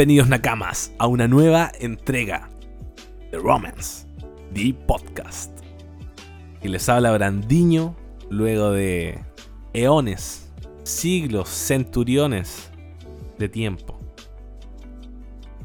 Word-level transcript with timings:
Bienvenidos 0.00 0.30
Nakamas 0.30 0.94
a 0.96 1.06
una 1.06 1.28
nueva 1.28 1.70
entrega 1.78 2.48
de 3.30 3.36
Romance, 3.36 4.06
The 4.54 4.72
Podcast. 4.86 5.50
Y 6.62 6.68
les 6.68 6.88
habla 6.88 7.12
Brandiño 7.12 7.94
luego 8.30 8.70
de 8.70 9.22
eones, 9.74 10.50
siglos, 10.84 11.50
centuriones 11.50 12.70
de 13.38 13.50
tiempo. 13.50 14.00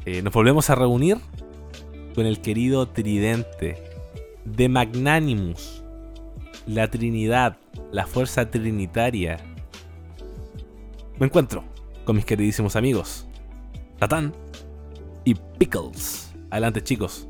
Eh, 0.04 0.20
nos 0.20 0.34
volvemos 0.34 0.68
a 0.68 0.74
reunir 0.74 1.16
con 2.14 2.26
el 2.26 2.42
querido 2.42 2.88
tridente 2.88 3.82
de 4.44 4.68
Magnanimus, 4.68 5.82
la 6.66 6.90
Trinidad, 6.90 7.56
la 7.90 8.06
fuerza 8.06 8.50
trinitaria. 8.50 9.38
Me 11.18 11.24
encuentro 11.24 11.64
con 12.04 12.16
mis 12.16 12.26
queridísimos 12.26 12.76
amigos, 12.76 13.25
Tatán 13.98 14.32
y 15.24 15.34
Pickles. 15.58 16.32
Adelante 16.50 16.82
chicos, 16.82 17.28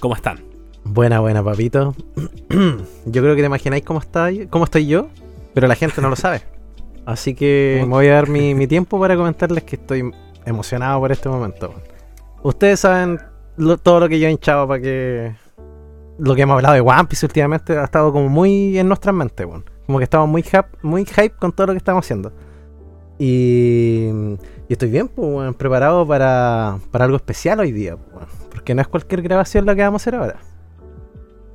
¿cómo 0.00 0.14
están? 0.14 0.40
Buena, 0.84 1.20
buena, 1.20 1.42
papito. 1.42 1.94
Yo 2.50 3.22
creo 3.22 3.34
que 3.34 3.42
te 3.42 3.46
imagináis 3.46 3.84
cómo, 3.84 3.98
está, 4.00 4.28
cómo 4.50 4.64
estoy 4.64 4.86
yo, 4.86 5.08
pero 5.54 5.66
la 5.66 5.74
gente 5.74 6.00
no 6.00 6.08
lo 6.08 6.16
sabe. 6.16 6.42
Así 7.04 7.34
que 7.34 7.78
me 7.82 7.88
voy 7.88 8.08
a 8.08 8.14
dar 8.14 8.28
mi, 8.28 8.54
mi 8.54 8.66
tiempo 8.66 8.98
para 8.98 9.16
comentarles 9.16 9.64
que 9.64 9.76
estoy 9.76 10.10
emocionado 10.44 11.00
por 11.00 11.12
este 11.12 11.28
momento. 11.28 11.74
Ustedes 12.42 12.80
saben 12.80 13.20
lo- 13.56 13.78
todo 13.78 14.00
lo 14.00 14.08
que 14.08 14.18
yo 14.18 14.28
he 14.28 14.30
hinchado 14.30 14.66
para 14.68 14.80
que... 14.80 15.34
Lo 16.18 16.34
que 16.34 16.42
hemos 16.42 16.54
hablado 16.54 16.74
de 16.74 16.80
One 16.80 17.04
Piece 17.04 17.26
últimamente 17.26 17.76
ha 17.76 17.84
estado 17.84 18.12
como 18.12 18.28
muy 18.28 18.78
en 18.78 18.88
nuestras 18.88 19.14
mentes. 19.14 19.46
Como 19.86 19.98
que 19.98 20.04
estamos 20.04 20.28
muy, 20.28 20.42
hype, 20.42 20.66
muy 20.82 21.04
hype 21.04 21.30
con 21.36 21.52
todo 21.52 21.68
lo 21.68 21.72
que 21.74 21.78
estamos 21.78 22.04
haciendo. 22.04 22.32
Y, 23.18 24.08
estoy 24.68 24.90
bien, 24.90 25.08
pues, 25.08 25.54
preparado 25.54 26.06
para, 26.06 26.78
para 26.90 27.04
algo 27.06 27.16
especial 27.16 27.60
hoy 27.60 27.72
día, 27.72 27.96
pues. 27.96 28.26
Porque 28.50 28.74
no 28.74 28.82
es 28.82 28.88
cualquier 28.88 29.22
grabación 29.22 29.66
la 29.66 29.74
que 29.74 29.82
vamos 29.82 30.00
a 30.00 30.02
hacer 30.02 30.14
ahora 30.14 30.36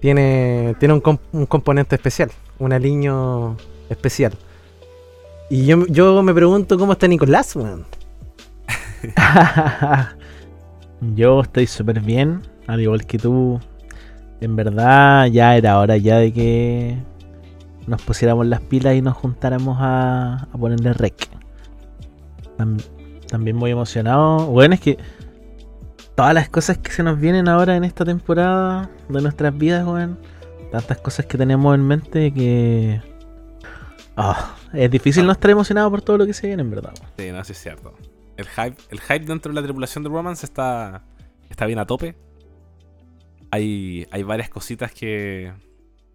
tiene, 0.02 0.76
tiene 0.80 0.94
un, 0.96 1.02
comp- 1.02 1.20
un 1.32 1.46
componente 1.46 1.96
especial, 1.96 2.30
un 2.60 2.74
aliño 2.74 3.56
especial. 3.90 4.34
Y 5.50 5.66
yo, 5.66 5.86
yo 5.88 6.22
me 6.24 6.34
pregunto 6.34 6.78
cómo 6.78 6.94
está 6.94 7.08
Nicolás, 7.08 7.56
weón. 7.56 7.86
Yo 11.16 11.42
estoy 11.42 11.68
súper 11.68 12.00
bien, 12.02 12.42
al 12.68 12.82
igual 12.82 13.06
que 13.06 13.18
tú. 13.18 13.60
En 14.40 14.56
verdad, 14.56 15.26
ya 15.28 15.56
era 15.56 15.80
hora 15.80 15.98
ya 15.98 16.18
de 16.18 16.32
que 16.32 16.98
nos 17.88 18.02
pusiéramos 18.02 18.46
las 18.48 18.62
pilas 18.62 18.96
y 18.96 19.02
nos 19.02 19.16
juntáramos 19.16 19.78
a, 19.80 20.48
a 20.52 20.58
ponerle 20.58 20.94
rec. 20.94 21.28
Tam- 22.62 23.26
también 23.28 23.56
muy 23.56 23.72
emocionado. 23.72 24.46
Bueno, 24.48 24.74
es 24.74 24.80
que 24.82 24.98
todas 26.16 26.34
las 26.34 26.50
cosas 26.50 26.78
que 26.78 26.92
se 26.92 27.02
nos 27.04 27.20
vienen 27.20 27.48
ahora 27.48 27.76
en 27.76 27.84
esta 27.84 28.04
temporada 28.06 28.90
de 29.10 29.22
nuestras 29.22 29.58
vidas, 29.58 29.86
weón. 29.88 30.20
Tantas 30.72 30.98
cosas 31.00 31.26
que 31.26 31.38
tenemos 31.38 31.74
en 31.76 31.86
mente 31.86 32.34
que. 32.34 33.02
ah, 34.16 34.56
es 34.74 34.90
difícil 34.90 35.26
no 35.26 35.32
estar 35.34 35.52
emocionado 35.52 35.90
por 35.92 36.02
todo 36.02 36.18
lo 36.18 36.26
que 36.26 36.34
se 36.34 36.48
viene, 36.48 36.62
en 36.62 36.72
verdad. 36.72 36.94
Sí, 37.18 37.32
no, 37.32 37.44
sí 37.44 37.52
es 37.52 37.58
cierto. 37.62 37.94
El 38.38 38.48
hype, 38.48 38.78
el 38.90 39.00
hype 39.02 39.26
dentro 39.26 39.52
de 39.52 39.56
la 39.60 39.64
tripulación 39.64 40.04
de 40.04 40.10
Romance 40.10 40.46
está, 40.46 41.04
está 41.50 41.66
bien 41.66 41.80
a 41.80 41.86
tope. 41.86 42.16
Hay, 43.52 44.08
hay 44.12 44.24
varias 44.24 44.50
cositas 44.50 44.92
que, 44.94 45.52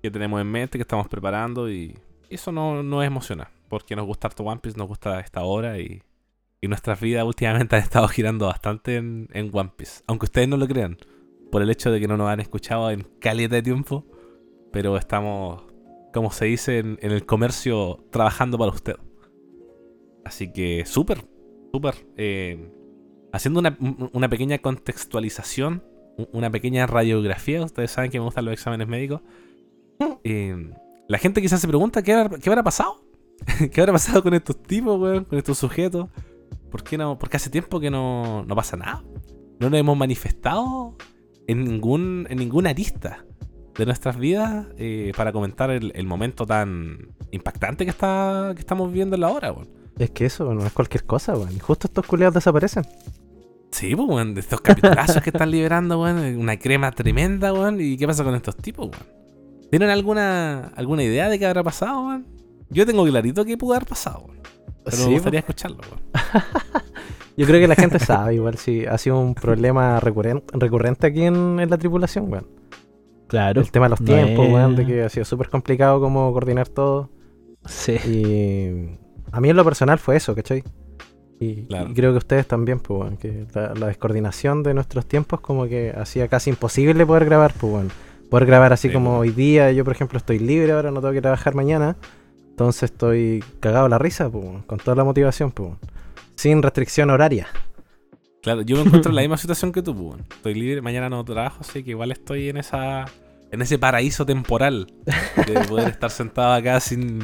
que 0.03 0.11
tenemos 0.11 0.41
en 0.41 0.51
mente, 0.51 0.79
que 0.79 0.83
estamos 0.83 1.07
preparando 1.09 1.71
y 1.71 1.97
eso 2.31 2.51
no, 2.51 2.83
no 2.83 3.03
emociona. 3.03 3.51
Porque 3.69 3.95
nos 3.95 4.07
gusta 4.07 4.29
harto 4.29 4.43
One 4.43 4.61
Piece, 4.63 4.79
nos 4.79 4.89
gusta 4.89 5.21
esta 5.21 5.43
hora 5.43 5.79
y, 5.79 6.03
y 6.61 6.69
nuestras 6.69 7.01
vidas 7.01 7.25
últimamente 7.25 7.77
han 7.77 7.83
estado 7.83 8.09
girando 8.09 8.47
bastante 8.47 8.97
en, 8.97 9.29
en 9.33 9.51
One 9.53 9.73
Piece. 9.77 10.03
Aunque 10.07 10.25
ustedes 10.27 10.49
no 10.49 10.57
lo 10.57 10.67
crean, 10.67 10.97
por 11.53 11.63
el 11.63 11.71
hecho 11.71 11.91
de 11.91 12.01
que 12.01 12.09
no 12.09 12.17
nos 12.17 12.29
han 12.29 12.41
escuchado 12.41 12.91
en 12.91 13.07
caleta 13.21 13.57
de 13.57 13.63
tiempo. 13.63 14.05
Pero 14.73 14.97
estamos, 14.97 15.63
como 16.13 16.31
se 16.31 16.47
dice 16.47 16.79
en, 16.79 16.99
en 17.03 17.13
el 17.13 17.25
comercio, 17.25 18.05
trabajando 18.11 18.59
para 18.59 18.73
usted. 18.73 18.97
Así 20.25 20.53
que 20.53 20.85
súper, 20.87 21.25
súper. 21.73 21.95
eh, 22.17 22.71
haciendo 23.33 23.61
una, 23.61 23.77
un- 23.81 24.11
una 24.13 24.29
pequeña 24.29 24.59
contextualización, 24.59 25.85
una 26.33 26.51
pequeña 26.51 26.87
radiografía. 26.87 27.63
Ustedes 27.63 27.91
saben 27.91 28.11
que 28.11 28.19
me 28.19 28.25
gustan 28.25 28.45
los 28.45 28.55
exámenes 28.55 28.89
médicos. 28.89 29.21
Eh, 30.25 30.71
la 31.09 31.17
gente 31.19 31.41
quizás 31.41 31.61
se 31.61 31.69
pregunta 31.69 32.03
qué 32.03 32.13
habrá, 32.13 32.39
qué 32.39 32.51
habrá 32.51 32.63
pasado. 32.63 33.03
¿Qué 33.73 33.81
habrá 33.81 33.93
pasado 33.95 34.23
con 34.23 34.35
estos 34.35 34.63
tipos, 34.63 35.01
weón? 35.01 35.25
Con 35.25 35.39
estos 35.39 35.57
sujetos. 35.59 36.09
¿Por 36.77 36.85
qué 36.85 36.99
no? 36.99 37.19
Porque 37.19 37.39
hace 37.39 37.49
tiempo 37.49 37.81
que 37.81 37.91
no, 37.91 38.45
no 38.45 38.55
pasa 38.55 38.77
nada. 38.77 39.03
No 39.59 39.71
nos 39.71 39.81
hemos 39.81 39.97
manifestado 39.97 40.95
en 41.47 41.65
ningún 41.65 42.27
en 42.29 42.37
ninguna 42.37 42.69
arista 42.69 43.25
de 43.79 43.87
nuestras 43.87 44.19
vidas 44.19 44.67
eh, 44.77 45.13
para 45.17 45.33
comentar 45.33 45.71
el, 45.71 45.91
el 45.95 46.07
momento 46.07 46.45
tan 46.45 47.15
impactante 47.31 47.87
que 47.87 47.91
está 47.91 48.53
que 48.55 48.61
estamos 48.61 48.89
viviendo 48.89 49.15
en 49.15 49.23
la 49.23 49.31
hora, 49.31 49.53
weón. 49.53 49.71
Es 49.99 50.11
que 50.11 50.27
eso 50.27 50.53
no 50.53 50.67
es 50.67 50.73
cualquier 50.75 51.07
cosa, 51.07 51.33
weón. 51.33 51.57
Y 51.57 51.61
justo 51.61 51.87
estos 51.87 52.05
culeados 52.05 52.35
desaparecen. 52.35 52.85
Sí, 53.71 53.97
pues, 53.97 54.07
weón, 54.07 54.35
de 54.35 54.43
estos 54.43 54.61
capitulazos 54.61 55.23
que 55.23 55.31
están 55.31 55.51
liberando, 55.51 56.03
weón, 56.03 56.37
una 56.37 56.59
crema 56.59 56.93
tremenda, 56.93 57.55
weón. 57.55 57.81
¿Y 57.81 57.97
qué 57.97 58.07
pasa 58.07 58.23
con 58.23 58.35
estos 58.35 58.55
tipos, 58.55 58.91
weón? 58.91 59.71
¿Tienen 59.71 59.89
alguna, 59.89 60.75
alguna 60.77 61.05
idea 61.05 61.31
de 61.31 61.39
qué 61.39 61.47
habrá 61.47 61.63
pasado, 61.63 62.07
weón? 62.07 62.27
Yo 62.69 62.85
tengo 62.85 63.07
clarito 63.07 63.47
que 63.47 63.57
pudo 63.57 63.73
haber 63.73 63.89
pasado, 63.89 64.27
weón. 64.27 64.37
Pero 64.87 64.97
Sí, 64.97 65.09
me 65.09 65.15
gustaría 65.15 65.41
escucharlo. 65.41 65.79
Yo 67.37 67.47
creo 67.47 67.61
que 67.61 67.69
la 67.69 67.75
gente 67.75 67.99
sabe 67.99 68.35
igual 68.37 68.57
si 68.57 68.87
ha 68.87 68.97
sido 68.97 69.19
un 69.21 69.35
problema 69.35 70.01
recurren- 70.01 70.43
recurrente 70.55 71.07
aquí 71.09 71.23
en, 71.25 71.61
en 71.61 71.69
la 71.69 71.77
tripulación, 71.77 72.33
weón. 72.33 72.47
Claro. 73.29 73.61
El 73.61 73.71
tema 73.71 73.87
de 73.87 73.91
los 73.91 74.01
no 74.01 74.07
tiempos, 74.07 74.47
es- 74.47 74.53
weón, 74.55 74.77
de 74.77 74.87
que 74.87 75.03
ha 75.03 75.09
sido 75.11 75.25
súper 75.27 75.51
complicado 75.51 76.01
como 76.01 76.33
coordinar 76.33 76.69
todo. 76.69 77.11
Sí. 77.67 77.93
Y 78.07 78.99
a 79.33 79.41
mí 79.41 79.51
en 79.51 79.57
lo 79.57 79.65
personal 79.65 79.99
fue 79.99 80.17
eso, 80.17 80.35
¿cachai? 80.35 80.65
Y, 81.39 81.65
Claro. 81.67 81.91
y 81.91 81.95
creo 81.95 82.13
que 82.13 82.19
ustedes 82.19 82.47
también, 82.47 82.79
pues, 82.81 83.01
weón, 83.01 83.17
que 83.19 83.47
la, 83.53 83.75
la 83.75 83.89
descoordinación 83.89 84.63
de 84.63 84.73
nuestros 84.73 85.05
tiempos 85.07 85.41
como 85.41 85.67
que 85.67 85.93
hacía 85.95 86.29
casi 86.29 86.49
imposible 86.51 87.05
poder 87.05 87.27
grabar, 87.27 87.53
pues, 87.61 87.71
weón. 87.73 87.91
Poder 88.31 88.47
grabar 88.47 88.73
así 88.73 88.89
Sí, 88.89 88.95
como 88.95 89.11
weón. 89.11 89.21
hoy 89.23 89.31
día, 89.31 89.71
yo 89.73 89.85
por 89.85 89.93
ejemplo 89.93 90.17
estoy 90.17 90.39
libre 90.39 90.73
ahora, 90.73 90.91
no 90.91 91.01
tengo 91.01 91.13
que 91.13 91.21
trabajar 91.21 91.55
mañana. 91.55 91.97
Entonces 92.57 92.85
estoy 92.85 93.45
cagado 93.61 93.85
a 93.85 93.89
la 93.91 93.99
risa, 93.99 94.31
pues, 94.31 94.47
con 94.67 94.79
toda 94.79 94.97
la 94.97 95.05
motivación, 95.05 95.51
pues. 95.53 95.73
Sin 96.37 96.63
restricción 96.63 97.11
horaria. 97.11 97.49
Claro, 98.43 98.63
yo 98.63 98.77
me 98.77 98.83
encuentro 98.85 99.11
en 99.11 99.17
la 99.17 99.21
misma 99.27 99.37
situación 99.37 99.73
que 99.73 99.83
tú, 99.83 99.95
pues. 99.95 100.23
Estoy 100.37 100.55
libre, 100.55 100.81
mañana 100.81 101.11
no 101.11 101.23
trabajo, 101.23 101.59
así 101.61 101.83
que 101.85 101.91
igual 101.91 102.13
estoy 102.13 102.49
en 102.49 102.57
esa. 102.57 103.05
en 103.53 103.61
ese 103.61 103.79
paraíso 103.79 104.25
temporal 104.25 104.87
de 105.47 105.53
poder 105.69 105.89
estar 105.89 106.11
sentado 106.11 106.55
acá 106.55 106.81
sin. 106.81 107.19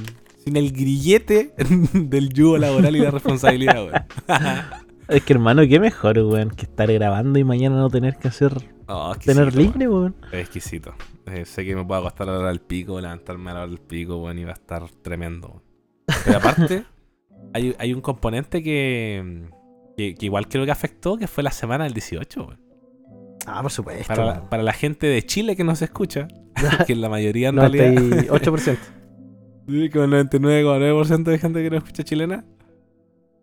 sin 0.45 0.59
el 0.59 0.71
grillete 0.71 1.55
del 1.95 2.29
yugo 2.29 2.59
laboral 2.59 2.95
y 2.95 2.99
la 3.01 3.11
responsabilidad, 3.11 3.87
weón. 3.87 4.05
Es 5.09 5.23
que 5.25 5.33
hermano, 5.33 5.63
qué 5.67 5.81
mejor, 5.81 6.19
weón, 6.19 6.51
que 6.51 6.67
estar 6.67 6.93
grabando 6.93 7.39
y 7.39 7.45
mañana 7.45 7.77
no 7.77 7.89
tener 7.89 8.17
que 8.19 8.29
hacer, 8.29 8.53
Oh, 8.87 9.15
tener 9.25 9.55
libre, 9.57 9.89
weón. 9.89 10.15
Es 10.31 10.41
exquisito. 10.41 10.93
Eh, 11.27 11.45
sé 11.45 11.65
que 11.65 11.75
me 11.77 11.85
puedo 11.85 12.01
acostar 12.01 12.29
a 12.29 12.33
la 12.33 12.39
hora 12.39 12.49
del 12.49 12.61
pico, 12.61 13.01
levantarme 13.01 13.51
a 13.51 13.55
la 13.55 13.61
hora 13.61 13.69
del 13.69 13.79
pico, 13.81 14.17
weón, 14.19 14.39
y 14.39 14.45
va 14.45 14.51
a 14.51 14.55
estar 14.55 14.89
tremendo. 15.03 15.63
Pero 16.25 16.39
aparte, 16.39 16.85
hay, 17.55 17.75
hay 17.79 17.95
un 17.95 18.01
componente 18.01 18.63
que, 18.63 19.49
que, 19.97 20.15
que 20.15 20.27
igual 20.27 20.49
creo 20.49 20.65
que 20.65 20.71
afectó, 20.73 21.17
que 21.17 21.27
fue 21.29 21.43
la 21.45 21.51
semana 21.53 21.85
del 21.85 21.95
18, 21.95 22.41
weón. 22.45 22.61
Ah, 23.47 23.63
por 23.63 23.71
supuesto. 23.73 24.07
Para, 24.09 24.25
la- 24.25 24.33
weón. 24.35 24.49
para 24.49 24.63
la 24.63 24.73
gente 24.73 25.07
de 25.07 25.23
Chile 25.25 25.55
que 25.57 25.65
nos 25.65 25.81
escucha, 25.83 26.29
que 26.87 26.97
la 26.97 27.09
mayoría 27.09 27.49
en 27.51 27.57
realidad, 27.57 27.93
98%. 27.93 28.77
sí, 29.69 29.91
con 29.91 30.11
99,9% 30.11 31.23
de 31.25 31.39
gente 31.39 31.63
que 31.63 31.71
nos 31.71 31.79
escucha 31.85 32.03
chilena, 32.05 32.45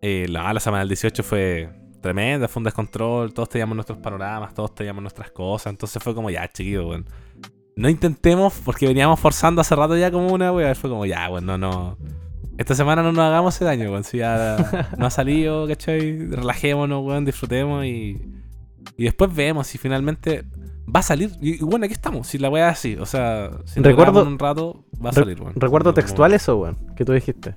eh, 0.02 0.26
la, 0.28 0.52
la 0.52 0.60
semana 0.60 0.80
del 0.80 0.88
18 0.88 1.22
fue 1.22 1.70
tremenda, 2.00 2.48
fue 2.48 2.60
un 2.60 2.64
descontrol, 2.64 3.32
todos 3.34 3.48
teníamos 3.50 3.74
nuestros 3.76 3.98
panoramas, 3.98 4.54
todos 4.54 4.74
teníamos 4.74 5.02
nuestras 5.02 5.30
cosas, 5.30 5.70
entonces 5.70 6.02
fue 6.02 6.14
como, 6.14 6.30
ya, 6.30 6.46
chiquillo, 6.48 6.88
weón. 6.88 7.06
No 7.80 7.88
intentemos, 7.88 8.52
porque 8.64 8.86
veníamos 8.86 9.18
forzando 9.18 9.60
hace 9.60 9.74
rato 9.74 9.96
ya 9.96 10.10
como 10.10 10.28
una, 10.32 10.52
weón, 10.52 10.74
fue 10.74 10.90
como, 10.90 11.06
ya, 11.06 11.28
weón, 11.30 11.46
no, 11.46 11.56
no. 11.58 11.96
Esta 12.58 12.74
semana 12.74 13.02
no 13.02 13.10
nos 13.12 13.24
hagamos 13.24 13.54
ese 13.56 13.64
daño, 13.64 13.90
weón, 13.90 14.04
si 14.04 14.18
ya 14.18 14.90
no 14.98 15.06
ha 15.06 15.10
salido, 15.10 15.66
¿cachai? 15.66 16.26
Relajémonos, 16.26 17.04
weón, 17.04 17.24
disfrutemos 17.24 17.84
y... 17.86 18.20
Y 18.96 19.04
después 19.04 19.34
vemos 19.34 19.66
si 19.66 19.78
finalmente 19.78 20.44
va 20.94 21.00
a 21.00 21.02
salir. 21.02 21.30
Y, 21.40 21.54
y 21.54 21.64
bueno, 21.64 21.84
aquí 21.86 21.94
estamos. 21.94 22.26
Si 22.26 22.36
la 22.38 22.48
weá 22.50 22.68
es 22.70 22.78
así. 22.78 22.96
O 22.96 23.06
sea, 23.06 23.50
si 23.64 23.80
Recuerdo- 23.80 24.22
un 24.26 24.38
rato, 24.38 24.84
va 25.04 25.10
a 25.10 25.12
salir, 25.12 25.40
weón. 25.40 25.54
Recuerdo 25.56 25.90
Como- 25.92 25.94
textual 25.94 26.34
eso, 26.34 26.56
weón, 26.58 26.76
que 26.96 27.04
tú 27.04 27.12
dijiste. 27.12 27.56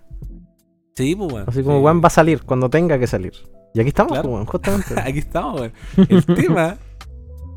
Sí, 0.96 1.16
pues, 1.16 1.34
weón. 1.34 1.46
Así 1.50 1.64
como, 1.64 1.78
Sí. 1.80 1.84
weón, 1.84 2.02
va 2.02 2.08
a 2.08 2.12
salir 2.12 2.44
cuando 2.44 2.70
tenga 2.70 2.98
que 3.00 3.08
salir. 3.08 3.34
Y 3.74 3.80
aquí 3.80 3.90
estamos, 3.90 4.14
Claro. 4.14 4.30
weón, 4.30 4.46
justamente. 4.46 4.96
Aquí 5.02 5.20
estamos, 5.20 5.60
weón. 5.60 5.74
El 6.10 6.26
tema, 6.36 6.78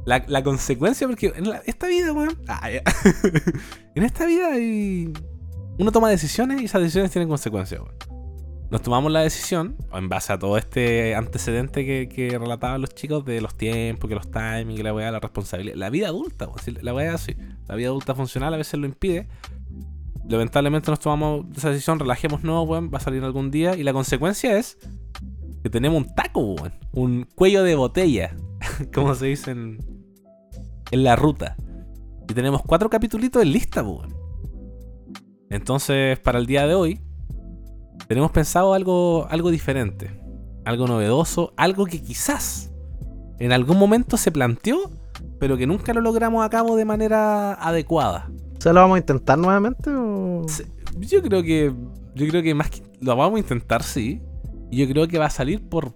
la, 0.06 0.24
la 0.26 0.42
consecuencia, 0.42 1.06
porque 1.06 1.32
en 1.36 1.50
la- 1.50 1.62
esta 1.66 1.86
vida, 1.88 2.12
weón. 2.14 2.38
ah, 2.48 2.70
ya. 2.70 2.80
en 3.94 4.02
esta 4.02 4.24
vida 4.24 4.52
hay. 4.52 5.12
Uno 5.78 5.92
toma 5.92 6.08
decisiones 6.08 6.62
y 6.62 6.64
esas 6.64 6.80
decisiones 6.80 7.10
tienen 7.10 7.28
consecuencias, 7.28 7.80
weón. 7.82 7.94
Nos 8.70 8.82
tomamos 8.82 9.12
la 9.12 9.20
decisión, 9.20 9.76
en 9.92 10.08
base 10.08 10.32
a 10.32 10.38
todo 10.40 10.56
este 10.58 11.14
antecedente 11.14 11.84
que, 11.86 12.08
que 12.08 12.36
relataban 12.36 12.80
los 12.80 12.90
chicos 12.94 13.24
de 13.24 13.40
los 13.40 13.56
tiempos, 13.56 14.08
que 14.08 14.14
los 14.16 14.28
timings, 14.30 14.76
que 14.76 14.82
la 14.82 14.92
weá, 14.94 15.10
la 15.12 15.20
responsabilidad. 15.20 15.76
La 15.76 15.90
vida 15.90 16.08
adulta, 16.08 16.46
weón. 16.46 16.58
La 16.82 16.94
weá 16.94 17.14
así. 17.14 17.36
La 17.68 17.74
vida 17.76 17.88
adulta 17.88 18.14
funcional 18.14 18.54
a 18.54 18.56
veces 18.56 18.80
lo 18.80 18.86
impide. 18.86 19.28
Lamentablemente 20.28 20.90
nos 20.90 20.98
tomamos 20.98 21.46
esa 21.56 21.70
decisión, 21.70 22.00
relajémonos, 22.00 22.68
weón, 22.68 22.90
va 22.92 22.98
a 22.98 23.00
salir 23.00 23.22
algún 23.22 23.50
día. 23.52 23.76
Y 23.76 23.84
la 23.84 23.92
consecuencia 23.92 24.58
es 24.58 24.78
que 25.62 25.70
tenemos 25.70 26.02
un 26.04 26.14
taco, 26.14 26.40
weón. 26.54 26.72
Un 26.92 27.28
cuello 27.36 27.62
de 27.62 27.76
botella, 27.76 28.34
como 28.94 29.14
se 29.14 29.26
dice 29.26 29.52
en, 29.52 29.78
en 30.90 31.04
la 31.04 31.16
ruta. 31.16 31.56
Y 32.28 32.34
tenemos 32.34 32.62
cuatro 32.62 32.90
capitulitos 32.90 33.42
en 33.42 33.52
lista, 33.52 33.82
weón. 33.82 34.14
Entonces, 35.50 36.18
para 36.18 36.38
el 36.38 36.46
día 36.46 36.66
de 36.66 36.74
hoy, 36.74 37.00
tenemos 38.08 38.30
pensado 38.32 38.74
algo, 38.74 39.26
algo 39.30 39.50
diferente. 39.50 40.10
Algo 40.64 40.86
novedoso, 40.88 41.52
algo 41.56 41.86
que 41.86 42.02
quizás 42.02 42.72
en 43.38 43.52
algún 43.52 43.78
momento 43.78 44.16
se 44.16 44.32
planteó, 44.32 44.90
pero 45.38 45.56
que 45.56 45.66
nunca 45.66 45.92
lo 45.94 46.00
logramos 46.00 46.44
a 46.44 46.50
cabo 46.50 46.74
de 46.76 46.84
manera 46.84 47.54
adecuada. 47.54 48.28
O 48.58 48.60
sea, 48.60 48.72
¿lo 48.72 48.80
vamos 48.80 48.96
a 48.96 48.98
intentar 48.98 49.38
nuevamente 49.38 49.90
o...? 49.90 50.44
Yo 50.98 51.22
creo 51.22 51.42
que. 51.42 51.72
Yo 52.14 52.26
creo 52.28 52.42
que 52.42 52.54
más 52.54 52.70
que. 52.70 52.82
Lo 53.00 53.14
vamos 53.14 53.36
a 53.36 53.40
intentar, 53.40 53.82
sí. 53.82 54.22
Y 54.70 54.78
yo 54.78 54.88
creo 54.88 55.06
que 55.06 55.18
va 55.18 55.26
a 55.26 55.30
salir 55.30 55.68
por. 55.68 55.94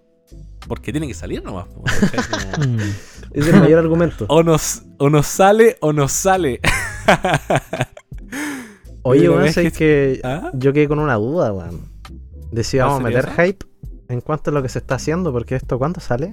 Porque 0.69 0.93
tiene 0.93 1.07
que 1.09 1.15
salir 1.15 1.43
nomás. 1.43 1.67
¿cachai? 2.13 2.21
Como, 2.61 2.77
Mm. 2.77 2.79
Es 3.33 3.47
el 3.49 3.61
mayor 3.61 3.79
argumento. 3.79 4.27
o, 4.29 4.43
nos, 4.43 4.83
o 4.99 5.09
nos 5.11 5.27
sale 5.27 5.77
o 5.81 5.93
nos 5.93 6.13
sale. 6.13 6.61
Oye, 9.03 9.29
weón, 9.31 9.45
es 9.47 9.55
que 9.77 10.21
¿Ah? 10.25 10.51
yo 10.55 10.73
quedé 10.73 10.89
con 10.89 10.99
una 10.99 11.15
duda, 11.15 11.53
weón. 11.53 11.89
De 12.53 12.65
si 12.65 12.77
¿Cuál 12.77 12.89
vamos 12.89 13.01
a 13.01 13.05
meter 13.05 13.31
hype 13.31 13.67
en 14.09 14.21
cuanto 14.21 14.51
a 14.51 14.53
lo 14.55 14.63
que 14.63 14.69
se 14.69 14.79
está 14.81 14.97
haciendo, 14.97 15.33
porque 15.33 15.55
esto, 15.55 15.79
¿cuándo 15.79 16.01
sale? 16.01 16.31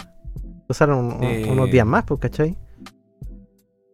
Esto 0.62 0.74
sale 0.74 0.94
un- 0.94 1.14
un- 1.14 1.24
Eh. 1.24 1.48
unos 1.50 1.72
días 1.72 1.86
más, 1.86 2.04
pues, 2.06 2.20
¿cachai? 2.20 2.58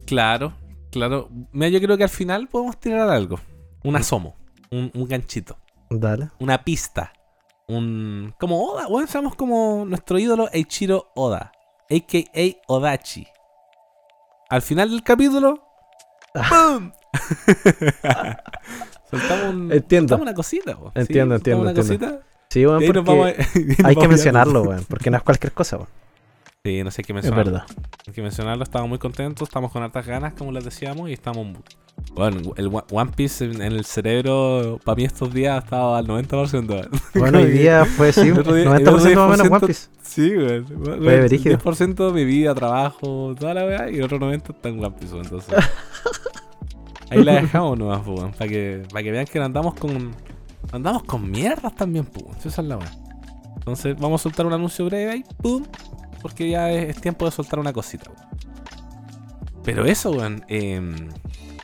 Claro, 0.05 0.53
claro. 0.91 1.29
Mira, 1.51 1.69
yo 1.69 1.79
creo 1.81 1.97
que 1.97 2.03
al 2.03 2.09
final 2.09 2.47
podemos 2.47 2.79
tirar 2.79 3.09
algo. 3.09 3.39
Un 3.83 3.95
asomo. 3.95 4.35
Un, 4.71 4.89
un 4.93 5.07
ganchito. 5.07 5.57
Dale. 5.89 6.29
Una 6.39 6.63
pista. 6.63 7.13
Un. 7.67 8.33
Como 8.39 8.63
Oda, 8.71 8.87
weón. 8.87 9.07
Somos 9.07 9.35
como 9.35 9.85
nuestro 9.85 10.17
ídolo 10.17 10.49
Eiichiro 10.51 11.11
Oda. 11.15 11.51
A.K.A. 11.93 12.61
Odachi. 12.67 13.27
Al 14.49 14.61
final 14.61 14.89
del 14.89 15.03
capítulo. 15.03 15.63
¡Pum! 16.33 16.91
soltamos, 19.09 19.45
un, 19.53 19.71
Entiendo. 19.71 20.09
soltamos 20.09 20.21
una 20.21 20.33
cosita, 20.33 20.75
po. 20.77 20.91
Sí, 20.95 20.99
Entiendo, 21.01 21.35
soltamos 21.35 21.37
entiendo, 21.37 21.61
Una 21.61 21.71
entiendo. 21.71 22.05
cosita. 22.07 22.27
Sí, 22.49 22.63
nos 22.63 22.83
porque 22.83 22.99
vamos 23.01 23.33
hay 23.83 23.95
que 23.95 24.07
mencionarlo, 24.07 24.61
weón, 24.63 24.85
porque 24.87 25.09
no 25.09 25.17
es 25.17 25.23
cualquier 25.23 25.53
cosa, 25.53 25.77
weón. 25.77 25.89
Sí, 26.65 26.81
no 26.81 26.91
sé 26.91 27.01
hay 27.01 27.03
que 27.03 27.11
Es 27.11 27.15
mencionarlo. 27.15 27.51
verdad. 27.51 27.65
Hay 28.07 28.13
que 28.13 28.21
mencionarlo, 28.21 28.63
estamos 28.63 28.87
muy 28.87 28.97
contentos, 28.97 29.49
estamos 29.49 29.69
con 29.69 29.83
hartas 29.83 30.05
ganas, 30.07 30.31
como 30.33 30.53
les 30.53 30.63
decíamos, 30.63 31.09
y 31.09 31.13
estamos. 31.13 31.57
Bueno, 32.15 32.53
el 32.55 32.69
One 32.89 33.11
Piece 33.13 33.43
en, 33.43 33.61
el 33.61 33.83
cerebro, 33.83 34.79
para 34.85 34.95
mí 34.95 35.03
estos 35.03 35.33
días 35.33 35.55
ha 35.55 35.65
estado 35.65 35.95
al 35.95 36.07
90%. 36.07 36.87
Bueno, 37.15 37.37
hoy 37.39 37.51
día 37.51 37.83
fue, 37.83 38.13
sí, 38.13 38.21
El 38.29 38.39
otro 38.39 38.53
día- 38.55 38.65
90% 38.67 38.77
el 38.77 38.87
otro 38.87 39.27
más 39.27 39.39
o 39.41 39.43
menos 39.43 39.47
10% 39.47 39.51
One 39.57 39.67
Piece. 39.67 39.89
Sí, 40.03 40.33
güey. 40.33 40.59
Brígido. 41.27 41.57
10% 41.59 42.07
de 42.07 42.13
mi 42.13 42.23
vida, 42.23 42.55
trabajo, 42.55 43.35
toda 43.37 43.53
la 43.55 43.65
weá, 43.65 43.91
y 43.91 43.97
el 43.97 44.03
otro 44.03 44.17
90% 44.19 44.55
está 44.55 44.69
en 44.69 44.79
One 44.79 44.95
Piece, 44.97 45.17
entonces. 45.17 45.53
Ahí 47.09 47.25
la 47.25 47.41
dejamos 47.41 47.77
nomás, 47.77 48.03
pues, 48.05 48.17
weón, 48.21 48.31
para 48.31 48.49
que, 48.49 48.83
para 48.89 49.03
que 49.03 49.11
vean 49.11 49.25
que 49.25 49.37
andamos 49.37 49.73
con. 49.73 50.11
Andamos 50.71 51.03
con 51.03 51.29
mierdas 51.29 51.75
también, 51.75 52.05
pues, 52.05 52.23
weón, 52.25 52.37
esa 52.37 52.61
es 52.61 52.67
la 52.69 52.77
weá. 52.77 52.91
Entonces, 53.57 53.97
vamos 53.99 54.21
a 54.21 54.23
soltar 54.23 54.45
un 54.45 54.53
anuncio 54.53 54.85
breve 54.85 55.11
ahí, 55.11 55.25
pum, 55.41 55.63
porque 56.23 56.49
ya 56.49 56.71
es, 56.71 56.99
tiempo 56.99 57.25
de 57.25 57.31
soltar 57.31 57.59
una 57.59 57.71
cosita. 57.71 58.09
Pero 59.63 59.85
eso, 59.85 60.09
weón, 60.11 60.43
em, 60.47 61.09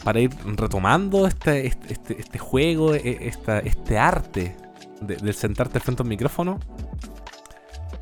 para 0.03 0.19
ir 0.19 0.31
retomando 0.55 1.25
este, 1.25 1.65
este, 1.65 1.93
este, 1.93 2.19
este 2.21 2.37
juego, 2.37 2.93
e- 2.93 3.33
este 3.63 3.97
arte 3.97 4.55
de, 5.01 5.15
del 5.15 5.33
sentarte 5.33 5.79
frente 5.79 6.01
a 6.01 6.03
un 6.03 6.09
micrófono. 6.09 6.59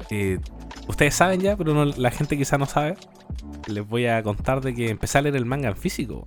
eh, 0.09 0.39
ustedes 0.87 1.15
saben 1.15 1.39
ya, 1.41 1.55
pero 1.55 1.85
la 1.85 2.11
gente 2.11 2.37
quizá 2.37 2.57
no 2.57 2.65
sabe. 2.65 2.95
Les 3.67 3.87
voy 3.87 4.07
a 4.07 4.21
contar 4.23 4.61
de 4.61 4.73
que 4.73 4.89
empecé 4.89 5.17
a 5.17 5.21
leer 5.21 5.35
el 5.35 5.45
manga 5.45 5.69
en 5.69 5.77
físico. 5.77 6.25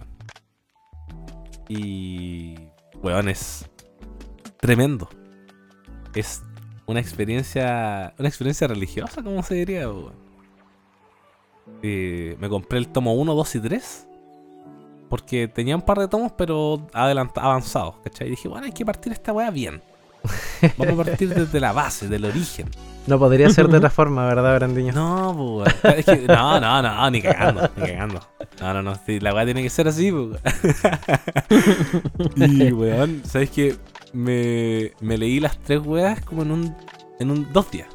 Y. 1.68 2.56
Weón, 3.02 3.28
es 3.28 3.68
tremendo. 4.60 5.08
Es 6.14 6.42
una 6.90 7.00
experiencia. 7.00 8.14
Una 8.18 8.28
experiencia 8.28 8.66
religiosa, 8.68 9.22
como 9.22 9.42
se 9.42 9.54
diría, 9.54 9.88
weón. 9.88 10.12
Eh, 11.82 12.36
me 12.40 12.48
compré 12.48 12.78
el 12.78 12.88
tomo 12.88 13.14
1, 13.14 13.34
2 13.34 13.54
y 13.56 13.60
3. 13.60 14.06
Porque 15.08 15.48
tenía 15.48 15.74
un 15.74 15.82
par 15.82 15.98
de 15.98 16.06
tomos, 16.08 16.32
pero 16.32 16.86
avanzados, 16.92 17.96
¿cachai? 18.04 18.28
Y 18.28 18.30
dije, 18.30 18.48
bueno, 18.48 18.66
hay 18.66 18.72
que 18.72 18.84
partir 18.84 19.12
esta 19.12 19.32
weá 19.32 19.50
bien. 19.50 19.82
Vamos 20.76 21.00
a 21.00 21.04
partir 21.04 21.34
desde 21.34 21.58
la 21.58 21.72
base, 21.72 22.06
del 22.06 22.24
origen. 22.26 22.68
No 23.06 23.18
podría 23.18 23.50
ser 23.50 23.66
de 23.68 23.78
otra 23.78 23.90
forma, 23.98 24.26
¿verdad, 24.26 24.54
Brandiño? 24.56 24.92
No, 24.92 25.34
pues, 25.64 25.74
weón. 25.82 25.98
Es 25.98 26.04
que- 26.04 26.26
no, 26.28 26.60
no, 26.60 26.82
no, 26.82 27.10
ni 27.10 27.22
cagando, 27.22 27.68
ni 27.76 27.86
cagando. 27.86 28.20
No, 28.60 28.74
no, 28.74 28.82
no, 28.82 29.00
la 29.06 29.34
weá 29.34 29.44
tiene 29.44 29.62
que 29.62 29.70
ser 29.70 29.88
así, 29.88 30.12
pues. 30.12 30.40
Y, 32.36 32.70
weón, 32.72 33.22
¿sabes 33.24 33.50
qué? 33.50 33.76
Me, 34.12 34.92
leí 35.00 35.40
las 35.40 35.58
tres 35.58 35.80
weas 35.84 36.20
como 36.20 36.42
en 36.42 36.50
un, 36.50 36.76
en 37.18 37.30
un 37.30 37.52
dos 37.52 37.70
días. 37.70 37.88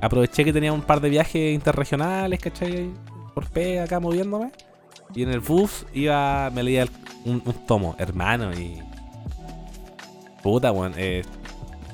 Aproveché 0.00 0.44
que 0.44 0.52
tenía 0.52 0.72
un 0.72 0.82
par 0.82 1.00
de 1.00 1.08
viajes 1.10 1.54
interregionales, 1.54 2.40
¿cachai? 2.40 2.90
Por 3.34 3.48
P 3.48 3.80
acá 3.80 3.98
moviéndome. 4.00 4.52
Y 5.14 5.22
en 5.22 5.30
el 5.30 5.40
bus 5.40 5.86
iba, 5.94 6.50
me 6.50 6.62
leía 6.62 6.82
el- 6.82 6.90
un, 7.24 7.40
tomo, 7.66 7.96
hermano, 7.98 8.52
y... 8.52 8.78
Puta, 10.42 10.70
weón. 10.70 10.92
Eh, 10.96 11.24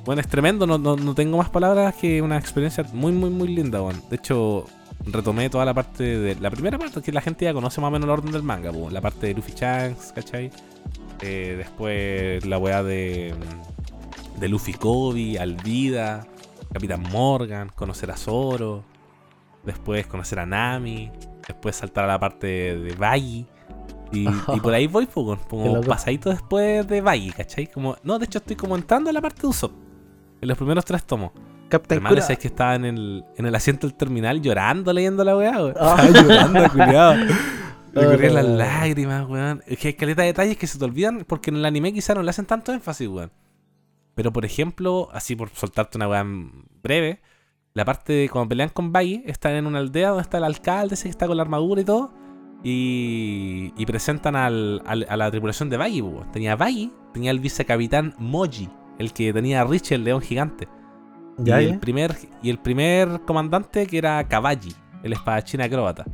bueno, 0.04 0.20
es 0.20 0.28
tremendo, 0.28 0.66
no, 0.66 0.76
no, 0.76 0.96
no 0.96 1.14
tengo 1.14 1.38
más 1.38 1.48
palabras 1.48 1.94
que 1.94 2.20
una 2.20 2.36
experiencia 2.36 2.84
muy, 2.92 3.12
muy, 3.12 3.30
muy 3.30 3.48
linda, 3.48 3.80
weón. 3.82 4.02
De 4.10 4.16
hecho, 4.16 4.66
retomé 5.06 5.48
toda 5.48 5.64
la 5.64 5.72
parte 5.72 6.02
de. 6.04 6.34
La 6.36 6.50
primera 6.50 6.78
parte 6.78 7.00
que 7.00 7.10
la 7.12 7.22
gente 7.22 7.46
ya 7.46 7.54
conoce 7.54 7.80
más 7.80 7.88
o 7.88 7.90
menos 7.90 8.04
el 8.04 8.10
orden 8.10 8.32
del 8.32 8.42
manga, 8.42 8.70
weón. 8.70 8.92
La 8.92 9.00
parte 9.00 9.28
de 9.28 9.34
Luffy 9.34 9.52
Shanks, 9.56 10.12
¿cachai? 10.12 10.50
Eh, 11.20 11.54
después 11.56 12.44
la 12.46 12.58
weá 12.58 12.82
de. 12.82 13.34
De 14.38 14.48
Luffy 14.48 14.72
Kobe, 14.72 15.38
Alvida, 15.38 16.26
Capitán 16.72 17.02
Morgan, 17.10 17.70
conocer 17.74 18.10
a 18.10 18.16
Zoro. 18.16 18.84
Después 19.64 20.06
conocer 20.06 20.40
a 20.40 20.46
Nami. 20.46 21.10
Después 21.46 21.76
saltar 21.76 22.04
a 22.04 22.08
la 22.08 22.18
parte 22.18 22.46
de, 22.76 22.94
Baggy. 22.96 23.46
Y, 24.12 24.28
y 24.28 24.60
por 24.60 24.74
ahí 24.74 24.86
voy, 24.86 25.06
como 25.14 25.36
loco. 25.50 25.88
pasadito 25.88 26.30
después 26.30 26.86
de 26.86 27.00
Baggy, 27.00 27.30
¿cachai? 27.30 27.66
Como, 27.68 27.96
no, 28.02 28.18
de 28.18 28.26
hecho 28.26 28.38
estoy 28.38 28.56
como 28.56 28.76
entrando 28.76 29.10
en 29.10 29.14
la 29.14 29.22
parte 29.22 29.42
de 29.42 29.48
Usopp. 29.48 29.72
En 30.40 30.48
los 30.48 30.58
primeros 30.58 30.84
tres 30.84 31.04
tomos. 31.04 31.32
Captain 31.68 31.98
Hermano, 31.98 32.16
Cura. 32.16 32.26
es 32.28 32.38
que 32.38 32.48
estaba 32.48 32.74
en 32.74 32.84
el, 32.84 33.24
en 33.36 33.46
el 33.46 33.54
asiento 33.54 33.86
del 33.86 33.96
terminal 33.96 34.40
llorando 34.40 34.92
leyendo 34.92 35.24
la 35.24 35.36
weá. 35.36 35.54
Ah. 35.76 35.96
Estaba 36.06 36.22
llorando, 36.22 36.70
culiado. 36.70 37.16
Le 37.94 38.06
Oh, 38.06 38.10
corrían 38.10 38.34
las 38.34 38.44
lágrimas, 38.44 39.28
weón. 39.28 39.62
Es 39.66 39.78
que 39.78 39.88
hay 39.88 39.94
caleta 39.94 40.22
de 40.22 40.28
detalles 40.28 40.56
que 40.56 40.66
se 40.66 40.78
te 40.78 40.84
olvidan 40.84 41.24
porque 41.26 41.50
en 41.50 41.56
el 41.56 41.64
anime 41.64 41.92
quizá 41.92 42.14
no 42.14 42.22
le 42.22 42.30
hacen 42.30 42.46
tanto 42.46 42.72
énfasis, 42.72 43.08
weón. 43.08 43.30
Pero 44.14 44.32
por 44.32 44.44
ejemplo, 44.44 45.08
así 45.12 45.34
por 45.36 45.50
soltarte 45.50 45.98
una 45.98 46.08
weá 46.08 46.24
breve, 46.82 47.20
la 47.72 47.84
parte 47.84 48.12
de 48.12 48.28
cuando 48.28 48.48
pelean 48.50 48.68
con 48.68 48.92
Baggy, 48.92 49.22
están 49.26 49.54
en 49.54 49.66
una 49.66 49.78
aldea 49.80 50.08
donde 50.10 50.22
está 50.22 50.38
el 50.38 50.44
alcalde, 50.44 50.94
ese 50.94 51.04
que 51.04 51.10
está 51.10 51.26
con 51.26 51.36
la 51.36 51.42
armadura 51.42 51.80
y 51.80 51.84
todo. 51.84 52.12
Y, 52.62 53.72
y 53.76 53.86
presentan 53.86 54.36
al, 54.36 54.82
al- 54.86 55.06
a 55.08 55.16
la 55.16 55.30
tripulación 55.30 55.68
de 55.70 55.76
Baggy. 55.76 56.00
po. 56.02 56.24
Tenía 56.32 56.56
Baggy, 56.56 56.90
tenía 57.12 57.30
el 57.30 57.38
vicecapitán 57.40 58.14
Moji, 58.18 58.68
el 58.98 59.12
que 59.12 59.32
tenía 59.32 59.60
a 59.60 59.64
Rich, 59.64 59.92
el 59.92 60.04
león 60.04 60.20
gigante. 60.22 60.66
Ya, 61.36 61.60
y, 61.60 61.66
el 61.66 61.78
primer, 61.80 62.16
y 62.42 62.50
el 62.50 62.58
primer 62.58 63.20
comandante 63.26 63.86
que 63.86 63.98
era 63.98 64.26
Caballi, 64.28 64.72
el 65.02 65.12
espadachín 65.12 65.60
acróbata. 65.60 66.04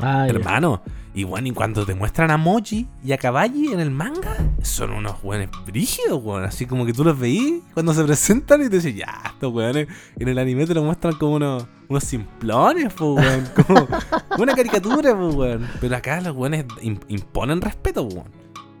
Ah. 0.00 0.26
Hermano, 0.28 0.82
y 1.14 1.24
bueno, 1.24 1.48
y 1.48 1.50
cuando 1.50 1.84
te 1.84 1.94
muestran 1.94 2.30
a 2.30 2.36
Moji 2.36 2.86
y 3.04 3.12
a 3.12 3.18
Caballi 3.18 3.72
en 3.72 3.80
el 3.80 3.90
manga, 3.90 4.36
son 4.62 4.90
unos 4.92 5.16
weones 5.24 5.48
brígidos, 5.66 6.22
weón. 6.22 6.44
Así 6.44 6.66
como 6.66 6.86
que 6.86 6.92
tú 6.92 7.02
los 7.04 7.18
veís 7.18 7.62
cuando 7.74 7.92
se 7.94 8.04
presentan 8.04 8.60
y 8.62 8.68
te 8.68 8.76
dices, 8.76 8.94
ya, 8.94 9.20
estos 9.26 9.52
weones 9.52 9.88
en 10.18 10.28
el 10.28 10.38
anime 10.38 10.66
te 10.66 10.74
lo 10.74 10.84
muestran 10.84 11.14
como 11.14 11.34
unos, 11.36 11.66
unos 11.88 12.04
simplones, 12.04 12.92
pues, 12.94 13.10
weón. 13.26 13.48
Como 14.28 14.42
una 14.42 14.54
caricatura, 14.54 15.16
pues, 15.18 15.34
weón. 15.34 15.66
Pero 15.80 15.96
acá 15.96 16.20
los 16.20 16.36
weones 16.36 16.64
im- 16.82 17.00
imponen 17.08 17.60
respeto, 17.60 18.02
weón. 18.04 18.28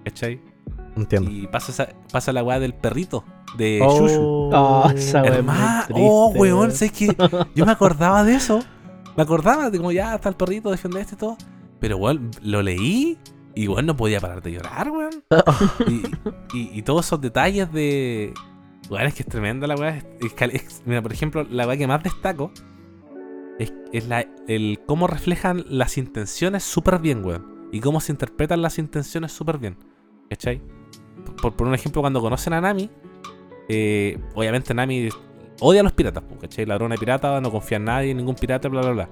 ¿Cachai? 0.04 0.40
Entiendo. 0.96 1.30
Y 1.30 1.46
pasa, 1.48 1.72
esa- 1.72 1.88
pasa 2.12 2.32
la 2.32 2.42
weá 2.44 2.60
del 2.60 2.74
perrito, 2.74 3.24
de 3.56 3.80
Oh. 3.82 3.98
Shushu. 4.06 4.50
Oh, 4.52 4.90
esa 4.94 5.22
triste, 5.22 5.44
oh, 5.94 6.28
weón, 6.36 6.58
weón. 6.58 6.72
sé 6.72 6.90
que 6.90 7.16
yo 7.54 7.66
me 7.66 7.72
acordaba 7.72 8.22
de 8.24 8.34
eso. 8.36 8.60
Me 9.18 9.24
acordaba 9.24 9.68
de 9.68 9.78
como 9.78 9.90
ya 9.90 10.14
está 10.14 10.28
el 10.28 10.36
perrito, 10.36 10.70
defiende 10.70 11.00
este 11.00 11.16
y 11.16 11.18
todo. 11.18 11.36
Pero, 11.80 11.96
weón, 11.96 12.30
lo 12.40 12.62
leí 12.62 13.18
y, 13.56 13.66
weón, 13.66 13.84
no 13.86 13.96
podía 13.96 14.20
parar 14.20 14.40
de 14.42 14.52
llorar, 14.52 14.90
weón. 14.90 15.24
Y, 15.88 16.56
y- 16.56 16.70
y 16.78 16.82
todos 16.82 17.04
esos 17.06 17.20
detalles 17.20 17.72
de. 17.72 18.32
Weón, 18.88 19.06
es 19.08 19.14
que 19.14 19.22
es 19.24 19.28
tremenda 19.28 19.66
la 19.66 19.74
weá. 19.74 20.00
Mira, 20.86 21.02
por 21.02 21.12
ejemplo, 21.12 21.44
la 21.50 21.66
weá 21.66 21.76
que 21.76 21.86
más 21.88 22.00
destaco 22.02 22.52
es, 23.58 23.72
es 23.92 24.06
la, 24.06 24.24
el 24.46 24.78
cómo 24.86 25.08
reflejan 25.08 25.64
las 25.68 25.98
intenciones 25.98 26.62
súper 26.62 27.00
bien, 27.00 27.24
weón. 27.24 27.68
Y 27.72 27.80
cómo 27.80 28.00
se 28.00 28.12
interpretan 28.12 28.62
las 28.62 28.78
intenciones 28.78 29.32
súper 29.32 29.58
bien. 29.58 29.76
¿Cachai? 30.30 30.62
Por, 31.42 31.54
por 31.56 31.66
un 31.66 31.74
ejemplo, 31.74 32.02
cuando 32.02 32.20
conocen 32.20 32.52
a 32.52 32.60
Nami, 32.60 32.88
eh, 33.68 34.16
obviamente 34.36 34.72
Nami 34.74 35.08
odia 35.60 35.80
a 35.80 35.84
los 35.84 35.92
piratas, 35.92 36.22
¿cachai? 36.40 36.66
Ladrona 36.66 36.94
de 36.94 36.98
pirata, 36.98 37.40
no 37.40 37.50
confía 37.50 37.76
en 37.76 37.84
nadie, 37.84 38.10
en 38.10 38.18
ningún 38.18 38.34
pirata, 38.34 38.68
bla, 38.68 38.80
bla, 38.82 38.90
bla. 38.92 39.10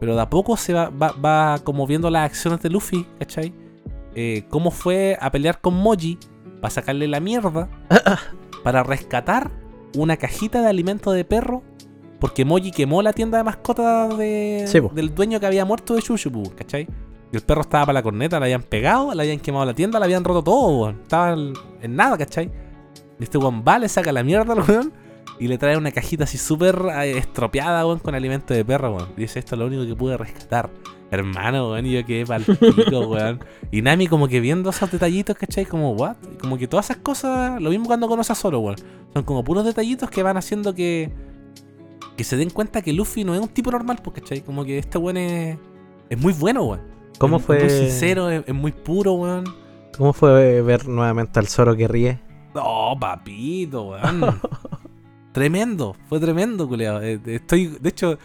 Pero 0.00 0.14
de 0.14 0.22
a 0.22 0.30
poco 0.30 0.56
se 0.56 0.72
va, 0.72 0.90
va, 0.90 1.12
va 1.12 1.58
como 1.64 1.86
viendo 1.86 2.10
las 2.10 2.24
acciones 2.24 2.60
de 2.60 2.70
Luffy, 2.70 3.06
¿cachai? 3.18 3.52
Eh, 4.14 4.44
cómo 4.48 4.70
fue 4.70 5.16
a 5.20 5.30
pelear 5.30 5.60
con 5.60 5.74
Moji 5.74 6.18
para 6.60 6.70
sacarle 6.70 7.08
la 7.08 7.20
mierda, 7.20 7.68
para 8.64 8.82
rescatar 8.82 9.50
una 9.96 10.16
cajita 10.16 10.62
de 10.62 10.68
alimento 10.68 11.12
de 11.12 11.24
perro, 11.24 11.62
porque 12.20 12.44
Moji 12.44 12.70
quemó 12.70 13.02
la 13.02 13.12
tienda 13.12 13.38
de 13.38 13.44
mascotas 13.44 14.16
de, 14.16 14.64
Sí, 14.66 14.80
del 14.92 15.14
dueño 15.14 15.40
que 15.40 15.46
había 15.46 15.64
muerto 15.64 15.94
de 15.94 16.00
Shushu, 16.00 16.30
pues, 16.30 16.50
¿cachai? 16.50 16.88
Y 17.32 17.36
el 17.36 17.42
perro 17.42 17.60
estaba 17.60 17.86
para 17.86 17.94
la 17.94 18.02
corneta, 18.02 18.38
le 18.38 18.46
habían 18.46 18.62
pegado, 18.62 19.12
le 19.14 19.22
habían 19.22 19.38
quemado 19.38 19.66
la 19.66 19.74
tienda, 19.74 19.98
le 19.98 20.06
habían 20.06 20.24
roto 20.24 20.42
todo. 20.42 20.90
Estaba 20.90 21.34
en, 21.34 21.52
en 21.82 21.94
nada, 21.94 22.16
¿cachai? 22.16 22.50
Y 23.20 23.22
este 23.22 23.36
weón 23.36 23.62
va, 23.66 23.78
le 23.78 23.88
saca 23.88 24.12
la 24.12 24.22
mierda 24.22 24.54
al 24.54 24.62
weón 24.62 24.92
y 25.40 25.48
le 25.48 25.58
trae 25.58 25.76
una 25.76 25.90
cajita 25.92 26.24
así 26.24 26.36
súper 26.38 26.80
eh, 27.02 27.18
estropeada, 27.18 27.86
weón, 27.86 27.98
con 28.00 28.14
alimento 28.14 28.54
de 28.54 28.64
perro, 28.64 28.94
weón. 28.96 29.08
Y 29.16 29.20
dice, 29.22 29.38
esto 29.38 29.54
es 29.54 29.58
lo 29.60 29.66
único 29.66 29.86
que 29.86 29.94
pude 29.94 30.16
rescatar. 30.16 30.70
Hermano, 31.10 31.70
weón, 31.70 31.86
y 31.86 31.92
yo 31.92 32.04
quedé 32.04 32.26
pa'l 32.26 32.44
pico, 32.44 33.00
weón. 33.08 33.40
Y 33.70 33.82
Nami 33.82 34.06
como 34.08 34.28
que 34.28 34.40
viendo 34.40 34.70
esos 34.70 34.90
detallitos, 34.90 35.36
¿cachai? 35.36 35.64
Como, 35.64 35.92
what? 35.92 36.16
Como 36.40 36.58
que 36.58 36.66
todas 36.68 36.86
esas 36.90 36.98
cosas, 37.02 37.60
lo 37.62 37.70
mismo 37.70 37.86
cuando 37.86 38.08
conoce 38.08 38.32
a 38.32 38.34
Zoro, 38.34 38.60
weón. 38.60 38.76
Son 39.14 39.22
como 39.24 39.42
puros 39.44 39.64
detallitos 39.64 40.10
que 40.10 40.22
van 40.22 40.36
haciendo 40.36 40.74
que... 40.74 41.10
Que 42.16 42.24
se 42.24 42.36
den 42.36 42.50
cuenta 42.50 42.82
que 42.82 42.92
Luffy 42.92 43.22
no 43.24 43.32
es 43.34 43.40
un 43.40 43.48
tipo 43.48 43.70
normal, 43.70 44.00
pues, 44.02 44.20
¿cachai? 44.20 44.40
Como 44.42 44.64
que 44.64 44.78
este 44.78 44.98
weón 44.98 45.16
es... 45.18 45.56
Es 46.10 46.18
muy 46.18 46.32
bueno, 46.32 46.64
weón. 46.64 46.80
¿Cómo 47.18 47.36
Es- 47.38 47.42
fue, 47.44 47.64
Es 47.66 47.72
muy 47.72 47.88
sincero, 47.90 48.28
es, 48.30 48.42
es 48.46 48.54
muy 48.54 48.72
puro, 48.72 49.12
weón. 49.14 49.44
¿Cómo 49.96 50.12
fue 50.12 50.62
ver 50.62 50.86
nuevamente 50.88 51.38
al 51.38 51.46
Zoro 51.48 51.76
que 51.76 51.86
ríe? 51.88 52.20
No, 52.54 52.96
papito, 52.98 53.82
weón. 53.90 54.40
tremendo, 55.32 55.96
fue 56.08 56.20
tremendo, 56.20 56.68
culiao. 56.68 57.00
Eh, 57.02 57.20
Estoy, 57.26 57.66
de 57.80 57.88
hecho, 57.88 58.18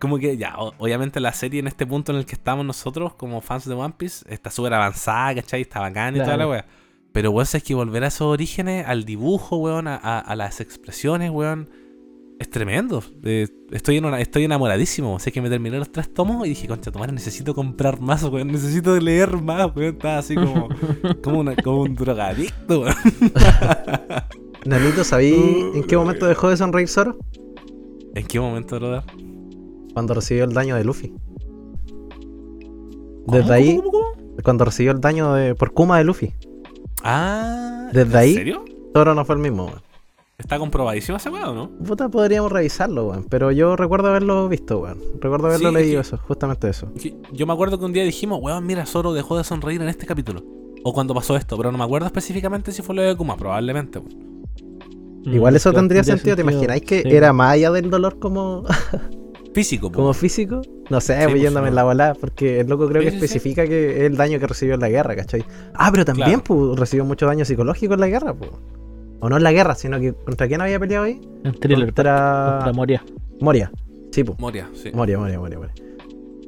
como 0.00 0.18
que 0.18 0.36
ya, 0.36 0.56
o- 0.58 0.74
obviamente 0.78 1.20
la 1.20 1.32
serie 1.32 1.60
en 1.60 1.66
este 1.66 1.86
punto 1.86 2.12
en 2.12 2.18
el 2.18 2.26
que 2.26 2.34
estamos 2.34 2.64
nosotros, 2.64 3.14
como 3.14 3.40
fans 3.40 3.66
de 3.66 3.74
One 3.74 3.94
Piece, 3.96 4.24
está 4.32 4.50
súper 4.50 4.74
avanzada, 4.74 5.34
¿cachai? 5.36 5.62
Está 5.62 5.80
bacán 5.80 6.14
y 6.16 6.18
toda 6.18 6.30
la 6.30 6.36
Claro. 6.36 6.50
weá. 6.50 6.66
Pero, 7.12 7.30
weón, 7.32 7.46
es 7.52 7.62
que 7.64 7.74
volver 7.74 8.04
a 8.04 8.06
esos 8.06 8.22
orígenes, 8.22 8.86
al 8.86 9.04
dibujo, 9.04 9.56
weón, 9.56 9.88
a, 9.88 9.96
a- 9.96 10.20
a 10.20 10.36
las 10.36 10.60
expresiones, 10.60 11.30
weón, 11.30 11.68
es 12.38 12.48
tremendo. 12.48 13.02
Eh, 13.24 13.48
estoy, 13.72 13.96
en 13.98 14.04
una- 14.06 14.20
estoy 14.20 14.44
enamoradísimo. 14.44 15.18
Sé 15.18 15.30
que 15.32 15.42
me 15.42 15.50
terminé 15.50 15.76
los 15.78 15.90
tres 15.92 16.14
tomos 16.14 16.46
y 16.46 16.50
dije, 16.50 16.66
concha, 16.68 16.90
tomar, 16.92 17.12
necesito 17.12 17.52
comprar 17.54 18.00
más, 18.00 18.22
weón. 18.24 18.48
Necesito 18.48 18.98
leer 18.98 19.36
más, 19.42 19.74
weón. 19.76 19.94
Estaba 19.96 20.18
así 20.18 20.34
como, 20.36 20.68
como, 21.22 21.40
una- 21.40 21.56
como 21.56 21.82
un 21.82 21.94
drogadicto, 21.96 22.80
weón. 22.82 22.94
Nanito, 24.66 25.04
¿sabí 25.04 25.32
en 25.74 25.82
qué 25.84 25.96
momento 25.96 26.26
dejó 26.26 26.48
de 26.50 26.56
sonreír 26.56 26.88
Zoro? 26.88 27.16
¿En 28.14 28.26
qué 28.26 28.38
momento, 28.40 28.76
brother? 28.76 29.02
Cuando 29.94 30.14
recibió 30.14 30.44
el 30.44 30.52
daño 30.52 30.76
de 30.76 30.84
Luffy. 30.84 31.14
¿Cómo, 33.26 33.38
Desde 33.38 33.52
ahí, 33.54 33.76
cómo, 33.82 34.00
cuando 34.44 34.64
recibió 34.64 34.92
el 34.92 35.00
daño 35.00 35.32
de, 35.34 35.54
por 35.54 35.72
Kuma 35.72 35.98
de 35.98 36.04
Luffy, 36.04 36.34
Ah, 37.02 37.88
Desde 37.92 38.10
¿en 38.12 38.16
ahí- 38.16 38.34
serio? 38.34 38.64
Zoro 38.94 39.14
no 39.14 39.24
fue 39.24 39.36
el 39.36 39.40
mismo, 39.40 39.64
weón. 39.66 39.80
Está 40.36 40.58
comprobadísimo 40.58 41.16
ese 41.18 41.30
weón, 41.30 41.54
¿no? 41.54 41.70
Puta, 41.84 42.08
podríamos 42.08 42.50
revisarlo, 42.52 43.08
weón. 43.08 43.26
Pero 43.28 43.52
yo 43.52 43.76
recuerdo 43.76 44.08
haberlo 44.08 44.48
visto, 44.48 44.80
weón. 44.80 44.98
Recuerdo 45.20 45.46
haberlo 45.46 45.68
Sí, 45.70 45.74
leído 45.74 46.00
es 46.00 46.08
eso, 46.08 46.18
justamente 46.18 46.68
eso. 46.68 46.92
Que 47.00 47.14
Yo 47.32 47.46
me 47.46 47.52
acuerdo 47.52 47.78
que 47.78 47.84
un 47.86 47.92
día 47.92 48.04
dijimos, 48.04 48.38
weón, 48.42 48.66
mira, 48.66 48.84
Zoro 48.86 49.12
dejó 49.14 49.38
de 49.38 49.44
sonreír 49.44 49.80
en 49.80 49.88
este 49.88 50.06
capítulo. 50.06 50.42
O 50.82 50.92
cuando 50.92 51.14
pasó 51.14 51.36
esto, 51.36 51.56
pero 51.56 51.70
no 51.72 51.78
me 51.78 51.84
acuerdo 51.84 52.06
específicamente 52.06 52.72
si 52.72 52.82
fue 52.82 52.94
lo 52.94 53.02
de 53.02 53.16
Kuma, 53.16 53.36
probablemente. 53.36 53.98
weón. 53.98 54.30
Igual 55.24 55.56
eso 55.56 55.70
Mm, 55.72 55.74
tendría 55.74 56.04
sentido, 56.04 56.36
¿te 56.36 56.42
imagináis 56.42 56.82
que 56.82 57.02
era 57.06 57.32
más 57.32 57.52
allá 57.52 57.70
del 57.70 57.90
dolor 57.90 58.18
como, 58.18 58.64
Físico, 59.54 59.90
po. 59.90 59.96
como 59.98 60.12
físico? 60.14 60.62
No 60.90 61.00
sé, 61.00 61.14
Sí, 61.18 61.22
voy 61.24 61.32
pues, 61.32 61.42
yéndome 61.42 61.64
no. 61.66 61.68
en 61.68 61.74
la 61.74 61.84
volada, 61.84 62.14
porque 62.14 62.60
el 62.60 62.68
loco 62.68 62.88
creo 62.88 63.02
que 63.02 63.10
sí, 63.10 63.16
especifica 63.16 63.66
que 63.66 63.98
es 63.98 64.02
el 64.04 64.16
daño 64.16 64.38
que 64.40 64.46
recibió 64.46 64.74
en 64.74 64.80
la 64.80 64.88
guerra, 64.88 65.14
¿cachai? 65.16 65.44
Ah, 65.74 65.88
pero 65.90 66.04
también 66.04 66.40
Claro. 66.40 66.44
pues, 66.44 66.78
recibió 66.80 67.04
mucho 67.04 67.26
daño 67.26 67.44
psicológico 67.44 67.94
en 67.94 68.00
la 68.00 68.08
guerra, 68.08 68.32
pues. 68.34 68.50
O 69.20 69.28
no 69.28 69.36
en 69.36 69.42
la 69.42 69.52
guerra, 69.52 69.74
sino 69.74 70.00
que 70.00 70.14
¿contra 70.14 70.48
quién 70.48 70.60
había 70.62 70.78
peleado 70.80 71.04
ahí? 71.04 71.20
En 71.44 71.52
thriller, 71.52 71.86
Contra 71.86 72.52
contra 72.54 72.72
Moria. 72.72 73.04
Moria. 73.40 73.70
Sí, 74.12 74.24
pues. 74.24 74.38
Moria, 74.38 74.68
sí. 74.72 74.90
Moria, 74.94 75.18
Moria, 75.18 75.38
Moria, 75.38 75.58
Moria. 75.58 75.74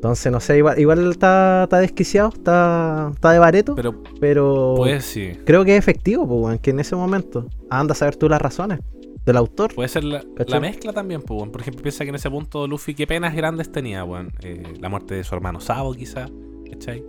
Entonces, 0.02 0.32
no 0.32 0.40
sé, 0.40 0.58
igual, 0.58 0.80
igual 0.80 1.12
está, 1.12 1.62
está 1.62 1.78
desquiciado, 1.78 2.30
está, 2.30 3.12
está 3.14 3.30
de 3.30 3.38
bareto, 3.38 3.76
pero, 3.76 4.02
Pero, 4.18 4.74
pues 4.76 5.04
sí. 5.04 5.38
creo 5.46 5.64
que 5.64 5.76
es 5.76 5.78
efectivo, 5.78 6.26
pues, 6.26 6.58
que 6.58 6.70
en 6.70 6.80
ese 6.80 6.96
momento 6.96 7.46
anda 7.70 7.92
a 7.92 7.94
saber 7.94 8.16
tú 8.16 8.28
las 8.28 8.42
razones 8.42 8.80
del 9.24 9.36
autor. 9.36 9.72
Puede 9.76 9.88
ser 9.88 10.02
la, 10.02 10.24
mezcla 10.60 10.92
también, 10.92 11.22
pues. 11.22 11.48
Por 11.48 11.60
ejemplo, 11.60 11.82
piensa 11.82 12.02
que 12.02 12.08
en 12.08 12.16
ese 12.16 12.28
punto 12.28 12.66
Luffy, 12.66 12.96
qué 12.96 13.06
penas 13.06 13.32
grandes 13.32 13.70
tenía, 13.70 14.02
weón. 14.02 14.32
Eh, 14.42 14.74
la 14.80 14.88
muerte 14.88 15.14
de 15.14 15.22
su 15.22 15.36
hermano 15.36 15.60
Sabo, 15.60 15.94
quizá, 15.94 16.26
¿cachai? 16.68 17.04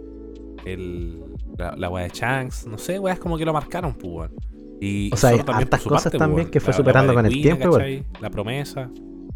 El, 0.63 1.19
la, 1.57 1.75
la 1.75 1.89
weá 1.89 2.03
de 2.03 2.12
Shanks, 2.13 2.67
no 2.67 2.77
sé, 2.77 3.00
weas 3.00 3.17
como 3.17 3.39
que 3.39 3.45
lo 3.45 3.53
marcaron, 3.53 3.95
pues, 3.95 4.13
weón. 4.13 4.31
Y 4.79 5.12
O 5.12 5.17
sea, 5.17 5.31
hay 5.31 5.39
hartas 5.39 5.81
cosas 5.81 6.03
parte, 6.03 6.19
también 6.19 6.51
que 6.51 6.59
fue 6.59 6.73
La- 6.73 6.77
superando 6.77 7.12
con 7.15 7.25
el 7.25 7.33
tiempo. 7.33 7.75
La 8.21 8.29
promesa. 8.29 8.91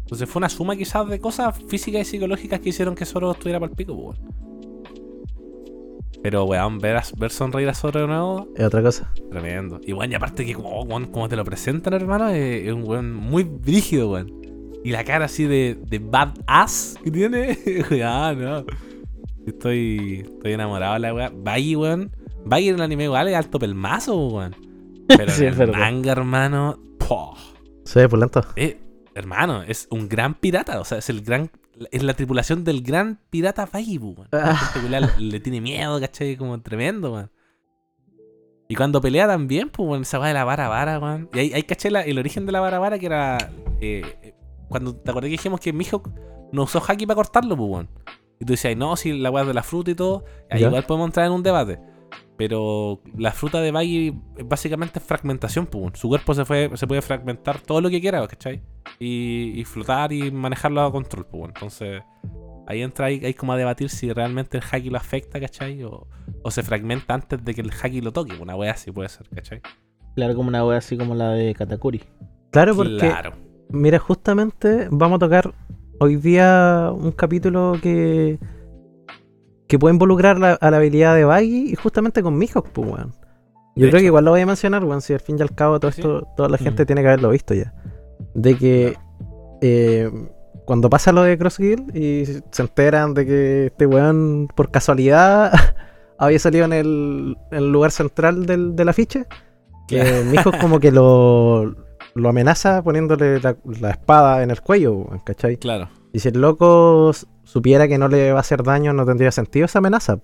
Entonces 0.08 0.28
fue 0.28 0.40
una 0.40 0.48
suma 0.48 0.74
quizás 0.74 1.06
de 1.06 1.20
cosas 1.20 1.54
físicas 1.68 2.00
y 2.00 2.04
psicológicas 2.12 2.60
que 2.60 2.70
hicieron 2.70 2.94
que 2.94 3.04
Zoro 3.04 3.30
estuviera 3.32 3.60
para 3.60 3.70
el 3.70 3.76
pico, 3.76 3.94
pues, 3.94 4.18
weón. 4.18 4.32
Pero, 6.22 6.44
weón, 6.44 6.78
ver, 6.78 6.96
a- 6.96 7.02
ver 7.16 7.30
sonreír 7.30 7.68
a 7.68 7.74
Zoro 7.74 8.00
de 8.00 8.06
nuevo, 8.06 8.48
Es 8.56 8.64
otra 8.64 8.82
cosa. 8.82 9.12
Tremendo. 9.30 9.80
Y 9.84 9.92
bueno, 9.92 10.12
y 10.12 10.16
aparte 10.16 10.44
que 10.44 10.54
como, 10.54 10.82
weón, 10.82 11.06
como 11.06 11.28
te 11.28 11.36
lo 11.36 11.44
presentan, 11.44 11.92
hermano, 11.94 12.28
es, 12.30 12.66
es 12.66 12.72
un 12.72 12.88
weón 12.88 13.12
muy 13.14 13.44
brígido, 13.44 14.10
weón. 14.12 14.32
Y 14.84 14.90
la 14.92 15.04
cara 15.04 15.26
así 15.26 15.44
de, 15.44 15.78
de 15.88 15.98
badass 15.98 16.96
que 17.04 17.10
tiene. 17.10 17.58
ah, 18.04 18.34
no. 18.36 18.64
Estoy, 19.46 20.24
estoy 20.24 20.52
enamorado 20.52 20.94
de 20.94 21.00
la 21.00 21.14
weá. 21.14 21.32
Baggy, 21.34 21.76
weón. 21.76 22.10
Baggy 22.44 22.68
en 22.70 22.74
el 22.76 22.80
anime 22.82 23.04
igual 23.04 23.28
es 23.28 23.34
alto 23.36 23.58
pelmazo, 23.58 24.16
weón. 24.28 24.56
Pero 25.06 25.30
Sí, 25.32 25.42
en 25.44 25.52
es 25.52 25.60
el 25.60 25.66
verdad. 25.66 25.78
manga, 25.78 26.12
hermano. 26.12 26.78
poh, 26.98 27.34
Se 27.84 28.00
ve 28.00 28.08
pulento. 28.08 28.40
eh, 28.56 28.78
hermano, 29.18 29.62
es 29.62 29.86
un 29.90 30.08
gran 30.08 30.34
pirata. 30.34 30.80
O 30.80 30.84
sea, 30.84 30.98
es 30.98 31.08
el 31.10 31.22
gran. 31.22 31.50
Es 31.92 32.02
la 32.02 32.14
tripulación 32.14 32.64
del 32.64 32.82
gran 32.82 33.20
pirata 33.30 33.68
weón. 33.72 34.26
La 34.32 34.56
gente 34.56 34.80
culiá 34.80 35.00
le, 35.00 35.08
le 35.20 35.40
tiene 35.40 35.60
miedo, 35.60 36.00
¿cachai? 36.00 36.36
Como 36.36 36.60
tremendo, 36.60 37.12
weón. 37.12 37.30
Y 38.68 38.74
cuando 38.74 39.00
pelea 39.00 39.26
también, 39.26 39.70
pues, 39.70 39.88
weón, 39.88 40.02
esa 40.02 40.18
weá 40.18 40.28
de 40.28 40.34
la 40.34 40.44
vara 40.44 40.68
vara, 40.68 40.98
weón. 40.98 41.28
Y 41.32 41.38
ahí, 41.38 41.52
ahí 41.54 41.62
caché 41.62 41.90
la- 41.90 42.02
el 42.02 42.18
origen 42.18 42.46
de 42.46 42.52
la 42.52 42.60
vara 42.60 42.78
vara 42.78 42.98
que 42.98 43.06
era. 43.06 43.38
eh, 43.80 44.02
eh, 44.22 44.34
cuando 44.68 44.94
te 44.96 45.10
acordé 45.10 45.28
que 45.28 45.32
dijimos 45.32 45.60
que 45.60 45.72
Mihawk 45.72 46.10
no 46.52 46.64
usó 46.64 46.82
haki 46.86 47.06
para 47.06 47.14
cortarlo, 47.16 47.56
pues. 47.56 47.86
Y 48.40 48.44
tú 48.44 48.52
decías, 48.52 48.76
no, 48.76 48.96
si 48.96 49.12
la 49.18 49.30
weá 49.30 49.44
de 49.44 49.54
la 49.54 49.62
fruta 49.62 49.90
y 49.90 49.94
todo. 49.94 50.24
Ahí 50.50 50.60
Ya. 50.60 50.66
igual 50.68 50.84
podemos 50.84 51.08
entrar 51.08 51.26
en 51.26 51.32
un 51.32 51.42
debate. 51.42 51.80
Pero 52.38 53.00
la 53.18 53.32
fruta 53.32 53.60
de 53.60 53.72
Baggy 53.72 54.14
básicamente 54.44 55.00
es 55.00 55.04
fragmentación, 55.04 55.66
pues. 55.66 55.82
weón. 55.82 55.96
Su 55.96 56.08
cuerpo 56.08 56.32
se, 56.34 56.44
fue, 56.46 56.70
se 56.74 56.86
puede 56.86 57.02
fragmentar 57.02 57.60
todo 57.60 57.80
lo 57.82 57.90
que 57.90 58.00
quiera, 58.00 58.26
¿cachai? 58.26 58.62
Y, 59.00 59.52
y 59.60 59.64
flotar 59.64 60.12
y 60.12 60.30
manejarlo 60.30 60.80
a 60.82 60.90
control, 60.92 61.26
pues. 61.26 61.34
weón. 61.40 61.52
Entonces, 61.54 62.02
ahí 62.68 62.80
entra 62.82 63.06
ahí, 63.06 63.20
ahí 63.24 63.34
como 63.34 63.52
a 63.52 63.56
debatir 63.56 63.90
si 63.90 64.12
realmente 64.12 64.56
el 64.58 64.62
haki 64.70 64.88
lo 64.88 64.98
afecta, 64.98 65.40
¿cachai? 65.40 65.82
O, 65.82 66.06
o 66.42 66.50
se 66.52 66.62
fragmenta 66.62 67.12
antes 67.14 67.44
de 67.44 67.54
que 67.54 67.60
el 67.60 67.72
haki 67.72 68.00
lo 68.00 68.12
toque. 68.12 68.34
Una 68.40 68.54
wea 68.54 68.70
así 68.72 68.92
puede 68.92 69.08
ser, 69.08 69.28
¿cachai? 69.34 69.60
Claro, 70.14 70.34
como 70.36 70.48
una 70.48 70.64
wea 70.64 70.78
así 70.78 70.96
como 70.96 71.14
la 71.16 71.30
de 71.32 71.54
Katakuri. 71.54 72.02
Claro, 72.50 72.74
porque, 72.76 72.98
Claro. 72.98 73.32
mira, 73.68 73.98
justamente 73.98 74.86
vamos 74.92 75.16
a 75.16 75.20
tocar 75.20 75.52
hoy 75.98 76.14
día 76.16 76.90
un 76.94 77.10
capítulo 77.10 77.76
que 77.82 78.38
que 79.68 79.78
puede 79.78 79.94
involucrar 79.94 80.38
la- 80.38 80.54
a 80.54 80.70
la 80.70 80.78
habilidad 80.78 81.14
de 81.14 81.24
Baggy 81.24 81.70
y 81.72 81.74
justamente 81.76 82.22
con 82.22 82.36
Mihawk, 82.38 82.68
pues, 82.70 82.88
weón. 82.90 83.12
Yo 83.76 83.84
De 83.84 83.90
creo 83.90 83.98
hecho. 83.98 83.98
que 83.98 84.06
igual 84.06 84.24
lo 84.24 84.32
voy 84.32 84.40
a 84.40 84.46
mencionar, 84.46 84.82
weón, 84.84 85.00
si 85.02 85.12
al 85.12 85.20
fin 85.20 85.36
y 85.38 85.42
al 85.42 85.54
cabo 85.54 85.78
todo 85.78 85.92
Sí. 85.92 86.00
esto, 86.00 86.26
toda 86.36 86.48
la 86.48 86.58
gente 86.58 86.82
Mm. 86.82 86.86
tiene 86.86 87.02
que 87.02 87.08
haberlo 87.08 87.30
visto 87.30 87.54
ya. 87.54 87.72
De 88.34 88.56
que 88.56 88.96
eh, 89.60 90.10
cuando 90.64 90.88
pasa 90.90 91.12
lo 91.12 91.22
de 91.22 91.36
Cross 91.38 91.58
Guild 91.58 91.96
y 91.96 92.24
se 92.26 92.62
enteran 92.62 93.14
de 93.14 93.26
que 93.26 93.66
este 93.66 93.86
weón 93.86 94.48
por 94.54 94.70
casualidad 94.70 95.52
había 96.18 96.38
salido 96.38 96.64
en 96.64 96.72
el, 96.72 97.36
en 97.50 97.58
el 97.58 97.72
lugar 97.72 97.90
central 97.90 98.46
del, 98.46 98.74
del 98.76 98.88
afiche, 98.88 99.26
que 99.86 100.22
Mihawk 100.30 100.58
como 100.58 100.78
que 100.80 100.90
lo, 100.92 101.74
lo 102.14 102.28
amenaza 102.28 102.82
poniéndole 102.82 103.40
la, 103.40 103.56
la 103.80 103.90
espada 103.90 104.42
en 104.42 104.50
el 104.50 104.60
cuello, 104.60 104.92
weón, 104.94 105.20
¿cachai? 105.24 105.56
Claro. 105.56 105.88
Y 106.12 106.20
si 106.20 106.28
el 106.28 106.40
loco 106.40 107.12
supiera 107.44 107.86
que 107.88 107.98
no 107.98 108.08
le 108.08 108.32
va 108.32 108.38
a 108.38 108.40
hacer 108.40 108.62
daño, 108.62 108.92
no 108.92 109.04
tendría 109.04 109.30
sentido 109.30 109.66
esa 109.66 109.78
amenaza. 109.78 110.18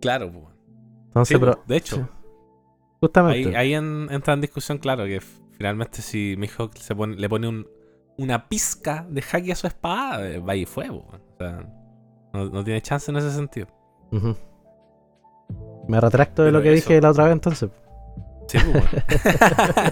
Claro, 0.00 0.30
pues. 0.32 0.44
Entonces, 1.08 1.34
Sí, 1.36 1.40
pero, 1.40 1.62
de 1.66 1.76
hecho. 1.76 1.96
sí. 1.96 2.02
justamente. 3.00 3.48
Ahí, 3.50 3.54
ahí 3.54 3.74
en- 3.74 4.08
entra 4.10 4.34
en 4.34 4.40
discusión, 4.40 4.78
claro, 4.78 5.04
que 5.04 5.20
finalmente 5.56 6.00
si 6.02 6.36
se 6.80 6.94
pone, 6.94 7.16
le 7.16 7.28
pone 7.28 7.48
un, 7.48 7.66
una 8.18 8.48
pizca 8.48 9.06
de 9.10 9.22
haki 9.22 9.50
a 9.52 9.56
su 9.56 9.66
espada, 9.66 10.26
eh, 10.28 10.38
va 10.38 10.54
y 10.56 10.64
fue, 10.64 10.86
po, 10.88 11.04
weón. 11.08 11.22
O 11.34 11.36
sea, 11.38 11.66
no, 12.32 12.44
no 12.50 12.64
tiene 12.64 12.80
chance 12.80 13.10
en 13.10 13.16
ese 13.16 13.30
sentido. 13.32 13.66
Me 15.88 16.00
retracto 16.00 16.42
de 16.44 16.48
Pero 16.50 16.58
lo 16.58 16.62
que 16.62 16.72
eso- 16.74 16.88
dije 16.88 17.00
la 17.00 17.10
otra 17.10 17.24
vez 17.24 17.32
entonces. 17.32 17.70
Sí, 18.48 18.58
pues. 18.72 18.84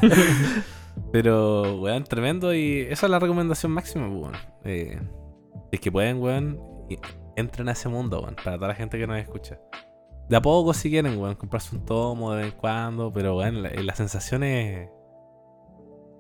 Pero, 1.13 1.81
weón, 1.81 2.05
tremendo 2.05 2.55
y 2.55 2.81
esa 2.89 3.07
es 3.07 3.11
la 3.11 3.19
recomendación 3.19 3.73
máxima, 3.73 4.09
weón. 4.09 4.35
Eh, 4.65 5.01
es 5.73 5.81
que 5.81 5.91
pueden, 5.91 6.21
weón, 6.21 6.61
entren 7.37 7.69
a 7.69 7.73
ese 7.73 7.89
mundo, 7.89 8.21
weón, 8.21 8.37
para 8.37 8.57
toda 8.57 8.69
la 8.69 8.75
gente 8.75 8.99
que 8.99 9.07
nos 9.07 9.19
escucha. 9.19 9.59
De 10.29 10.37
a 10.37 10.43
poco 10.43 10.73
si 10.73 10.91
quieren, 10.91 11.19
weón, 11.19 11.35
comprarse 11.35 11.75
un 11.75 11.85
tomo 11.85 12.33
de 12.33 12.43
vez 12.43 12.53
en 12.53 12.59
cuando, 12.59 13.13
pero, 13.13 13.37
weón, 13.37 13.63
la, 13.63 13.71
la 13.71 13.95
sensación 13.95 14.45
es... 14.45 14.89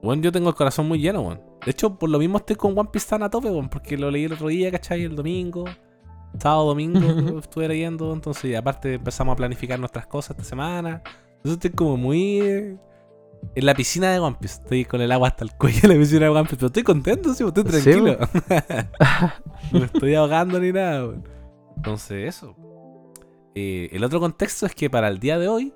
Weón, 0.02 0.22
yo 0.22 0.32
tengo 0.32 0.48
el 0.48 0.54
corazón 0.54 0.88
muy 0.88 0.98
lleno, 0.98 1.22
weón. 1.22 1.40
De 1.64 1.70
hecho, 1.70 1.98
por 1.98 2.08
lo 2.08 2.18
mismo 2.18 2.38
estoy 2.38 2.56
con 2.56 2.76
One 2.76 2.88
Piece 2.90 3.08
tan 3.08 3.22
a 3.22 3.30
tope, 3.30 3.50
weón, 3.50 3.68
porque 3.68 3.96
lo 3.96 4.10
leí 4.10 4.24
el 4.24 4.32
otro 4.32 4.48
día, 4.48 4.70
¿cachai? 4.70 5.04
El 5.04 5.14
domingo. 5.14 5.64
Sábado, 6.38 6.66
domingo 6.66 7.38
estuve 7.38 7.68
leyendo, 7.68 8.12
entonces 8.12 8.50
y 8.50 8.54
aparte 8.54 8.94
empezamos 8.94 9.32
a 9.34 9.36
planificar 9.36 9.78
nuestras 9.78 10.06
cosas 10.06 10.30
esta 10.32 10.44
semana. 10.44 11.02
Entonces 11.36 11.52
estoy 11.52 11.70
como 11.70 11.96
muy 11.96 12.40
eh, 12.40 12.78
en 13.54 13.66
la 13.66 13.74
piscina 13.74 14.10
de 14.12 14.18
One 14.20 14.36
Piece. 14.40 14.60
Estoy 14.62 14.84
con 14.84 15.00
el 15.00 15.10
agua 15.12 15.28
hasta 15.28 15.44
el 15.44 15.52
cuello 15.52 15.80
en 15.84 15.90
la 15.90 15.96
piscina 15.96 16.20
de 16.26 16.28
One 16.28 16.42
Piece, 16.42 16.56
pero 16.56 16.66
estoy 16.68 16.82
contento, 16.82 17.34
sí, 17.34 17.44
estoy 17.44 17.64
Sí, 17.64 17.70
tranquilo. 17.70 18.18
no 19.72 19.78
me 19.80 19.86
estoy 19.86 20.14
ahogando 20.14 20.58
ni 20.60 20.72
nada, 20.72 21.06
weón. 21.06 21.28
Entonces, 21.76 22.28
eso. 22.36 22.54
Eh, 23.54 23.88
el 23.92 24.04
otro 24.04 24.20
contexto 24.20 24.66
es 24.66 24.74
que 24.74 24.88
para 24.90 25.08
el 25.08 25.18
día 25.18 25.38
de 25.38 25.48
hoy 25.48 25.74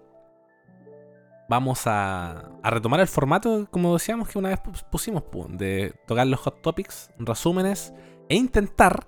vamos 1.48 1.86
a, 1.86 2.50
a 2.62 2.70
retomar 2.70 3.00
el 3.00 3.06
formato, 3.08 3.66
como 3.70 3.92
decíamos 3.94 4.28
que 4.28 4.38
una 4.38 4.48
vez 4.50 4.60
pus- 4.60 4.82
pusimos, 4.84 5.22
pu, 5.24 5.46
de 5.50 5.94
tocar 6.06 6.26
los 6.26 6.40
hot 6.40 6.62
topics, 6.62 7.10
resúmenes, 7.18 7.92
e 8.28 8.36
intentar, 8.36 9.06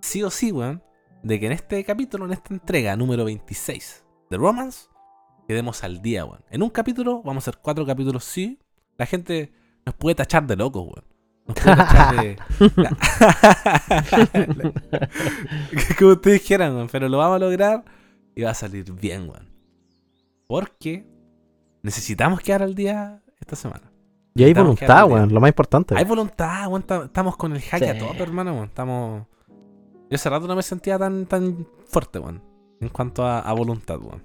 sí 0.00 0.22
o 0.22 0.30
sí, 0.30 0.52
weón, 0.52 0.82
de 1.22 1.40
que 1.40 1.46
en 1.46 1.52
este 1.52 1.82
capítulo, 1.84 2.26
en 2.26 2.32
esta 2.32 2.52
entrega 2.52 2.96
número 2.96 3.24
26 3.24 4.04
de 4.30 4.36
Romance, 4.36 4.88
quedemos 5.48 5.82
al 5.82 6.00
día, 6.02 6.24
weón. 6.26 6.44
En 6.50 6.62
un 6.62 6.68
capítulo 6.70 7.22
vamos 7.24 7.46
a 7.46 7.50
hacer 7.50 7.60
cuatro 7.60 7.84
capítulos, 7.86 8.22
sí. 8.22 8.60
La 8.98 9.06
gente 9.06 9.52
nos 9.86 9.94
puede 9.96 10.14
tachar 10.14 10.46
de 10.46 10.54
locos, 10.56 10.82
weón. 10.84 11.04
Nos 11.46 11.56
puede 11.56 11.76
tachar 11.76 12.16
de... 12.22 12.36
Como 15.98 16.12
ustedes 16.12 16.42
quieran, 16.42 16.74
weón. 16.74 16.88
Pero 16.92 17.08
lo 17.08 17.16
vamos 17.18 17.36
a 17.36 17.38
lograr 17.38 17.84
y 18.34 18.42
va 18.42 18.50
a 18.50 18.54
salir 18.54 18.90
bien, 18.92 19.28
weón. 19.28 19.48
Porque 20.46 21.06
necesitamos 21.82 22.40
quedar 22.40 22.62
al 22.62 22.74
día 22.74 23.22
esta 23.40 23.56
semana. 23.56 23.90
Y 24.34 24.44
hay 24.44 24.52
voluntad, 24.54 25.06
weón, 25.10 25.32
lo 25.32 25.40
más 25.40 25.48
importante. 25.48 25.94
Hay 25.96 26.04
voluntad, 26.04 26.68
weón. 26.68 26.82
ta- 26.82 27.04
Estamos 27.06 27.36
con 27.36 27.52
el 27.54 27.62
hack 27.62 27.82
a 27.82 27.92
Sí. 27.94 27.98
tope, 27.98 28.22
hermano, 28.22 28.52
weón. 28.52 28.66
Estamos... 28.66 29.26
Yo 30.10 30.14
hace 30.14 30.30
rato 30.30 30.46
no 30.46 30.56
me 30.56 30.62
sentía 30.62 30.98
tan, 30.98 31.26
tan 31.26 31.66
fuerte, 31.86 32.18
weón. 32.18 32.42
En 32.80 32.88
cuanto 32.90 33.24
a, 33.24 33.40
a 33.40 33.52
voluntad, 33.54 33.98
weón. 33.98 34.22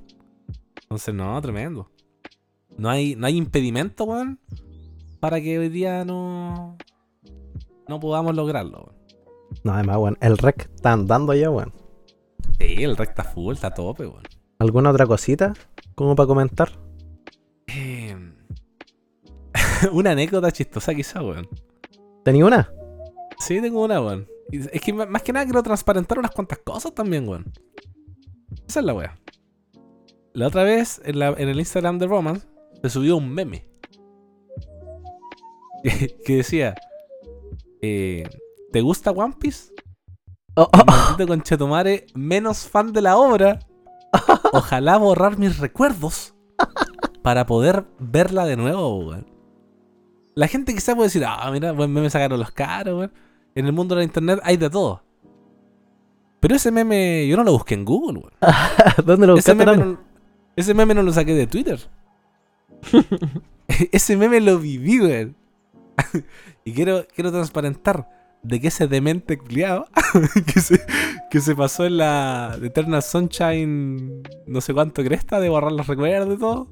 Entonces, 0.84 1.14
no, 1.14 1.42
tremendo. 1.42 1.90
No 2.78 2.90
hay, 2.90 3.16
no 3.16 3.28
hay 3.28 3.38
impedimento, 3.38 4.06
weón. 4.06 4.40
Para 5.20 5.42
que 5.42 5.58
hoy 5.60 5.70
día 5.70 6.06
no... 6.06 6.78
No 7.88 8.00
podamos 8.00 8.36
lograrlo, 8.36 8.80
weón. 8.80 9.04
No, 9.64 9.74
además, 9.74 9.98
weón, 9.98 10.18
el 10.22 10.38
rec 10.38 10.70
está 10.74 10.94
andando 10.94 11.34
ya, 11.34 11.50
weón. 11.50 11.74
Sí, 12.60 12.84
el 12.84 12.98
recta 12.98 13.24
full, 13.24 13.54
está 13.54 13.68
a 13.68 13.74
tope, 13.74 14.06
weón. 14.06 14.24
¿Alguna 14.60 14.92
otra 14.92 15.06
cosita 15.06 15.54
como 15.96 16.16
para 16.16 16.28
comentar? 16.28 16.72
Eh, 17.68 18.16
una 19.92 20.12
anécdota 20.12 20.52
chistosa 20.52 20.94
quizá, 20.94 21.22
weón. 21.22 21.48
¿Tenía 22.24 22.46
una? 22.46 22.72
Sí, 23.40 23.62
tengo 23.62 23.84
una, 23.84 24.02
weón. 24.02 24.28
Es 24.52 24.82
que 24.82 24.94
más 24.94 25.22
que 25.22 25.34
nada 25.34 25.46
quiero 25.46 25.64
transparentar 25.64 26.20
unas 26.20 26.32
cuantas 26.32 26.60
cosas 26.60 26.94
también, 26.94 27.28
weón. 27.28 27.52
Esa 28.68 28.80
es 28.80 28.86
la 28.86 28.94
wea. 28.94 29.20
La 30.34 30.48
otra 30.48 30.64
vez, 30.64 31.02
en, 31.06 31.20
la- 31.20 31.36
en 31.38 31.50
el 31.50 31.60
Instagram 31.60 32.00
de 32.00 32.08
Romance, 32.08 32.48
se 32.82 32.90
subió 32.90 33.18
un 33.18 33.30
meme. 33.30 33.66
Que, 35.84 36.16
que 36.26 36.38
decía, 36.38 36.76
eh, 37.82 38.24
¿te 38.72 38.80
gusta 38.82 39.12
One 39.12 39.36
Piece? 39.38 39.74
Oh, 40.56 40.70
oh, 40.72 41.16
oh. 41.22 41.28
Conchetumare, 41.28 42.06
menos 42.16 42.66
fan 42.70 42.94
de 42.94 43.02
la 43.02 43.18
obra. 43.18 43.60
Ojalá 44.54 44.96
borrar 44.98 45.38
mis 45.38 45.58
recuerdos 45.58 46.34
para 47.22 47.46
poder 47.46 47.86
verla 48.00 48.46
de 48.46 48.56
nuevo, 48.56 49.00
weón. 49.00 49.28
La 50.36 50.48
gente 50.48 50.74
quizá 50.74 50.96
puede 50.96 51.08
decir, 51.08 51.26
ah, 51.28 51.50
mira, 51.52 51.74
buen 51.74 51.92
meme 51.92 52.10
sacaron 52.10 52.40
los 52.40 52.52
caros, 52.52 52.98
weón. 52.98 53.14
En 53.56 53.66
el 53.66 53.74
mundo 53.74 53.96
de 53.96 54.00
la 54.00 54.06
internet 54.06 54.40
hay 54.44 54.56
de 54.56 54.70
todo. 54.70 55.04
Pero 56.40 56.56
ese 56.56 56.72
meme 56.72 57.28
yo 57.28 57.36
no 57.36 57.44
lo 57.44 57.52
busqué 57.52 57.74
en 57.74 57.84
Google, 57.84 58.20
weón. 58.20 58.34
¿Dónde 59.06 59.28
lo 59.28 59.36
Ese 59.38 59.54
buscaste, 59.54 59.66
meme, 59.66 59.78
Nano? 59.78 59.92
no, 59.92 60.03
ese 60.56 60.74
meme 60.74 60.94
no 60.94 61.04
lo 61.04 61.14
saqué 61.14 61.34
de 61.34 61.48
Twitter. 61.48 61.80
ese 63.92 64.18
meme 64.18 64.40
lo 64.42 64.60
viví, 64.60 65.02
weón. 65.02 65.36
y 66.66 66.74
quiero, 66.74 67.06
quiero 67.14 67.32
transparentar 67.32 68.10
de 68.44 68.60
que 68.60 68.68
ese 68.68 68.88
demente 68.88 69.38
culiao 69.38 69.88
que, 70.54 70.60
se, 70.60 70.82
que 71.30 71.40
se 71.40 71.56
pasó 71.56 71.86
en 71.86 71.98
la 71.98 72.58
Eternal 72.62 73.02
Sunshine, 73.02 74.24
no 74.48 74.62
sé 74.62 74.74
cuánto 74.74 75.04
cresta, 75.04 75.40
de 75.40 75.50
borrar 75.50 75.72
los 75.72 75.88
recuerdos 75.88 76.36
y 76.36 76.40
todo, 76.40 76.68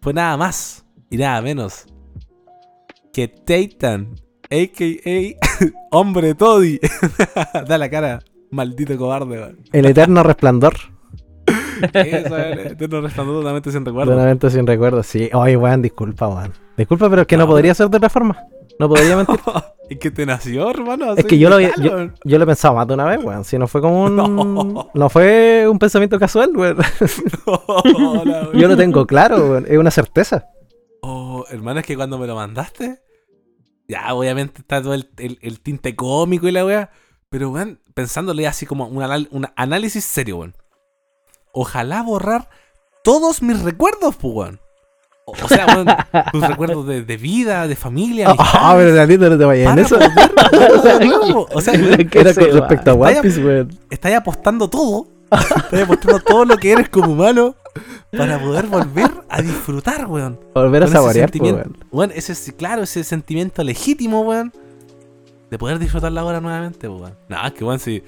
fue 0.00 0.14
nada 0.14 0.36
más 0.36 0.84
y 1.10 1.18
nada 1.18 1.42
menos 1.42 1.86
que 3.14 3.28
Titan, 3.28 4.16
a.k.a. 4.50 5.66
Hombre 5.92 6.34
Toddy. 6.34 6.80
da 7.66 7.78
la 7.78 7.88
cara, 7.88 8.18
maldito 8.50 8.98
cobarde. 8.98 9.54
El 9.72 9.86
eterno 9.86 10.24
resplandor. 10.24 10.74
Eterno 11.92 13.00
resplandor 13.00 13.36
totalmente 13.36 13.70
sin 13.72 13.84
recuerdo. 13.84 14.14
una 14.14 14.24
mente 14.24 14.50
sin 14.50 14.66
recuerdo. 14.66 15.02
Sí, 15.02 15.30
oye, 15.32 15.56
weón, 15.56 15.82
disculpa, 15.82 16.28
weón. 16.28 16.52
Disculpa, 16.76 17.08
pero 17.10 17.22
es 17.22 17.28
que 17.28 17.36
no, 17.36 17.44
No, 17.44 17.50
podría 17.50 17.74
ser 17.74 17.88
de 17.88 17.96
otra 17.96 18.08
forma. 18.08 18.42
No 18.78 18.88
podría 18.88 19.16
mentir. 19.16 19.36
Es 19.86 19.98
que 19.98 20.10
te 20.10 20.24
nació, 20.24 20.70
hermano. 20.70 21.12
Es 21.14 21.26
que 21.26 21.38
yo 21.38 21.50
lo, 21.50 21.60
yo, 21.60 21.70
yo 22.24 22.38
lo 22.38 22.44
he 22.44 22.46
pensado 22.46 22.74
más 22.74 22.88
de 22.88 22.94
una 22.94 23.04
vez, 23.04 23.22
weón. 23.22 23.44
Si 23.44 23.58
no 23.58 23.68
fue 23.68 23.82
como 23.82 24.04
un. 24.04 24.16
No. 24.16 24.88
No, 24.94 25.10
fue 25.10 25.68
un 25.68 25.78
pensamiento 25.78 26.18
casual, 26.18 26.56
weón. 26.56 26.78
Yo 28.54 28.66
lo 28.68 28.76
tengo 28.76 29.06
claro, 29.06 29.36
weón. 29.50 29.66
Es 29.68 29.76
una 29.78 29.90
certeza. 29.90 30.46
Oh, 31.02 31.44
hermano, 31.50 31.80
es 31.80 31.86
que 31.86 31.96
cuando 31.96 32.18
me 32.18 32.26
lo 32.26 32.34
mandaste, 32.34 32.98
ya 33.86 34.14
obviamente 34.14 34.60
está 34.62 34.80
todo 34.82 34.94
el, 34.94 35.10
el- 35.18 35.38
el 35.42 35.60
tinte 35.60 35.94
cómico 35.94 36.48
y 36.48 36.52
la 36.52 36.64
weá, 36.64 36.90
pero 37.28 37.50
weón, 37.50 37.80
pensándole 37.92 38.46
así 38.46 38.64
como 38.64 38.86
un, 38.86 39.02
anal- 39.02 39.28
un 39.32 39.46
análisis 39.56 40.02
serio, 40.04 40.38
weón. 40.38 40.54
Ojalá 41.54 42.02
borrar 42.02 42.48
todos 43.02 43.40
mis 43.42 43.62
recuerdos, 43.62 44.16
pues. 44.16 44.52
O, 45.26 45.32
o 45.32 45.48
sea, 45.48 45.66
weón, 45.66 45.86
tus 46.32 46.46
recuerdos 46.46 46.86
de, 46.86 47.02
de 47.02 47.16
vida, 47.16 47.66
de 47.66 47.76
familia, 47.76 48.34
Ah, 48.38 48.74
pero 48.76 48.92
Leonardo, 48.92 49.30
no 49.30 49.38
te 49.38 49.44
vayas 49.46 49.72
en 49.72 49.78
eso. 49.78 49.96
O 51.54 51.60
sea, 51.62 51.74
Era 52.12 52.34
con 52.34 52.44
respecto 52.52 52.90
a 52.90 52.94
One 52.94 53.22
Piece, 53.22 53.42
weón. 53.42 53.78
estáis 53.90 54.16
apostando 54.16 54.68
todo 54.68 55.08
Estás 55.30 55.70
demostrando 55.72 56.20
todo 56.20 56.44
lo 56.44 56.56
que 56.58 56.72
eres 56.72 56.88
como 56.90 57.12
humano 57.12 57.56
para 58.16 58.38
poder 58.38 58.66
volver 58.66 59.10
a 59.28 59.42
disfrutar, 59.42 60.06
weón. 60.06 60.38
Volver 60.54 60.84
a 60.84 60.86
saborear, 60.88 61.30
sentimiento- 61.30 61.62
weón. 61.62 61.76
weón, 61.90 62.12
ese, 62.14 62.34
sí, 62.34 62.52
claro, 62.52 62.82
ese 62.82 63.02
sentimiento 63.02 63.64
legítimo, 63.64 64.20
weón. 64.20 64.52
De 65.50 65.58
poder 65.58 65.78
disfrutar 65.78 66.12
la 66.12 66.24
hora 66.24 66.40
nuevamente, 66.40 66.86
po, 66.88 66.96
weón. 66.96 67.14
No, 67.28 67.44
es 67.46 67.52
que 67.52 67.64
weón, 67.64 67.78
si. 67.80 68.02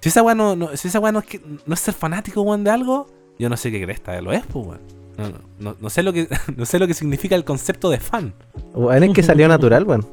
Si 0.00 0.08
esa 0.10 0.22
weón 0.22 0.38
no, 0.38 0.56
no- 0.56 0.76
si 0.76 0.88
esa 0.88 1.00
weón 1.00 1.14
no 1.14 1.20
es, 1.20 1.26
que- 1.26 1.40
no 1.66 1.74
es 1.74 1.80
ser 1.80 1.94
fanático, 1.94 2.42
weón, 2.42 2.64
de 2.64 2.70
algo, 2.70 3.08
yo 3.38 3.48
no 3.48 3.56
sé 3.56 3.70
qué 3.70 3.82
cresta 3.84 4.20
lo 4.20 4.32
es, 4.32 4.44
pues, 4.46 4.66
weón. 4.66 4.80
No, 5.16 5.28
no, 5.30 5.38
no, 5.58 5.76
no 5.80 5.90
sé 5.90 6.02
lo 6.04 6.12
que, 6.12 6.28
no 6.56 6.64
sé 6.64 6.78
lo 6.78 6.86
que 6.86 6.94
significa 6.94 7.34
el 7.34 7.44
concepto 7.44 7.90
de 7.90 7.98
fan. 7.98 8.32
Weón, 8.74 9.02
es 9.02 9.12
que 9.12 9.22
salió 9.22 9.48
natural, 9.48 9.84
weón. 9.84 10.06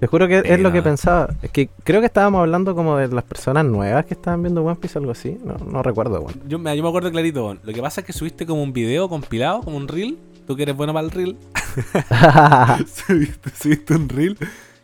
Te 0.00 0.06
juro 0.08 0.28
que 0.28 0.42
es 0.44 0.60
lo 0.60 0.70
que 0.70 0.82
pensaba. 0.82 1.32
Es 1.40 1.50
que 1.50 1.70
creo 1.82 2.00
que 2.00 2.06
estábamos 2.06 2.40
hablando 2.40 2.74
como 2.74 2.96
de 2.98 3.08
las 3.08 3.24
personas 3.24 3.64
nuevas 3.64 4.04
que 4.04 4.12
estaban 4.14 4.42
viendo 4.42 4.62
One 4.62 4.76
Piece 4.76 4.98
o 4.98 5.00
algo 5.00 5.12
así. 5.12 5.38
No, 5.42 5.54
no 5.56 5.82
recuerdo, 5.82 6.20
weón. 6.20 6.34
Yo, 6.46 6.58
me- 6.58 6.76
yo 6.76 6.82
me 6.82 6.88
acuerdo 6.88 7.10
clarito, 7.10 7.44
weón. 7.46 7.60
Lo 7.62 7.72
que 7.72 7.80
pasa 7.80 8.02
es 8.02 8.06
que 8.06 8.12
subiste 8.12 8.44
como 8.44 8.62
un 8.62 8.72
video 8.72 9.08
compilado, 9.08 9.62
como 9.62 9.76
un 9.78 9.88
reel. 9.88 10.18
Tú 10.46 10.56
que 10.56 10.64
eres 10.64 10.76
bueno 10.76 10.92
para 10.92 11.06
el 11.06 11.10
reel. 11.10 11.36
subiste, 13.06 13.50
subiste 13.50 13.94
un 13.94 14.08
reel 14.08 14.36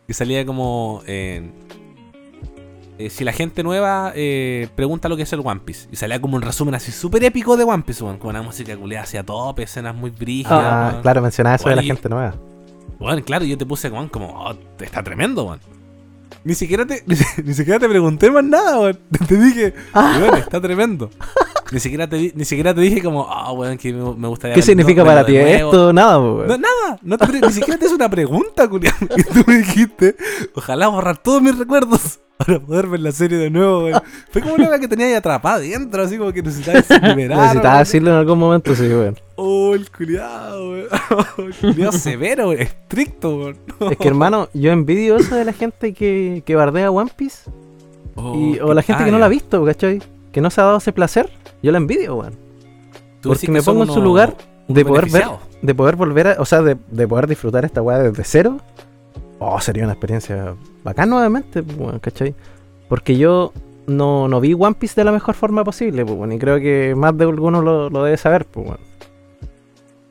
y 0.09 0.13
salía 0.15 0.45
como. 0.47 1.03
eh, 1.07 1.51
eh, 3.07 3.11
si 3.11 3.25
la 3.25 3.33
gente 3.33 3.63
nueva 3.63 4.13
eh, 4.15 4.69
pregunta 4.77 5.09
lo 5.09 5.17
que 5.17 5.23
es 5.25 5.33
el 5.33 5.41
One 5.45 5.61
Piece. 5.65 5.89
Y 5.93 5.97
salía 5.97 6.21
como 6.21 6.37
un 6.37 6.43
resumen 6.43 6.75
así 6.75 6.93
súper 6.93 7.25
épico 7.25 7.57
de 7.57 7.65
One 7.65 7.83
Piece, 7.85 8.03
weón, 8.05 8.19
con 8.19 8.31
una 8.31 8.43
música 8.43 8.77
culeada 8.77 9.05
hacia 9.05 9.23
tope, 9.25 9.63
escenas 9.65 9.95
muy 9.95 10.11
brígidas. 10.11 10.61
Ah, 10.63 10.99
claro, 11.03 11.23
mencionaba 11.23 11.57
eso 11.57 11.69
de 11.69 11.77
la 11.77 11.83
Bueno, 11.83 11.95
gente 11.95 12.09
nueva. 12.09 12.35
Bueno, 12.99 13.23
claro, 13.25 13.45
yo 13.45 13.57
te 13.59 13.65
puse 13.67 13.89
weón, 13.89 14.09
como, 14.09 14.29
oh, 14.45 14.55
está 14.81 15.03
tremendo, 15.03 15.45
weón. 15.45 15.61
Ni 16.45 16.55
siquiera 16.55 16.87
te, 16.87 17.03
ni, 17.07 17.17
si- 17.17 17.43
ni 17.43 17.55
siquiera 17.55 17.79
te 17.79 17.89
pregunté 17.89 18.31
más 18.31 18.45
nada, 18.45 18.79
weón. 18.81 18.99
Te 19.29 19.37
dije, 19.37 19.75
weón, 19.95 20.37
está 20.37 20.61
tremendo. 20.61 21.11
Ni 21.73 21.79
siquiera 21.81 22.09
te, 22.09 22.33
ni 22.35 22.45
siquiera 22.45 22.75
te 22.75 22.81
dije 22.81 23.01
como, 23.03 23.27
ah, 23.31 23.53
weón, 23.53 23.79
que 23.79 23.93
me, 23.93 24.15
me 24.15 24.29
gustaría 24.29 24.55
¿Qué 24.55 24.63
significa 24.63 25.05
para 25.05 25.25
ti 25.25 25.33
de 25.35 25.45
nuevo". 25.45 25.71
esto? 25.71 25.93
Nada, 25.93 26.19
weón. 26.19 26.49
No, 26.49 26.57
nada, 26.59 26.99
no 27.03 27.17
te 27.19 27.27
pre- 27.27 27.41
ni 27.41 27.53
siquiera 27.53 27.79
te 27.79 27.87
hice 27.87 27.95
una 27.95 28.09
pregunta, 28.11 28.69
culiao. 28.69 28.95
Y 29.17 29.23
tú 29.23 29.45
me 29.47 29.59
dijiste, 29.59 30.17
ojalá 30.55 30.89
borrar 30.89 31.19
todos 31.19 31.41
mis 31.41 31.57
recuerdos 31.57 32.19
para 32.39 32.59
poder 32.59 32.87
ver 32.89 33.01
la 33.01 33.13
serie 33.13 33.39
de 33.39 33.51
nuevo, 33.51 33.85
weón. 33.85 34.03
Fue 34.31 34.43
como 34.43 34.55
una 34.55 34.79
que 34.81 34.89
tenía 34.89 35.07
ahí 35.07 35.13
atrapada 35.15 35.59
dentro, 35.61 36.03
así 36.03 36.17
como 36.19 36.33
que 36.33 36.43
necesitabas 36.43 36.89
liberar. 36.91 37.39
Necesitaba 37.39 37.79
decirlo 37.81 38.11
en 38.11 38.17
algún 38.17 38.39
momento, 38.39 38.75
sí, 38.75 38.89
weón. 38.89 39.17
Oh, 39.37 39.75
el 39.75 39.89
culiado, 39.91 40.71
weón. 40.71 40.87
El 41.39 41.55
culiado 41.55 41.93
severo, 41.93 42.49
weón. 42.49 42.61
Estricto, 42.63 43.37
weón. 43.37 43.57
Es 43.93 43.97
que, 43.97 44.09
hermano, 44.09 44.49
yo 44.55 44.73
envidio 44.73 45.17
eso 45.19 45.37
de 45.37 45.45
la 45.45 45.53
gente 45.53 45.93
que, 45.95 46.43
que 46.45 46.57
bardea 46.57 46.91
One 46.91 47.11
Piece. 47.17 47.49
y, 48.35 48.59
o 48.59 48.75
la 48.75 48.83
gente 48.83 49.05
que 49.05 49.11
no 49.13 49.19
la 49.19 49.27
ha 49.27 49.29
visto, 49.31 49.65
¿cachai? 49.65 50.01
Que 50.33 50.41
no 50.41 50.51
se 50.51 50.61
ha 50.61 50.65
dado 50.65 50.79
ese 50.79 50.93
placer. 50.93 51.31
Yo 51.63 51.73
la 51.73 51.79
envidio, 51.79 52.17
weón. 52.17 52.35
Porque 53.23 53.51
me 53.51 53.63
pongo 53.63 53.83
en 53.83 53.91
su 53.91 54.01
lugar 54.01 54.37
de 54.69 54.85
poder 54.85 55.11
ver, 55.11 55.25
de 55.63 55.75
poder 55.75 55.97
volver 55.97 56.29
a, 56.29 56.37
o 56.39 56.45
sea, 56.45 56.63
de, 56.63 56.77
de 56.91 57.09
poder 57.09 57.27
disfrutar 57.27 57.65
esta 57.65 57.83
weá 57.83 57.99
desde 57.99 58.25
cero. 58.25 58.59
Oh, 59.39 59.61
sería 59.61 59.85
una 59.85 59.93
experiencia 59.93 60.55
bacán 60.85 61.11
nuevamente, 61.11 61.61
weón, 61.61 61.99
¿cachai? 61.99 62.35
Porque 62.89 63.17
yo 63.17 63.53
no, 63.87 64.29
no 64.29 64.41
vi 64.41 64.55
One 64.55 64.75
Piece 64.75 64.95
de 65.01 65.05
la 65.05 65.13
mejor 65.13 65.35
forma 65.35 65.65
posible, 65.65 66.05
pues, 66.05 66.17
weón, 66.17 66.33
y 66.33 66.39
creo 66.39 66.59
que 66.61 66.95
más 66.97 67.17
de 67.17 67.25
alguno 67.25 67.61
lo, 67.63 67.91
lo 67.91 68.05
debe 68.05 68.17
saber, 68.17 68.45
pues, 68.45 68.67
weón. 68.67 68.81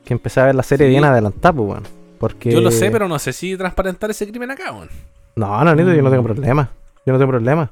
Que 0.04 0.14
empecé 0.14 0.40
a 0.40 0.46
ver 0.46 0.54
la 0.54 0.62
serie 0.62 0.86
Sí. 0.86 0.90
bien 0.90 1.04
adelantada, 1.04 1.52
pues, 1.52 1.68
weón. 1.68 1.82
Porque... 2.18 2.50
Yo 2.50 2.60
lo 2.60 2.70
sé, 2.70 2.90
pero 2.90 3.08
no 3.08 3.18
sé 3.18 3.32
si 3.32 3.56
transparentar 3.56 4.10
ese 4.10 4.28
crimen 4.28 4.50
acá, 4.50 4.72
weón. 4.72 4.88
No, 5.36 5.64
no, 5.64 5.74
Nito, 5.74 5.92
yo 5.94 6.02
no 6.02 6.10
tengo 6.10 6.22
problema. 6.24 6.70
Yo 7.06 7.12
no 7.12 7.18
tengo 7.18 7.30
problema. 7.30 7.70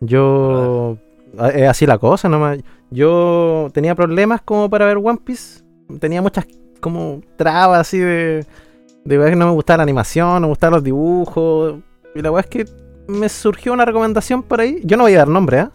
Yo. 0.00 0.96
A- 1.38 1.48
Es 1.50 1.68
así 1.68 1.86
la 1.86 1.98
cosa, 1.98 2.28
nomás. 2.28 2.58
Yo 2.90 3.68
tenía 3.72 3.94
problemas 3.94 4.40
como 4.42 4.68
para 4.70 4.86
ver 4.86 4.96
One 4.98 5.18
Piece. 5.24 5.62
Tenía 5.98 6.22
muchas 6.22 6.46
como 6.80 7.20
trabas 7.36 7.80
así 7.80 7.98
de. 7.98 8.46
De 9.04 9.16
ver 9.16 9.30
que 9.30 9.36
no 9.36 9.46
me 9.46 9.52
gustaba 9.52 9.78
la 9.78 9.82
animación, 9.84 10.34
no 10.34 10.40
me 10.42 10.46
gustaban 10.48 10.74
los 10.74 10.84
dibujos. 10.84 11.76
Y 12.14 12.20
la 12.20 12.30
weá 12.30 12.42
es 12.42 12.46
que 12.48 12.64
me 13.08 13.28
surgió 13.28 13.72
una 13.72 13.84
recomendación 13.86 14.42
por 14.42 14.60
ahí. 14.60 14.80
Yo 14.84 14.96
no 14.96 15.04
voy 15.04 15.14
a 15.14 15.18
dar 15.18 15.28
nombre, 15.28 15.60
¿ah? 15.60 15.72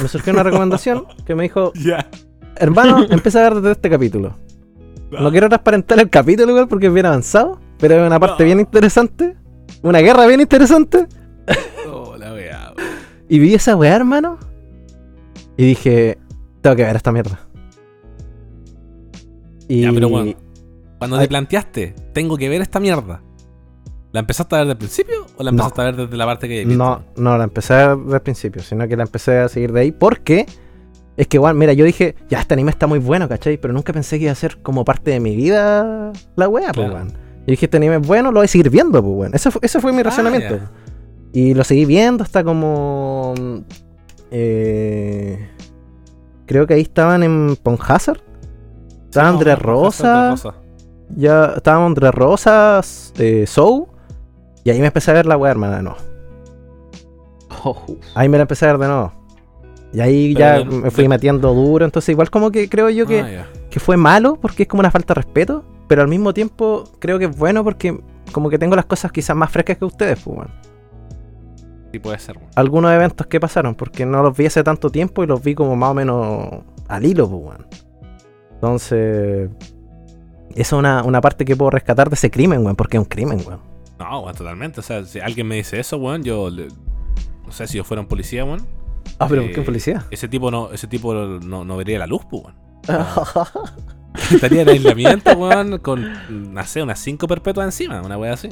Me 0.00 0.08
surgió 0.08 0.32
una 0.32 0.42
recomendación 0.42 1.04
que 1.26 1.34
me 1.34 1.42
dijo: 1.44 1.72
Ya. 1.74 2.06
Hermano, 2.56 3.04
empieza 3.10 3.40
a 3.40 3.50
ver 3.50 3.54
desde 3.56 3.72
este 3.72 3.90
capítulo. 3.90 4.34
No 5.10 5.30
quiero 5.30 5.48
transparentar 5.50 5.98
el 6.00 6.08
capítulo 6.08 6.50
igual 6.52 6.68
porque 6.68 6.86
es 6.86 6.92
bien 6.94 7.04
avanzado, 7.04 7.60
pero 7.78 7.96
es 8.00 8.06
una 8.06 8.18
parte 8.18 8.44
No. 8.44 8.46
bien 8.46 8.60
interesante. 8.60 9.36
Una 9.82 9.98
guerra 9.98 10.26
bien 10.26 10.40
interesante. 10.40 11.06
Oh, 11.86 12.16
la 12.16 12.32
weá. 12.32 12.72
Y 13.28 13.38
vi 13.38 13.54
esa 13.54 13.76
weá, 13.76 13.94
hermano. 13.96 14.38
Y 15.62 15.66
dije, 15.66 16.18
tengo 16.60 16.74
que 16.74 16.82
ver 16.82 16.96
esta 16.96 17.12
mierda. 17.12 17.38
Y 19.68 19.82
Ya, 19.82 19.92
pero 19.92 20.08
bueno. 20.08 20.32
Cuando 20.98 21.16
Ay. 21.16 21.22
te 21.24 21.28
planteaste, 21.28 21.94
tengo 22.12 22.36
que 22.36 22.48
ver 22.48 22.60
esta 22.62 22.80
mierda. 22.80 23.22
¿La 24.12 24.20
empezaste 24.20 24.54
a 24.54 24.58
ver 24.58 24.66
desde 24.66 24.72
el 24.72 24.78
principio 24.78 25.26
o 25.36 25.42
la 25.42 25.50
No. 25.52 25.56
empezaste 25.62 25.80
a 25.80 25.84
ver 25.84 25.96
desde 25.96 26.16
la 26.16 26.26
parte 26.26 26.48
que 26.48 26.64
no, 26.66 27.02
no 27.16 27.38
la 27.38 27.44
empecé 27.44 27.74
a 27.74 27.94
ver 27.94 27.98
desde 28.04 28.16
el 28.16 28.22
principio, 28.22 28.62
sino 28.62 28.86
que 28.88 28.96
la 28.96 29.04
empecé 29.04 29.38
a 29.38 29.48
seguir 29.48 29.72
de 29.72 29.80
ahí 29.80 29.92
porque 29.92 30.46
es 31.16 31.26
que, 31.28 31.36
igual, 31.36 31.54
mira, 31.54 31.72
yo 31.74 31.84
dije, 31.84 32.16
ya, 32.28 32.40
este 32.40 32.54
anime 32.54 32.70
está 32.70 32.86
muy 32.88 32.98
bueno, 32.98 33.28
¿cachai? 33.28 33.56
Pero 33.58 33.72
nunca 33.72 33.92
pensé 33.92 34.18
que 34.18 34.24
iba 34.24 34.32
a 34.32 34.34
ser 34.36 34.60
como 34.62 34.84
parte 34.84 35.12
de 35.12 35.20
mi 35.20 35.36
vida 35.36 36.12
la 36.36 36.48
weá, 36.48 36.72
pues, 36.72 36.90
weón. 36.90 37.12
Y 37.46 37.52
dije, 37.52 37.66
este 37.66 37.76
anime 37.76 37.96
es 37.96 38.06
bueno, 38.06 38.32
lo 38.32 38.40
voy 38.40 38.46
a 38.46 38.48
seguir 38.48 38.68
viendo, 38.70 39.00
pues, 39.02 39.14
weón. 39.16 39.34
Ese 39.34 39.50
fue, 39.52 39.60
ese 39.62 39.80
fue 39.80 39.92
mi 39.92 40.00
Ah, 40.00 40.04
razonamiento. 40.04 40.58
Y 41.32 41.54
lo 41.54 41.62
seguí 41.64 41.84
viendo 41.84 42.24
hasta 42.24 42.42
como. 42.44 43.34
eh, 44.30 45.48
creo 46.46 46.66
que 46.66 46.74
ahí 46.74 46.82
estaban 46.82 47.22
en 47.22 47.56
Ponhazard. 47.62 48.20
Estaba 49.04 49.28
Sí, 49.28 49.34
Andrés 49.34 49.56
no, 49.58 49.62
Rosa. 49.62 50.30
Rosa. 50.30 50.54
Ya 51.16 51.52
estaban 51.56 51.82
Andrés 51.84 52.12
Rosas, 52.14 53.12
eh, 53.18 53.44
Soul. 53.46 53.84
Y 54.64 54.70
ahí 54.70 54.80
me 54.80 54.86
empecé 54.86 55.10
a 55.10 55.14
ver 55.14 55.26
la 55.26 55.36
weá, 55.36 55.50
hermana, 55.50 55.76
de 55.76 55.82
nuevo. 55.82 55.98
Ahí 58.14 58.28
me 58.28 58.38
la 58.38 58.42
empecé 58.42 58.64
a 58.66 58.72
ver 58.72 58.78
de 58.80 58.86
nuevo. 58.88 59.12
Y 59.92 60.00
ahí 60.00 60.34
Pero 60.34 60.40
ya 60.40 60.58
de- 60.58 60.64
me 60.64 60.90
fui 60.90 61.04
de- 61.04 61.08
metiendo 61.08 61.52
duro. 61.54 61.84
Entonces, 61.84 62.08
igual 62.10 62.30
como 62.30 62.50
que 62.50 62.68
creo 62.68 62.88
yo 62.90 63.06
que, 63.06 63.20
Ah, 63.20 63.46
que 63.70 63.78
fue 63.80 63.96
malo 63.96 64.38
porque 64.40 64.62
es 64.64 64.68
como 64.68 64.80
una 64.80 64.90
falta 64.90 65.14
de 65.14 65.20
respeto. 65.22 65.64
Pero 65.88 66.02
al 66.02 66.08
mismo 66.08 66.32
tiempo 66.32 66.84
creo 66.98 67.18
que 67.18 67.26
es 67.26 67.36
bueno 67.36 67.62
porque 67.62 68.00
como 68.32 68.48
que 68.48 68.58
tengo 68.58 68.74
las 68.76 68.86
cosas 68.86 69.12
quizás 69.12 69.36
más 69.36 69.50
frescas 69.50 69.76
que 69.76 69.84
ustedes, 69.84 70.18
pues, 70.24 70.36
weón. 70.38 70.50
Sí, 71.92 71.98
puede 71.98 72.18
ser, 72.18 72.38
algunos 72.56 72.90
eventos 72.92 73.26
que 73.26 73.38
pasaron, 73.38 73.74
porque 73.74 74.06
no 74.06 74.22
los 74.22 74.36
vi 74.36 74.46
hace 74.46 74.64
tanto 74.64 74.90
tiempo 74.90 75.22
y 75.22 75.26
los 75.26 75.42
vi 75.42 75.54
como 75.54 75.76
más 75.76 75.90
o 75.90 75.94
menos 75.94 76.48
al 76.88 77.04
hilo, 77.06 77.28
pues, 77.28 77.42
weón. 77.44 77.66
Entonces, 78.54 79.50
esa 80.50 80.60
es 80.60 80.72
una, 80.72 81.02
una 81.02 81.20
parte 81.20 81.44
que 81.44 81.54
puedo 81.56 81.70
rescatar 81.70 82.08
de 82.08 82.14
ese 82.14 82.30
crimen, 82.30 82.62
weón, 82.64 82.76
porque 82.76 82.96
es 82.96 83.02
un 83.02 83.08
crimen, 83.08 83.40
weón. 83.46 83.60
No, 83.98 84.20
weón, 84.20 84.34
totalmente. 84.34 84.80
O 84.80 84.82
sea, 84.82 85.04
si 85.04 85.20
alguien 85.20 85.46
me 85.46 85.56
dice 85.56 85.78
eso, 85.78 85.96
weón, 85.98 86.22
yo. 86.22 86.48
le- 86.50 86.68
no 87.44 87.52
sé 87.52 87.66
si 87.66 87.76
yo 87.76 87.84
fuera 87.84 88.00
un 88.00 88.06
policía, 88.08 88.44
weón. 88.44 88.66
Ah, 89.18 89.26
pero 89.28 89.42
Eh, 89.42 89.52
¿qué 89.52 89.62
policía? 89.62 90.06
Ese 90.10 90.28
tipo 90.28 90.50
no, 90.50 90.70
ese 90.72 90.86
tipo 90.86 91.12
no, 91.12 91.64
no 91.64 91.76
vería 91.76 91.98
la 91.98 92.06
luz, 92.06 92.22
pues, 92.30 92.44
weón. 92.44 92.56
Estaría 94.30 94.62
en 94.62 94.68
aislamiento, 94.68 95.32
weón, 95.32 95.78
con, 95.78 96.52
no 96.54 96.64
sé, 96.64 96.82
unas 96.82 96.98
cinco 97.00 97.26
perpetuas 97.26 97.66
encima, 97.66 98.00
una 98.02 98.16
wea 98.18 98.32
así. 98.34 98.48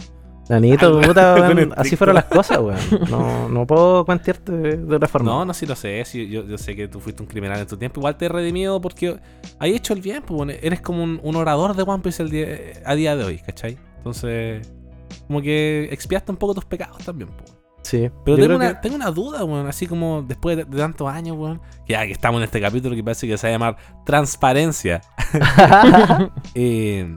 Nanito, 0.48 1.00
puta, 1.00 1.35
weón, 1.55 1.72
así 1.76 1.94
fueron 1.96 2.16
las 2.16 2.24
cosas, 2.24 2.59
weón. 2.59 2.79
No, 3.09 3.48
no 3.50 3.66
puedo 3.66 4.05
cuentearte 4.05 4.50
de, 4.53 4.96
otra 4.96 5.09
forma. 5.09 5.31
No, 5.31 5.44
no, 5.44 5.55
sí 5.55 5.64
lo 5.66 5.76
sé. 5.76 6.05
sí, 6.05 6.29
yo, 6.29 6.44
yo 6.44 6.59
sé 6.59 6.74
que 6.74 6.88
tú 6.88 6.98
fuiste 6.98 7.22
un 7.22 7.29
criminal 7.29 7.59
en 7.61 7.66
tu 7.66 7.76
tiempo. 7.76 8.00
Igual 8.00 8.16
te 8.16 8.26
he 8.26 8.29
redimido 8.29 8.81
porque 8.81 9.18
has 9.59 9.68
hecho 9.68 9.92
el 9.92 10.00
bien. 10.00 10.22
Pues, 10.26 10.37
bueno, 10.37 10.53
eres 10.61 10.81
como 10.81 11.05
un, 11.05 11.20
un 11.22 11.37
orador 11.37 11.76
de 11.76 11.83
One 11.85 12.03
Piece 12.03 12.22
el 12.22 12.31
día- 12.31 12.59
a 12.85 12.94
día 12.96 13.14
de 13.16 13.24
hoy, 13.24 13.38
¿cachai? 13.38 13.79
Entonces, 13.98 14.72
como 15.29 15.40
que 15.40 15.88
expiaste 15.92 16.33
un 16.33 16.37
poco 16.38 16.55
tus 16.55 16.64
pecados 16.64 16.98
también. 17.05 17.31
Pues. 17.31 17.57
Sí, 17.83 18.11
Pero 18.24 18.37
tengo 18.37 18.57
una, 18.57 18.68
que- 18.74 18.81
tengo 18.83 18.96
una 18.96 19.11
duda, 19.11 19.44
weón. 19.44 19.66
Así 19.68 19.87
como 19.87 20.22
después 20.22 20.57
de, 20.57 20.64
de 20.64 20.76
tantos 20.79 21.09
años, 21.09 21.37
weón. 21.37 21.61
Que 21.87 21.92
ya 21.92 22.05
que 22.07 22.12
estamos 22.12 22.38
en 22.40 22.44
este 22.44 22.61
capítulo 22.61 22.96
que 22.96 23.05
parece 23.05 23.29
que 23.29 23.38
se 23.38 23.46
va 23.46 23.50
a 23.50 23.53
llamar 23.53 23.76
Transparencia. 24.05 25.00
Eh, 26.55 27.16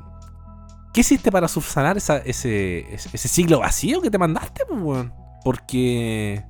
¿Qué 0.93 1.01
hiciste 1.01 1.31
para 1.31 1.47
subsanar 1.47 1.97
esa- 1.97 2.19
ese, 2.19 2.93
ese, 2.93 3.27
siglo 3.27 3.59
vacío 3.59 3.99
que 4.01 4.11
te 4.11 4.17
mandaste, 4.17 4.63
pues, 4.67 4.79
weón? 4.81 5.13
Porque. 5.43 6.43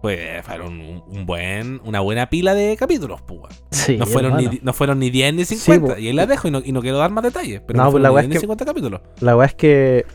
Pues 0.00 0.44
fueron 0.44 0.80
un, 0.80 1.02
un 1.06 1.26
buen, 1.26 1.80
una 1.84 2.00
buena 2.00 2.28
pila 2.28 2.54
de 2.54 2.76
capítulos, 2.76 3.20
pues, 3.22 3.38
weón. 3.40 3.52
Sí, 3.70 3.96
No 3.98 4.06
fueron, 4.06 4.36
ni, 4.36 4.60
no 4.62 4.72
fueron 4.72 4.98
ni 4.98 5.10
10 5.10 5.34
ni 5.34 5.44
50. 5.44 5.94
po. 5.94 6.00
y 6.00 6.08
ahí 6.08 6.12
la 6.12 6.26
dejo 6.26 6.48
y 6.48 6.50
no, 6.50 6.60
y 6.64 6.72
no 6.72 6.80
quiero 6.80 6.98
dar 6.98 7.10
más 7.12 7.22
detalles. 7.22 7.60
Pero 7.66 7.76
No, 7.76 7.84
no, 7.84 7.90
pues 7.92 8.02
la 8.02 8.08
ni 8.10 8.14
es 8.16 8.20
10 8.22 8.28
ni 8.28 8.34
que- 8.34 8.40
50 8.40 8.64
capítulos. 8.64 9.00
La 9.20 9.36
weá 9.36 9.46
es 9.46 9.54
que 9.54 10.06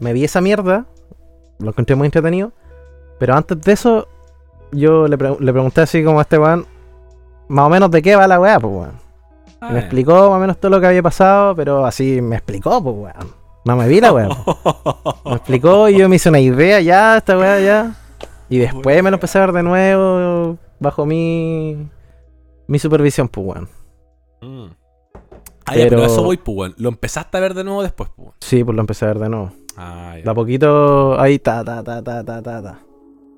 me 0.00 0.12
vi 0.12 0.24
esa 0.24 0.40
mierda, 0.40 0.86
lo 1.60 1.68
encontré 1.70 1.94
muy 1.96 2.06
entretenido, 2.06 2.52
pero 3.20 3.34
antes 3.36 3.60
de 3.60 3.72
eso 3.72 4.08
yo 4.72 5.06
le, 5.08 5.16
pre- 5.18 5.36
le 5.40 5.52
pregunté 5.52 5.80
así 5.80 6.02
como 6.04 6.18
a 6.18 6.22
este 6.22 6.38
weón, 6.38 6.66
más 7.48 7.66
o 7.66 7.68
menos 7.70 7.90
de 7.92 8.02
qué 8.02 8.16
va 8.16 8.26
la 8.26 8.40
weá, 8.40 8.58
pues 8.58 8.72
weón. 8.74 8.92
Ah, 9.60 9.68
me 9.68 9.74
ya. 9.74 9.80
explicó 9.80 10.12
más 10.14 10.36
o 10.36 10.38
menos 10.38 10.58
todo 10.58 10.70
lo 10.70 10.80
que 10.80 10.86
había 10.86 11.02
pasado, 11.02 11.54
pero 11.56 11.84
así 11.84 12.20
me 12.20 12.36
explicó, 12.36 12.82
pues 12.82 12.96
weón. 12.96 13.32
No 13.64 13.76
me 13.76 13.88
vi 13.88 14.00
la 14.00 14.10
po. 14.12 15.20
Me 15.26 15.36
explicó 15.36 15.88
y 15.88 15.98
yo 15.98 16.08
me 16.08 16.16
hice 16.16 16.28
una 16.28 16.40
idea 16.40 16.80
ya, 16.80 17.16
esta 17.18 17.36
weá 17.36 17.60
ya. 17.60 17.94
Y 18.48 18.58
después 18.58 19.02
me 19.02 19.10
lo 19.10 19.16
empecé 19.16 19.38
a 19.38 19.42
ver 19.46 19.52
de 19.52 19.62
nuevo. 19.62 20.56
bajo 20.80 21.04
mi 21.04 21.88
mi 22.66 22.78
supervisión, 22.78 23.28
pues 23.28 23.46
weón. 23.46 23.68
Mm. 24.40 24.70
Ah, 25.66 25.76
ya, 25.76 25.86
pero 25.88 26.04
eso 26.04 26.22
voy, 26.22 26.36
pues, 26.38 26.56
weón. 26.56 26.74
Lo 26.78 26.88
empezaste 26.88 27.36
a 27.36 27.40
ver 27.40 27.52
de 27.54 27.64
nuevo 27.64 27.82
después, 27.82 28.08
pues. 28.14 28.26
weón. 28.26 28.34
Sí, 28.40 28.64
pues 28.64 28.74
lo 28.74 28.80
empecé 28.80 29.04
a 29.04 29.08
ver 29.08 29.18
de 29.18 29.28
nuevo. 29.28 29.52
Ah, 29.76 30.14
ya. 30.16 30.22
De 30.24 30.30
a 30.30 30.34
poquito 30.34 31.20
ahí 31.20 31.38
ta 31.38 31.64
ta 31.64 31.82
ta 31.82 32.02
ta 32.02 32.24
ta 32.24 32.42
ta 32.42 32.62
ta. 32.62 32.78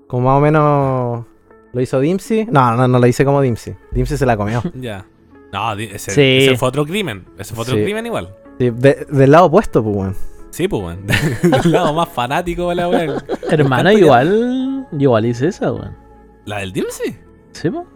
Como 0.06 0.28
más 0.28 0.38
o 0.38 0.40
menos 0.40 1.24
lo 1.72 1.80
hizo 1.80 1.98
Dimsy. 2.00 2.46
No, 2.50 2.76
no, 2.76 2.86
no 2.88 2.98
lo 2.98 3.06
hice 3.06 3.24
como 3.24 3.40
Dimsy. 3.40 3.74
Dimsy 3.92 4.16
se 4.16 4.26
la 4.26 4.36
comió. 4.36 4.62
Ya. 4.74 5.06
No, 5.52 5.72
ese, 5.74 6.10
Sí. 6.12 6.46
ese 6.46 6.56
fue 6.56 6.68
otro 6.68 6.84
crimen. 6.86 7.26
Ese 7.38 7.54
fue 7.54 7.62
otro 7.62 7.76
Sí. 7.76 7.82
crimen 7.82 8.06
igual. 8.06 8.34
Sí, 8.58 8.70
de- 8.70 9.06
del 9.10 9.30
lado 9.30 9.46
opuesto, 9.46 9.82
pues 9.82 9.96
weón. 9.96 10.16
Sí, 10.50 10.68
pues, 10.68 10.82
weón. 10.82 11.06
El 11.64 11.72
lado 11.72 11.92
más 11.94 12.08
fanático 12.08 12.68
de 12.70 12.74
la 12.76 12.88
weón. 12.88 13.22
Ya- 13.50 13.92
igual. 13.92 14.86
Igual 14.98 15.26
hice 15.26 15.48
esa, 15.48 15.72
weón. 15.72 15.96
¿La 16.44 16.58
del 16.58 16.72
Dimsy? 16.72 17.16
¿Sí, 17.52 17.70
po? 17.70 17.86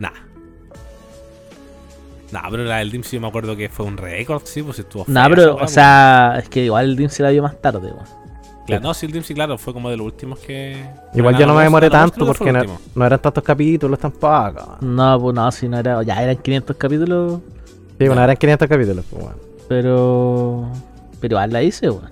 Nah. 0.00 0.10
Nah, 2.30 2.42
pero 2.50 2.64
la 2.64 2.78
del 2.78 2.90
Dimsy 2.90 3.16
yo 3.16 3.20
me 3.22 3.28
acuerdo 3.28 3.56
que 3.56 3.68
fue 3.70 3.86
un 3.86 3.96
récord, 3.96 4.42
sí, 4.44 4.62
pues 4.62 4.78
estuvo 4.78 5.04
Nah, 5.06 5.24
fea 5.26 5.34
pero, 5.34 5.54
esa 5.56 5.64
o 5.64 5.68
sea, 5.68 6.34
es 6.42 6.48
que 6.50 6.64
igual 6.64 6.84
el 6.86 6.96
Dim 6.96 7.08
se 7.08 7.22
la 7.22 7.30
vio 7.30 7.42
más 7.42 7.60
tarde, 7.60 7.90
weón. 7.90 8.04
Claro, 8.68 8.82
no, 8.82 8.94
sí, 8.94 9.06
el 9.06 9.12
Dimsy, 9.12 9.34
claro, 9.34 9.58
fue 9.58 9.72
como 9.72 9.90
de 9.90 9.96
los 9.96 10.06
últimos 10.06 10.38
que. 10.38 10.84
Igual 11.14 11.36
yo 11.38 11.46
no 11.46 11.54
me 11.54 11.62
demoré 11.64 11.88
tanto 11.90 12.24
porque 12.26 12.52
no, 12.52 12.62
no 12.94 13.06
eran 13.06 13.18
tantos 13.20 13.42
capítulos 13.42 13.98
tampoco. 13.98 14.76
No, 14.80 15.20
pues 15.20 15.34
no, 15.34 15.50
si 15.52 15.68
no 15.68 15.78
era. 15.78 16.02
Ya 16.02 16.22
eran 16.22 16.36
500 16.36 16.76
capítulos, 16.76 17.40
Sí, 17.98 18.06
bueno, 18.06 18.22
eran 18.22 18.36
500 18.36 18.68
capítulos, 18.68 19.04
pues 19.10 19.22
weón. 19.24 19.36
pero. 19.68 20.68
Pero 21.20 21.34
igual 21.34 21.52
la 21.52 21.62
hice, 21.62 21.90
weón. 21.90 22.10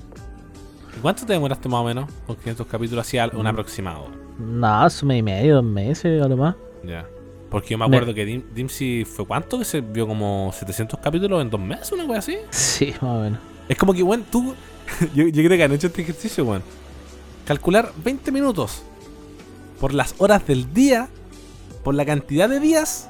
¿Y 0.97 1.01
¿Cuánto 1.01 1.27
te 1.27 1.33
demoraste 1.35 1.69
más 1.69 1.81
o 1.81 1.85
menos? 1.85 2.11
Con 2.27 2.37
500 2.37 2.66
capítulos 2.66 3.07
así, 3.07 3.19
al- 3.19 3.37
un 3.37 3.45
Mm. 3.45 3.47
aproximado. 3.49 4.07
No, 4.38 4.87
un 5.03 5.09
mes 5.09 5.19
y 5.19 5.23
medio, 5.23 5.55
dos 5.57 5.64
meses, 5.64 6.23
a 6.23 6.29
lo 6.29 6.37
más. 6.37 6.55
Ya. 6.85 7.07
Porque 7.51 7.69
yo 7.71 7.79
me 7.79 7.87
Me- 7.88 7.97
acuerdo 7.97 8.14
que 8.14 8.25
Dim- 8.27 8.45
Dimsy 8.55 9.05
fue 9.05 9.25
cuánto 9.27 9.59
que 9.59 9.64
se 9.64 9.81
vio 9.81 10.07
como 10.07 10.51
700 10.53 10.99
capítulos 11.01 11.40
en 11.42 11.49
dos 11.51 11.61
meses, 11.61 11.92
una 11.92 12.05
wea 12.05 12.19
así. 12.19 12.37
Sí, 12.51 12.92
más 13.01 13.03
o 13.03 13.21
menos. 13.21 13.38
Es 13.69 13.77
como 13.79 13.92
que, 13.92 14.03
weón, 14.03 14.25
tú. 14.31 14.55
yo, 15.14 15.27
yo 15.29 15.44
creo 15.44 15.57
que 15.57 15.64
han 15.64 15.72
hecho 15.72 15.87
este 15.88 16.03
ejercicio, 16.03 16.44
weón. 16.44 16.62
Calcular 17.46 17.92
20 18.05 18.33
minutos 18.33 18.83
por 19.81 19.94
las 19.94 20.14
horas 20.18 20.46
del 20.46 20.72
día, 20.72 21.09
por 21.85 21.94
la 21.94 22.05
cantidad 22.05 22.49
de 22.49 22.61
días, 22.61 23.09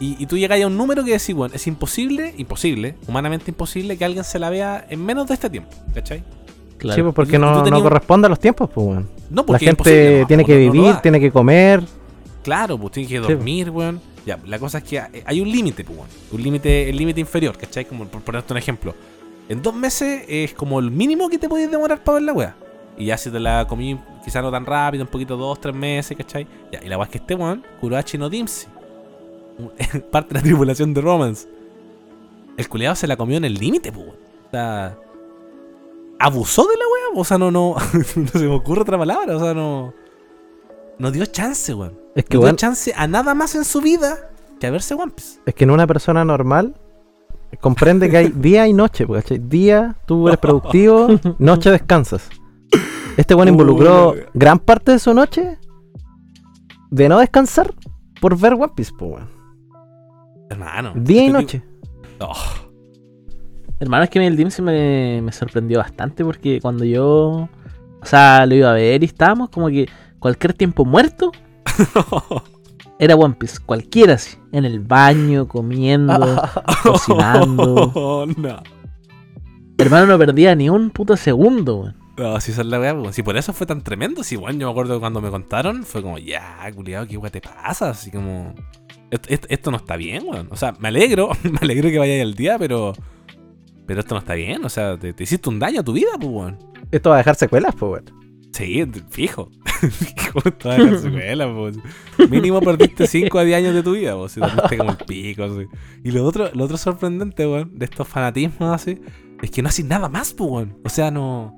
y, 0.00 0.16
y 0.22 0.26
tú 0.26 0.36
llegas 0.38 0.60
a 0.62 0.66
un 0.66 0.76
número 0.76 1.04
que 1.04 1.12
decís, 1.12 1.34
weón, 1.34 1.50
es 1.54 1.66
imposible, 1.66 2.34
imposible, 2.38 2.96
humanamente 3.06 3.50
imposible 3.50 3.96
que 3.96 4.04
alguien 4.04 4.24
se 4.24 4.38
la 4.38 4.50
vea 4.50 4.86
en 4.88 5.04
menos 5.04 5.26
de 5.28 5.34
este 5.34 5.50
tiempo, 5.50 5.70
¿cachai? 5.94 6.22
Claro. 6.78 6.94
Sí, 6.96 7.02
pues 7.02 7.14
porque 7.14 7.38
no, 7.38 7.64
no 7.64 7.82
corresponde 7.82 8.26
a 8.26 8.28
los 8.30 8.38
tiempos, 8.38 8.70
pues 8.72 8.86
weón. 8.86 9.08
No, 9.30 9.42
La 9.42 9.46
porque 9.46 9.64
es 9.64 9.70
gente 9.70 10.20
no, 10.22 10.26
tiene 10.28 10.44
pues, 10.44 10.56
que 10.56 10.66
no- 10.66 10.72
vivir, 10.72 10.96
tiene 10.96 11.20
que 11.20 11.30
comer. 11.32 11.82
Claro, 12.42 12.78
pues 12.78 12.92
tienes 12.92 13.10
que 13.12 13.18
Sí. 13.18 13.32
dormir, 13.34 13.70
weón. 13.70 14.00
Ya, 14.24 14.38
la 14.46 14.58
cosa 14.58 14.78
es 14.78 14.84
que 14.84 15.00
hay- 15.00 15.22
hay 15.24 15.40
un 15.40 15.50
límite, 15.50 15.82
pues, 15.84 15.98
weón. 15.98 16.10
Un 16.32 16.42
límite, 16.42 16.88
el 16.88 16.96
límite 16.96 17.20
inferior, 17.20 17.56
¿cachai? 17.58 17.84
Como 17.84 18.06
por 18.06 18.22
ponerte 18.22 18.52
un 18.52 18.58
ejemplo. 18.58 18.94
En 19.48 19.62
dos 19.62 19.74
meses 19.74 20.24
es 20.28 20.52
como 20.52 20.78
el 20.78 20.90
mínimo 20.90 21.28
que 21.28 21.38
te 21.38 21.48
podías 21.48 21.70
demorar 21.70 22.04
para 22.04 22.14
ver 22.16 22.22
la 22.22 22.32
weá. 22.32 22.56
Y 22.98 23.06
ya 23.06 23.16
si 23.16 23.30
te 23.30 23.40
la 23.40 23.66
comí 23.66 23.98
quizá 24.24 24.42
no 24.42 24.50
tan 24.50 24.66
rápido, 24.66 25.04
un 25.04 25.10
poquito 25.10 25.36
dos, 25.36 25.60
tres 25.60 25.74
meses, 25.74 26.16
¿cachai? 26.16 26.46
Ya, 26.70 26.80
y 26.84 26.88
la 26.88 26.98
weá 26.98 27.06
es 27.06 27.12
que 27.12 27.18
este 27.18 27.34
weón, 27.34 27.64
Kurohachi 27.80 28.18
no 28.18 28.28
Dimsy. 28.28 28.66
Parte 30.10 30.28
de 30.28 30.34
la 30.34 30.42
tripulación 30.42 30.92
de 30.92 31.00
Romance. 31.00 31.48
El 32.56 32.68
culiado 32.68 32.94
se 32.94 33.06
la 33.06 33.16
comió 33.16 33.36
en 33.38 33.44
el 33.44 33.54
límite, 33.54 33.90
pues, 33.90 34.06
weón. 34.06 34.18
O 34.18 34.50
sea. 34.50 34.98
Abusó 36.18 36.62
de 36.62 36.76
la 36.76 36.84
weá, 36.84 37.20
o 37.20 37.24
sea, 37.24 37.38
no, 37.38 37.50
no. 37.50 37.76
no 38.16 38.26
se 38.26 38.38
me 38.40 38.54
ocurre 38.54 38.82
otra 38.82 38.98
palabra, 38.98 39.36
o 39.36 39.40
sea, 39.40 39.54
no. 39.54 39.94
No 40.98 41.10
dio 41.10 41.24
chance, 41.24 41.72
weón. 41.72 41.98
Es 42.14 42.24
que, 42.24 42.36
No 42.36 42.44
dio 42.44 42.52
chance 42.56 42.92
a 42.94 43.06
nada 43.06 43.32
más 43.34 43.54
en 43.54 43.64
su 43.64 43.80
vida 43.80 44.30
que 44.60 44.66
a 44.66 44.70
verse 44.72 44.94
One 44.94 45.12
Piece. 45.12 45.38
es 45.46 45.54
que 45.54 45.64
en 45.64 45.70
una 45.70 45.86
persona 45.86 46.24
normal 46.24 46.74
comprende 47.56 48.08
que 48.10 48.16
hay 48.18 48.28
día 48.34 48.66
y 48.68 48.72
noche, 48.72 49.06
¿cachai? 49.06 49.38
Día, 49.38 49.96
tú 50.06 50.28
eres 50.28 50.38
productivo, 50.38 51.08
noche 51.38 51.70
descansas. 51.70 52.28
Este 53.16 53.34
weón 53.34 53.48
involucró 53.48 54.12
Uy. 54.12 54.20
gran 54.34 54.58
parte 54.58 54.92
de 54.92 54.98
su 54.98 55.12
noche 55.14 55.58
de 56.90 57.08
no 57.08 57.18
descansar 57.18 57.74
por 58.20 58.38
ver 58.38 58.54
One 58.54 58.72
Piece, 58.76 58.92
pues, 58.98 59.12
weón. 59.12 59.28
Hermano. 60.50 60.92
Día 60.94 61.22
y 61.22 61.26
este 61.26 61.32
noche. 61.32 61.58
tipo- 61.60 61.74
Oh, 62.20 62.34
Hermano, 63.80 64.02
es 64.04 64.10
que 64.10 64.26
el 64.26 64.36
Dim 64.36 64.50
se 64.50 64.60
me, 64.60 65.22
me 65.22 65.30
sorprendió 65.30 65.78
bastante 65.78 66.24
porque 66.24 66.60
cuando 66.60 66.84
yo. 66.84 67.48
O 68.00 68.04
sea, 68.06 68.44
lo 68.46 68.54
iba 68.56 68.70
a 68.70 68.74
ver 68.74 69.02
y 69.02 69.06
estábamos 69.06 69.50
como 69.50 69.68
que 69.68 69.88
cualquier 70.18 70.52
tiempo 70.54 70.84
muerto 70.84 71.30
era 72.98 73.16
One 73.16 73.34
Piece. 73.38 73.58
Cualquiera 73.64 74.14
así. 74.14 74.36
En 74.52 74.64
el 74.64 74.80
baño, 74.80 75.46
comiendo, 75.48 76.42
cocinando. 76.82 77.92
Oh, 77.94 78.26
no. 78.26 78.62
Hermano, 79.78 80.06
no 80.06 80.18
perdía 80.18 80.54
ni 80.54 80.68
un 80.68 80.90
puto 80.90 81.16
segundo, 81.16 81.76
weón. 81.76 81.96
No, 82.16 82.40
si 82.40 82.50
esa 82.50 82.62
es 82.62 82.66
la 82.66 82.80
weá, 82.80 83.00
pues, 83.00 83.14
si 83.14 83.22
por 83.22 83.36
eso 83.36 83.52
fue 83.52 83.64
tan 83.64 83.82
tremendo, 83.82 84.24
si 84.24 84.34
bueno, 84.34 84.58
yo 84.58 84.66
me 84.66 84.72
acuerdo 84.72 84.98
cuando 84.98 85.20
me 85.20 85.30
contaron, 85.30 85.84
fue 85.84 86.02
como, 86.02 86.18
ya, 86.18 86.68
culiado, 86.74 87.06
¿qué 87.06 87.16
weá 87.16 87.30
te 87.30 87.40
pasa? 87.40 87.90
Así 87.90 88.10
como, 88.10 88.56
esto, 89.12 89.28
esto- 89.28 89.46
esto 89.50 89.70
no 89.70 89.76
está 89.76 89.96
bien, 89.96 90.24
weón. 90.26 90.48
O 90.50 90.56
sea, 90.56 90.74
me 90.80 90.88
alegro, 90.88 91.30
me 91.44 91.58
alegro 91.60 91.88
que 91.90 91.98
vayas 92.00 92.20
al 92.22 92.34
día, 92.34 92.58
pero, 92.58 92.92
pero 93.86 94.00
esto 94.00 94.16
no 94.16 94.18
está 94.18 94.34
bien, 94.34 94.64
o 94.64 94.68
sea, 94.68 94.98
te, 94.98 95.12
te 95.12 95.22
hiciste 95.22 95.48
un 95.48 95.60
daño 95.60 95.80
a 95.80 95.84
tu 95.84 95.92
vida, 95.92 96.08
pues, 96.18 96.28
weón. 96.32 96.58
Esto 96.90 97.10
va 97.10 97.16
a 97.16 97.18
dejar 97.18 97.36
secuelas, 97.36 97.72
pues, 97.78 98.02
weón. 98.04 98.38
Sí, 98.52 98.84
fijo. 99.10 99.48
Fijo, 99.90 100.40
toda 100.58 100.78
la 100.78 100.98
secuela, 100.98 101.52
pues. 101.54 101.78
Mínimo 102.30 102.60
perdiste 102.60 103.06
5 103.06 103.38
a 103.38 103.44
10 103.44 103.58
años 103.58 103.74
de 103.74 103.82
tu 103.82 103.92
vida, 103.92 104.16
pues. 104.16 104.32
Si 104.32 104.40
dormiste 104.40 104.76
como 104.76 104.90
el 104.90 104.96
pico, 104.98 105.44
así. 105.44 105.66
Y 106.04 106.10
lo 106.10 106.24
otro, 106.24 106.50
lo 106.54 106.64
otro 106.64 106.76
sorprendente, 106.76 107.46
weón, 107.46 107.78
de 107.78 107.84
estos 107.84 108.06
fanatismos 108.08 108.74
así, 108.74 109.00
es 109.42 109.50
que 109.50 109.62
no 109.62 109.68
haces 109.68 109.84
nada 109.84 110.08
más, 110.08 110.34
weón. 110.38 110.76
O 110.84 110.88
sea, 110.88 111.10
no. 111.10 111.56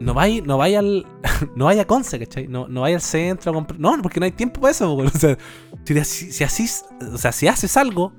No 0.00 0.14
vaya, 0.14 0.42
no 0.44 0.56
vaya 0.58 0.78
al. 0.78 1.06
No 1.56 1.66
vaya 1.66 1.82
a 1.82 1.86
Conce, 1.86 2.18
¿cachai? 2.18 2.48
No, 2.48 2.68
no 2.68 2.82
vaya 2.82 2.96
al 2.96 3.02
centro 3.02 3.50
a 3.50 3.54
comprar. 3.54 3.80
No, 3.80 3.96
porque 4.02 4.20
no 4.20 4.24
hay 4.26 4.32
tiempo 4.32 4.60
para 4.60 4.72
eso, 4.72 4.92
weón. 4.94 5.08
O 5.14 5.18
sea, 5.18 5.36
si, 5.84 6.04
si, 6.04 6.32
si 6.32 6.44
asís- 6.44 6.84
o 7.12 7.16
sea, 7.18 7.32
si 7.32 7.48
haces 7.48 7.76
algo 7.76 8.12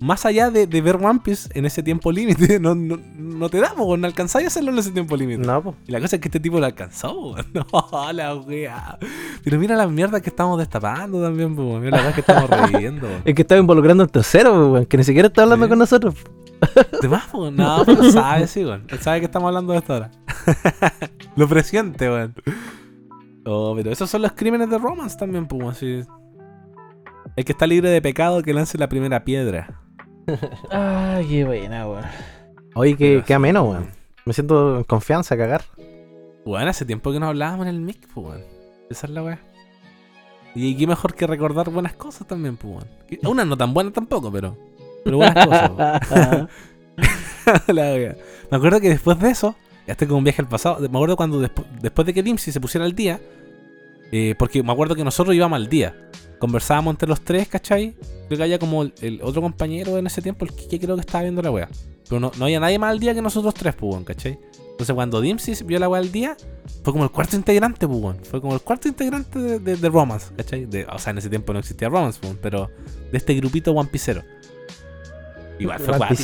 más 0.00 0.26
allá 0.26 0.50
de, 0.50 0.66
de 0.66 0.80
ver 0.82 0.96
One 0.96 1.20
Piece 1.24 1.48
en 1.54 1.64
ese 1.64 1.82
tiempo 1.82 2.10
límite, 2.12 2.58
no, 2.60 2.74
no, 2.74 2.98
no 3.14 3.48
te 3.48 3.58
da, 3.60 3.72
weón. 3.74 4.00
No 4.00 4.06
alcanzáis 4.06 4.44
a 4.44 4.48
hacerlo 4.48 4.70
en 4.72 4.78
ese 4.78 4.90
tiempo 4.90 5.16
límite. 5.16 5.38
No, 5.46 5.62
pues. 5.62 5.76
Y 5.86 5.92
la 5.92 6.00
cosa 6.00 6.16
es 6.16 6.22
que 6.22 6.28
este 6.28 6.40
tipo 6.40 6.58
lo 6.60 6.66
alcanzó, 6.66 7.12
weón. 7.32 7.46
No, 7.54 8.12
la 8.12 8.34
wea. 8.34 8.98
Pero 9.42 9.58
mira 9.58 9.76
la 9.76 9.86
mierda 9.86 10.20
que 10.20 10.30
estamos 10.30 10.58
destapando 10.58 11.22
también, 11.22 11.54
pues. 11.56 11.80
Mira 11.80 11.96
la 11.98 12.02
weá 12.04 12.12
que 12.14 12.20
estamos 12.20 12.50
reviviendo. 12.50 13.08
Es 13.24 13.34
que 13.34 13.42
estaba 13.42 13.60
involucrando 13.60 14.02
a 14.02 14.06
un 14.06 14.12
tercero, 14.12 14.72
weón, 14.72 14.86
que 14.86 14.96
ni 14.96 15.04
siquiera 15.04 15.28
está 15.28 15.42
hablando 15.42 15.66
Sí. 15.66 15.70
con 15.70 15.78
nosotros. 15.78 16.14
Más, 17.08 17.24
pues. 17.30 17.52
No, 17.52 17.82
pero 17.86 18.10
sabe, 18.10 18.46
sí, 18.46 18.64
weón. 18.64 18.84
Él 18.88 18.98
sabe 19.00 19.20
que 19.20 19.26
estamos 19.26 19.48
hablando 19.48 19.72
de 19.72 19.78
esto 19.78 19.94
ahora. 19.94 20.10
lo 21.36 21.48
presiente, 21.48 22.08
weón. 22.10 22.34
Oh, 23.46 23.74
pero 23.76 23.90
esos 23.90 24.08
son 24.10 24.22
los 24.22 24.32
crímenes 24.32 24.70
de 24.70 24.78
Romance 24.78 25.16
también, 25.18 25.46
pues, 25.46 25.76
así. 25.76 26.00
El 27.36 27.44
que 27.44 27.52
está 27.52 27.66
libre 27.66 27.90
de 27.90 28.00
pecado 28.00 28.42
que 28.42 28.54
lance 28.54 28.78
la 28.78 28.88
primera 28.88 29.24
piedra. 29.24 29.80
Ay, 30.70 31.26
qué 31.28 31.44
buena, 31.44 31.86
weón. 31.88 32.04
Oye, 32.74 32.96
qué, 32.96 33.22
qué 33.26 33.34
ameno, 33.34 33.64
weón. 33.64 33.90
Me 34.24 34.32
siento 34.32 34.78
en 34.78 34.84
confianza 34.84 35.34
a 35.34 35.38
cagar. 35.38 35.64
Bueno, 36.44 36.68
hace 36.70 36.84
tiempo 36.84 37.12
que 37.12 37.20
no 37.20 37.26
hablábamos 37.28 37.66
en 37.66 37.74
el 37.74 37.80
mic, 37.80 38.06
pues, 38.12 38.26
weón. 38.26 38.42
Esa 38.90 39.06
es 39.06 39.12
la 39.12 39.22
weá. 39.22 39.38
Y 40.54 40.76
qué 40.76 40.86
mejor 40.86 41.14
que 41.14 41.26
recordar 41.26 41.70
buenas 41.70 41.94
cosas 41.94 42.26
también, 42.26 42.56
pues, 42.56 42.74
weón. 42.74 42.88
Unas 43.32 43.46
no 43.46 43.56
tan 43.56 43.74
buenas 43.74 43.92
tampoco, 43.92 44.30
pero. 44.32 44.56
Pero 45.04 45.16
buenas 45.18 45.46
cosas, 45.46 45.70
weón. 46.10 46.48
La 47.66 47.82
wea. 47.92 48.16
Me 48.50 48.56
acuerdo 48.56 48.80
que 48.80 48.88
después 48.88 49.18
de 49.18 49.30
eso, 49.30 49.54
ya 49.86 49.92
estoy 49.92 50.08
con 50.08 50.18
un 50.18 50.24
viaje 50.24 50.40
al 50.40 50.48
pasado. 50.48 50.78
Me 50.80 50.86
acuerdo 50.86 51.16
cuando 51.16 51.42
despu- 51.42 51.66
después 51.80 52.06
de 52.06 52.14
que 52.14 52.22
Dimsy 52.22 52.52
se 52.52 52.60
pusiera 52.60 52.86
al 52.86 52.94
día, 52.94 53.20
eh, 54.12 54.34
porque 54.38 54.62
me 54.62 54.72
acuerdo 54.72 54.94
que 54.94 55.04
nosotros 55.04 55.34
íbamos 55.34 55.56
al 55.56 55.68
día. 55.68 55.94
Conversábamos 56.38 56.92
entre 56.92 57.08
los 57.08 57.20
tres, 57.20 57.48
¿cachai? 57.48 57.94
Creo 58.26 58.38
que 58.38 58.42
había 58.44 58.58
como 58.58 58.82
el, 58.82 58.94
el 59.00 59.20
otro 59.22 59.42
compañero 59.42 59.98
en 59.98 60.06
ese 60.06 60.22
tiempo, 60.22 60.44
el 60.44 60.52
que 60.54 60.78
creo 60.80 60.94
que 60.96 61.00
estaba 61.00 61.22
viendo 61.22 61.42
la 61.42 61.50
wea. 61.50 61.68
Pero 62.08 62.20
no, 62.20 62.32
no 62.38 62.44
había 62.46 62.60
nadie 62.60 62.78
más 62.78 62.90
al 62.90 62.98
día 63.00 63.14
que 63.14 63.22
nosotros 63.22 63.54
tres, 63.54 63.74
pues, 63.74 64.02
¿cachai? 64.04 64.38
Entonces 64.72 64.94
cuando 64.94 65.20
Dimsy 65.20 65.54
vio 65.64 65.78
la 65.78 65.88
wea 65.88 66.00
al 66.00 66.10
día, 66.10 66.36
fue 66.82 66.92
como 66.92 67.04
el 67.04 67.10
cuarto 67.10 67.36
integrante, 67.36 67.86
pues. 67.86 68.16
Fue 68.28 68.40
como 68.40 68.54
el 68.54 68.60
cuarto 68.60 68.88
integrante 68.88 69.38
de, 69.38 69.58
de- 69.60 69.76
de 69.76 69.88
Romance, 69.88 70.32
¿cachai? 70.36 70.64
De- 70.66 70.84
o 70.86 70.98
sea, 70.98 71.12
en 71.12 71.18
ese 71.18 71.28
tiempo 71.30 71.52
no 71.52 71.58
existía 71.60 71.88
Romance, 71.88 72.18
pues, 72.20 72.34
pero 72.42 72.68
de 73.12 73.16
este 73.18 73.34
grupito 73.34 73.72
One 73.72 73.88
Piecero. 73.90 74.22
Igual 75.58 75.78
fue 75.78 75.86
cuático. 75.98 76.22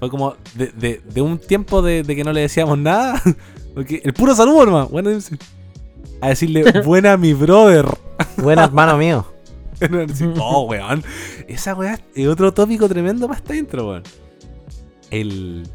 Fue 0.00 0.10
como 0.10 0.36
de, 0.54 0.66
de- 0.72 1.00
de 1.14 1.20
un 1.22 1.38
tiempo 1.38 1.82
de, 1.82 2.02
de 2.02 2.16
que 2.16 2.24
no 2.24 2.32
le 2.32 2.40
decíamos 2.40 2.76
nada. 2.78 3.22
Porque 3.74 4.02
el 4.04 4.12
puro 4.12 4.34
saludo, 4.34 4.64
hermano. 4.64 4.88
Bueno. 4.88 5.10
A 6.20 6.28
decirle, 6.28 6.64
buena 6.84 7.16
mi 7.16 7.32
brother. 7.32 7.86
Buen 8.36 8.58
hermano 8.58 8.96
mío. 8.98 9.24
Oh, 10.38 10.62
weón. 10.68 11.02
Esa 11.48 11.74
weá 11.74 11.98
es 12.14 12.28
otro 12.28 12.52
tópico 12.52 12.88
tremendo 12.88 13.26
para 13.28 13.38
esta 13.38 13.56
intro, 13.56 13.88
weón. 13.88 14.02
El. 15.10 15.68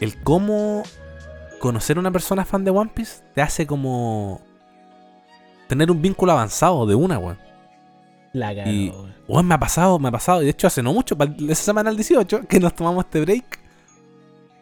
El 0.00 0.22
cómo 0.22 0.82
conocer 1.58 1.96
a 1.98 2.00
una 2.00 2.10
persona 2.10 2.44
fan 2.44 2.64
de 2.64 2.70
One 2.70 2.90
Piece 2.94 3.22
te 3.34 3.42
hace 3.42 3.66
como. 3.66 4.40
tener 5.68 5.90
un 5.90 6.00
vínculo 6.00 6.32
avanzado 6.32 6.86
de 6.86 6.94
una, 6.94 7.18
weón. 7.18 7.38
La 8.32 8.54
cagó, 8.54 8.70
Y- 8.70 8.92
weón. 9.28 9.46
Me 9.46 9.54
ha 9.54 9.58
pasado, 9.60 9.98
me 9.98 10.08
ha 10.08 10.12
pasado. 10.12 10.42
Y 10.42 10.44
de 10.46 10.50
hecho, 10.52 10.66
hace 10.66 10.82
no 10.82 10.92
mucho, 10.92 11.16
esa 11.48 11.62
semana 11.62 11.90
el 11.90 11.96
18, 11.96 12.46
que 12.48 12.60
nos 12.60 12.74
tomamos 12.74 13.04
este 13.04 13.20
break, 13.20 13.58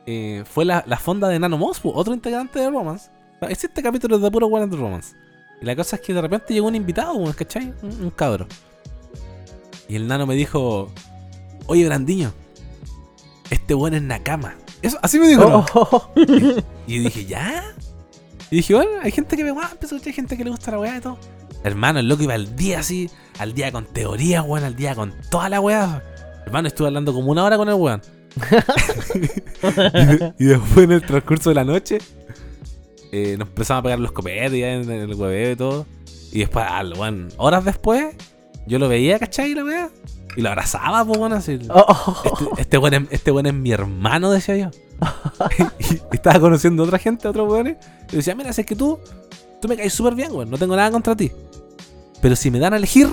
eh, 0.07 0.43
fue 0.47 0.65
la, 0.65 0.83
la 0.87 0.97
fonda 0.97 1.29
de 1.29 1.39
Nano 1.39 1.59
Moss, 1.59 1.81
otro 1.85 2.15
integrante 2.15 2.59
de 2.59 2.71
Romance. 2.71 3.11
Existe 3.43 3.83
capítulos 3.83 4.21
de 4.21 4.31
puro 4.31 4.47
weón 4.49 4.69
de 4.71 4.77
Romance. 4.77 5.15
Y 5.61 5.65
la 5.65 5.75
cosa 5.77 5.97
es 5.97 6.03
que 6.03 6.15
de 6.15 6.21
repente 6.21 6.55
llegó 6.55 6.69
un 6.69 6.75
invitado, 6.75 7.15
¿cachai? 7.37 7.73
Un, 7.83 8.03
un 8.05 8.11
cabro. 8.11 8.47
Y 9.89 9.97
el 9.97 10.07
nano 10.07 10.27
me 10.27 10.35
dijo: 10.35 10.91
Oye, 11.67 11.87
Brandiño, 11.87 12.33
este 13.51 13.75
weón 13.75 13.95
es 13.95 14.03
Nakama. 14.03 14.55
Eso, 14.83 14.99
así 15.03 15.19
me 15.19 15.29
dijo. 15.29 15.45
Oh, 15.45 15.67
oh, 15.75 15.89
oh. 15.93 16.13
Y 16.87 16.99
dije, 17.01 17.25
¿ya? 17.25 17.65
Y 18.51 18.57
dije, 18.57 18.75
bueno, 18.75 18.91
hay 19.03 19.11
gente 19.11 19.37
que 19.37 19.51
One 19.51 19.61
Piece, 19.81 19.97
hay 20.07 20.13
gente 20.13 20.37
que 20.37 20.45
le 20.45 20.51
gusta 20.51 20.71
la 20.71 20.79
weá 20.79 20.97
y 20.97 21.01
todo. 21.01 21.19
Hermano, 21.65 21.99
el 21.99 22.09
loco 22.09 22.23
iba 22.23 22.35
al 22.35 22.55
día 22.57 22.79
así, 22.79 23.11
al 23.39 23.53
día 23.53 23.73
con 23.73 23.85
teoría, 23.87 24.43
weón, 24.43 24.65
al 24.65 24.77
día 24.77 24.95
con 24.95 25.13
toda 25.31 25.49
la 25.49 25.61
weá. 25.61 26.03
Hermano, 26.47 26.69
estuve 26.69 26.87
hablando 26.87 27.13
como 27.13 27.31
una 27.33 27.45
hora 27.45 27.57
con 27.57 27.69
el 27.69 27.75
weón. 27.75 28.01
y, 29.15 29.19
de- 29.19 30.35
y 30.39 30.45
después 30.45 30.85
en 30.85 30.93
el 30.93 31.03
transcurso 31.03 31.51
de 31.51 31.55
la 31.57 31.65
noche, 31.65 31.99
eh, 33.13 33.37
nos 33.39 33.49
empezamos 33.49 33.81
a 33.81 33.83
pegar 33.85 33.99
los 33.99 34.13
copetes 34.13 34.53
ya 34.53 34.73
en 34.75 34.91
el 34.91 35.15
hueveo 35.15 35.53
y 35.53 35.57
todo. 35.57 35.87
Y 36.33 36.41
después, 36.41 36.67
al 36.69 36.93
weón, 36.95 37.29
horas 37.37 37.65
después, 37.65 38.15
yo 38.67 38.79
lo 38.79 38.89
veía, 38.89 39.19
¿cachai? 39.19 39.55
La 39.55 39.65
weá. 39.65 39.91
Y 40.37 40.43
lo 40.43 40.51
abrazaba, 40.51 41.05
pues, 41.05 41.19
bueno, 41.19 41.37
así. 41.37 41.59
Oh, 41.71 41.85
oh, 41.89 42.23
oh. 42.25 42.29
Este, 42.51 42.63
este 42.63 42.79
weón 42.79 42.95
es, 42.95 43.03
este 43.11 43.33
weón 43.33 43.47
es 43.47 43.55
mi 43.55 43.73
hermano, 43.73 44.31
decía 44.31 44.57
yo. 44.57 44.71
y 45.89 46.15
estaba 46.15 46.39
conociendo 46.39 46.83
a 46.83 46.87
otra 46.87 46.99
gente, 46.99 47.27
a 47.27 47.31
otros 47.31 47.51
weones. 47.51 47.77
Y 48.13 48.17
decía, 48.17 48.35
mira, 48.35 48.53
si 48.53 48.61
es 48.61 48.67
que 48.67 48.77
tú, 48.77 48.99
tú 49.61 49.69
me 49.69 49.77
caes 49.77 49.93
súper 49.93 50.15
bien, 50.15 50.33
weón. 50.33 50.51
No 50.51 50.59
tengo 50.59 50.77
nada 50.77 50.91
contra 50.91 51.17
ti. 51.17 51.33
Pero 52.21 52.37
si 52.37 52.51
me 52.51 52.59
dan 52.59 52.75
a 52.75 52.77
elegir, 52.77 53.09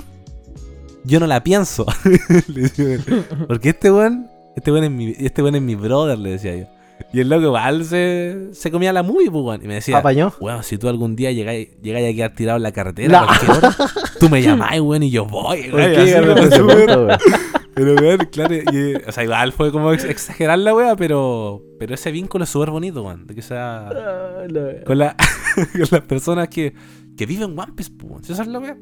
yo 1.04 1.20
no 1.20 1.26
la 1.26 1.42
pienso. 1.42 1.86
Porque 3.48 3.70
este 3.70 3.90
weón, 3.90 4.28
este 4.56 4.72
weón 4.72 4.84
es 4.84 4.90
mi, 4.90 5.14
este 5.18 5.42
weón 5.42 5.54
es 5.54 5.62
mi 5.62 5.74
brother, 5.74 6.18
le 6.18 6.30
decía 6.30 6.56
yo. 6.56 6.66
Y 7.12 7.20
el 7.20 7.28
loco 7.28 7.44
igual 7.46 7.84
se, 7.84 8.48
se 8.52 8.70
comía 8.70 8.92
la 8.92 9.02
movie, 9.02 9.30
pues, 9.30 9.44
weón. 9.44 9.64
Y 9.64 9.68
me 9.68 9.74
decía, 9.74 10.02
weón, 10.40 10.62
si 10.62 10.76
tú 10.78 10.88
algún 10.88 11.14
día 11.16 11.30
llegáis, 11.32 11.68
llegáis 11.82 12.12
a 12.12 12.16
quedar 12.16 12.34
tirado 12.34 12.56
en 12.56 12.62
la 12.62 12.72
carretera 12.72 13.20
No. 13.20 13.24
a 13.24 13.26
cualquier 13.26 13.50
hora, 13.52 13.76
tú 14.20 14.28
me 14.28 14.42
llamáis, 14.42 14.80
weón, 14.80 15.02
y 15.02 15.10
yo 15.10 15.24
voy. 15.26 15.68
¿Por 15.70 15.80
weón, 15.80 17.08
pero, 17.74 17.94
weón, 17.94 18.18
claro, 18.32 18.54
y, 18.54 18.94
o 19.06 19.12
sea, 19.12 19.24
igual 19.24 19.52
fue 19.52 19.70
como 19.70 19.92
ex- 19.92 20.04
exagerar 20.04 20.58
la 20.58 20.74
wea, 20.74 20.96
pero, 20.96 21.62
pero 21.78 21.94
ese 21.94 22.10
vínculo 22.10 22.44
es 22.44 22.50
súper 22.50 22.70
bonito, 22.70 23.02
weón. 23.02 23.26
De 23.26 23.34
que 23.34 23.42
sea 23.42 23.88
Ah, 23.88 24.44
con, 24.86 24.98
la, 24.98 25.14
con 25.72 25.80
las 25.90 26.00
personas 26.02 26.48
que, 26.48 26.74
que 27.16 27.26
viven 27.26 27.58
One 27.58 27.72
Piece, 27.76 27.92
weón. 28.02 28.24
¿Sí 28.24 28.34
¿Sabes 28.34 28.50
la 28.50 28.58
wea? 28.58 28.76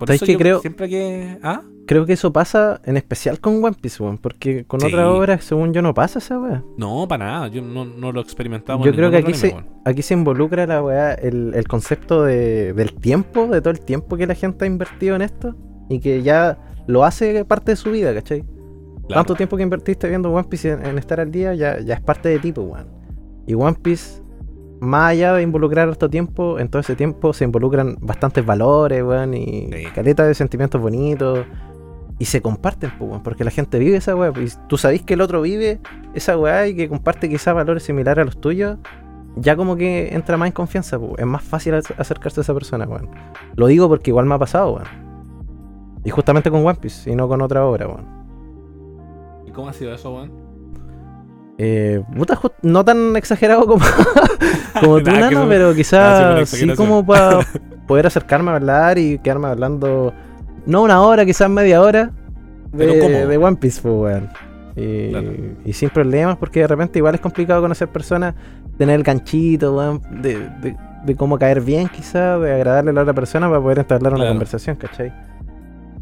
Por 0.00 0.08
¿Sabes 0.08 0.22
eso 0.22 0.32
yo 0.32 0.38
creo? 0.38 0.60
siempre 0.60 0.88
que. 0.88 1.38
¿Ah? 1.42 1.62
Creo 1.86 2.06
que 2.06 2.12
eso 2.14 2.32
pasa 2.32 2.80
en 2.84 2.96
especial 2.96 3.38
con 3.40 3.62
One 3.64 3.76
Piece, 3.80 4.02
weón. 4.02 4.18
Porque 4.18 4.64
con 4.64 4.80
Sí. 4.80 4.86
otras 4.88 5.06
obras, 5.06 5.44
según 5.44 5.72
yo, 5.72 5.82
no 5.82 5.92
pasa 5.94 6.18
esa 6.20 6.38
weá. 6.40 6.64
No, 6.76 7.06
para 7.08 7.24
nada. 7.26 7.48
Yo 7.48 7.62
no, 7.62 7.84
no 7.84 8.10
lo 8.12 8.20
con 8.78 8.86
Yo 8.86 8.92
creo 8.94 9.10
que 9.10 9.18
aquí 9.18 9.34
se, 9.34 9.54
aquí 9.84 10.02
se 10.02 10.14
involucra 10.14 10.66
la 10.66 10.82
weá, 10.82 11.12
el, 11.14 11.52
el 11.54 11.68
concepto 11.68 12.22
de, 12.24 12.72
del 12.72 12.94
tiempo, 12.94 13.46
de 13.46 13.60
todo 13.60 13.70
el 13.72 13.80
tiempo 13.80 14.16
que 14.16 14.26
la 14.26 14.34
gente 14.34 14.64
ha 14.64 14.68
invertido 14.68 15.14
en 15.16 15.22
esto 15.22 15.54
y 15.88 16.00
que 16.00 16.22
ya 16.22 16.58
lo 16.86 17.04
hace 17.04 17.44
parte 17.44 17.72
de 17.72 17.76
su 17.76 17.90
vida, 17.90 18.14
¿cachai? 18.14 18.40
Claro. 18.42 19.22
Tanto 19.22 19.34
tiempo 19.34 19.56
que 19.56 19.62
invertiste 19.64 20.08
viendo 20.08 20.30
One 20.32 20.46
Piece 20.48 20.70
en, 20.70 20.86
en 20.86 20.96
estar 20.98 21.20
al 21.20 21.30
día 21.30 21.54
ya, 21.54 21.80
ya 21.80 21.94
es 21.94 22.00
parte 22.00 22.28
de 22.28 22.38
ti, 22.38 22.52
pues, 22.52 22.66
weón. 22.66 22.86
Y 23.46 23.54
One 23.54 23.76
Piece, 23.82 24.19
más 24.80 25.10
allá 25.12 25.34
de 25.34 25.42
involucrar 25.42 25.88
harto 25.88 26.08
tiempo, 26.10 26.58
en 26.58 26.68
todo 26.68 26.80
ese 26.80 26.96
tiempo 26.96 27.32
se 27.32 27.44
involucran 27.44 27.96
bastantes 28.00 28.44
valores, 28.44 29.02
weón, 29.02 29.34
y 29.34 29.68
Sí. 29.72 29.84
caleta 29.94 30.24
de 30.26 30.34
sentimientos 30.34 30.80
bonitos. 30.80 31.40
Y 32.18 32.26
se 32.26 32.42
comparten, 32.42 32.90
pues, 32.98 33.10
weón, 33.10 33.22
porque 33.22 33.44
la 33.44 33.50
gente 33.50 33.78
vive 33.78 33.96
esa 33.96 34.14
weá. 34.14 34.32
pues, 34.32 34.54
Y 34.62 34.68
tú 34.68 34.76
sabés 34.76 35.02
que 35.02 35.14
el 35.14 35.20
otro 35.22 35.40
vive 35.42 35.80
esa 36.14 36.36
weá 36.38 36.66
y 36.66 36.74
que 36.76 36.88
comparte 36.88 37.28
quizás 37.30 37.54
valores 37.54 37.82
similares 37.82 38.22
a 38.22 38.24
los 38.26 38.40
tuyos. 38.40 38.76
Ya 39.36 39.56
como 39.56 39.76
que 39.76 40.14
entra 40.14 40.36
más 40.36 40.48
en 40.48 40.52
confianza, 40.52 40.98
pues, 40.98 41.12
es 41.18 41.26
más 41.26 41.42
fácil 41.42 41.74
ac- 41.74 41.94
acercarse 41.96 42.40
a 42.40 42.42
esa 42.42 42.52
persona, 42.52 42.84
weón. 42.86 43.08
Lo 43.56 43.66
digo 43.68 43.88
porque 43.88 44.10
igual 44.10 44.26
me 44.26 44.34
ha 44.34 44.38
pasado, 44.38 44.72
weón. 44.74 44.88
Y 46.04 46.10
justamente 46.10 46.50
con 46.50 46.64
One 46.66 46.78
Piece 46.80 47.10
y 47.10 47.14
no 47.14 47.28
con 47.28 47.40
otra 47.42 47.64
obra, 47.64 47.86
weón. 47.86 48.04
¿Y 49.46 49.50
cómo 49.52 49.68
ha 49.68 49.72
sido 49.72 49.94
eso, 49.94 50.12
weón? 50.14 50.30
Eh, 51.62 52.02
puta, 52.16 52.40
no 52.62 52.82
tan 52.86 53.16
exagerado 53.16 53.66
como, 53.66 53.84
como 54.80 54.98
tú, 55.02 55.10
Nano, 55.10 55.42
no- 55.42 55.48
pero 55.48 55.74
quizás 55.74 56.48
sí 56.48 56.66
como 56.74 57.04
para 57.04 57.40
poder 57.86 58.06
acercarme 58.06 58.50
a 58.50 58.54
hablar 58.54 58.96
y 58.96 59.18
quedarme 59.18 59.48
hablando, 59.48 60.14
no 60.64 60.82
una 60.82 61.02
hora, 61.02 61.26
quizás 61.26 61.50
media 61.50 61.82
hora 61.82 62.12
de, 62.72 62.86
de 63.26 63.36
One 63.36 63.56
Piece, 63.56 63.82
pues, 63.82 63.94
weón. 63.94 64.28
Y, 64.76 65.10
Claro. 65.10 65.32
y 65.66 65.72
sin 65.74 65.90
problemas, 65.90 66.36
porque 66.38 66.60
de 66.60 66.66
repente 66.68 66.98
igual 66.98 67.14
es 67.16 67.20
complicado 67.20 67.60
conocer 67.60 67.88
personas, 67.88 68.34
tener 68.78 68.94
el 68.96 69.02
ganchito, 69.02 69.76
weón, 69.76 70.00
de, 70.22 70.38
de, 70.62 70.76
de 71.04 71.14
cómo 71.16 71.38
caer 71.38 71.60
bien, 71.60 71.88
quizás, 71.88 72.40
de 72.40 72.54
agradarle 72.54 72.90
a 72.90 72.94
la 72.94 73.02
otra 73.02 73.12
persona 73.12 73.48
para 73.48 73.60
poder 73.60 73.80
entablar 73.80 74.12
una 74.14 74.20
Claro. 74.22 74.30
conversación, 74.32 74.76
¿cachai? 74.76 75.12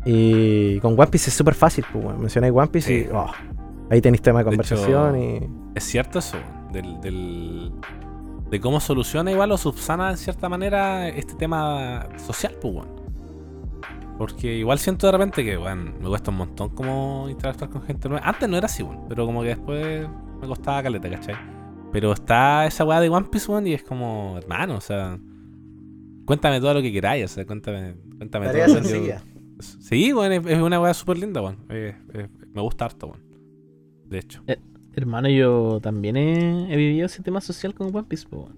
Y 0.05 0.79
con 0.81 0.93
One 0.93 1.09
Piece 1.09 1.31
es 1.31 1.35
súper 1.37 1.55
fácil, 1.55 1.85
pues, 1.93 2.05
weón. 2.05 2.21
Mencionáis 2.21 2.53
One 2.55 2.69
Piece 2.69 2.87
Sí. 2.89 3.07
y 3.11 3.15
oh, 3.15 3.31
ahí 3.91 4.01
tenéis 4.01 4.23
tema 4.23 4.39
de 4.41 4.45
De 4.45 4.51
conversación 4.51 5.17
hecho, 5.17 5.45
y. 5.47 5.51
Es 5.79 5.85
cierto 5.85 6.19
eso, 6.19 6.37
weón, 6.37 6.73
del, 6.73 7.01
del- 7.01 7.73
de 8.51 8.61
cómo 8.61 8.81
soluciona 8.81 9.31
igual 9.31 9.53
o 9.53 9.59
subsana 9.59 10.11
en 10.11 10.17
cierta 10.17 10.49
manera 10.49 11.09
este 11.09 11.35
tema 11.35 12.09
social, 12.17 12.55
pues, 12.61 12.75
weón. 12.75 12.99
Porque 14.17 14.53
igual 14.57 14.79
siento 14.79 15.07
de 15.07 15.13
repente 15.13 15.45
que, 15.45 15.57
weón, 15.57 15.95
me 16.01 16.09
cuesta 16.09 16.31
un 16.31 16.39
montón 16.39 16.71
como 16.71 17.27
interactuar 17.29 17.71
con 17.71 17.83
gente 17.83 18.09
nueva. 18.09 18.27
Antes 18.27 18.49
no 18.49 18.57
era 18.57 18.67
así, 18.67 18.83
weón, 18.83 19.07
pero 19.09 19.27
como 19.27 19.43
que 19.43 19.49
después 19.49 20.09
me 20.41 20.47
costaba 20.49 20.83
caleta, 20.83 21.09
¿cachai? 21.11 21.37
Pero 21.93 22.13
está 22.13 22.67
esa 22.67 22.85
weá 22.85 23.01
de 23.01 23.09
One 23.09 23.29
Piece, 23.31 23.51
weón, 23.51 23.67
y 23.67 23.75
es 23.75 23.83
como, 23.83 24.37
hermano, 24.39 24.77
o 24.77 24.81
sea, 24.81 25.19
cuéntame 26.25 26.61
todo 26.61 26.75
lo 26.75 26.83
que 26.83 26.93
queráis, 26.93 27.25
o 27.27 27.29
sea, 27.29 27.47
cuéntame, 27.47 27.95
cuéntame 28.17 28.47
Tarea 28.47 28.67
todo. 28.67 28.79
yo- 28.79 28.85
sencilla. 28.85 29.23
Sí, 29.81 30.13
weón, 30.13 30.33
es, 30.33 30.47
es 30.47 30.59
una 30.61 30.81
weá 30.81 30.95
súper 30.95 31.19
linda, 31.19 31.41
weón. 31.43 31.59
Eh, 31.69 31.95
eh, 32.15 32.29
me 32.53 32.61
gusta 32.63 32.87
harto, 32.87 33.07
weón. 33.09 33.21
De 34.09 34.19
hecho. 34.19 34.43
Hermano, 34.95 35.29
yo 35.29 35.79
también 35.81 36.17
he, 36.17 36.73
he 36.73 36.77
vivido 36.77 37.07
ese 37.07 37.23
tema 37.23 37.41
social 37.41 37.75
con 37.75 37.95
One 37.95 38.07
Piece, 38.09 38.27
po. 38.29 38.49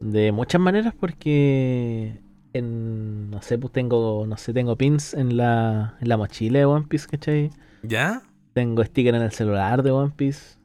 De 0.00 0.32
muchas 0.32 0.60
maneras 0.60 0.92
porque 0.98 2.20
en 2.52 3.30
no 3.30 3.40
sé, 3.42 3.58
pues 3.58 3.72
tengo, 3.72 4.26
no 4.26 4.36
sé, 4.36 4.52
tengo 4.52 4.76
pins 4.76 5.14
en 5.14 5.36
la, 5.36 5.96
en 6.00 6.08
la 6.08 6.16
mochila 6.16 6.58
de 6.58 6.64
One 6.64 6.86
Piece, 6.88 7.06
¿cachai? 7.08 7.50
¿Ya? 7.82 8.22
Tengo 8.52 8.84
sticker 8.84 9.14
en 9.14 9.22
el 9.22 9.30
celular 9.32 9.82
de 9.82 9.90
One 9.90 10.12
Piece. 10.16 10.58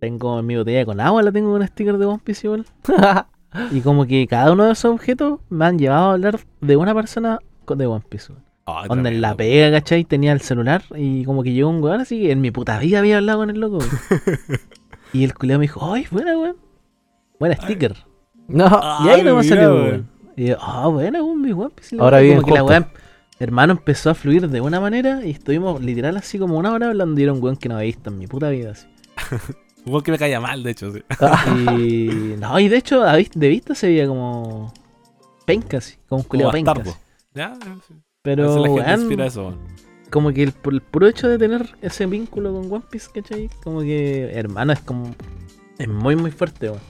Tengo 0.00 0.38
en 0.40 0.46
mi 0.46 0.56
botella 0.56 0.84
con 0.84 1.00
agua, 1.00 1.22
la 1.22 1.32
tengo 1.32 1.50
con 1.52 1.66
sticker 1.66 1.96
de 1.98 2.06
One 2.06 2.20
Piece 2.22 2.46
igual. 2.46 2.66
Y 3.70 3.82
como 3.82 4.04
que 4.04 4.26
cada 4.26 4.52
uno 4.52 4.64
de 4.64 4.72
esos 4.72 4.92
objetos 4.92 5.38
me 5.48 5.64
han 5.64 5.78
llevado 5.78 6.06
a 6.10 6.12
hablar 6.14 6.40
de 6.60 6.76
una 6.76 6.92
persona 6.92 7.38
con- 7.64 7.78
de 7.78 7.86
One 7.86 8.02
Piece, 8.08 8.32
weón. 8.32 8.44
Ay, 8.66 8.86
Onda 8.88 9.10
en 9.10 9.20
la 9.20 9.34
pega, 9.36 9.70
¿cachai? 9.70 10.04
Tenía 10.04 10.32
el 10.32 10.40
celular 10.40 10.82
y 10.96 11.24
como 11.24 11.42
que 11.42 11.52
llegó 11.52 11.68
un 11.68 11.82
weón 11.82 12.00
así 12.00 12.20
que 12.20 12.32
en 12.32 12.40
mi 12.40 12.50
puta 12.50 12.78
vida 12.78 13.00
había 13.00 13.18
hablado 13.18 13.40
con 13.40 13.50
el 13.50 13.60
loco. 13.60 13.78
weón. 13.78 13.90
y 15.12 15.24
el 15.24 15.34
culeo 15.34 15.58
me 15.58 15.64
dijo, 15.64 15.92
¡ay, 15.92 16.06
buena, 16.10 16.38
weón! 16.38 16.56
Buena 17.38 17.56
sticker. 17.56 17.94
No. 18.48 18.66
y 19.04 19.08
ahí 19.08 19.22
nomás 19.22 19.46
salió, 19.46 19.74
weón. 19.74 19.84
weón. 19.84 20.08
Y 20.36 20.46
yo, 20.46 20.56
ah, 20.60 20.88
buena, 20.88 21.22
weón, 21.22 21.40
mi 21.42 21.50
y 21.50 21.96
la 21.96 22.02
Ahora 22.02 22.20
viven 22.20 22.36
como 22.40 22.46
que 22.46 22.52
la 22.54 22.60
juntos. 22.60 22.78
weá, 22.78 22.92
hermano, 23.38 23.72
empezó 23.74 24.10
a 24.10 24.14
fluir 24.14 24.48
de 24.48 24.60
una 24.60 24.80
manera 24.80 25.24
y 25.24 25.30
estuvimos 25.30 25.82
literal 25.82 26.16
así 26.16 26.38
como 26.38 26.56
una 26.58 26.72
hora 26.72 26.88
hablando 26.88 27.20
y 27.20 27.24
era 27.24 27.32
un 27.32 27.42
weón 27.42 27.56
que 27.56 27.68
no 27.68 27.76
había 27.76 27.86
visto 27.86 28.10
en 28.10 28.18
mi 28.18 28.26
puta 28.26 28.48
vida. 28.50 28.70
Así. 28.72 28.86
Un 29.86 30.00
que 30.00 30.12
me 30.12 30.18
caía 30.18 30.40
mal, 30.40 30.62
de 30.62 30.70
hecho. 30.70 30.92
sí. 30.94 31.02
Y 31.78 32.36
no, 32.40 32.58
y 32.58 32.68
de 32.68 32.76
hecho, 32.78 33.02
de 33.02 33.48
vista 33.48 33.74
se 33.74 33.88
veía 33.88 34.06
como 34.06 34.72
penca, 35.44 35.76
así, 35.76 35.96
como 36.08 36.22
un 36.22 36.26
culeo 36.26 36.46
Como 36.46 36.52
penca. 36.52 36.72
así. 36.72 36.90
Ya, 37.34 37.54
sí. 37.86 37.94
Pero, 38.24 38.66
la 38.66 38.84
gente 38.84 39.02
inspira 39.02 39.26
eso, 39.26 39.54
como 40.10 40.32
que 40.32 40.44
el, 40.44 40.54
el 40.70 40.80
puro 40.80 41.06
hecho 41.06 41.28
de 41.28 41.36
tener 41.36 41.66
ese 41.82 42.06
vínculo 42.06 42.54
con 42.54 42.72
One 42.72 42.84
Piece, 42.90 43.10
¿cachai? 43.12 43.50
Como 43.62 43.80
que, 43.80 44.30
hermano, 44.32 44.72
es 44.72 44.80
como. 44.80 45.14
Es 45.78 45.88
muy, 45.88 46.16
muy 46.16 46.30
fuerte, 46.30 46.70
weón. 46.70 46.80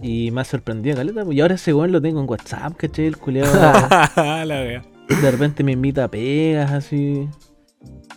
Y 0.00 0.30
me 0.30 0.40
ha 0.40 0.44
sorprendido, 0.44 0.96
caleta. 0.96 1.22
pues, 1.24 1.36
Y 1.36 1.40
ahora 1.42 1.56
ese 1.56 1.74
weón 1.74 1.92
lo 1.92 2.00
tengo 2.00 2.20
en 2.20 2.30
WhatsApp, 2.30 2.76
¿cachai? 2.76 3.06
El 3.06 3.18
culeado 3.18 3.52
la 4.16 4.46
wea. 4.46 4.82
de 5.08 5.30
repente 5.30 5.62
me 5.62 5.72
invita 5.72 6.04
a 6.04 6.08
pegas, 6.08 6.72
así. 6.72 7.28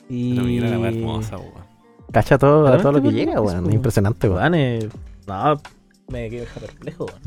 Y. 0.07 0.35
Pero 0.35 0.45
mira 0.47 0.69
la 0.69 0.79
wea 0.79 0.89
hermosa, 0.91 1.37
weón. 1.37 1.67
Cacha 2.13 2.37
todo, 2.37 2.65
a 2.67 2.77
todo 2.77 2.93
lo 2.93 3.01
que 3.01 3.11
llega, 3.11 3.41
weón. 3.41 3.65
po. 3.65 3.71
Impresionante, 3.71 4.29
weón. 4.29 4.55
Eh, 4.55 4.87
no, 5.27 5.61
me 6.07 6.29
quedo 6.29 6.41
dejar 6.41 6.63
perplejo, 6.63 7.07
weón. 7.07 7.21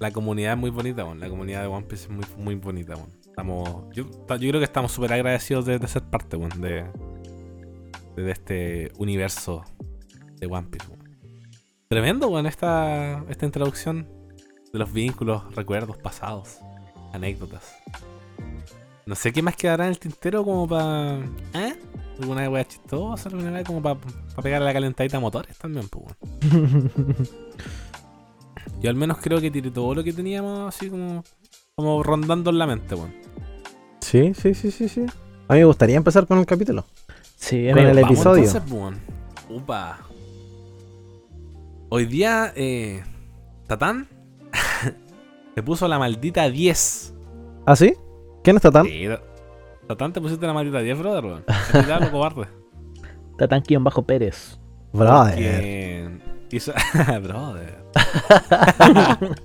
La 0.00 0.10
comunidad 0.10 0.52
es 0.52 0.58
muy 0.58 0.70
bonita, 0.70 1.04
weón. 1.04 1.18
La 1.18 1.30
comunidad 1.30 1.62
de 1.62 1.68
One 1.68 1.86
Piece 1.86 2.04
es 2.04 2.10
muy, 2.10 2.24
muy 2.36 2.54
bonita, 2.56 2.94
weón. 2.94 3.17
Estamos, 3.38 3.84
yo, 3.94 4.02
yo 4.02 4.48
creo 4.48 4.58
que 4.58 4.64
estamos 4.64 4.90
súper 4.90 5.12
agradecidos 5.12 5.64
de, 5.64 5.78
de 5.78 5.86
ser 5.86 6.02
parte, 6.02 6.36
weón, 6.36 6.60
de, 6.60 6.84
de 8.16 8.32
este 8.32 8.90
universo 8.98 9.64
de 10.40 10.48
One 10.48 10.66
Piece, 10.66 10.88
weón. 10.88 11.08
Tremendo, 11.86 12.26
weón, 12.26 12.46
esta, 12.46 13.24
esta 13.28 13.46
introducción 13.46 14.08
de 14.72 14.78
los 14.80 14.92
vínculos, 14.92 15.54
recuerdos 15.54 15.98
pasados. 15.98 16.58
Anécdotas. 17.12 17.76
No 19.06 19.14
sé 19.14 19.32
qué 19.32 19.40
más 19.40 19.54
quedará 19.54 19.84
en 19.84 19.90
el 19.90 20.00
tintero 20.00 20.42
como 20.42 20.66
para. 20.66 21.20
¿Eh? 21.54 21.78
¿Alguna 22.20 22.50
wea 22.50 22.66
chistosa? 22.66 23.28
¿Alguna 23.28 23.52
wea 23.52 23.62
como 23.62 23.80
para 23.80 24.00
pegar 24.42 24.62
a 24.62 24.64
la 24.64 24.72
calentadita 24.72 25.18
a 25.18 25.20
motores 25.20 25.56
también, 25.56 25.88
pues, 25.88 26.06
weón. 26.42 26.88
Yo 28.80 28.90
al 28.90 28.96
menos 28.96 29.18
creo 29.18 29.40
que 29.40 29.50
tiré 29.50 29.70
todo 29.70 29.94
lo 29.94 30.04
que 30.04 30.12
teníamos 30.12 30.74
así 30.74 30.88
como, 30.88 31.22
como 31.78 32.02
rondando 32.02 32.50
en 32.50 32.58
la 32.58 32.66
mente, 32.66 32.96
weón. 32.96 33.14
Sí, 34.00 34.34
sí, 34.34 34.52
sí, 34.52 34.72
sí, 34.72 34.88
sí. 34.88 35.06
A 35.46 35.52
mí 35.54 35.60
me 35.60 35.64
gustaría 35.64 35.96
empezar 35.96 36.26
con 36.26 36.38
el 36.38 36.44
capítulo. 36.44 36.84
Sí, 37.36 37.68
Con 37.68 37.78
amigo. 37.78 37.90
el 37.90 37.96
Vamos, 38.02 38.10
episodio. 38.10 38.44
entonces, 38.44 38.72
weón. 38.72 38.96
Upa. 39.48 40.00
Hoy 41.88 42.06
día, 42.06 42.52
eh, 42.56 43.04
Tatán 43.68 44.08
se 45.54 45.62
puso 45.62 45.86
la 45.86 46.00
maldita 46.00 46.50
10. 46.50 47.14
¿Ah, 47.64 47.76
sí? 47.76 47.94
¿Quién 48.42 48.56
está 48.56 48.72
tan? 48.72 48.84
Sí, 48.84 49.04
Tatán 49.86 50.12
te 50.12 50.20
pusiste 50.20 50.48
la 50.48 50.54
maldita 50.54 50.80
10, 50.80 50.98
brother, 50.98 51.24
weón. 51.24 51.44
Te 51.72 52.00
lo 52.00 52.10
cobarde. 52.10 52.48
Tatán 53.38 53.62
bajo 53.84 54.02
Pérez. 54.02 54.58
Brother. 54.92 55.36
Que 55.36 56.18
hizo. 56.56 56.72
brother. 57.22 57.84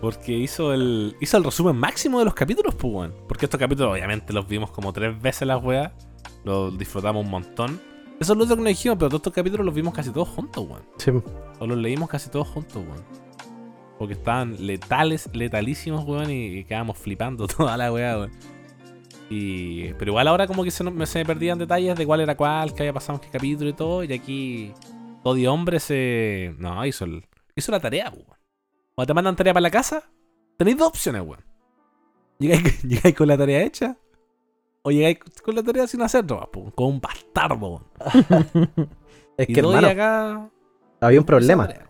Porque 0.00 0.32
hizo 0.32 0.72
el. 0.72 1.16
hizo 1.20 1.36
el 1.36 1.44
resumen 1.44 1.76
máximo 1.76 2.18
de 2.18 2.24
los 2.24 2.34
capítulos, 2.34 2.74
pues, 2.74 2.92
weón. 2.92 3.14
Porque 3.28 3.46
estos 3.46 3.58
capítulos, 3.58 3.92
obviamente, 3.92 4.32
los 4.32 4.46
vimos 4.46 4.70
como 4.70 4.92
tres 4.92 5.20
veces 5.20 5.46
las 5.48 5.62
weas. 5.62 5.92
Los 6.44 6.76
disfrutamos 6.78 7.24
un 7.24 7.30
montón. 7.30 7.80
Eso 8.20 8.32
es 8.32 8.38
lo 8.38 8.44
otro 8.44 8.56
que 8.56 8.62
nos 8.62 8.68
dijimos, 8.68 8.98
pero 8.98 9.08
todos 9.08 9.20
estos 9.20 9.32
capítulos 9.32 9.66
los 9.66 9.74
vimos 9.74 9.94
casi 9.94 10.10
todos 10.10 10.28
juntos, 10.28 10.64
weón. 10.68 10.82
Sí. 10.98 11.10
O 11.58 11.66
los 11.66 11.78
leímos 11.78 12.08
casi 12.08 12.30
todos 12.30 12.48
juntos, 12.48 12.76
weón. 12.76 13.04
Porque 13.98 14.14
estaban 14.14 14.66
letales, 14.66 15.28
letalísimos, 15.32 16.04
weón, 16.04 16.30
y, 16.30 16.58
y 16.58 16.64
quedábamos 16.64 16.98
flipando 16.98 17.46
toda 17.48 17.76
la 17.76 17.92
weá, 17.92 18.18
weón. 18.18 18.30
Y, 19.34 19.94
pero 19.94 20.10
igual 20.10 20.28
ahora 20.28 20.46
como 20.46 20.62
que 20.62 20.70
se 20.70 20.84
me 20.84 21.24
perdían 21.24 21.58
detalles 21.58 21.96
de 21.96 22.04
cuál 22.04 22.20
era 22.20 22.36
cuál, 22.36 22.74
qué 22.74 22.82
había 22.82 22.92
pasado 22.92 23.18
en 23.18 23.24
qué 23.24 23.30
capítulo 23.30 23.70
y 23.70 23.72
todo. 23.72 24.04
Y 24.04 24.12
aquí 24.12 24.72
todo 25.22 25.36
y 25.36 25.46
hombre 25.46 25.80
se... 25.80 26.54
No, 26.58 26.84
hizo, 26.86 27.04
el- 27.04 27.24
hizo 27.54 27.72
la 27.72 27.80
tarea, 27.80 28.10
weón. 28.10 28.26
Cuando 28.94 29.06
te 29.10 29.14
mandan 29.14 29.36
tarea 29.36 29.52
para 29.54 29.62
la 29.62 29.70
casa, 29.70 30.02
tenéis 30.58 30.76
dos 30.78 30.88
opciones, 30.88 31.22
weón. 31.22 31.44
Llegáis, 32.38 32.82
llegáis 32.84 33.14
con 33.14 33.28
la 33.28 33.38
tarea 33.38 33.62
hecha. 33.62 33.96
O 34.82 34.90
llegáis 34.90 35.18
con 35.44 35.54
la 35.54 35.62
tarea 35.62 35.86
sin 35.86 36.02
hacer 36.02 36.24
nomás, 36.24 36.48
po, 36.48 36.70
con 36.72 36.86
un 36.86 37.00
bastardo, 37.00 37.56
weón. 37.56 37.84
Es 39.36 39.48
Y 39.48 39.54
que, 39.54 39.60
hermano, 39.60 39.88
acá... 39.88 40.50
había 41.00 41.18
un 41.18 41.24
problema. 41.24 41.66
¿Qué 41.66 41.80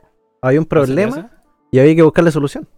Había 0.40 0.60
un 0.60 0.66
problema 0.66 1.30
y 1.72 1.78
había 1.80 1.94
que 1.96 2.02
buscarle 2.02 2.30
solución. 2.30 2.68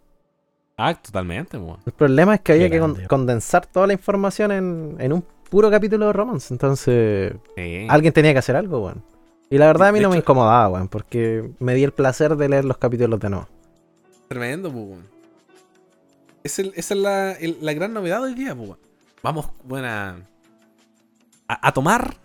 Ah, 0.76 0.94
totalmente, 0.94 1.58
weón. 1.58 1.78
El 1.84 1.92
problema 1.92 2.34
es 2.36 2.40
que 2.40 2.52
había 2.52 2.66
Qué 2.68 2.76
que 2.76 2.80
con- 2.80 3.04
condensar 3.06 3.66
toda 3.66 3.86
la 3.86 3.92
información 3.92 4.52
en, 4.52 4.96
en 4.98 5.12
un 5.12 5.22
puro 5.50 5.70
capítulo 5.70 6.06
de 6.06 6.12
romance. 6.14 6.52
Entonces, 6.54 7.34
Sí. 7.56 7.86
alguien 7.90 8.12
tenía 8.14 8.32
que 8.32 8.38
hacer 8.38 8.56
algo, 8.56 8.84
weón. 8.86 9.04
Y 9.50 9.58
la 9.58 9.66
verdad 9.66 9.88
a 9.88 9.92
mí 9.92 9.98
De 9.98 10.04
no 10.04 10.10
me 10.10 10.16
incomodaba, 10.16 10.68
weón, 10.68 10.88
porque 10.88 11.50
me 11.60 11.74
di 11.74 11.84
el 11.84 11.92
placer 11.92 12.36
de 12.36 12.48
leer 12.48 12.64
los 12.64 12.78
capítulos 12.78 13.20
de 13.20 13.30
nuevo. 13.30 13.48
Tremendo, 14.28 14.72
pues, 14.72 14.84
weón. 14.84 15.06
Es 16.42 16.58
el- 16.58 16.72
esa 16.76 16.94
es 16.94 17.00
la, 17.00 17.32
el- 17.32 17.58
la 17.60 17.72
gran 17.72 17.92
novedad 17.92 18.22
hoy 18.22 18.34
día, 18.34 18.54
pues, 18.54 18.68
weón. 18.70 18.80
Vamos, 19.22 19.50
weón, 19.68 19.84
a, 19.86 21.72
tomar 21.72 22.16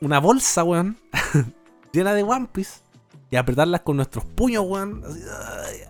una 0.00 0.18
bolsa, 0.20 0.64
weón, 0.64 0.96
llena 1.92 2.14
de 2.14 2.22
One 2.22 2.48
Piece 2.52 2.80
y 3.30 3.36
apretarlas 3.36 3.80
con 3.82 3.96
nuestros 3.96 4.24
puños, 4.24 4.64
weón, 4.66 5.02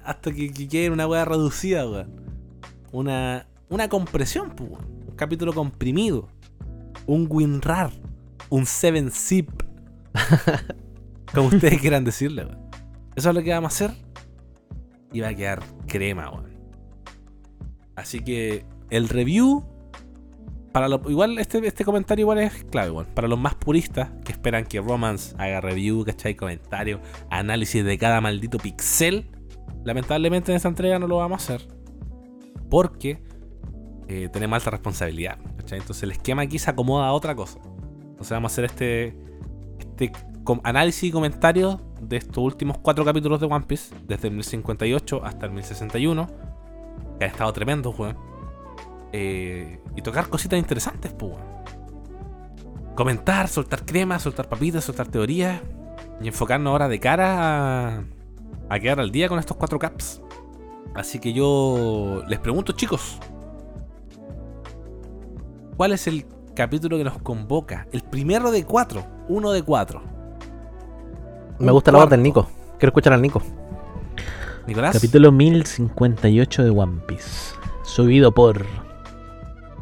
hasta 0.04 0.32
que, 0.32 0.52
que 0.52 0.68
quede 0.68 0.90
una 0.90 1.06
weá 1.06 1.24
reducida, 1.24 1.86
weón. 1.88 2.24
Una, 2.92 3.46
una 3.68 3.88
compresión, 3.88 4.50
pues, 4.56 4.70
weón. 4.70 4.84
Un 5.08 5.16
capítulo 5.16 5.52
comprimido. 5.52 6.28
Un 7.06 7.26
WinRAR. 7.30 7.90
Un 8.50 8.64
7-Zip. 8.64 9.50
Como 11.34 11.48
ustedes 11.48 11.80
quieran 11.80 12.04
decirle. 12.04 12.46
Eso 13.16 13.30
es 13.30 13.34
lo 13.34 13.42
que 13.42 13.50
vamos 13.50 13.72
a 13.72 13.74
hacer 13.74 13.96
y 15.12 15.20
va 15.20 15.28
a 15.28 15.34
quedar 15.34 15.62
crema, 15.86 16.30
weón. 16.30 16.54
Así 17.96 18.20
que 18.20 18.64
el 18.90 19.08
review. 19.08 19.64
Para 20.72 20.88
lo, 20.88 21.00
igual 21.08 21.38
este, 21.38 21.64
este 21.64 21.84
comentario 21.84 22.24
igual 22.24 22.38
es 22.38 22.64
clave, 22.64 22.90
weón. 22.90 23.06
Para 23.14 23.28
los 23.28 23.38
más 23.38 23.54
puristas 23.54 24.10
que 24.24 24.32
esperan 24.32 24.64
que 24.64 24.80
Romance 24.80 25.34
haga 25.38 25.60
review, 25.60 26.04
¿cachai? 26.04 26.34
Comentario, 26.34 27.00
análisis 27.30 27.84
de 27.84 27.96
cada 27.96 28.20
maldito 28.20 28.58
pixel. 28.58 29.30
Lamentablemente 29.84 30.50
en 30.50 30.56
esta 30.56 30.68
entrega 30.68 30.98
no 30.98 31.06
lo 31.06 31.18
vamos 31.18 31.48
a 31.48 31.54
hacer. 31.54 31.68
Porque 32.68 33.22
eh, 34.08 34.28
tenemos 34.32 34.56
alta 34.56 34.70
responsabilidad. 34.70 35.38
Entonces 35.58 36.02
el 36.02 36.10
esquema 36.10 36.42
aquí 36.42 36.58
se 36.58 36.70
acomoda 36.70 37.06
a 37.06 37.12
otra 37.12 37.34
cosa. 37.34 37.60
Entonces 37.64 38.30
vamos 38.30 38.50
a 38.50 38.54
hacer 38.54 38.64
este, 38.64 39.16
este 39.96 40.12
análisis 40.62 41.04
y 41.04 41.12
comentario 41.12 41.80
de 42.00 42.16
estos 42.16 42.38
últimos 42.38 42.78
cuatro 42.78 43.04
capítulos 43.04 43.40
de 43.40 43.46
One 43.46 43.64
Piece, 43.66 43.94
desde 44.06 44.28
el 44.28 44.34
1058 44.34 45.24
hasta 45.24 45.46
el 45.46 45.52
1061, 45.52 46.26
que 47.18 47.24
ha 47.24 47.28
estado 47.28 47.52
tremendo, 47.52 47.90
weón. 47.90 48.16
Eh, 49.12 49.80
y 49.94 50.02
tocar 50.02 50.28
cositas 50.28 50.58
interesantes, 50.58 51.12
pues. 51.12 51.34
Comentar, 52.96 53.48
soltar 53.48 53.84
crema, 53.84 54.18
soltar 54.18 54.48
papitas, 54.48 54.84
soltar 54.84 55.08
teorías. 55.08 55.60
Y 56.20 56.28
enfocarnos 56.28 56.70
ahora 56.70 56.88
de 56.88 57.00
cara 57.00 57.98
a, 57.98 58.04
a 58.68 58.78
quedar 58.78 59.00
al 59.00 59.10
día 59.10 59.28
con 59.28 59.38
estos 59.38 59.56
cuatro 59.56 59.78
caps. 59.78 60.20
Así 60.94 61.18
que 61.18 61.32
yo 61.32 62.22
les 62.28 62.38
pregunto, 62.38 62.72
chicos. 62.72 63.18
¿Cuál 65.76 65.92
es 65.92 66.06
el 66.06 66.26
capítulo 66.54 66.98
que 66.98 67.04
nos 67.04 67.18
convoca? 67.18 67.88
El 67.92 68.02
primero 68.02 68.52
de 68.52 68.64
cuatro. 68.64 69.13
Uno 69.28 69.52
de 69.52 69.62
cuatro. 69.62 70.02
Me 71.58 71.66
Un 71.66 71.72
gusta 71.72 71.92
la 71.92 71.98
voz 71.98 72.10
del. 72.10 72.22
Nico. 72.22 72.46
Quiero 72.78 72.90
escuchar 72.90 73.12
al 73.12 73.22
Nico. 73.22 73.42
Nicolás. 74.66 74.94
Capítulo 74.94 75.32
1058 75.32 76.64
de 76.64 76.70
One 76.70 77.00
Piece. 77.06 77.54
Subido 77.84 78.32
por 78.32 78.66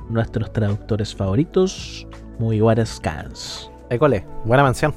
nuestros 0.09 0.53
traductores 0.53 1.15
favoritos, 1.15 2.07
Mugiwara 2.39 2.85
Scans. 2.85 3.71
École, 3.91 4.27
buena 4.45 4.63
mención. 4.65 4.95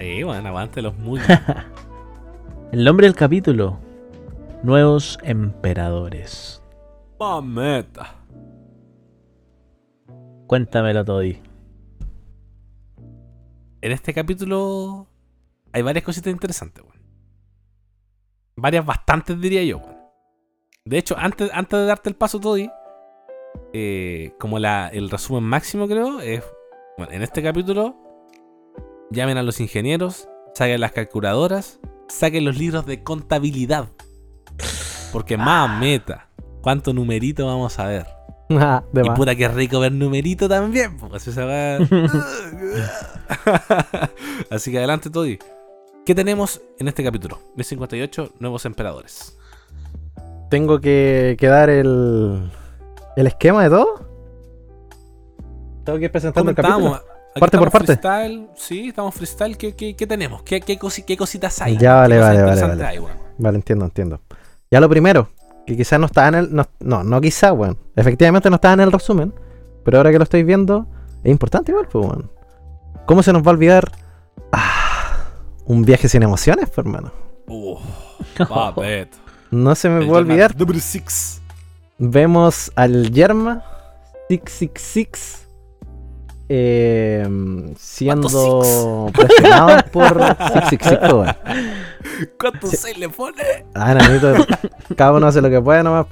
Sí, 0.00 0.22
bueno, 0.22 0.48
aguante 0.48 0.80
los 0.80 0.96
muy. 0.98 1.20
El 2.72 2.84
nombre 2.84 3.06
del 3.06 3.16
capítulo: 3.16 3.78
Nuevos 4.62 5.18
Emperadores. 5.22 6.62
Mameta. 7.18 8.14
Cuéntamelo, 10.46 11.04
Toddy. 11.04 11.47
En 13.80 13.92
este 13.92 14.12
capítulo 14.12 15.06
hay 15.72 15.82
varias 15.82 16.04
cositas 16.04 16.32
interesantes, 16.32 16.82
weón. 16.82 16.98
Varias 18.56 18.84
bastantes, 18.84 19.40
diría 19.40 19.62
yo, 19.62 19.78
weón. 19.78 19.98
De 20.84 20.98
hecho, 20.98 21.16
antes, 21.18 21.50
antes 21.52 21.78
de 21.78 21.86
darte 21.86 22.08
el 22.08 22.16
paso, 22.16 22.40
Toddy, 22.40 22.70
eh, 23.72 24.32
como 24.40 24.58
la, 24.58 24.88
el 24.88 25.10
resumen 25.10 25.44
máximo, 25.44 25.86
creo, 25.86 26.20
es. 26.20 26.42
Bueno, 26.96 27.12
en 27.12 27.22
este 27.22 27.42
capítulo, 27.42 27.96
llamen 29.10 29.36
a 29.36 29.42
los 29.42 29.60
ingenieros, 29.60 30.28
saquen 30.54 30.80
las 30.80 30.92
calculadoras, 30.92 31.78
saquen 32.08 32.44
los 32.44 32.58
libros 32.58 32.86
de 32.86 33.04
contabilidad. 33.04 33.90
Porque 35.12 35.36
más 35.36 35.78
meta. 35.78 36.30
¿Cuánto 36.62 36.92
numerito 36.92 37.46
vamos 37.46 37.78
a 37.78 37.86
ver? 37.86 38.17
Ah, 38.50 38.82
de 38.92 39.02
Y 39.04 39.10
puta 39.10 39.34
que 39.36 39.46
rico 39.48 39.80
ver 39.80 39.92
numerito 39.92 40.48
también. 40.48 40.96
Pues 40.96 41.26
esa 41.28 41.44
weá- 41.46 41.78
Así 44.50 44.70
que 44.70 44.78
adelante, 44.78 45.10
Toddy. 45.10 45.38
¿Qué 46.06 46.14
tenemos 46.14 46.60
en 46.78 46.88
este 46.88 47.04
capítulo? 47.04 47.38
1058, 47.56 48.32
nuevos 48.38 48.64
emperadores. 48.64 49.36
Tengo 50.50 50.80
que, 50.80 51.36
que 51.38 51.46
dar 51.46 51.68
el, 51.68 52.50
el 53.16 53.26
esquema 53.26 53.64
de 53.64 53.70
todo. 53.70 54.08
Tengo 55.84 55.98
que 55.98 56.04
ir 56.06 56.12
presentando 56.12 56.50
el 56.50 56.56
capítulo. 56.56 56.94
Aquí 56.94 57.40
Parte 57.40 57.58
por 57.58 57.70
parte. 57.70 57.96
Freestyle, 57.98 58.48
sí, 58.56 58.88
estamos 58.88 59.14
freestyle. 59.14 59.56
¿Qué, 59.58 59.76
qué, 59.76 59.94
qué 59.94 60.06
tenemos? 60.06 60.42
¿Qué, 60.42 60.60
qué, 60.62 60.78
cosi- 60.78 61.04
qué 61.04 61.16
cositas 61.16 61.60
hay? 61.60 61.76
Ya, 61.76 61.96
vale, 61.96 62.14
¿Qué 62.16 62.20
cosas 62.20 62.36
vale, 62.36 62.50
vale, 62.50 62.66
vale. 62.68 62.84
hay? 62.86 62.98
Vale, 63.36 63.56
entiendo, 63.56 63.84
entiendo. 63.84 64.20
Ya 64.70 64.80
lo 64.80 64.88
primero, 64.88 65.28
que 65.68 65.76
quizás 65.76 66.00
no 66.00 66.06
estaba 66.06 66.28
en 66.28 66.34
el. 66.34 66.54
No, 66.54 66.66
no, 66.80 67.04
no 67.04 67.20
quizás, 67.20 67.52
weón. 67.52 67.78
Efectivamente 67.94 68.48
no 68.50 68.56
estaba 68.56 68.74
en 68.74 68.80
el 68.80 68.92
resumen. 68.92 69.32
Pero 69.84 69.98
ahora 69.98 70.10
que 70.10 70.18
lo 70.18 70.24
estáis 70.24 70.44
viendo, 70.44 70.86
es 71.22 71.30
importante 71.30 71.72
igual, 71.72 71.86
pues, 71.90 72.04
weón. 72.04 72.30
¿Cómo 73.06 73.22
se 73.22 73.32
nos 73.32 73.42
va 73.42 73.48
a 73.48 73.54
olvidar? 73.54 73.92
Ah, 74.52 75.24
un 75.66 75.82
viaje 75.82 76.08
sin 76.08 76.22
emociones, 76.22 76.68
pues, 76.68 76.78
hermano. 76.78 77.12
Uh. 77.46 77.76
No 79.50 79.74
se 79.74 79.88
me 79.88 80.04
va 80.06 80.16
a 80.16 80.20
olvidar. 80.20 80.50
Journal 80.50 80.66
Number 80.66 80.80
6. 80.80 81.40
Vemos 81.96 82.70
al 82.76 83.10
Yerma 83.10 83.64
666 84.28 85.47
eh, 86.48 87.26
siendo 87.76 89.10
presionado 89.12 89.82
por 89.92 90.14
666, 90.18 90.98
pues, 91.00 91.12
weón. 91.12 91.36
¿Cuánto 92.38 92.66
se 92.68 92.94
le 92.94 93.08
pone? 93.08 93.42
Ah, 93.74 93.94
nanito, 93.94 94.34
cada 94.96 95.12
uno 95.12 95.26
hace 95.26 95.40
lo 95.40 95.50
que 95.50 95.60
puede 95.60 95.82
nomás. 95.82 96.06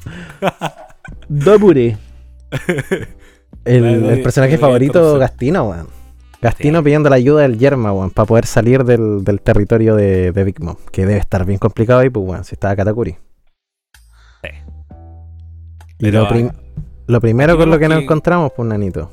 Dobure. 1.28 1.96
El, 3.64 3.84
el 3.84 4.22
personaje 4.22 4.58
favorito. 4.58 5.18
Gastino, 5.18 5.64
weón. 5.70 5.88
Gastino 6.40 6.84
pidiendo 6.84 7.08
la 7.10 7.16
ayuda 7.16 7.42
del 7.42 7.58
Yerma, 7.58 7.92
weón, 7.92 8.10
para 8.10 8.26
poder 8.26 8.46
salir 8.46 8.84
del, 8.84 9.24
del 9.24 9.40
territorio 9.40 9.96
de, 9.96 10.30
de 10.30 10.44
Big 10.44 10.62
Mom. 10.62 10.76
Que 10.92 11.04
debe 11.04 11.18
estar 11.18 11.44
bien 11.44 11.58
complicado 11.58 11.98
ahí, 12.00 12.10
pues, 12.10 12.24
weón, 12.28 12.44
si 12.44 12.54
estaba 12.54 12.76
Katakuri. 12.76 13.16
Sí. 14.44 14.50
Y 15.98 16.02
Pero, 16.04 16.20
lo, 16.22 16.28
prim- 16.28 16.50
ah, 16.54 16.82
lo 17.08 17.20
primero 17.20 17.56
con 17.56 17.70
lo 17.70 17.76
digamos 17.76 17.80
que 17.80 17.88
nos 17.88 17.98
que- 17.98 18.04
encontramos, 18.04 18.52
pues, 18.54 18.68
nanito. 18.68 19.10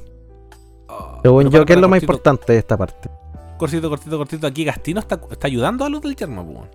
Según 1.22 1.50
yo, 1.50 1.66
¿qué 1.66 1.74
es 1.74 1.80
lo 1.80 1.88
más 1.90 2.02
importante 2.02 2.54
de 2.54 2.60
esta 2.60 2.78
parte? 2.78 3.10
Cortito, 3.58 3.90
cortito, 3.90 4.18
cortito. 4.18 4.48
Aquí 4.48 4.64
Gastino 4.66 5.00
está, 5.00 5.20
está 5.32 5.48
ayudando 5.48 5.86
a 5.86 5.90
los 5.90 6.02
del 6.02 6.16
yermo, 6.16 6.42
weón. 6.42 6.68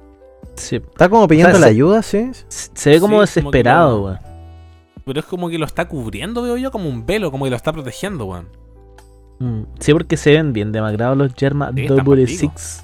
Sí. 0.54 0.76
Está 0.76 1.08
como 1.08 1.28
pidiendo 1.28 1.50
O 1.50 1.52
sea, 1.52 1.60
la 1.60 1.66
se- 1.66 1.72
ayuda, 1.72 2.02
¿sí? 2.02 2.30
Se 2.48 2.90
ve 2.90 3.00
como 3.00 3.14
Sí, 3.26 3.32
que 3.34 3.40
desesperado, 3.40 4.04
weón. 4.04 4.18
Pero 5.04 5.20
es 5.20 5.26
como 5.26 5.48
que 5.48 5.58
lo 5.58 5.64
está 5.66 5.86
cubriendo, 5.88 6.42
veo 6.42 6.56
yo, 6.56 6.70
como 6.70 6.88
un 6.88 7.04
velo, 7.06 7.30
como 7.30 7.44
que 7.44 7.50
lo 7.50 7.56
está 7.56 7.72
protegiendo, 7.72 8.24
weón. 8.26 8.48
Mm, 9.38 9.62
Sí, 9.78 9.92
porque 9.92 10.16
se 10.16 10.32
ven 10.32 10.52
bien 10.52 10.72
demacrados 10.72 11.16
los 11.16 11.32
Germa 11.34 11.70
Sí, 11.74 11.86
Double. 11.86 12.26
Six. 12.26 12.82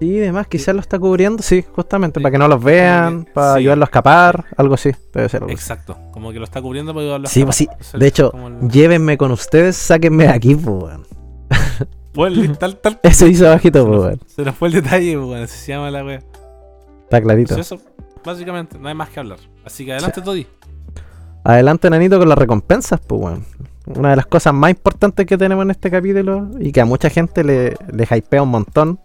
Sí, 0.00 0.18
además, 0.18 0.48
quizás 0.48 0.74
lo 0.74 0.80
está 0.80 0.98
cubriendo, 0.98 1.42
sí, 1.44 1.64
justamente, 1.74 2.20
para 2.20 2.32
que 2.32 2.38
no 2.38 2.48
los 2.48 2.62
vean, 2.62 3.24
para 3.32 3.52
sí. 3.54 3.58
ayudarlo 3.60 3.84
a 3.84 3.86
escapar, 3.86 4.44
algo 4.56 4.74
así, 4.74 4.90
debe 5.14 5.28
ser 5.28 5.42
algo 5.42 5.54
así. 5.54 5.62
Exacto. 5.62 5.96
Como 6.10 6.32
que 6.32 6.38
lo 6.38 6.44
está 6.44 6.60
cubriendo 6.60 6.92
para 6.92 7.02
ayudarlo 7.04 7.26
a 7.28 7.30
Sí, 7.30 7.40
escapar. 7.40 7.46
pues 7.46 7.56
sí. 7.56 7.68
Es 7.88 7.94
el- 7.94 8.00
De 8.00 8.06
hecho, 8.08 8.32
el- 8.34 8.68
llévenme 8.68 9.16
con 9.16 9.30
ustedes, 9.30 9.76
sáquenme 9.76 10.24
de 10.24 10.30
aquí, 10.30 10.54
pues, 10.56 10.66
weón. 10.84 11.06
Bueno, 12.14 12.54
tal, 12.58 12.76
tal. 12.78 12.98
Eso 13.04 13.26
hizo 13.26 13.44
bajito, 13.48 13.86
pues, 13.86 14.00
weón. 14.00 14.20
Se 14.26 14.42
nos 14.42 14.54
fue 14.56 14.68
el 14.68 14.74
detalle, 14.74 15.16
pues, 15.16 15.28
weón. 15.28 15.42
Así 15.44 15.56
se 15.58 15.72
llama 15.72 15.90
la 15.90 16.04
wea. 16.04 16.18
Está 17.04 17.20
clarito. 17.22 17.54
Pues 17.54 17.66
eso, 17.72 17.80
básicamente, 18.24 18.78
no 18.78 18.88
hay 18.88 18.94
más 18.94 19.08
que 19.10 19.20
hablar. 19.20 19.38
Así 19.64 19.84
que 19.84 19.92
adelante, 19.92 20.20
Toddy. 20.20 20.46
Adelante, 21.44 21.90
Nanito, 21.90 22.18
con 22.18 22.28
las 22.28 22.38
recompensas, 22.38 23.00
pues, 23.06 23.20
weón. 23.22 23.44
Una 23.86 24.10
de 24.10 24.16
las 24.16 24.26
cosas 24.26 24.54
más 24.54 24.70
importantes 24.70 25.26
que 25.26 25.36
tenemos 25.36 25.64
en 25.64 25.72
este 25.72 25.90
capítulo 25.90 26.48
y 26.60 26.70
que 26.70 26.80
a 26.80 26.84
mucha 26.84 27.10
gente 27.10 27.42
le, 27.42 27.76
le 27.92 28.04
hypea 28.10 28.42
un 28.42 28.48
montón. 28.50 29.00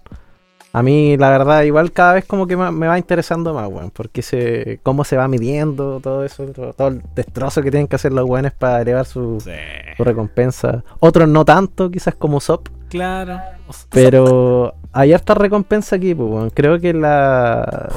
A 0.74 0.84
mí, 0.84 1.18
la 1.18 1.30
verdad, 1.30 1.63
igual 1.63 1.91
cada 1.91 2.13
vez 2.13 2.26
como 2.26 2.45
que 2.45 2.55
me 2.57 2.88
va 2.88 2.97
interesando 2.97 3.53
más, 3.53 3.68
weón. 3.68 3.89
Porque 3.91 4.22
se, 4.22 4.80
cómo 4.84 5.03
se 5.03 5.18
va 5.18 5.28
midiendo 5.28 5.99
todo 6.01 6.24
eso, 6.24 6.43
todo, 6.47 6.74
todo 6.74 6.89
el 6.89 7.01
destrozo 7.15 7.61
que 7.63 7.72
tienen 7.72 7.88
que 7.88 7.95
hacer 7.95 8.11
los 8.13 8.26
weones 8.30 8.51
para 8.51 8.82
elevar 8.82 9.05
su, 9.05 9.39
Sí. 9.39 9.51
su 9.95 10.03
recompensa. 10.03 10.84
Otros 10.99 11.28
no 11.28 11.45
tanto, 11.45 11.89
quizás 11.89 12.15
como 12.15 12.39
Sop. 12.39 12.68
Claro. 12.89 13.39
Pero 13.89 14.74
hay 14.91 15.13
harta 15.13 15.34
recompensa 15.34 15.95
aquí, 15.95 16.13
pues, 16.13 16.30
weón. 16.30 16.49
Creo 16.51 16.80
que 16.80 16.93
la, 16.93 17.89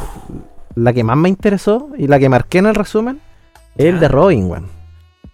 la 0.75 0.93
que 0.93 1.05
más 1.05 1.17
me 1.17 1.29
interesó 1.29 1.89
y 1.99 2.07
la 2.07 2.19
que 2.19 2.29
marqué 2.29 2.59
en 2.59 2.67
el 2.67 2.75
resumen 2.75 3.21
es 3.77 3.87
el 3.87 4.01
de 4.01 4.09
Robin, 4.09 4.49
weón. 4.51 4.67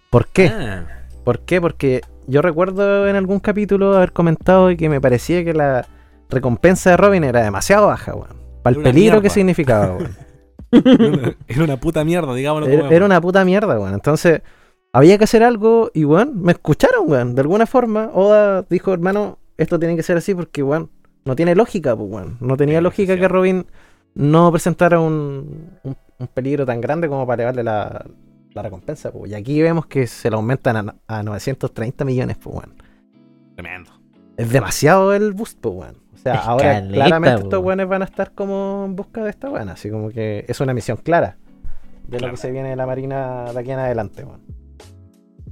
¿Por 0.09 0.27
qué? 0.27 0.47
ah, 0.47 0.83
¿Por 1.23 1.39
qué? 1.41 1.61
Porque 1.61 2.01
yo 2.27 2.41
recuerdo 2.41 3.07
en 3.07 3.15
algún 3.15 3.39
capítulo 3.39 3.95
haber 3.95 4.11
comentado 4.11 4.75
que 4.75 4.89
me 4.89 4.99
parecía 4.99 5.43
que 5.45 5.53
la 5.53 5.85
recompensa 6.29 6.91
de 6.91 6.97
Robin 6.97 7.23
era 7.23 7.43
demasiado 7.43 7.87
baja, 7.87 8.13
weón. 8.15 8.37
Para 8.63 8.75
el 8.77 8.83
peligro 8.83 9.17
que 9.17 9.23
mierda. 9.23 9.33
significaba, 9.33 9.95
weón. 9.97 10.15
era, 10.71 11.07
una, 11.07 11.35
era 11.47 11.63
una 11.63 11.77
puta 11.79 12.03
mierda, 12.03 12.33
digámoslo 12.33 12.67
Era, 12.67 12.79
como 12.81 12.91
era 12.91 13.05
una 13.05 13.21
puta 13.21 13.45
mierda, 13.45 13.79
weón. 13.79 13.93
Entonces, 13.93 14.41
había 14.93 15.17
que 15.17 15.23
hacer 15.25 15.43
algo 15.43 15.91
y, 15.93 16.05
weón, 16.05 16.41
me 16.41 16.51
escucharon, 16.53 17.09
weón. 17.09 17.35
De 17.35 17.41
alguna 17.41 17.65
forma, 17.65 18.09
Oda 18.13 18.63
dijo, 18.69 18.93
hermano, 18.93 19.37
esto 19.57 19.79
tiene 19.79 19.95
que 19.95 20.03
ser 20.03 20.17
así 20.17 20.33
porque, 20.35 20.63
weón, 20.63 20.89
no 21.25 21.35
tiene 21.35 21.55
lógica, 21.55 21.95
pues, 21.95 22.09
weón. 22.09 22.37
No 22.41 22.57
tenía 22.57 22.79
Sí, 22.79 22.83
lógica 22.83 23.13
sí. 23.13 23.19
que 23.19 23.27
Robin 23.27 23.65
no 24.15 24.51
presentara 24.51 24.99
un, 24.99 25.71
un- 25.83 25.97
un 26.19 26.27
peligro 26.27 26.65
tan 26.65 26.81
grande 26.81 27.07
como 27.07 27.27
para 27.27 27.43
elevarle 27.43 27.63
la, 27.63 28.03
la 28.53 28.61
recompensa, 28.63 29.11
pues. 29.11 29.31
Y 29.31 29.35
aquí 29.35 29.61
vemos 29.61 29.85
que 29.85 30.07
se 30.07 30.29
lo 30.31 30.37
aumentan 30.37 30.75
a, 30.89 30.95
a 31.07 31.21
930 31.23 32.03
millones, 32.05 32.37
pues, 32.37 32.55
weón. 32.55 32.73
Tremendo. 33.55 33.91
Es 34.35 34.49
demasiado 34.51 35.13
el 35.13 35.33
boost, 35.33 35.59
pues, 35.61 35.75
weón. 35.75 35.95
O 36.31 36.33
sea, 36.33 36.41
Es 36.41 36.47
ahora 36.47 36.73
caleta, 36.73 36.93
claramente 37.05 37.41
estos 37.43 37.63
weones 37.63 37.87
van 37.87 38.01
a 38.01 38.05
estar 38.05 38.31
como 38.33 38.83
en 38.85 38.95
busca 38.95 39.23
de 39.23 39.29
esta 39.29 39.49
weón. 39.49 39.69
Así 39.69 39.89
como 39.89 40.09
que 40.09 40.45
es 40.47 40.59
una 40.59 40.73
misión 40.73 40.97
clara 40.97 41.37
de 42.07 42.19
lo 42.19 42.29
que 42.31 42.37
se 42.37 42.51
viene 42.51 42.69
de 42.69 42.75
la 42.75 42.85
Marina 42.85 43.45
de 43.53 43.59
aquí 43.59 43.71
en 43.71 43.79
adelante, 43.79 44.23
weón. 44.23 44.41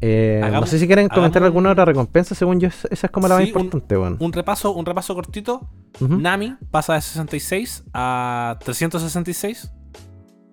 Eh, 0.02 0.42
no 0.52 0.66
sé 0.66 0.78
si 0.78 0.88
quieren 0.88 1.08
comentar 1.08 1.42
hagamos 1.42 1.48
alguna 1.48 1.70
un- 1.70 1.74
otra 1.74 1.86
recompensa, 1.86 2.36
según 2.36 2.60
yo, 2.60 2.68
esa 2.68 2.88
es 3.08 3.12
como 3.12 3.28
la 3.30 3.36
más 3.36 3.44
Sí, 3.44 3.50
importante, 3.50 3.98
weón. 3.98 4.18
Un 4.20 4.34
repaso, 4.34 4.74
un 4.74 4.86
repaso 4.86 5.16
cortito. 5.16 5.70
Nami 6.02 6.56
pasa 6.70 6.96
de 6.96 7.02
66 7.02 7.86
a 7.94 8.58
366 8.64 9.72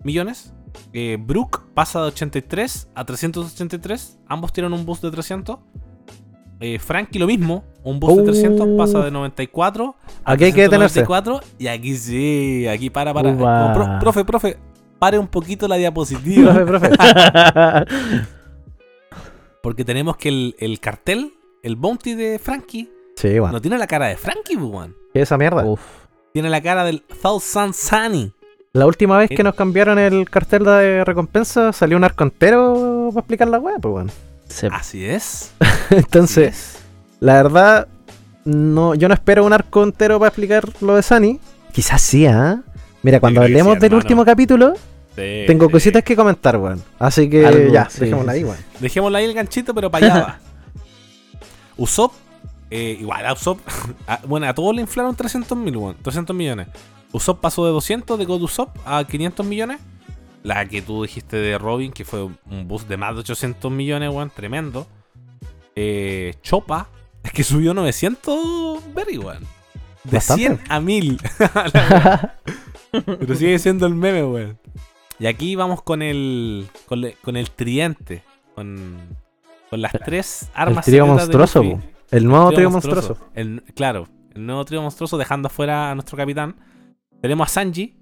millones. 0.04 0.54
Eh, 0.92 1.18
Brook 1.20 1.64
pasa 1.74 2.00
de 2.00 2.06
83 2.06 2.88
a 2.94 3.04
383. 3.04 4.20
Ambos 4.28 4.52
tienen 4.52 4.72
un 4.72 4.86
boost 4.86 5.02
de 5.02 5.10
300. 5.10 5.58
Eh, 6.62 6.78
Frankie 6.78 7.18
lo 7.18 7.26
mismo, 7.26 7.64
un 7.84 7.98
boost 8.00 8.18
de 8.18 8.24
300, 8.24 8.66
Uh. 8.66 8.76
pasa 8.76 9.04
de 9.04 9.10
94 9.10 9.96
a 10.24 10.32
Aquí 10.32 10.44
hay 10.44 10.52
que 10.52 10.62
detenerse. 10.62 11.00
394. 11.02 11.40
Y 11.58 11.66
aquí 11.66 11.96
sí, 11.96 12.66
aquí 12.68 12.88
para, 12.90 13.12
para. 13.12 13.30
Como, 13.34 13.72
pro- 13.74 13.98
profe, 14.00 14.24
profe, 14.24 14.56
pare 14.98 15.18
un 15.18 15.26
poquito 15.28 15.66
la 15.68 15.76
diapositiva. 15.76 16.52
Profe, 16.64 16.88
profe. 16.90 17.86
Porque 19.62 19.84
tenemos 19.84 20.16
que 20.16 20.28
el, 20.28 20.56
el 20.58 20.80
cartel, 20.80 21.34
el 21.62 21.76
bounty 21.76 22.14
de 22.14 22.38
Frankie, 22.38 22.90
Sí, 23.16 23.38
weón. 23.38 23.52
no 23.52 23.60
tiene 23.60 23.78
la 23.78 23.86
cara 23.86 24.06
de 24.08 24.16
Frankie, 24.16 24.56
pues, 24.56 24.70
weón. 24.70 24.96
¿Qué 25.12 25.20
es 25.20 25.28
esa 25.28 25.38
mierda? 25.38 25.64
Uf. 25.64 25.80
Tiene 26.32 26.50
la 26.50 26.60
cara 26.60 26.84
del 26.84 27.02
Thousand 27.02 27.74
Sunny. 27.74 28.32
La 28.72 28.86
última 28.86 29.18
vez 29.18 29.28
que 29.28 29.42
nos 29.44 29.54
cambiaron 29.54 29.98
el 29.98 30.28
cartel 30.30 30.64
de 30.64 31.04
recompensa 31.04 31.72
salió 31.74 31.96
un 31.96 32.04
arco 32.04 32.24
entero 32.24 33.08
para 33.10 33.20
explicar 33.20 33.48
la 33.48 33.58
weá, 33.58 33.76
pues, 33.78 33.94
weón. 33.94 34.10
Así 34.72 35.04
es. 35.04 35.52
Entonces, 35.90 36.48
Así 36.54 36.76
es. 36.76 36.82
La 37.20 37.34
verdad, 37.34 37.88
no, 38.44 38.94
yo 38.94 39.08
no 39.08 39.14
espero 39.14 39.44
un 39.44 39.52
arco 39.52 39.82
entero 39.84 40.18
para 40.18 40.28
explicar 40.28 40.64
lo 40.80 40.96
de 40.96 41.02
Sunny. 41.02 41.38
Quizás 41.72 42.02
sí, 42.02 42.26
¿ah? 42.26 42.60
Mira, 43.02 43.20
cuando 43.20 43.40
hablemos 43.42 43.74
sí, 43.74 43.80
del 43.80 43.94
último 43.94 44.24
capítulo, 44.24 44.74
Sí, 45.14 45.44
tengo 45.46 45.66
sí. 45.66 45.72
cositas 45.72 46.02
que 46.02 46.16
comentar, 46.16 46.56
weón. 46.56 46.82
Así 46.98 47.28
que 47.28 47.44
Algo, 47.46 47.72
ya, 47.72 47.88
sí, 47.90 48.00
dejémosla 48.00 48.32
sí, 48.32 48.36
ahí, 48.38 48.42
sí. 48.44 48.48
weón. 48.48 48.58
Dejémosle 48.80 49.18
ahí 49.18 49.24
el 49.26 49.34
ganchito, 49.34 49.74
pero 49.74 49.90
para 49.90 50.06
allá 50.06 50.20
va. 50.20 50.38
Usopp, 51.76 52.12
eh, 52.70 52.96
igual 53.00 53.26
a 53.26 53.32
Usopp, 53.32 53.60
a- 54.06 54.20
bueno, 54.26 54.46
a 54.48 54.54
todos 54.54 54.74
le 54.74 54.80
inflaron 54.82 55.14
300 55.14 55.56
mil, 55.58 55.76
weón, 55.76 55.96
300 56.02 56.34
millones. 56.34 56.68
Usopp 57.12 57.40
pasó 57.40 57.64
de 57.66 57.72
200 57.72 58.18
de 58.18 58.24
God 58.24 58.42
Usopp 58.42 58.76
a 58.86 59.04
500 59.04 59.44
millones. 59.46 59.78
La 60.42 60.66
que 60.66 60.82
tú 60.82 61.02
dijiste 61.02 61.36
de 61.36 61.56
Robin, 61.58 61.92
que 61.92 62.04
fue 62.04 62.24
un 62.24 62.66
boost 62.68 62.88
de 62.88 62.96
más 62.96 63.14
de 63.14 63.20
800 63.20 63.70
millones, 63.70 64.10
weón, 64.10 64.30
tremendo. 64.30 64.86
Eh, 65.76 66.34
Chopa, 66.42 66.88
es 67.22 67.32
que 67.32 67.44
subió 67.44 67.72
900 67.74 68.92
Berry, 68.94 69.18
weón. 69.18 69.44
De 70.04 70.16
Bastante. 70.16 70.46
100 70.46 70.60
a 70.68 70.80
1000. 70.80 71.20
Pero 73.18 73.34
sigue 73.36 73.58
siendo 73.58 73.86
el 73.86 73.94
meme, 73.94 74.24
weón. 74.24 74.58
Y 75.18 75.26
aquí 75.26 75.54
vamos 75.56 75.82
con 75.82 76.02
el. 76.02 76.66
con, 76.86 77.00
le- 77.00 77.14
con 77.22 77.36
el 77.36 77.50
tridente. 77.50 78.22
Con, 78.54 78.96
con 79.70 79.80
las 79.80 79.92
tres 79.92 80.42
El 80.54 80.60
armas 80.62 80.84
trío 80.84 81.04
secretas 81.04 81.28
de 81.28 81.36
monstruoso. 81.38 81.80
El 82.10 82.26
nuevo 82.26 82.46
Trío 82.48 82.56
trío 82.56 82.70
monstruoso. 82.70 83.16
El- 83.34 83.62
claro, 83.74 84.08
el 84.34 84.44
nuevo 84.44 84.64
trío 84.64 84.82
monstruoso 84.82 85.16
dejando 85.16 85.46
afuera 85.46 85.90
a 85.90 85.94
nuestro 85.94 86.16
capitán. 86.16 86.56
Tenemos 87.22 87.48
a 87.48 87.52
Sanji 87.52 87.94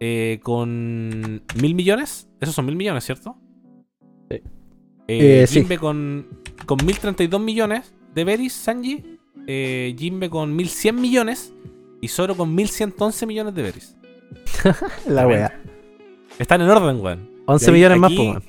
eh, 0.00 0.40
con 0.42 1.42
mil 1.60 1.74
millones. 1.74 2.28
Esos 2.40 2.54
son 2.54 2.66
mil 2.66 2.76
millones, 2.76 3.04
¿cierto? 3.04 3.36
Sí. 4.30 4.36
Eh, 4.36 5.42
Eh, 5.42 5.46
sí. 5.46 5.60
Jinbe 5.60 5.78
con, 5.78 6.26
con 6.66 6.78
1032 6.84 7.40
millones 7.40 7.94
de 8.14 8.24
Beris, 8.24 8.52
Sanji. 8.52 9.18
Eh, 9.46 9.94
Jinbe 9.98 10.28
con 10.30 10.54
1100 10.54 11.00
millones. 11.00 11.52
Y 12.00 12.08
Zoro 12.08 12.36
con 12.36 12.54
1111 12.54 13.26
millones 13.26 13.54
de 13.54 13.62
Beris. 13.62 13.96
La 15.06 15.26
wea. 15.26 15.60
Están 16.38 16.60
en 16.62 16.68
orden, 16.70 17.00
weón. 17.00 17.30
11 17.46 17.64
Y 17.64 17.68
ahí- 17.68 17.74
millones 17.74 17.98
más, 17.98 18.12
aquí- 18.12 18.16
po, 18.18 18.22
weón. 18.30 18.42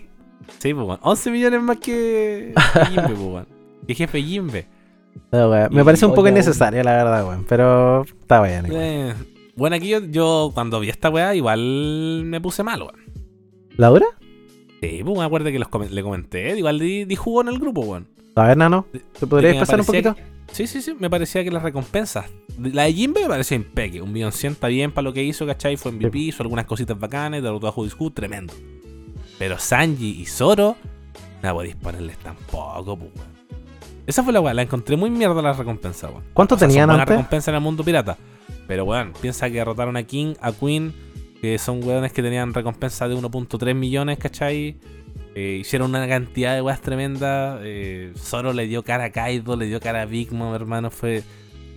Sí, 0.60 0.74
pues, 0.74 0.86
weón. 0.88 1.00
11 1.02 1.32
millones 1.32 1.62
más 1.62 1.78
que, 1.78 2.54
que 2.74 2.86
Jinbe, 2.88 3.02
pues, 3.10 3.20
weón. 3.20 3.48
Que 3.88 3.96
jefe 3.96 4.22
Jinbe. 4.22 4.68
La 5.32 5.50
wea. 5.50 5.70
Me 5.70 5.84
parece 5.84 6.06
un 6.06 6.14
poco 6.14 6.28
innecesaria, 6.28 6.84
la 6.84 6.92
verdad, 7.04 7.28
weón. 7.28 7.46
Pero 7.48 8.04
está 8.04 8.42
bien. 8.44 8.66
Eh, 8.72 9.14
bueno, 9.60 9.76
aquí 9.76 9.90
yo, 9.90 10.00
yo 10.06 10.52
cuando 10.54 10.80
vi 10.80 10.90
esta 10.90 11.10
weá, 11.10 11.36
igual 11.36 12.24
me 12.26 12.40
puse 12.40 12.64
mal, 12.64 12.82
weón. 12.82 12.96
¿La 13.76 13.90
dura? 13.90 14.08
Sí, 14.82 15.02
pues 15.04 15.18
me 15.18 15.24
acuerdo 15.24 15.52
que 15.52 15.60
los 15.60 15.92
le 15.92 16.02
comenté, 16.02 16.58
igual 16.58 16.80
di, 16.80 17.04
di 17.04 17.16
jugo 17.16 17.42
en 17.42 17.50
el 17.50 17.60
grupo, 17.60 17.82
weón. 17.82 18.08
A 18.36 18.48
ver, 18.48 18.58
Nano. 18.58 18.88
¿Te 19.20 19.28
podrías 19.28 19.58
pasar 19.58 19.82
un 19.82 19.86
poquito? 19.86 20.16
Sí, 20.54 20.66
sí, 20.66 20.82
sí, 20.82 20.96
me 20.98 21.10
parecía 21.10 21.44
que 21.44 21.52
las 21.52 21.62
recompensas. 21.62 22.26
La 22.58 22.84
de 22.84 22.94
Jimbe 22.94 23.22
me 23.22 23.28
parecía 23.28 23.58
impeque. 23.58 24.02
Un 24.02 24.14
millón 24.14 24.32
cien 24.32 24.54
está 24.54 24.68
bien 24.68 24.92
para 24.92 25.04
lo 25.04 25.14
que 25.14 25.24
hizo, 25.24 25.46
¿cachai? 25.46 25.76
Fue 25.76 25.92
MVP, 25.92 26.18
hizo 26.18 26.44
algunas 26.44 26.66
cositas 26.66 26.98
bacanas, 26.98 27.44
derrotó 27.44 27.68
a 27.68 27.72
Judiscu, 27.72 28.12
tremendo. 28.12 28.54
Pero 29.38 29.60
Sanji 29.60 30.22
y 30.22 30.26
Zoro, 30.26 30.78
no 31.44 31.54
podéis 31.54 31.76
ponerles 31.76 32.18
tampoco, 32.18 32.98
pues, 32.98 33.12
weón. 33.16 33.39
Esa 34.10 34.24
fue 34.24 34.34
la 34.34 34.42
weá, 34.42 34.56
la 34.56 34.64
encontré 34.64 34.98
muy 34.98 35.12
mierda 35.12 35.40
la 35.42 35.54
recompensa, 35.54 36.10
weón. 36.10 36.24
¿Cuánto 36.34 36.56
O 36.56 36.58
sea, 36.58 36.68
tenían 36.68 36.90
antes? 36.90 37.10
recompensas 37.10 37.50
en 37.50 37.56
el 37.56 37.62
mundo 37.62 37.84
pirata. 37.84 38.18
Pero 38.68 38.84
weón, 38.86 39.14
piensa 39.22 39.48
que 39.50 39.58
derrotaron 39.58 39.96
a 39.98 40.04
King, 40.04 40.34
a 40.42 40.52
Queen, 40.52 40.94
que 41.42 41.60
son 41.60 41.84
weones 41.84 42.12
que 42.12 42.24
tenían 42.24 42.54
recompensa 42.54 43.08
de 43.08 43.16
1.3 43.16 43.76
millones, 43.76 44.18
¿cachai? 44.18 44.78
Eh, 45.36 45.58
hicieron 45.62 45.92
una 45.92 46.08
cantidad 46.08 46.56
de 46.56 46.62
weas 46.64 46.82
tremendas. 46.82 47.60
Eh, 47.64 48.12
Zoro 48.18 48.52
le 48.52 48.66
dio 48.66 48.84
cara 48.84 49.06
a 49.06 49.10
Kaido, 49.12 49.56
le 49.56 49.68
dio 49.68 49.80
cara 49.80 50.02
a 50.02 50.06
Big 50.06 50.32
Mom, 50.34 50.56
hermano. 50.56 50.90
Fue. 50.90 51.24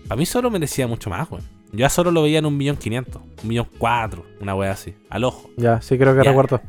A 0.09 0.17
mí 0.17 0.25
Zoro 0.25 0.51
merecía 0.51 0.87
mucho 0.87 1.11
más, 1.11 1.31
weón. 1.31 1.45
Yo 1.73 1.85
a 1.85 1.91
Zoro 1.91 2.11
lo 2.11 2.23
veía 2.23 2.39
en 2.39 2.47
un 2.47 2.57
millón 2.57 2.77
quinientos, 2.77 3.21
un 3.43 3.49
millón 3.49 3.67
cuatro, 3.79 4.25
una 4.41 4.55
wea 4.55 4.73
así, 4.73 4.95
al 5.11 5.25
ojo. 5.25 5.51
Ya, 5.59 5.83
sí 5.83 5.99
creo 5.99 6.15
que 6.17 6.25
Ya. 6.25 6.31
recuerdo. 6.31 6.61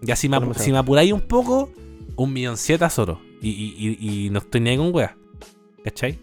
Ya 0.00 0.14
si 0.14 0.28
me, 0.28 0.38
si 0.54 0.70
me 0.72 0.78
apuráis 0.78 1.12
un 1.12 1.20
poco, 1.22 1.70
un 2.16 2.32
millón 2.32 2.56
siete 2.56 2.84
a 2.84 2.90
Zoro. 2.90 3.20
Y, 3.42 3.48
y, 3.50 3.98
y, 4.00 4.26
y 4.26 4.30
no 4.30 4.38
estoy 4.38 4.60
ni 4.60 4.70
ahí 4.70 4.76
con 4.78 4.94
wea. 4.94 5.16
¿Cachai? 5.84 6.18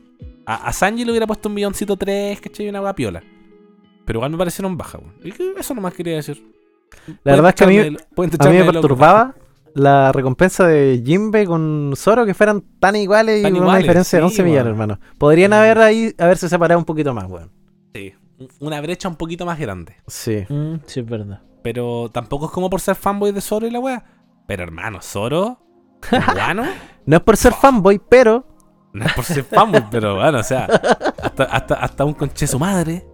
A, 0.46 0.68
a 0.68 0.74
Sanji 0.74 1.04
le 1.06 1.12
hubiera 1.12 1.28
puesto 1.28 1.50
un 1.50 1.56
milloncito 1.56 1.96
tres, 1.98 2.40
¿cachai? 2.42 2.70
Una 2.70 2.82
wea 2.82 2.96
piola. 2.96 3.22
Pero 4.06 4.18
igual 4.20 4.32
me 4.32 4.38
parecieron 4.38 4.78
bajas, 4.78 5.02
weón. 5.02 5.34
Eso 5.58 5.76
nomás 5.76 5.94
quería 5.94 6.16
decir. 6.16 6.44
La 7.24 7.34
verdad 7.34 7.50
es 7.50 7.56
que 7.56 7.64
a 7.66 7.68
mí, 7.68 7.78
a 7.78 7.84
mí 7.84 7.96
me 8.18 8.28
de 8.28 8.60
loco. 8.60 8.72
perturbaba 8.72 9.36
la 9.76 10.12
recompensa 10.12 10.66
de 10.66 11.04
Jimbe 11.06 11.46
con 11.46 11.94
Zoro 11.96 12.26
que 12.26 12.34
fueran 12.34 12.64
tan 12.80 12.96
iguales 12.96 13.44
Tan 13.44 13.52
y 13.52 13.54
con 13.54 13.64
iguales, 13.64 13.70
una 13.70 13.78
diferencia 13.80 14.18
de 14.20 14.24
sí, 14.30 14.42
11 14.42 14.44
millones, 14.44 14.72
hermano. 14.72 15.00
Podrían 15.20 15.52
Sí. 15.52 15.58
haber 15.58 15.78
ahí 15.78 16.16
haberse 16.18 16.50
separado 16.50 16.80
un 16.80 16.86
poquito 16.86 17.14
más, 17.14 17.30
weón. 17.30 17.52
Sí, 17.94 18.14
una 18.60 18.82
brecha 18.82 19.08
un 19.10 19.16
poquito 19.18 19.46
más 19.46 19.60
grande. 19.60 19.96
Sí. 20.08 20.46
Mm, 20.50 20.76
sí, 20.88 21.02
es 21.02 21.06
verdad. 21.06 21.42
Pero 21.62 22.10
tampoco 22.12 22.46
es 22.48 22.52
como 22.52 22.70
por 22.70 22.82
ser 22.82 22.96
fanboy 22.96 23.32
de 23.32 23.42
Zoro 23.42 23.68
y 23.68 23.72
la 23.72 23.80
wea. 23.80 24.04
Pero 24.48 24.64
hermano, 24.64 25.00
Zoro, 25.02 25.60
guano, 26.34 26.64
No 27.06 27.18
es 27.18 27.24
por 27.24 27.38
ser 27.38 27.54
fanboy, 27.54 28.00
pero 28.10 28.46
no 28.94 29.06
es 29.06 29.14
por 29.14 29.24
ser 29.24 29.44
fanboy, 29.44 29.84
pero 29.92 30.16
bueno, 30.16 30.40
o 30.40 30.44
sea, 30.44 30.66
hasta, 31.22 31.44
hasta, 31.44 31.76
hasta 31.76 32.06
un 32.06 32.14
conche 32.14 32.48
su 32.48 32.58
madre 32.60 33.06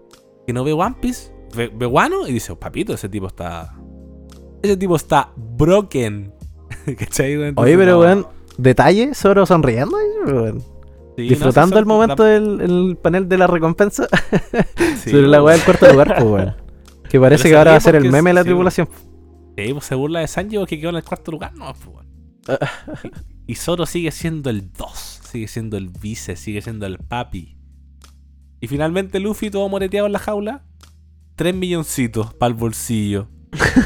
que 0.47 0.53
no 0.53 0.63
ve 0.63 0.73
One 0.73 0.95
Piece, 1.01 1.31
ve, 1.55 1.71
ve 1.73 1.85
guano 1.85 2.27
y 2.27 2.33
dice, 2.33 2.51
"Oh, 2.51 2.59
papito, 2.59 2.93
ese 2.93 3.09
tipo 3.09 3.27
está. 3.27 3.73
Ese 4.61 4.77
tipo 4.77 4.95
está 4.95 5.29
broken. 5.35 6.33
¿Cachai? 6.97 7.35
Oye, 7.35 7.47
Entonces, 7.49 7.77
pero 7.77 7.91
no, 7.93 7.99
weón, 7.99 8.27
detalle, 8.57 9.13
Zoro 9.13 9.45
sonriendo, 9.45 9.97
weón. 10.25 10.59
sí, 11.17 11.23
disfrutando 11.29 11.77
el 11.79 11.85
momento 11.85 12.23
del 12.23 12.61
el 12.61 12.97
panel 13.01 13.27
de 13.29 13.37
la 13.37 13.47
recompensa 13.47 14.07
sí, 14.97 15.11
sobre 15.11 15.27
la 15.27 15.43
weá 15.43 15.55
del 15.55 15.65
cuarto 15.65 15.91
lugar, 15.91 16.15
pues, 16.17 16.23
weón. 16.29 16.55
Que 17.09 17.19
parece 17.19 17.49
que 17.49 17.55
ahora 17.55 17.71
va 17.71 17.77
a 17.77 17.81
ser 17.81 17.95
el 17.95 18.11
meme 18.11 18.31
de 18.31 18.33
la 18.35 18.41
sí, 18.41 18.47
tripulación. 18.49 18.89
Sí, 19.57 19.73
pues 19.73 19.85
se 19.85 19.95
burla 19.95 20.19
de 20.21 20.27
Sanji 20.27 20.57
porque 20.57 20.79
quedó 20.79 20.89
en 20.89 20.95
el 20.97 21.03
cuarto 21.03 21.31
lugar, 21.31 21.53
no, 21.55 21.73
pues, 21.73 21.87
weón. 21.87 22.05
y, 23.47 23.53
y 23.53 23.55
Zoro 23.55 23.85
sigue 23.85 24.11
siendo 24.11 24.49
el 24.49 24.71
2, 24.73 25.21
sigue 25.29 25.47
siendo 25.47 25.77
el 25.77 25.89
vice, 25.89 26.35
sigue 26.35 26.61
siendo 26.61 26.85
el 26.85 26.97
papi. 26.97 27.57
Y 28.61 28.67
finalmente 28.67 29.19
Luffy, 29.19 29.49
todo 29.49 29.67
moreteado 29.69 30.07
en 30.07 30.13
la 30.13 30.19
jaula, 30.19 30.63
3 31.35 31.53
milloncitos 31.55 32.33
para 32.33 32.47
el 32.49 32.53
bolsillo. 32.53 33.27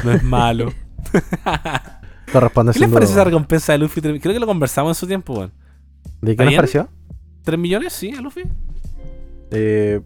No 0.04 0.12
es 0.12 0.22
malo. 0.22 0.72
Corresponde 2.32 2.72
¿Qué 2.72 2.80
les 2.80 2.88
parece 2.90 3.12
duda, 3.12 3.22
esa 3.22 3.24
recompensa 3.24 3.72
de 3.72 3.78
Luffy? 3.78 4.00
Creo 4.00 4.18
que 4.20 4.38
lo 4.38 4.46
conversamos 4.46 4.96
en 4.96 5.00
su 5.00 5.06
tiempo, 5.06 5.34
weón. 5.34 5.52
¿De 6.20 6.28
qué 6.28 6.32
¿Está 6.32 6.44
nos 6.44 6.50
bien? 6.50 6.58
pareció? 6.58 6.88
¿3 7.44 7.58
millones? 7.58 7.92
Sí, 7.92 8.12
a 8.12 8.20
Luffy. 8.20 8.42
Eh, 9.50 10.00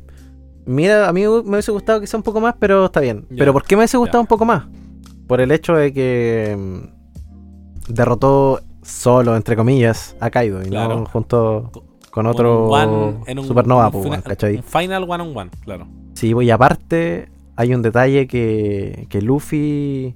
mira, 0.64 1.08
a 1.08 1.12
mí 1.12 1.20
me 1.22 1.28
hubiese 1.28 1.70
gustado 1.72 2.00
quizá 2.00 2.16
un 2.16 2.22
poco 2.22 2.40
más, 2.40 2.54
pero 2.58 2.86
está 2.86 3.00
bien. 3.00 3.26
Ya, 3.30 3.36
Pero 3.38 3.52
¿por 3.52 3.64
qué 3.64 3.76
me 3.76 3.80
hubiese 3.80 3.98
gustado 3.98 4.18
ya. 4.18 4.22
un 4.22 4.26
poco 4.26 4.44
más? 4.46 4.64
Por 5.26 5.40
el 5.40 5.50
hecho 5.52 5.74
de 5.74 5.92
que 5.92 6.56
mm, 6.58 6.93
derrotó 7.88 8.60
solo, 8.82 9.36
entre 9.36 9.56
comillas, 9.56 10.16
a 10.20 10.30
Kaido 10.30 10.62
y 10.62 10.66
Claro. 10.66 11.00
no 11.00 11.06
junto 11.06 11.70
Co- 11.72 11.84
con 12.10 12.26
otro 12.26 12.68
Con 12.68 12.88
un 12.88 12.94
one- 13.14 13.18
en 13.26 13.38
un- 13.38 13.46
Supernova, 13.46 13.86
un 13.88 13.92
fina- 14.02 14.08
weón, 14.16 14.22
¿cachai? 14.22 14.56
Un 14.56 14.62
final 14.62 15.04
one 15.08 15.22
on 15.22 15.36
one, 15.36 15.50
claro. 15.64 15.86
Sí, 16.14 16.32
y 16.38 16.50
aparte 16.50 17.28
hay 17.56 17.74
un 17.74 17.82
detalle 17.82 18.26
que, 18.26 19.06
que 19.08 19.20
Luffy, 19.22 20.14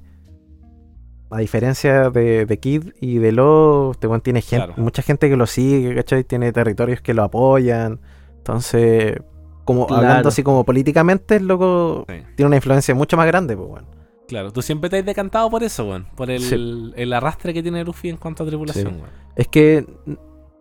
a 1.31 1.39
diferencia 1.39 2.11
de, 2.11 2.47
de 2.47 2.59
Kid 2.59 2.93
y 3.01 3.19
de 3.19 3.33
Lo, 3.33 3.91
este 3.93 4.07
weón 4.07 4.21
tiene 4.21 4.41
gente, 4.43 4.67
Claro. 4.67 4.83
mucha 4.83 5.03
gente 5.03 5.29
que 5.29 5.37
lo 5.37 5.47
sigue, 5.47 5.95
¿cachai? 5.95 6.25
Tiene 6.25 6.53
territorios 6.53 7.01
que 7.01 7.13
lo 7.15 7.23
apoyan. 7.25 8.01
Entonces, 8.39 9.17
como 9.65 9.87
Claro. 9.87 10.03
hablando 10.05 10.29
así 10.31 10.43
como 10.43 10.65
políticamente, 10.65 11.37
el 11.37 11.47
loco 11.47 12.05
Sí. 12.09 12.15
tiene 12.37 12.47
una 12.47 12.57
influencia 12.57 12.95
mucho 12.95 13.17
más 13.19 13.27
grande, 13.27 13.57
pues, 13.57 13.69
weón. 13.69 13.85
Claro, 14.29 14.53
tú 14.53 14.61
siempre 14.63 14.89
te 14.91 14.99
has 14.99 15.05
decantado 15.07 15.51
por 15.51 15.63
eso, 15.65 15.85
weón. 15.89 16.07
Por 16.15 16.31
el, 16.31 16.43
Sí. 16.43 16.93
el 16.97 17.13
arrastre 17.13 17.53
que 17.55 17.63
tiene 17.63 17.83
Luffy 17.85 18.11
en 18.11 18.19
cuanto 18.19 18.45
a 18.45 18.47
tripulación, 18.47 18.93
Sí. 18.93 18.95
weón. 19.01 19.11
Es 19.37 19.49
que 19.49 19.87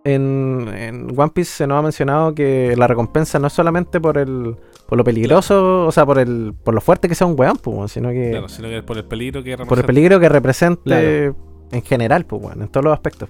en, 0.04 0.68
en 0.74 1.20
One 1.20 1.32
Piece 1.34 1.52
se 1.52 1.68
nos 1.68 1.78
ha 1.78 1.82
mencionado 1.82 2.34
que 2.34 2.74
la 2.78 2.88
recompensa 2.88 3.40
no 3.40 3.48
es 3.48 3.54
solamente 3.54 4.00
por 4.00 4.18
el 4.18 4.56
por 4.88 4.98
lo 4.98 5.04
peligroso, 5.04 5.86
o 5.86 5.92
sea, 5.92 6.06
por 6.06 6.18
el 6.18 6.54
por 6.64 6.74
lo 6.74 6.80
fuerte 6.80 7.10
que 7.10 7.16
sea 7.16 7.28
un 7.28 7.38
weón, 7.38 7.58
pues, 7.58 7.76
weón, 7.76 7.90
sino 7.90 8.10
que 8.10 8.30
Claro, 8.32 8.48
sino 8.48 8.70
que 8.70 8.78
es 8.78 8.84
por 8.84 8.98
el 8.98 9.04
peligro 9.04 9.44
que 9.44 9.52
por 9.58 9.64
el 9.64 9.68
representa. 9.68 9.88
peligro 9.88 10.20
que 10.22 10.30
represente 10.30 10.82
Claro. 10.86 11.36
en 11.74 11.82
general, 11.84 12.26
pues, 12.26 12.42
weón, 12.42 12.62
en 12.62 12.68
todos 12.70 12.86
los 12.86 12.94
aspectos. 12.94 13.28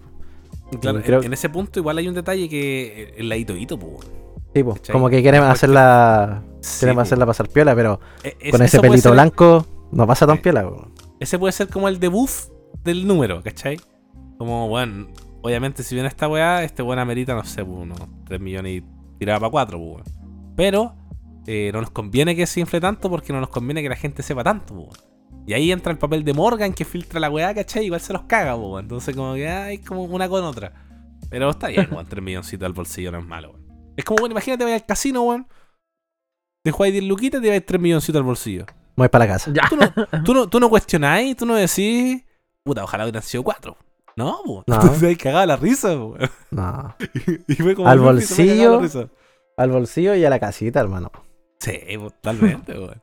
Claro, 0.82 1.00
en- 1.00 1.04
creo- 1.04 1.24
en, 1.24 1.34
ese 1.34 1.50
punto 1.50 1.80
igual 1.80 1.98
hay 1.98 2.08
un 2.08 2.14
detalle 2.14 2.48
que 2.48 3.16
el 3.18 3.28
ladito 3.30 3.56
hito, 3.56 3.80
pues, 3.80 3.92
weón. 3.94 4.28
Sí, 4.54 4.64
pues, 4.64 4.82
como 4.92 5.10
que 5.10 5.22
quieren 5.24 5.42
hacerla, 5.44 6.44
Sí, 6.62 6.80
quieren 6.82 6.96
pues, 6.96 7.08
hacerla 7.08 7.26
pasar 7.26 7.50
piola, 7.50 7.74
pero 7.76 8.00
e- 8.24 8.36
es- 8.40 8.52
con 8.52 8.62
ese 8.62 8.80
pelito 8.80 9.02
ser- 9.04 9.14
blanco 9.14 9.66
no 9.92 10.08
pasa 10.08 10.26
tan 10.28 10.38
Sí. 10.38 10.44
piola, 10.44 10.68
weón. 10.68 10.94
Ese 11.20 11.40
puede 11.40 11.52
ser 11.52 11.68
como 11.70 11.88
el 11.88 12.00
debuff 12.00 12.48
del 12.84 13.08
número, 13.08 13.42
¿cachai? 13.44 13.80
Como, 14.38 14.68
bueno, 14.68 15.08
obviamente 15.42 15.84
si 15.84 15.96
viene 15.96 16.08
esta 16.10 16.28
weá, 16.28 16.64
este 16.64 16.84
weón 16.84 17.00
amerita, 17.00 17.34
no 17.34 17.44
sé, 17.44 17.64
unos 17.64 18.00
3 18.26 18.40
millones 18.40 18.82
y 18.82 18.86
tiraba 19.20 19.40
para 19.40 19.52
4, 19.52 19.78
pues, 19.80 19.90
weón. 19.90 20.54
Pero 20.56 20.96
eh, 21.48 21.72
no 21.74 21.82
nos 21.82 21.92
conviene 21.92 22.36
que 22.36 22.46
se 22.46 22.60
infle 22.60 22.80
tanto 22.82 23.10
porque 23.10 23.34
no 23.34 23.40
nos 23.40 23.50
conviene 23.50 23.82
que 23.82 23.90
la 23.90 23.96
gente 23.96 24.22
sepa 24.24 24.44
tanto, 24.44 24.74
weón. 24.74 24.90
Y 25.48 25.54
ahí 25.54 25.72
entra 25.72 25.92
el 25.94 25.98
papel 25.98 26.24
de 26.26 26.34
Morgan 26.34 26.74
que 26.74 26.84
filtra 26.84 27.20
la 27.22 27.30
weá, 27.30 27.54
¿cachai? 27.56 27.86
Igual 27.86 28.02
se 28.02 28.12
los 28.14 28.24
caga, 28.24 28.56
weón. 28.56 28.84
Entonces 28.86 29.16
como 29.16 29.34
que 29.34 29.48
hay 29.48 29.78
como 29.80 30.04
una 30.04 30.28
con 30.30 30.44
otra. 30.44 30.74
Pero 31.30 31.50
está 31.50 31.68
bien, 31.70 31.88
weón, 31.92 32.06
3 32.06 32.24
milloncitos 32.24 32.66
al 32.66 32.74
bolsillo 32.74 33.12
no 33.12 33.20
es 33.20 33.26
malo, 33.26 33.52
weón. 33.52 33.66
Es 33.96 34.06
como, 34.06 34.20
bueno, 34.20 34.34
imagínate, 34.34 34.64
vaya 34.64 34.76
al 34.76 34.86
casino, 34.86 35.24
weón. 35.24 35.48
Te 36.64 36.72
juegas 36.72 36.94
10 36.94 37.06
luquitas 37.06 37.40
y 37.40 37.44
te 37.44 37.50
vas 37.50 37.64
3 37.66 37.82
milloncitos 37.82 38.20
al 38.20 38.24
bolsillo. 38.26 38.66
Voy 38.98 39.08
para 39.08 39.26
la 39.26 39.32
casa. 39.34 39.52
Ya. 39.54 39.64
Tú 39.70 39.76
no, 39.78 39.88
tú 40.26 40.34
no, 40.34 40.48
tú 40.50 40.60
no 40.60 40.70
cuestionáis, 40.70 41.38
tú 41.38 41.46
no 41.46 41.56
decís, 41.56 42.24
puta, 42.64 42.84
ojalá 42.84 43.06
hubieran 43.06 43.24
sido 43.24 43.44
cuatro. 43.44 43.78
No, 44.18 44.40
po. 44.44 44.64
No. 44.68 44.80
Tú 44.82 44.90
te 45.00 45.12
has 45.12 45.18
cagado 45.18 45.46
la 45.46 45.56
risa, 45.56 45.90
po. 45.96 46.18
No. 46.52 46.96
Y 47.48 47.54
fue 47.56 47.76
como 47.76 47.88
Al 47.88 48.00
bolsillo. 48.00 48.80
risa. 48.82 49.08
Al 49.56 49.70
bolsillo 49.72 50.16
y 50.16 50.26
a 50.26 50.30
la 50.30 50.40
casita, 50.40 50.80
hermano. 50.80 51.12
Sí, 51.60 51.80
totalmente, 52.00 52.74
weón. 52.74 53.02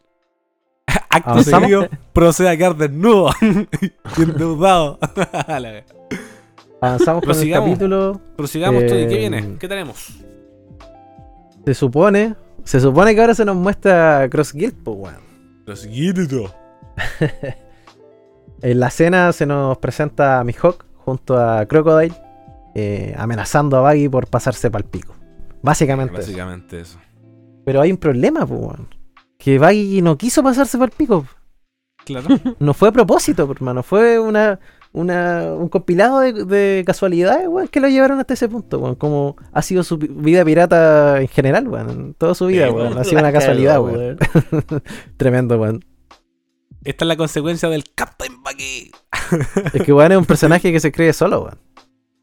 Acto 1.11 1.43
seguido, 1.45 1.89
procede 2.13 2.49
a 2.51 2.57
quedar 2.57 2.77
desnudo 2.77 3.31
y 3.41 4.23
endeudado. 4.23 4.99
Avanzamos 6.81 7.23
con 7.23 7.31
el 7.31 7.37
Prosigamos. 7.37 7.69
capítulo. 7.71 8.21
Prosigamos, 8.37 8.87
Tony, 8.87 9.07
¿qué 9.07 9.15
Eh, 9.15 9.19
viene? 9.19 9.57
¿Qué 9.59 9.69
tenemos? 9.69 10.09
Se 11.65 11.75
supone, 11.75 12.35
se 12.65 12.81
supone 12.81 13.15
que 13.15 13.21
ahora 13.21 13.35
se 13.35 13.45
nos 13.45 13.57
muestra 13.57 14.29
Cross 14.31 14.53
Guild, 14.53 14.83
pues, 14.83 14.97
weón. 14.99 15.34
Los. 15.67 15.87
En 18.63 18.81
la 18.81 18.87
escena 18.89 19.31
se 19.33 19.45
nos 19.45 19.77
presenta 19.77 20.41
a 20.41 20.45
Mihawk 20.45 20.87
junto 20.97 21.39
a 21.39 21.67
Crocodile 21.67 22.15
eh, 22.75 23.15
amenazando 23.19 23.77
a 23.77 23.81
Baggy 23.81 24.09
por 24.09 24.27
pasarse 24.27 24.71
pa'l 24.71 24.85
pico. 24.85 25.15
Básicamente. 25.63 26.15
eso. 26.15 26.23
Básicamente 26.23 26.81
eso. 26.81 26.99
Pero 27.65 27.81
hay 27.81 27.93
un 27.93 27.99
problema, 27.99 28.47
pues. 28.47 28.81
Que 29.39 29.59
Baggy 29.59 30.01
no 30.03 30.17
quiso 30.17 30.43
pasarse 30.43 30.79
pa'l 30.79 30.91
pico. 30.91 31.27
Claro. 32.05 32.29
No 32.59 32.75
fue 32.75 32.89
a 32.89 32.93
propósito, 32.93 33.51
hermano. 33.51 33.83
Fue 33.83 34.19
una, 34.19 34.59
una, 34.95 35.53
un 35.53 35.69
compilado 35.69 36.21
de, 36.21 36.33
de 36.45 36.85
casualidades, 36.87 37.49
weón, 37.49 37.67
que 37.67 37.81
lo 37.81 37.89
llevaron 37.89 38.21
hasta 38.21 38.35
ese 38.35 38.49
punto, 38.49 38.79
weón. 38.79 38.95
Como 38.95 39.37
ha 39.53 39.61
sido 39.61 39.83
su 39.83 39.99
vida 39.99 40.45
pirata 40.45 41.21
en 41.21 41.27
general, 41.27 41.67
weón. 41.67 42.15
Toda 42.17 42.37
su 42.37 42.47
vida, 42.47 42.71
weón. 42.71 42.97
Ha 42.97 43.03
sido 43.03 43.19
una 43.19 43.33
casualidad, 43.33 43.83
weón. 43.83 44.17
Tremendo, 45.17 45.59
weón. 45.59 45.85
Esta 46.85 47.05
es 47.05 47.09
la 47.09 47.17
consecuencia 47.17 47.69
del 47.69 47.85
Captain 47.93 48.41
Bucky. 48.45 48.93
Es 49.73 49.83
que, 49.83 49.93
weón, 49.93 50.13
es 50.13 50.19
un 50.19 50.27
personaje 50.27 50.71
que 50.71 50.79
se 50.79 50.93
cree 50.93 51.13
solo, 51.13 51.43
weón. 51.43 51.59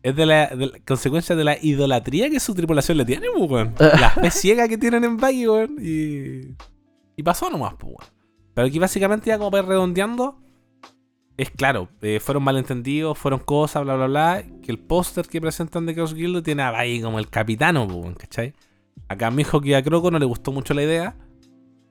Es 0.02 0.16
de 0.16 0.26
la, 0.26 0.48
de 0.48 0.68
la 0.68 0.80
consecuencia 0.88 1.36
de 1.36 1.44
la 1.44 1.58
idolatría 1.62 2.30
que 2.30 2.40
su 2.40 2.56
tripulación 2.56 2.98
le 2.98 3.04
tiene, 3.04 3.28
pues, 3.36 3.52
weón. 3.52 3.76
La 3.78 4.12
fe 4.12 4.32
ciega 4.32 4.70
que 4.70 4.78
tienen 4.78 5.04
en 5.04 5.18
Baggy, 5.18 5.46
weón. 5.46 5.76
Y, 5.78 6.56
y 7.18 7.24
pasó 7.24 7.50
nomás, 7.50 7.74
pues, 7.78 7.96
weón. 7.98 8.22
Pero 8.54 8.68
aquí 8.68 8.80
básicamente 8.80 9.28
ya 9.28 9.38
como 9.38 9.52
para 9.52 9.64
ir 9.64 9.70
redondeando, 9.70 10.42
es 11.42 11.50
claro, 11.50 11.90
eh, 12.04 12.20
fueron 12.20 12.44
malentendidos, 12.44 13.18
fueron 13.18 13.40
cosas, 13.40 13.84
bla, 13.84 13.96
bla, 13.96 14.06
bla. 14.06 14.44
Que 14.62 14.72
el 14.72 14.78
póster 14.78 15.28
que 15.28 15.42
presentan 15.42 15.88
de 15.88 15.96
Cross 15.96 16.14
Guild 16.14 16.44
tiene 16.44 16.62
a 16.62 16.74
como 17.02 17.18
el 17.18 17.30
capitano, 17.30 17.88
¿cachai? 18.16 18.54
Acá 19.08 19.28
a 19.28 19.32
mi 19.32 19.42
hijo 19.42 19.60
que 19.60 19.76
a 19.76 19.82
Croco 19.82 20.12
no 20.12 20.20
le 20.20 20.26
gustó 20.26 20.52
mucho 20.52 20.76
la 20.76 20.84
idea. 20.84 21.16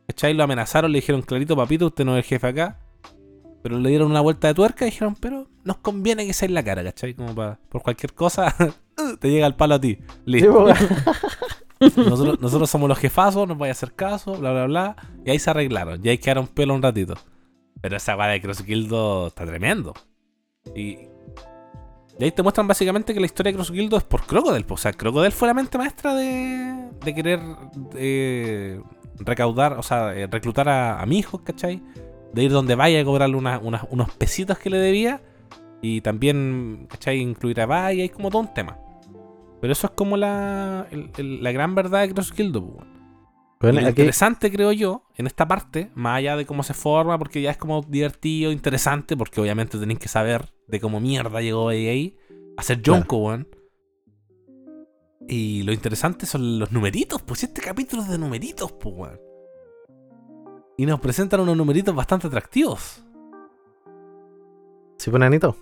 ¿Cachai? 0.06 0.34
Lo 0.34 0.44
amenazaron, 0.44 0.92
le 0.92 0.98
dijeron, 0.98 1.22
clarito, 1.22 1.56
papito, 1.56 1.86
usted 1.86 2.04
no 2.04 2.16
es 2.16 2.24
el 2.24 2.28
jefe 2.28 2.46
acá. 2.46 2.78
Pero 3.60 3.80
le 3.80 3.88
dieron 3.90 4.08
una 4.08 4.20
vuelta 4.20 4.46
de 4.46 4.54
tuerca 4.54 4.86
y 4.86 4.90
dijeron, 4.90 5.16
pero 5.18 5.48
nos 5.64 5.78
conviene 5.78 6.26
que 6.26 6.32
sea 6.32 6.46
en 6.46 6.54
la 6.54 6.62
cara, 6.62 6.84
¿cachai? 6.84 7.14
Como 7.14 7.34
para, 7.34 7.58
por 7.68 7.82
cualquier 7.82 8.14
cosa, 8.14 8.54
te 9.20 9.30
llega 9.30 9.48
el 9.48 9.56
palo 9.56 9.74
a 9.74 9.80
ti. 9.80 9.98
Listo. 10.26 10.66
Nosotros, 11.80 12.38
nosotros 12.42 12.68
somos 12.68 12.90
los 12.90 12.98
jefazos, 12.98 13.48
nos 13.48 13.56
vaya 13.56 13.70
a 13.70 13.72
hacer 13.72 13.94
caso, 13.94 14.36
bla, 14.36 14.52
bla, 14.52 14.66
bla. 14.66 14.96
Y 15.24 15.30
ahí 15.30 15.38
se 15.38 15.48
arreglaron. 15.48 15.98
Y 16.04 16.10
ahí 16.10 16.18
quedaron 16.18 16.46
pelo 16.46 16.74
un 16.74 16.82
ratito. 16.82 17.14
Pero 17.80 17.96
esa 17.96 18.16
weá 18.16 18.28
de 18.28 18.40
Cross 18.40 18.64
Guildo 18.64 19.28
está 19.28 19.46
tremendo. 19.46 19.94
Y 20.74 20.98
Y 22.18 22.24
ahí 22.24 22.32
te 22.32 22.42
muestran 22.42 22.68
básicamente 22.68 23.14
que 23.14 23.20
la 23.20 23.24
historia 23.26 23.50
de 23.50 23.56
Cross 23.56 23.70
Guildo 23.70 23.96
es 23.96 24.04
por 24.04 24.26
Crocodile. 24.26 24.66
O 24.68 24.76
sea, 24.76 24.92
Crocodile 24.92 25.30
fue 25.30 25.48
la 25.48 25.54
mente 25.54 25.78
maestra 25.78 26.14
de, 26.14 27.14
querer 27.14 27.40
recaudar, 29.18 29.74
o 29.78 29.82
sea, 29.82 30.14
eh, 30.14 30.26
reclutar 30.26 30.68
a, 30.68 31.02
mi 31.06 31.18
hijo, 31.18 31.42
¿cachai? 31.42 31.82
De 32.34 32.44
ir 32.44 32.52
donde 32.52 32.74
vaya 32.74 33.00
a 33.00 33.04
cobrarle 33.04 33.36
unos 33.36 34.10
pesitos 34.18 34.58
que 34.58 34.68
le 34.68 34.76
debía. 34.76 35.22
Y 35.80 36.02
también, 36.02 36.86
¿cachai? 36.90 37.20
Incluir 37.20 37.58
a 37.62 37.66
Vaya, 37.66 38.04
y 38.04 38.10
como 38.10 38.28
todo 38.28 38.42
un 38.42 38.52
tema. 38.52 38.76
Pero 39.62 39.72
eso 39.72 39.86
es 39.86 39.92
como 39.94 40.18
la, 40.18 40.86
la 41.16 41.52
gran 41.52 41.74
verdad 41.74 42.02
de 42.02 42.12
Cross 42.12 42.34
Guildo. 42.34 42.60
Bueno, 42.60 42.99
Lo 43.60 43.68
aquí- 43.80 43.88
interesante, 43.88 44.50
creo 44.50 44.72
yo, 44.72 45.04
en 45.16 45.26
esta 45.26 45.46
parte, 45.46 45.90
más 45.94 46.16
allá 46.18 46.36
de 46.36 46.46
cómo 46.46 46.62
se 46.62 46.72
forma, 46.72 47.18
porque 47.18 47.42
ya 47.42 47.50
es 47.50 47.58
como 47.58 47.82
divertido, 47.82 48.52
interesante, 48.52 49.16
porque 49.18 49.40
obviamente 49.40 49.78
tenéis 49.78 49.98
que 49.98 50.08
saber 50.08 50.50
de 50.66 50.80
cómo 50.80 50.98
mierda 50.98 51.42
llegó 51.42 51.68
ahí 51.68 52.16
a 52.56 52.62
ser 52.62 52.80
Claro. 52.80 53.00
Jonko, 53.02 53.16
weón. 53.18 53.48
Y 55.28 55.62
lo 55.64 55.72
interesante 55.72 56.24
son 56.24 56.58
los 56.58 56.72
numeritos, 56.72 57.20
pues 57.22 57.42
este 57.44 57.60
capítulo 57.60 58.02
es 58.02 58.08
de 58.08 58.18
numeritos, 58.18 58.72
pues, 58.72 58.94
weón. 58.96 59.20
Y 60.78 60.86
nos 60.86 60.98
presentan 60.98 61.40
unos 61.40 61.56
numeritos 61.56 61.94
bastante 61.94 62.28
atractivos. 62.28 63.04
Sí, 64.96 65.10
pues, 65.10 65.20
Nanito. 65.20 65.54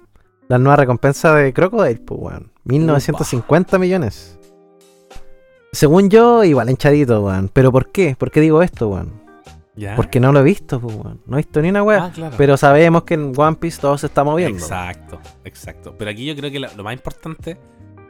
La 0.46 0.58
nueva 0.58 0.76
recompensa 0.76 1.34
de 1.34 1.52
Crocodile, 1.52 1.98
pues, 2.00 2.20
weón. 2.20 2.52
1950 2.64 3.76
millones. 3.78 4.37
Según 5.78 6.10
yo, 6.10 6.42
igual 6.42 6.70
hinchadito, 6.70 7.22
weón. 7.22 7.48
¿Pero 7.52 7.70
por 7.70 7.92
qué? 7.92 8.16
¿Por 8.18 8.32
qué 8.32 8.40
digo 8.40 8.62
esto, 8.62 8.88
weón? 8.88 9.12
¿Ya? 9.76 9.94
Porque 9.94 10.18
no 10.18 10.32
lo 10.32 10.40
he 10.40 10.42
visto, 10.42 10.80
pues, 10.80 10.92
weón. 10.96 11.20
No 11.24 11.36
he 11.36 11.38
visto 11.38 11.62
ni 11.62 11.68
una 11.68 11.84
weá. 11.84 12.06
Ah, 12.06 12.10
claro. 12.12 12.34
Pero 12.36 12.56
sabemos 12.56 13.04
que 13.04 13.14
en 13.14 13.32
One 13.36 13.58
Piece 13.60 13.80
todo 13.80 13.96
se 13.96 14.06
está 14.06 14.24
moviendo. 14.24 14.58
Exacto, 14.58 15.20
exacto. 15.44 15.94
Pero 15.96 16.10
aquí 16.10 16.26
yo 16.26 16.34
creo 16.34 16.50
que 16.50 16.58
lo 16.58 16.82
más 16.82 16.92
importante 16.94 17.58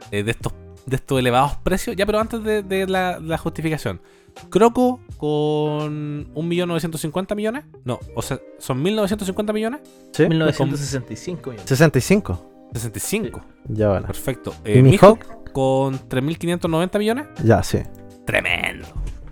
eh, 0.09 0.23
de 0.23 0.31
estos 0.31 0.51
de 0.87 0.95
estos 0.95 1.19
elevados 1.19 1.57
precios, 1.57 1.95
ya 1.95 2.07
pero 2.07 2.19
antes 2.19 2.43
de, 2.43 2.63
de 2.63 2.87
la, 2.87 3.19
la 3.19 3.37
justificación. 3.37 4.01
Croco 4.49 4.99
con 5.17 6.33
1.950 6.33 7.35
millones. 7.35 7.65
No, 7.83 7.99
o 8.15 8.23
sea, 8.23 8.39
son 8.57 8.83
1.950 8.83 9.53
millones. 9.53 9.81
¿Sí? 10.11 10.27
1965 10.27 11.51
millones. 11.51 11.69
65. 11.69 12.49
65. 12.73 13.41
Ya, 13.67 13.89
bueno. 13.89 14.07
Perfecto. 14.07 14.55
¿Y 14.65 14.71
Eh, 14.71 14.81
mi 14.81 14.91
Mihawk 14.91 15.38
con 15.51 15.99
3.590 16.09 16.97
millones. 16.99 17.25
Ya, 17.43 17.61
sí. 17.63 17.79
Tremendo. 18.25 18.87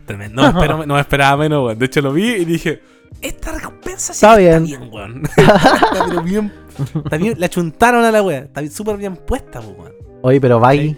Tremendo. 0.05 0.41
No, 0.41 0.53
me 0.53 0.59
espero- 0.59 0.85
no 0.87 0.99
esperaba 0.99 1.37
menos, 1.37 1.65
weón. 1.65 1.79
De 1.79 1.85
hecho, 1.85 2.01
lo 2.01 2.13
vi 2.13 2.27
y 2.29 2.45
dije, 2.45 2.81
esta 3.21 3.51
recompensa 3.53 4.13
sí 4.13 4.25
Está 4.25 4.35
bien. 4.37 4.65
está 4.65 4.77
bien, 4.79 4.89
weón. 4.93 5.23
está 5.37 6.05
pero 6.09 6.21
bien. 6.23 6.53
Está 6.95 7.17
bien. 7.17 7.33
Le 7.37 7.45
achuntaron 7.45 8.03
a 8.05 8.11
la 8.11 8.21
wea. 8.21 8.39
Está 8.39 8.65
súper 8.67 8.97
bien 8.97 9.15
puesta, 9.15 9.61
pues, 9.61 9.77
weón. 9.77 9.93
Oye, 10.23 10.41
pero 10.41 10.59
Baggy, 10.59 10.97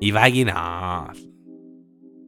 Y 0.00 0.10
Baggy, 0.10 0.44
no. 0.44 1.08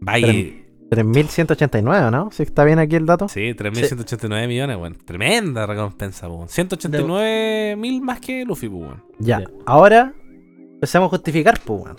Baggy, 0.00 0.64
3189, 0.90 2.10
¿no? 2.10 2.30
Sí, 2.32 2.44
está 2.44 2.64
bien 2.64 2.78
aquí 2.78 2.96
el 2.96 3.04
dato. 3.06 3.28
sí, 3.28 3.52
3.189 3.54 4.46
millones, 4.48 4.76
weón. 4.76 4.94
Tremenda 5.04 5.66
recompensa, 5.66 6.28
weón. 6.28 6.48
189 6.48 7.76
mil 7.76 8.00
más 8.00 8.20
que 8.20 8.44
Luffy, 8.44 8.68
pues, 8.68 8.82
weón. 8.82 9.04
Ya. 9.18 9.40
Ya. 9.40 9.46
Ahora, 9.66 10.14
empecemos 10.78 11.06
a 11.06 11.10
justificar, 11.10 11.58
pues, 11.64 11.82
weón. 11.84 11.96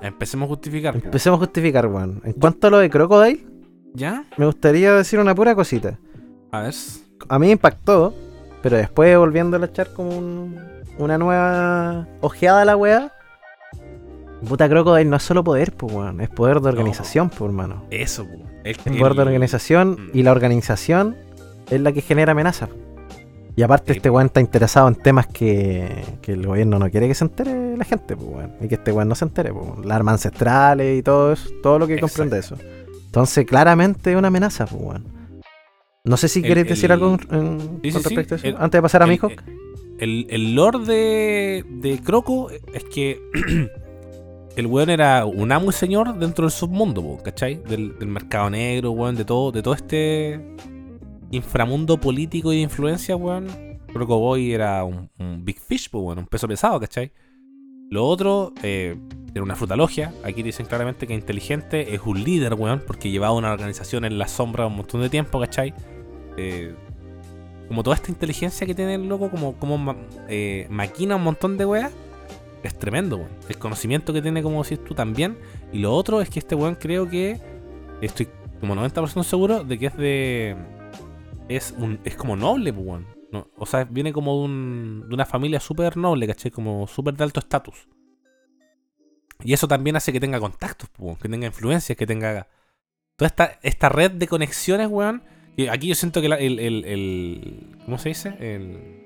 Empecemos 0.00 0.46
a 0.46 0.48
justificar. 0.48 0.94
Empecemos 0.96 1.36
a 1.38 1.40
justificar, 1.44 1.86
weón. 1.86 2.22
En 2.24 2.32
cuanto 2.32 2.66
a 2.68 2.70
lo 2.70 2.78
de 2.78 2.88
Crocodile, 2.88 3.44
¿Ya? 3.94 4.24
me 4.36 4.46
gustaría 4.46 4.94
decir 4.94 5.18
una 5.18 5.34
pura 5.34 5.54
cosita. 5.54 5.98
A 6.52 6.62
ver. 6.62 6.74
A 7.28 7.38
mí 7.38 7.46
me 7.46 7.52
impactó, 7.52 8.14
pero 8.62 8.76
después 8.76 9.16
volviendo 9.18 9.56
a 9.56 9.64
echar 9.66 9.92
como 9.92 10.16
un- 10.16 10.58
una 10.98 11.18
nueva 11.18 12.06
ojeada 12.20 12.62
a 12.62 12.64
la 12.64 12.76
weá. 12.76 13.12
Puta 14.48 14.68
Crocodile 14.68 15.10
no 15.10 15.16
es 15.16 15.22
solo 15.24 15.42
poder, 15.44 15.72
pues, 15.72 15.92
weón. 15.92 16.20
Es 16.20 16.28
poder 16.30 16.60
de 16.60 16.68
organización, 16.68 17.28
pues, 17.28 17.42
hermano. 17.42 17.84
Eso, 17.90 18.24
pues. 18.26 18.40
El, 18.64 18.70
Es 18.70 18.78
poder 18.78 19.14
de 19.14 19.22
organización 19.22 19.90
Mm. 19.90 20.10
y 20.14 20.22
la 20.22 20.30
organización 20.32 21.16
es 21.70 21.80
la 21.80 21.92
que 21.92 22.00
genera 22.02 22.32
amenazas. 22.32 22.70
Y 23.58 23.62
aparte, 23.64 23.92
Sí, 23.92 23.96
este 23.96 24.08
weón 24.08 24.26
está 24.26 24.40
interesado 24.40 24.86
en 24.86 24.94
temas 24.94 25.26
que, 25.26 26.04
que 26.22 26.30
el 26.32 26.46
gobierno 26.46 26.78
no 26.78 26.88
quiere 26.90 27.08
que 27.08 27.14
se 27.16 27.24
entere 27.24 27.76
la 27.76 27.84
gente, 27.84 28.14
pues, 28.16 28.28
weón. 28.30 28.52
Y 28.60 28.68
que 28.68 28.76
este 28.76 28.92
weón 28.92 29.08
no 29.08 29.16
se 29.16 29.24
entere, 29.24 29.52
pues. 29.52 29.84
Las 29.84 29.96
armas 29.96 30.12
ancestrales 30.12 30.96
y 31.00 31.02
todo 31.02 31.32
eso, 31.32 31.50
todo 31.60 31.80
lo 31.80 31.88
que 31.88 31.94
Exacto. 31.94 32.12
comprende 32.14 32.38
eso. 32.38 32.56
Entonces, 33.06 33.44
claramente 33.46 34.12
es 34.12 34.16
una 34.16 34.28
amenaza, 34.28 34.64
pues, 34.66 34.80
weón. 34.80 35.04
No 36.04 36.16
sé 36.16 36.28
si 36.28 36.40
queréis 36.40 36.68
decir 36.68 36.84
el- 36.84 36.92
algo 36.92 37.18
en- 37.32 37.80
Sí, 37.82 37.90
con 37.90 38.02
sí. 38.02 38.08
respecto 38.08 38.34
a 38.34 38.38
eso. 38.38 38.46
El- 38.46 38.54
Antes 38.58 38.78
de 38.78 38.82
pasar 38.82 39.02
a 39.02 39.06
mi 39.08 39.14
hijo. 39.14 39.28
El, 39.98 40.28
el 40.30 40.54
lore 40.54 40.78
de, 40.84 41.64
de 41.68 41.98
Croco 41.98 42.50
es 42.52 42.84
que 42.84 43.20
el 44.56 44.66
weón 44.68 44.90
era 44.90 45.24
un 45.26 45.50
amo 45.50 45.70
y 45.70 45.72
señor 45.72 46.16
dentro 46.16 46.44
del 46.44 46.52
submundo, 46.52 47.18
¿cachai? 47.24 47.56
Del, 47.68 47.98
del 47.98 48.06
mercado 48.08 48.50
negro, 48.50 48.92
weón, 48.92 49.16
de 49.16 49.24
todo, 49.24 49.50
de 49.50 49.62
todo 49.62 49.74
este 49.74 50.40
inframundo 51.30 51.98
político 51.98 52.52
y 52.52 52.56
de 52.56 52.62
influencia, 52.62 53.16
weón. 53.16 53.46
Croco 53.92 54.18
Boy 54.18 54.52
era 54.52 54.84
un, 54.84 55.08
big 55.44 55.58
fish, 55.58 55.90
pues, 55.90 56.02
weón, 56.04 56.18
un 56.18 56.26
peso 56.26 56.46
pesado, 56.46 56.78
¿cachai? 56.78 57.12
Lo 57.90 58.06
otro, 58.06 58.52
eh, 58.62 58.96
era 59.34 59.42
una 59.42 59.56
fruta 59.56 59.76
logia. 59.76 60.12
Aquí 60.24 60.42
dicen 60.42 60.66
claramente 60.66 61.06
que 61.06 61.14
inteligente 61.14 61.94
es 61.94 62.00
un 62.04 62.22
líder, 62.22 62.54
weón, 62.54 62.82
porque 62.86 63.10
llevaba 63.10 63.34
una 63.34 63.52
organización 63.52 64.04
en 64.04 64.18
la 64.18 64.28
sombra 64.28 64.66
un 64.66 64.76
montón 64.76 65.00
de 65.00 65.08
tiempo, 65.08 65.40
¿cachai? 65.40 65.74
Eh, 66.36 66.74
como 67.66 67.82
toda 67.82 67.96
esta 67.96 68.10
inteligencia 68.10 68.66
que 68.66 68.74
tiene 68.74 68.94
el 68.94 69.08
loco, 69.08 69.30
como, 69.30 69.54
como 69.54 69.94
eh, 70.28 70.66
maquina 70.70 71.16
un 71.16 71.22
montón 71.22 71.56
de 71.56 71.66
weas, 71.66 71.92
es 72.62 72.78
tremendo, 72.78 73.16
weón. 73.16 73.30
El 73.48 73.58
conocimiento 73.58 74.12
que 74.12 74.22
tiene, 74.22 74.42
como 74.42 74.62
decís 74.62 74.82
tú, 74.84 74.94
también. 74.94 75.38
Y 75.72 75.78
lo 75.78 75.94
otro 75.94 76.20
es 76.20 76.30
que 76.30 76.38
este 76.38 76.54
weón 76.54 76.74
creo 76.74 77.08
que, 77.08 77.40
estoy 78.02 78.28
como 78.60 78.74
90% 78.74 79.22
seguro 79.22 79.64
de 79.64 79.78
que 79.78 79.86
es 79.86 79.96
de... 79.96 80.56
Es, 81.48 81.74
un, 81.78 82.00
es 82.04 82.14
como 82.16 82.36
noble, 82.36 82.72
pues, 82.72 82.86
weón. 82.86 83.06
No, 83.32 83.46
o 83.56 83.66
sea, 83.66 83.84
viene 83.84 84.12
como 84.12 84.38
de, 84.38 84.44
un- 84.44 85.04
de 85.08 85.14
una 85.14 85.26
familia 85.26 85.60
súper 85.60 85.96
noble, 85.96 86.26
¿cachai? 86.26 86.50
Como 86.50 86.86
súper 86.86 87.14
de 87.14 87.24
alto 87.24 87.40
estatus. 87.40 87.88
Y 89.44 89.52
eso 89.52 89.68
también 89.68 89.96
hace 89.96 90.12
que 90.12 90.20
tenga 90.20 90.40
contactos, 90.40 90.88
pues, 90.90 91.04
weón, 91.04 91.16
que 91.18 91.28
tenga 91.28 91.46
influencias, 91.46 91.96
que 91.96 92.06
tenga... 92.06 92.48
Toda 93.16 93.26
esta, 93.26 93.58
esta 93.62 93.88
red 93.88 94.12
de 94.12 94.28
conexiones, 94.28 94.88
weón, 94.88 95.22
y 95.56 95.66
aquí 95.66 95.88
yo 95.88 95.94
siento 95.94 96.20
que 96.20 96.28
la- 96.28 96.36
el, 96.38 96.58
el- 96.58 96.84
el- 96.84 97.76
¿Cómo 97.84 97.98
se 97.98 98.10
dice? 98.10 98.34
El, 98.38 99.04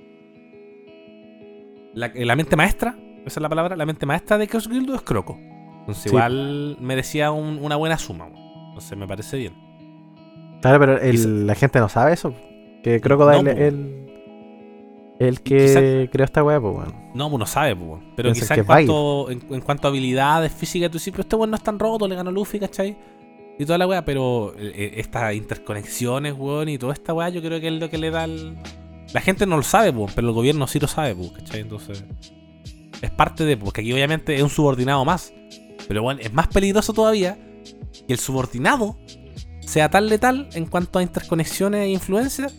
la, 1.95 2.13
la 2.15 2.37
mente 2.37 2.57
maestra, 2.57 2.97
esa 3.27 3.41
es 3.41 3.43
la 3.43 3.49
palabra, 3.49 3.77
la 3.77 3.87
mente 3.87 4.07
maestra 4.07 4.39
de 4.39 4.49
Cross 4.49 4.69
Guild 4.69 4.95
es 4.95 5.03
Croco. 5.03 5.37
Entonces 5.81 6.05
Sí. 6.05 6.09
igual 6.11 6.77
merecía 6.81 7.31
un- 7.33 7.59
una 7.63 7.77
buena 7.77 7.99
suma. 7.99 8.27
weón. 8.27 8.43
Entonces 8.69 8.97
me 8.99 9.07
parece 9.07 9.37
bien. 9.37 9.55
Claro, 10.63 10.79
pero 10.81 10.99
el- 11.01 11.11
Quizá- 11.13 11.29
la 11.29 11.55
gente 11.55 11.79
no 11.81 11.89
sabe 11.91 12.15
eso. 12.15 12.35
Que 12.83 13.01
Crocodile 13.01 13.43
No, 13.43 13.51
es 13.51 13.59
el, 13.59 14.07
el 15.21 15.41
que 15.43 16.09
creó 16.11 16.25
esta 16.25 16.43
weá, 16.43 16.61
pues, 16.61 16.75
weón. 16.75 16.95
No, 17.15 17.29
uno 17.29 17.45
sabe, 17.47 17.77
pues, 17.77 17.89
weón. 17.91 18.13
pero 18.17 18.33
quizá 18.33 18.55
en 18.55 18.65
cuanto, 18.65 19.31
en, 19.31 19.43
en 19.51 19.61
cuanto 19.61 19.87
a 19.87 19.91
habilidades 19.91 20.51
físicas, 20.53 20.91
tú 20.91 20.95
dices, 20.99 21.13
pero 21.13 21.23
este 21.23 21.37
weón 21.37 21.51
no 21.51 21.57
es 21.57 21.63
tan 21.63 21.79
roto, 21.79 22.09
le 22.09 22.15
ganó 22.17 22.31
Luffy, 22.33 22.59
¿cachai? 22.59 22.97
Y 23.59 23.65
toda 23.67 23.77
la 23.79 23.87
weá, 23.87 24.05
pero 24.05 24.55
eh, 24.59 24.73
eh, 24.75 24.93
estas 24.97 25.35
interconexiones, 25.35 26.35
weón, 26.37 26.69
y 26.71 26.79
toda 26.79 26.95
esta 26.95 27.13
weá, 27.13 27.29
yo 27.29 27.41
creo 27.43 27.61
que 27.61 27.69
es 27.69 27.75
lo 27.75 27.91
que 27.91 27.99
le 27.99 28.11
da 28.11 28.25
el... 28.25 28.57
La 29.13 29.21
gente 29.21 29.47
no 29.47 29.57
lo 29.59 29.63
sabe, 29.63 29.93
pues, 29.93 30.13
pero 30.15 30.29
el 30.29 30.35
gobierno 30.35 30.67
sí 30.67 30.81
lo 30.81 30.89
sabe, 30.89 31.15
pues, 31.15 31.31
¿cachai? 31.33 31.61
Entonces, 31.61 32.03
es 33.03 33.11
parte 33.11 33.45
de, 33.45 33.57
porque 33.57 33.83
aquí 33.83 33.93
obviamente 33.93 34.35
es 34.35 34.43
un 34.43 34.49
subordinado 34.49 35.05
más. 35.05 35.33
Pero 35.87 36.03
bueno, 36.03 36.21
es 36.23 36.33
más 36.33 36.49
peligroso 36.49 36.93
todavía 36.95 37.37
que 38.07 38.13
el 38.13 38.19
subordinado 38.19 38.97
sea 39.67 39.89
tan 39.89 40.07
letal 40.09 40.49
en 40.55 40.67
cuanto 40.67 40.99
a 40.99 41.03
interconexiones 41.03 41.83
e 41.83 41.89
influencias. 41.91 42.55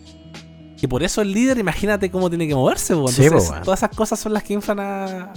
Que 0.79 0.87
por 0.87 1.01
eso 1.03 1.21
el 1.21 1.31
líder, 1.31 1.57
imagínate 1.59 2.11
cómo 2.11 2.29
tiene 2.29 2.47
que 2.47 2.55
moverse. 2.55 2.93
Sí, 2.93 2.99
Entonces, 2.99 3.31
po, 3.31 3.51
weón. 3.53 3.63
todas 3.63 3.79
esas 3.79 3.95
cosas 3.95 4.19
son 4.19 4.33
las 4.33 4.43
que 4.43 4.53
inflan 4.53 4.79
a. 4.79 5.31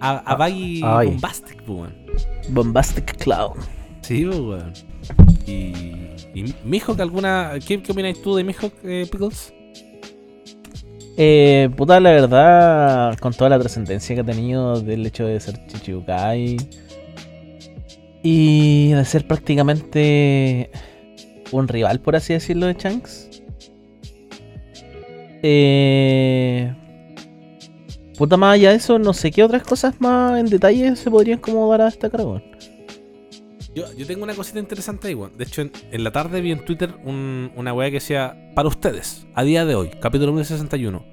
A, 0.00 0.10
a 0.10 0.18
A- 0.18 0.36
Baggy. 0.36 0.80
Bombastic, 0.80 1.62
weón. 1.68 1.94
Bombastic 2.48 3.16
Cloud. 3.18 3.56
Sí, 4.00 4.24
weón. 4.26 4.72
Y. 5.46 6.06
Y 6.32 6.54
Mihawk, 6.64 6.98
alguna. 7.00 7.52
¿Qué, 7.66 7.82
qué 7.82 7.92
opinas 7.92 8.16
tú 8.22 8.36
de 8.36 8.44
Mihawk, 8.44 8.72
eh, 8.84 9.06
Pickles? 9.10 9.52
Eh, 11.16 11.68
puta, 11.76 12.00
la 12.00 12.10
verdad, 12.12 13.18
con 13.18 13.34
toda 13.34 13.50
la 13.50 13.58
trascendencia 13.58 14.14
que 14.14 14.20
ha 14.22 14.24
tenido 14.24 14.80
del 14.80 15.04
hecho 15.04 15.26
de 15.26 15.38
ser 15.40 15.66
Chichibukai 15.66 16.56
y 18.22 18.92
de 18.92 19.04
ser 19.04 19.26
prácticamente 19.26 20.70
un 21.52 21.68
rival, 21.68 22.00
por 22.00 22.16
así 22.16 22.32
decirlo, 22.32 22.66
de 22.66 22.74
Shanks. 22.74 23.42
Eh, 25.42 26.74
puta, 28.18 28.36
más 28.36 28.54
allá 28.54 28.70
de 28.70 28.76
eso, 28.76 28.98
no 28.98 29.12
sé 29.12 29.30
qué 29.30 29.42
otras 29.42 29.62
cosas 29.62 30.00
más 30.00 30.38
en 30.38 30.46
detalle 30.46 30.94
se 30.96 31.10
podrían 31.10 31.38
como 31.38 31.70
dar 31.70 31.82
a 31.82 31.84
destacar, 31.86 32.22
weón. 32.22 32.42
Yo, 33.74 33.84
tengo 34.06 34.24
una 34.24 34.34
cosita 34.34 34.58
interesante 34.58 35.08
ahí, 35.08 35.14
weón. 35.14 35.36
De 35.38 35.44
hecho, 35.44 35.62
en, 35.62 36.04
la 36.04 36.10
tarde 36.10 36.40
vi 36.40 36.50
en 36.52 36.64
Twitter 36.64 36.92
un- 37.04 37.52
una 37.56 37.72
weá 37.72 37.88
que 37.88 37.94
decía: 37.94 38.36
Para 38.54 38.68
ustedes, 38.68 39.26
a 39.34 39.44
día 39.44 39.64
de 39.64 39.74
hoy, 39.76 39.90
capítulo 40.00 40.32
1061, 40.32 41.04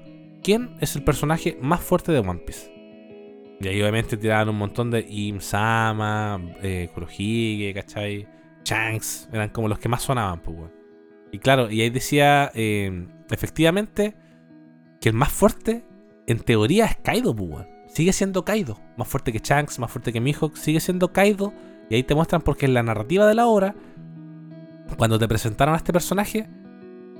¿quién 0.42 0.70
es 0.80 0.96
el 0.96 1.04
personaje 1.04 1.56
más 1.62 1.80
fuerte 1.80 2.12
de 2.12 2.18
One 2.18 2.40
Piece? 2.44 2.72
Y 3.60 3.68
ahí 3.68 3.80
obviamente 3.80 4.16
tiraban 4.16 4.48
un 4.50 4.56
montón 4.56 4.90
de 4.90 5.06
Im-Sama, 5.08 6.40
eh, 6.62 6.88
Kurohige, 6.94 7.72
¿cachai? 7.74 8.26
Shanks, 8.68 9.28
eran 9.32 9.48
como 9.50 9.68
los 9.68 9.78
que 9.78 9.88
más 9.88 10.02
sonaban, 10.02 10.40
pues, 10.40 10.56
weón. 10.56 10.72
Y 11.32 11.38
claro, 11.38 11.70
y 11.70 11.80
ahí 11.80 11.90
decía, 11.90 12.50
eh, 12.54 13.06
efectivamente, 13.30 14.14
que 15.00 15.08
el 15.10 15.14
más 15.14 15.32
fuerte, 15.32 15.84
en 16.26 16.38
teoría, 16.40 16.86
es 16.86 16.96
Kaido, 16.96 17.34
pues, 17.34 17.50
weón. 17.50 17.66
Sigue 17.88 18.12
siendo 18.12 18.44
Kaido. 18.44 18.78
Más 18.96 19.08
fuerte 19.08 19.32
que 19.32 19.38
Shanks, 19.38 19.78
más 19.78 19.90
fuerte 19.90 20.12
que 20.12 20.20
Mihawk, 20.20 20.56
sigue 20.56 20.80
siendo 20.80 21.12
Kaido. 21.12 21.52
Y 21.88 21.94
ahí 21.94 22.02
te 22.02 22.14
muestran 22.14 22.42
porque 22.42 22.66
en 22.66 22.74
la 22.74 22.82
narrativa 22.82 23.26
de 23.26 23.34
la 23.34 23.46
obra, 23.46 23.74
cuando 24.98 25.18
te 25.18 25.26
presentaron 25.26 25.74
a 25.74 25.78
este 25.78 25.92
personaje, 25.92 26.48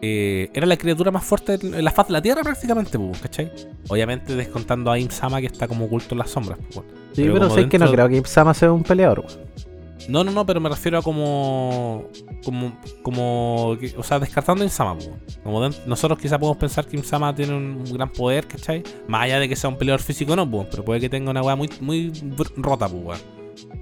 eh, 0.03 0.51
era 0.53 0.66
la 0.66 0.76
criatura 0.76 1.11
más 1.11 1.24
fuerte 1.24 1.59
en 1.62 1.82
la 1.84 1.90
faz 1.90 2.09
de 2.09 2.12
la 2.12 2.22
Tierra 2.22 2.42
prácticamente, 2.42 2.99
pues, 2.99 3.20
¿cachai? 3.20 3.51
Obviamente 3.88 4.36
descontando 4.36 4.90
a 4.90 4.99
Im-Sama 4.99 5.40
que 5.40 5.46
está 5.46 5.66
como 5.66 5.86
oculto 5.86 6.14
en 6.14 6.18
las 6.18 6.30
sombras. 6.30 6.59
pues. 6.74 6.86
Sí, 7.12 7.22
Pero 7.22 7.34
pero, 7.34 7.51
sé 7.51 7.68
que 7.68 7.78
no 7.78 7.90
creo 7.90 8.09
que 8.09 8.16
Ipsama 8.18 8.53
sea 8.55 8.70
un 8.70 8.82
peleador, 8.82 9.20
weón. 9.20 9.68
No, 10.09 10.22
no, 10.24 10.30
no, 10.30 10.46
pero 10.46 10.61
me 10.61 10.68
refiero 10.68 10.99
a 10.99 11.03
como. 11.03 12.05
Como. 12.44 12.78
como 13.03 13.76
o 13.96 14.03
sea, 14.03 14.18
descartando 14.18 14.64
Insama. 14.64 14.96
Como 15.42 15.62
den- 15.62 15.74
nosotros 15.86 16.18
quizás 16.18 16.38
podemos 16.38 16.57
pensar 16.57 16.86
que 16.86 16.96
Insama 16.96 17.34
tiene 17.34 17.55
un, 17.55 17.84
gran 17.92 18.11
poder, 18.11 18.46
¿cachai? 18.46 18.82
Más 19.07 19.22
allá 19.22 19.40
de 19.40 19.49
que 19.49 19.57
sea 19.57 19.70
un 19.70 19.76
peleador 19.76 20.01
físico, 20.01 20.36
no, 20.36 20.49
po, 20.49 20.66
pero 20.70 20.84
puede 20.84 21.01
que 21.01 21.09
tenga 21.09 21.30
una 21.30 21.42
weá 21.42 21.57
muy, 21.57 21.68
muy 21.80 22.12
rota, 22.57 22.88
pues. 22.88 23.24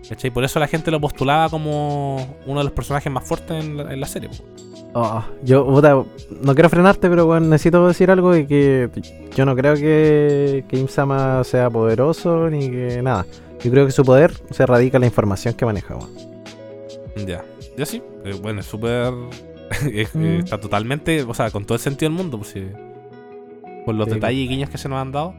¿Cachai? 0.09 0.31
Por 0.31 0.45
eso 0.45 0.59
la 0.59 0.69
gente 0.69 0.91
lo 0.91 1.01
postulaba 1.01 1.51
como 1.51 2.17
uno 2.47 2.61
de 2.61 2.65
los 2.65 2.73
personajes 2.73 3.13
más 3.13 3.25
fuertes 3.25 3.65
en 3.65 3.77
la, 3.77 3.93
en 3.93 4.01
la 4.01 4.07
serie. 4.07 4.31
Oh, 4.95 5.23
yo, 5.43 5.67
puta, 5.67 5.95
no 6.43 6.55
quiero 6.55 6.71
frenarte, 6.71 7.11
pero 7.11 7.27
weón, 7.27 7.51
necesito 7.51 7.87
decir 7.87 8.11
algo 8.11 8.35
y 8.35 8.47
que 8.47 8.89
yo 9.35 9.45
no 9.45 9.55
creo 9.55 9.75
que, 9.75 10.65
que 10.69 10.79
Imsama 10.79 11.45
sea 11.45 11.69
poderoso 11.69 12.49
ni 12.49 12.71
que 12.71 13.03
nada. 13.03 13.27
Yo 13.63 13.71
creo 13.71 13.87
que 13.87 13.93
su 13.93 14.05
poder 14.05 14.33
se 14.51 14.65
radica 14.67 14.97
en 14.99 15.01
la 15.03 15.07
información 15.07 15.55
que 15.55 15.65
maneja, 15.65 15.97
weón. 15.97 16.11
Ya. 17.27 17.45
Ya 17.77 17.87
sí. 17.87 18.03
eh, 18.25 18.35
bueno, 18.41 18.61
es 18.61 18.67
súper. 18.67 19.13
es- 19.93 20.15
Mm. 20.15 20.41
Está 20.41 20.59
totalmente. 20.61 21.23
O 21.23 21.35
sea, 21.35 21.51
con 21.51 21.65
todo 21.65 21.75
el 21.75 21.81
sentido 21.81 22.11
del 22.11 22.17
mundo, 22.19 22.39
pues 22.39 22.51
sí. 22.51 22.65
Con 23.85 23.99
los 23.99 24.09
Sí. 24.09 24.15
detalles 24.15 24.41
y 24.41 24.49
guiños 24.49 24.71
que 24.71 24.79
se 24.79 24.89
nos 24.89 24.99
han 24.99 25.13
dado. 25.13 25.35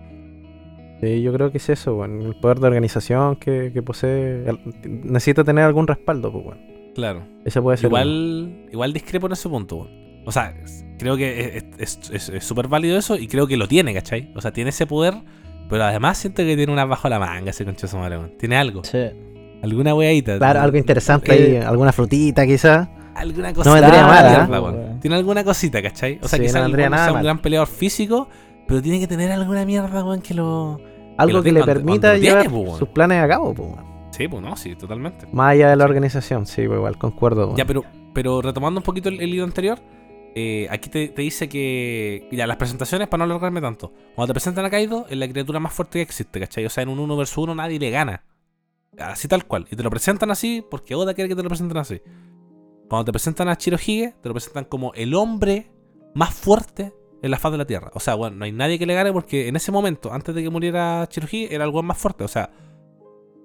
Sí, 1.01 1.21
yo 1.21 1.31
creo 1.31 1.51
que 1.51 1.57
es 1.59 1.69
eso, 1.69 1.95
weón. 1.95 2.21
El 2.21 2.35
poder 2.35 2.59
de 2.59 2.67
organización 2.67 3.35
que, 3.35 3.71
que 3.73 3.81
posee. 3.83 4.45
el- 4.49 4.59
necesita 5.03 5.43
tener 5.43 5.63
algún 5.63 5.87
respaldo, 5.87 6.31
pues, 6.31 6.45
weón. 6.45 6.59
Claro. 6.95 7.23
Ese 7.45 7.61
puede 7.61 7.77
ser. 7.77 7.87
uno. 7.89 7.97
Igual, 7.99 8.65
igual 8.71 8.93
discrepo 8.93 9.27
en 9.27 9.33
ese 9.33 9.47
punto. 9.47 9.75
weón. 9.77 10.07
O 10.25 10.31
sea, 10.31 10.53
creo 10.99 11.15
que 11.15 11.57
es- 11.57 11.65
es 12.01 12.11
es- 12.11 12.29
es 12.29 12.43
súper 12.43 12.67
válido 12.67 12.97
eso 12.97 13.15
y 13.15 13.27
creo 13.27 13.47
que 13.47 13.55
lo 13.55 13.67
tiene, 13.67 13.93
¿cachai? 13.93 14.31
O 14.35 14.41
sea, 14.41 14.51
tiene 14.51 14.71
ese 14.71 14.85
poder, 14.87 15.13
pero 15.69 15.83
además 15.83 16.17
siento 16.17 16.43
que 16.43 16.55
tiene 16.55 16.71
una 16.71 16.85
bajo 16.85 17.09
la 17.09 17.19
manga 17.19 17.49
ese 17.51 17.65
concho 17.65 17.87
su 17.87 17.97
madre. 17.97 18.17
Tiene 18.39 18.57
algo, 18.57 18.83
Sí. 18.83 18.97
alguna 19.61 19.93
weadita. 19.95 20.37
Claro, 20.37 20.61
algo 20.61 20.77
interesante 20.77 21.31
ahí, 21.31 21.55
Eh, 21.55 21.63
alguna 21.63 21.91
frutita 21.91 22.45
quizás. 22.45 22.87
Alguna 23.15 23.49
No 23.49 23.55
cosita. 23.55 23.73
vendría 23.81 24.05
mal, 24.47 24.75
¿eh? 24.75 24.97
Tiene 25.01 25.15
alguna 25.15 25.43
cosita, 25.43 25.81
¿cachai? 25.81 26.19
O 26.21 26.27
sea, 26.27 26.37
Sí, 26.37 26.43
quizás 26.43 26.55
no 26.61 26.61
vendría 26.67 26.89
no 26.89 26.95
nada 26.95 27.05
sea 27.05 27.11
un 27.13 27.17
mal. 27.17 27.23
gran 27.23 27.39
peleador 27.39 27.67
físico, 27.67 28.27
pero 28.67 28.81
tiene 28.81 28.99
que 28.99 29.07
tener 29.07 29.31
alguna 29.31 29.65
mierda, 29.65 30.03
weón, 30.03 30.21
que 30.21 30.33
lo. 30.33 30.79
Algo 31.17 31.41
que 31.41 31.51
le 31.51 31.63
permita 31.63 32.15
llevar 32.17 32.43
tiene, 32.43 32.55
pues, 32.65 32.77
sus 32.77 32.89
planes 32.89 33.23
a 33.23 33.27
cabo, 33.27 33.53
pues, 33.55 33.69
weón. 33.69 33.85
Sí, 34.11 34.27
pues 34.27 34.41
no, 34.43 34.55
sí, 34.55 34.75
totalmente. 34.75 35.25
Más 35.31 35.51
allá 35.53 35.69
de 35.69 35.75
la 35.75 35.85
organización, 35.85 36.45
sí, 36.45 36.67
pues, 36.67 36.77
igual, 36.77 36.97
concuerdo. 36.97 37.55
Ya, 37.55 37.65
pero, 37.65 37.83
pero 38.13 38.41
retomando 38.41 38.79
un 38.79 38.83
poquito 38.83 39.09
el, 39.09 39.19
el 39.19 39.33
hilo 39.33 39.43
anterior, 39.43 39.79
eh, 40.39 40.67
aquí 40.69 40.89
te, 40.89 41.07
te 41.09 41.21
dice 41.23 41.49
que. 41.49 42.27
Ya, 42.31 42.45
las 42.45 42.57
presentaciones, 42.57 43.07
para 43.07 43.25
no 43.25 43.31
alargarme 43.31 43.59
tanto. 43.59 43.91
Cuando 44.15 44.27
te 44.27 44.33
presentan 44.35 44.65
a 44.65 44.69
Kaido, 44.69 45.07
es 45.09 45.17
la 45.17 45.27
criatura 45.27 45.59
más 45.59 45.73
fuerte 45.73 45.97
que 45.99 46.03
existe, 46.03 46.39
¿cachai? 46.39 46.65
O 46.65 46.69
sea, 46.69 46.83
en 46.83 46.89
un 46.89 46.99
1 46.99 47.17
versus 47.17 47.37
1 47.39 47.55
nadie 47.55 47.79
le 47.79 47.89
gana. 47.89 48.23
Así 48.99 49.27
tal 49.27 49.45
cual. 49.45 49.67
Y 49.71 49.75
te 49.75 49.81
lo 49.83 49.89
presentan 49.89 50.29
así 50.29 50.63
porque 50.69 50.93
Oda 50.95 51.13
quiere 51.15 51.27
que 51.29 51.35
te 51.35 51.41
lo 51.43 51.49
presenten 51.49 51.77
así. 51.77 52.01
Cuando 52.87 53.05
te 53.05 53.11
presentan 53.11 53.49
a 53.49 53.57
Chirohige, 53.57 54.13
te 54.21 54.29
lo 54.29 54.33
presentan 54.33 54.65
como 54.65 54.93
el 54.93 55.13
hombre 55.15 55.71
más 56.13 56.33
fuerte 56.33 56.93
en 57.21 57.31
la 57.31 57.37
faz 57.39 57.51
de 57.51 57.57
la 57.57 57.65
Tierra. 57.65 57.91
O 57.93 57.99
sea, 57.99 58.15
bueno, 58.15 58.35
no 58.37 58.45
hay 58.45 58.51
nadie 58.51 58.77
que 58.79 58.85
le 58.85 58.93
gane 58.93 59.11
porque 59.11 59.47
en 59.47 59.55
ese 59.55 59.71
momento, 59.71 60.13
antes 60.13 60.33
de 60.35 60.43
que 60.43 60.49
muriera 60.49 61.07
Chirohige, 61.09 61.53
era 61.53 61.65
el 61.65 61.73
más 61.83 61.97
fuerte. 61.97 62.23
O 62.23 62.27
sea, 62.27 62.51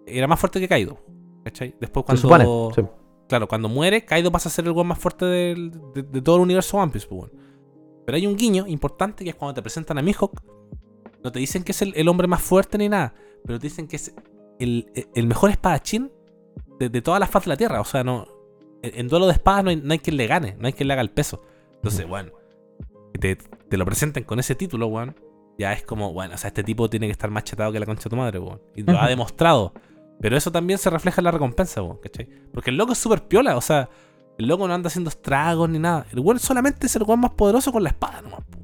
era 0.07 0.27
más 0.27 0.39
fuerte 0.39 0.61
que 0.61 0.69
Kaido. 0.69 0.99
¿Cachai? 1.45 1.75
Después 1.81 2.05
Se 2.21 2.27
cuando. 2.27 2.71
supone. 2.71 2.89
sí. 2.89 3.02
Claro, 3.29 3.49
cuando 3.49 3.69
muere, 3.69 4.05
Kaido 4.05 4.31
pasa 4.31 4.49
a 4.49 4.53
ser 4.53 4.67
el 4.67 4.73
weón 4.73 4.89
más 4.89 4.99
fuerte 4.99 5.25
del- 5.25 5.71
de, 5.95 6.03
de 6.03 6.21
todo 6.23 6.37
el 6.37 6.43
universo 6.43 6.77
One 6.77 6.93
Piece, 6.93 7.07
pues, 7.07 7.21
weón. 7.23 7.33
Pero 8.05 8.17
hay 8.17 8.27
un 8.27 8.37
guiño 8.37 8.67
importante 8.67 9.25
que 9.25 9.31
es 9.31 9.37
cuando 9.37 9.55
te 9.55 9.63
presentan 9.63 9.97
a 9.99 10.03
Mihawk. 10.03 10.43
No 11.23 11.31
te 11.33 11.39
dicen 11.39 11.63
que 11.63 11.73
es 11.73 11.81
el, 11.83 11.93
el 11.97 12.09
hombre 12.09 12.27
más 12.27 12.43
fuerte 12.43 12.77
ni 12.79 12.89
nada, 12.89 13.15
pero 13.47 13.59
te 13.59 13.67
dicen 13.69 13.87
que 13.87 13.97
es 13.97 14.15
el, 14.59 14.91
el 15.15 15.27
mejor 15.27 15.51
espadachín 15.51 16.11
de, 16.79 16.89
de 16.89 17.01
toda 17.01 17.19
la 17.21 17.27
faz 17.29 17.45
de 17.45 17.51
la 17.51 17.57
Tierra. 17.57 17.81
O 17.81 17.85
sea, 17.85 18.03
no 18.03 18.27
en, 18.83 18.99
en 19.01 19.09
duelo 19.09 19.27
de 19.27 19.33
espadas 19.33 19.63
no 19.65 19.71
hay, 19.71 19.77
no 19.77 19.93
hay 19.93 20.01
quien 20.01 20.17
le 20.17 20.27
gane, 20.27 20.57
no 20.59 20.67
hay 20.67 20.73
quien 20.73 20.89
le 20.89 20.95
haga 20.95 21.03
el 21.03 21.11
peso. 21.11 21.43
Entonces, 21.77 22.07
bueno, 22.09 22.33
que 23.13 23.19
te, 23.21 23.37
te 23.37 23.77
lo 23.77 23.85
presenten 23.85 24.25
con 24.25 24.41
ese 24.41 24.55
título, 24.57 24.89
weón. 24.89 25.15
Ya 25.59 25.73
es 25.73 25.85
como, 25.85 26.13
bueno, 26.13 26.35
o 26.35 26.39
sea, 26.39 26.49
este 26.49 26.65
tipo 26.65 26.91
tiene 26.91 27.07
que 27.07 27.13
estar 27.13 27.31
más 27.31 27.45
chetado 27.45 27.71
que 27.71 27.79
la 27.79 27.87
concha 27.87 28.05
de 28.05 28.11
tu 28.11 28.17
madre, 28.17 28.39
weón. 28.41 28.61
Y 28.75 28.83
lo 28.83 28.99
ha 28.99 29.07
demostrado. 29.09 29.73
Pero 30.23 30.37
eso 30.39 30.51
también 30.51 30.79
se 30.79 30.89
refleja 30.89 31.21
en 31.21 31.25
la 31.27 31.31
recompensa, 31.33 31.83
weón, 31.83 31.99
¿cachai? 32.03 32.27
Porque 32.55 32.71
el 32.71 32.77
loco 32.79 32.93
es 32.93 32.99
súper 32.99 33.23
piola, 33.25 33.57
o 33.57 33.61
sea, 33.61 33.91
el 34.39 34.47
loco 34.47 34.67
no 34.67 34.73
anda 34.73 34.87
haciendo 34.87 35.11
estragos 35.11 35.69
ni 35.69 35.79
nada. 35.79 36.07
El 36.13 36.21
weón 36.21 36.39
solamente 36.39 36.87
es 36.87 36.97
el 36.97 37.03
weón 37.03 37.21
más 37.21 37.33
poderoso 37.33 37.71
con 37.73 37.83
la 37.83 37.91
espada 37.91 38.23
nomás, 38.23 38.41
weón. 38.57 38.63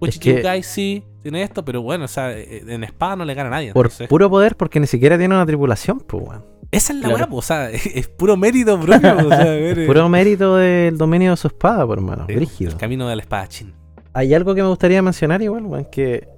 Uchichikai 0.00 0.62
sí, 0.62 1.02
tiene 1.22 1.42
esto, 1.42 1.64
pero 1.64 1.80
bueno, 1.80 2.04
o 2.04 2.08
sea, 2.08 2.32
eh, 2.36 2.62
en 2.68 2.84
espada 2.84 3.16
no 3.16 3.24
le 3.24 3.32
gana 3.32 3.48
a 3.48 3.52
nadie. 3.52 3.72
Por 3.72 3.86
entonces- 3.86 4.08
puro 4.08 4.28
poder, 4.28 4.54
porque 4.56 4.78
ni 4.80 4.86
siquiera 4.86 5.16
tiene 5.16 5.34
una 5.34 5.46
tripulación, 5.46 6.00
pues, 6.00 6.22
weón. 6.22 6.44
esa 6.70 6.92
es 6.92 6.98
la 6.98 7.08
Claro. 7.08 7.24
weá, 7.30 7.38
o 7.38 7.42
sea, 7.42 7.70
es, 7.70 7.86
es 7.86 8.08
puro 8.08 8.36
mérito 8.36 8.78
propio, 8.78 9.16
o 9.16 9.28
sea, 9.30 9.40
a 9.40 9.44
ver, 9.44 9.78
eh, 9.78 9.86
Puro 9.86 10.08
mérito 10.10 10.56
del 10.56 10.98
dominio 10.98 11.30
de 11.30 11.36
su 11.38 11.46
espada, 11.46 11.86
por 11.86 11.96
hermano. 11.98 12.26
sí, 12.28 12.34
Brígido. 12.34 12.72
El 12.72 12.76
camino 12.76 13.08
del 13.08 13.20
espadachín. 13.20 13.72
Hay 14.12 14.34
algo 14.34 14.54
que 14.54 14.62
me 14.62 14.68
gustaría 14.68 15.00
mencionar 15.02 15.40
igual, 15.40 15.64
weón, 15.64 15.86
que 15.90 16.28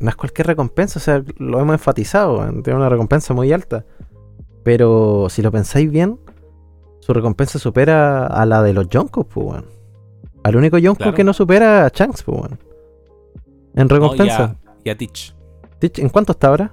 no 0.00 0.08
es 0.10 0.16
cualquier 0.16 0.48
recompensa, 0.48 0.98
o 0.98 1.02
sea, 1.02 1.22
lo 1.38 1.60
hemos 1.60 1.74
enfatizado, 1.74 2.38
weón, 2.40 2.62
tiene 2.62 2.78
una 2.78 2.88
recompensa 2.88 3.32
muy 3.32 3.52
alta. 3.52 3.84
Pero 4.62 5.26
si 5.28 5.42
lo 5.42 5.50
pensáis 5.50 5.90
bien, 5.90 6.18
su 7.00 7.12
recompensa 7.12 7.58
supera 7.58 8.26
a 8.26 8.46
la 8.46 8.62
de 8.62 8.72
los 8.72 8.88
Yonkos, 8.88 9.26
pues, 9.26 9.46
weón. 9.46 9.66
Al 10.44 10.56
único 10.56 10.78
Yonko 10.78 10.98
Claro. 10.98 11.14
que 11.14 11.24
no 11.24 11.32
supera 11.32 11.86
a 11.86 11.88
Shanks, 11.88 12.22
pues, 12.22 12.38
weón. 12.38 12.58
En 13.74 13.86
No, 13.88 13.94
y, 13.96 13.98
recompensa. 13.98 14.44
a, 14.44 14.56
y 14.84 14.90
a 14.90 14.96
Teach. 14.96 15.34
Teach, 15.78 15.98
¿En 15.98 16.08
cuánto 16.08 16.32
está 16.32 16.48
ahora? 16.48 16.72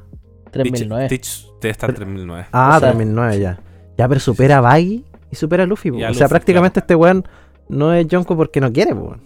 Teach, 0.51 0.63
3009. 0.71 1.07
Teach 1.07 1.47
te 1.59 1.69
está 1.69 1.87
en 1.87 1.95
3009. 1.95 2.45
Ah, 2.51 2.75
O 2.77 2.79
sea- 2.79 2.89
3009 2.91 3.39
ya. 3.39 3.59
Ya, 3.97 4.07
pero 4.07 4.19
supera 4.19 4.57
a 4.57 4.61
Baggy 4.61 5.03
y 5.31 5.35
supera 5.35 5.63
a 5.63 5.65
Luffy, 5.65 5.91
pues. 5.91 6.09
O 6.09 6.13
sea, 6.13 6.27
prácticamente 6.27 6.79
este 6.79 6.95
weón 6.95 7.27
no 7.67 7.93
es 7.93 8.07
Yonko 8.07 8.35
porque 8.35 8.59
no 8.61 8.71
quiere, 8.71 8.93
pues, 8.95 9.07
weón. 9.07 9.21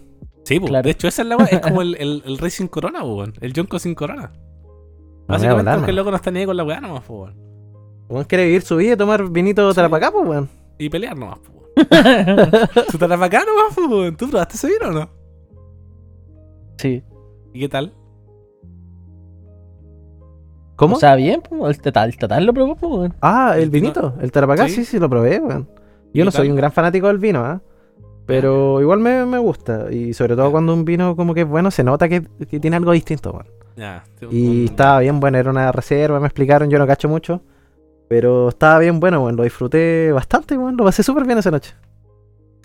Sí, 0.46 0.60
po, 0.60 0.68
Claro. 0.68 0.84
de 0.84 0.92
hecho, 0.92 1.08
esa 1.08 1.22
es 1.22 1.28
la 1.28 1.38
weá. 1.38 1.48
Es 1.48 1.60
como 1.62 1.82
el, 1.82 1.96
el, 1.96 2.22
el 2.26 2.38
rey 2.38 2.52
sin 2.52 2.68
corona, 2.68 3.04
weón. 3.04 3.34
El 3.40 3.54
Jonko 3.54 3.80
sin 3.80 3.96
corona. 3.96 4.32
Básicamente 5.28 5.72
porque 5.72 5.92
el 5.92 5.96
no. 5.96 6.02
loco 6.02 6.12
no 6.12 6.18
está 6.18 6.32
ni 6.32 6.40
ahí 6.40 6.46
con 6.46 6.58
la 6.58 6.64
weá 6.66 6.82
nomás, 6.82 7.04
po, 7.04 7.30
weón. 8.14 8.26
Quiere 8.26 8.46
vivir 8.46 8.62
su 8.62 8.76
vida 8.78 8.94
y 8.94 8.98
tomar 8.98 9.30
vinito 9.30 9.70
Sí. 9.72 9.76
tarapacá, 9.76 10.12
pues, 10.12 10.28
weón. 10.28 10.50
Y 10.78 10.90
pelear 10.90 11.18
nomás, 11.18 11.40
po, 11.40 11.52
weón. 11.52 11.64
Su 12.92 12.98
tarapacá 12.98 13.44
nomás, 13.46 13.76
po, 13.76 13.88
weón. 13.88 14.16
¿Tú 14.16 14.30
probaste 14.30 14.56
ese 14.56 14.68
vino 14.68 14.90
o 14.90 14.92
no? 14.92 15.10
Sí. 16.78 17.04
¿Y 17.54 17.60
qué 17.60 17.70
tal? 17.70 17.94
¿Cómo? 20.76 20.96
O 20.96 21.00
sea, 21.00 21.16
bien, 21.16 21.42
pues, 21.48 21.78
el 21.78 21.82
total, 21.82 22.10
el 22.10 22.18
total 22.18 22.46
lo 22.46 22.54
probó, 22.54 22.76
pues, 22.76 22.92
weón. 22.92 23.16
ah, 23.22 23.56
el 23.58 23.70
vinito, 23.70 24.16
el 24.22 24.32
tarapacá, 24.32 24.68
Sí. 24.68 24.76
sí, 24.76 24.86
sí, 24.86 25.00
lo 25.00 25.10
probé, 25.10 25.40
weón. 25.40 25.70
¿Y 26.12 26.20
Yo 26.20 26.26
no 26.26 26.32
soy 26.32 26.48
tal? 26.48 26.52
un 26.52 26.58
gran 26.58 26.72
fanático 26.72 27.08
del 27.08 27.20
vino, 27.20 27.40
¿ah? 27.46 27.62
Pero 28.26 28.80
igual 28.82 29.00
me, 29.00 29.26
me 29.26 29.38
gusta. 29.38 29.92
Y 29.92 30.14
sobre 30.14 30.36
todo 30.36 30.50
cuando 30.52 30.74
un 30.74 30.86
vino 30.86 31.16
como 31.16 31.34
que 31.34 31.42
es 31.42 31.48
bueno, 31.48 31.70
se 31.72 31.84
nota 31.84 32.08
que, 32.08 32.22
que 32.50 32.60
tiene 32.60 32.78
algo 32.78 32.92
distinto, 32.92 33.32
weón. 33.32 33.48
Ya. 33.76 34.04
te- 34.20 34.28
Y 34.32 34.60
un- 34.62 34.66
estaba 34.66 35.00
bien 35.00 35.20
bueno, 35.20 35.38
era 35.38 35.50
una 35.50 35.72
reserva, 35.72 36.20
me 36.20 36.28
explicaron, 36.28 36.70
yo 36.70 36.80
no 36.80 36.88
cacho 36.88 37.08
mucho. 37.10 37.42
Pero 38.08 38.50
estaba 38.50 38.80
bien 38.80 39.00
bueno, 39.00 39.22
weón. 39.24 39.36
Lo 39.36 39.44
disfruté 39.44 40.12
bastante, 40.12 40.58
weón. 40.58 40.78
Lo 40.78 40.84
pasé 40.84 41.04
súper 41.04 41.26
bien 41.26 41.38
esa 41.40 41.52
noche. 41.52 41.74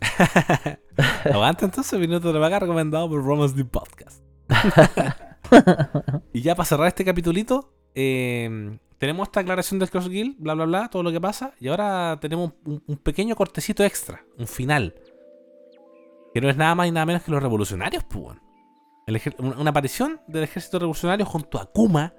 Aguanta 1.24 1.64
entonces, 1.64 1.98
minuto 1.98 2.28
de 2.28 2.34
tarapacá 2.34 2.60
recomendado 2.60 3.08
por 3.08 3.24
Romans 3.24 3.54
The 3.54 3.64
Podcast. 3.64 4.22
y 6.32 6.42
ya 6.42 6.54
para 6.54 6.66
cerrar 6.66 6.88
este 6.88 7.04
capitulito, 7.04 7.72
eh, 7.94 8.78
tenemos 8.98 9.28
esta 9.28 9.40
aclaración 9.40 9.78
del 9.78 9.90
Cross 9.90 10.08
Guild, 10.08 10.36
bla 10.38 10.54
bla 10.54 10.64
bla, 10.64 10.88
todo 10.88 11.02
lo 11.02 11.12
que 11.12 11.20
pasa. 11.20 11.52
Y 11.60 11.68
ahora 11.68 12.18
tenemos 12.20 12.52
un, 12.64 12.82
un 12.86 12.96
pequeño 12.96 13.36
cortecito 13.36 13.84
extra, 13.84 14.24
un 14.38 14.46
final. 14.46 14.94
Que 16.34 16.40
no 16.40 16.50
es 16.50 16.56
nada 16.56 16.74
más 16.74 16.88
y 16.88 16.90
nada 16.90 17.06
menos 17.06 17.22
que 17.22 17.30
los 17.30 17.42
revolucionarios, 17.42 18.04
pues. 18.04 18.36
una 19.38 19.70
aparición 19.70 20.20
del 20.26 20.44
ejército 20.44 20.78
revolucionario 20.78 21.24
junto 21.24 21.58
a 21.58 21.66
Kuma. 21.66 22.12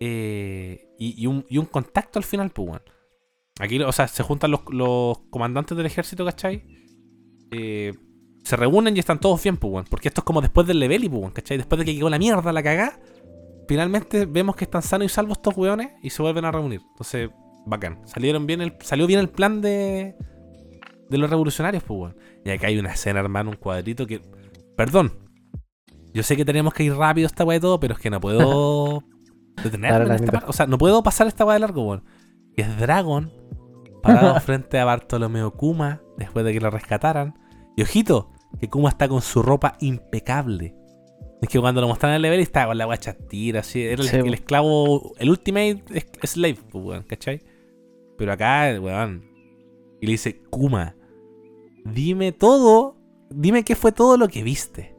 Eh, 0.00 0.88
y, 0.98 1.26
un, 1.26 1.66
contacto 1.66 2.18
al 2.18 2.24
final, 2.24 2.50
pues. 2.50 2.80
Aquí, 3.60 3.80
o 3.80 3.92
sea, 3.92 4.08
se 4.08 4.22
juntan 4.22 4.50
los, 4.50 5.18
comandantes 5.30 5.76
del 5.76 5.86
ejército, 5.86 6.24
¿cachai? 6.24 6.64
Eh, 7.50 7.92
se 8.42 8.56
reúnen 8.56 8.96
y 8.96 9.00
están 9.00 9.20
todos 9.20 9.42
bien, 9.42 9.56
pues. 9.56 9.88
Porque 9.88 10.08
esto 10.08 10.20
es 10.20 10.24
como 10.24 10.40
después 10.40 10.66
del 10.66 10.78
level, 10.78 11.08
pues, 11.08 11.20
weón, 11.20 11.32
¿cachai? 11.32 11.56
Después 11.56 11.78
de 11.78 11.84
que 11.84 11.96
quedó 11.96 12.10
la 12.10 12.18
mierda, 12.18 12.52
la 12.52 12.62
cagá. 12.62 12.98
finalmente 13.68 14.26
vemos 14.26 14.56
que 14.56 14.64
están 14.64 14.82
sanos 14.82 15.06
y 15.06 15.08
salvos 15.08 15.38
estos 15.38 15.56
weones 15.56 15.92
y 16.02 16.10
se 16.10 16.22
vuelven 16.22 16.44
a 16.44 16.52
reunir. 16.52 16.80
Entonces, 16.90 17.30
bacán. 17.66 18.06
Salieron 18.06 18.46
bien 18.46 18.76
salió 18.80 19.06
bien 19.06 19.20
el 19.20 19.28
plan 19.28 19.60
de, 19.60 20.16
de 21.08 21.18
los 21.18 21.30
revolucionarios, 21.30 21.82
pues. 21.82 22.14
Y 22.44 22.50
acá 22.50 22.66
hay 22.66 22.78
una 22.78 22.92
escena, 22.92 23.20
hermano, 23.20 23.50
un 23.50 23.56
cuadrito 23.56 24.06
que. 24.06 24.20
Perdón. 24.76 25.20
Yo 26.12 26.22
sé 26.22 26.36
que 26.36 26.44
tenemos 26.44 26.72
que 26.72 26.84
ir 26.84 26.94
rápido 26.94 27.26
esta 27.26 27.44
weá 27.44 27.56
y 27.56 27.60
todo, 27.60 27.80
pero 27.80 27.94
es 27.94 28.00
que 28.00 28.08
no 28.08 28.20
puedo 28.20 29.02
detenerme 29.62 30.06
en 30.06 30.12
esta 30.12 30.32
parte. 30.32 30.50
O 30.50 30.52
sea, 30.52 30.66
no 30.66 30.78
puedo 30.78 31.02
pasar 31.02 31.26
esta 31.26 31.44
weá 31.44 31.54
de 31.54 31.60
largo, 31.60 31.86
weón. 31.86 32.04
Y 32.56 32.62
es 32.62 32.78
Dragon 32.78 33.32
parado 34.02 34.38
frente 34.40 34.78
a 34.78 34.84
Bartolomeo 34.84 35.52
Kuma 35.52 36.02
después 36.16 36.44
de 36.44 36.52
que 36.52 36.60
lo 36.60 36.70
rescataran. 36.70 37.38
Y 37.76 37.82
ojito, 37.82 38.30
que 38.60 38.68
Kuma 38.68 38.88
está 38.88 39.08
con 39.08 39.22
su 39.22 39.42
ropa 39.42 39.76
impecable. 39.80 40.74
Es 41.42 41.48
que 41.48 41.60
cuando 41.60 41.80
lo 41.80 41.88
mostraron 41.88 42.14
en 42.14 42.16
el 42.16 42.22
level 42.22 42.40
estaba 42.40 42.68
con 42.68 42.78
la 42.78 42.86
guacha 42.86 43.14
tira, 43.14 43.60
así. 43.60 43.82
Era 43.82 44.02
el, 44.02 44.08
Sí, 44.08 44.16
el 44.16 44.34
esclavo, 44.34 45.12
el 45.18 45.30
ultimate 45.30 45.82
slave, 46.22 46.58
pues, 46.70 46.84
weón, 46.84 47.02
¿cachai? 47.02 47.42
Pero 48.16 48.32
acá, 48.32 48.78
weón. 48.80 49.24
Y 50.00 50.06
le 50.06 50.12
dice, 50.12 50.42
Kuma, 50.50 50.96
dime 51.84 52.32
todo, 52.32 52.96
dime 53.30 53.64
qué 53.64 53.74
fue 53.74 53.92
todo 53.92 54.16
lo 54.16 54.28
que 54.28 54.42
viste. 54.42 54.94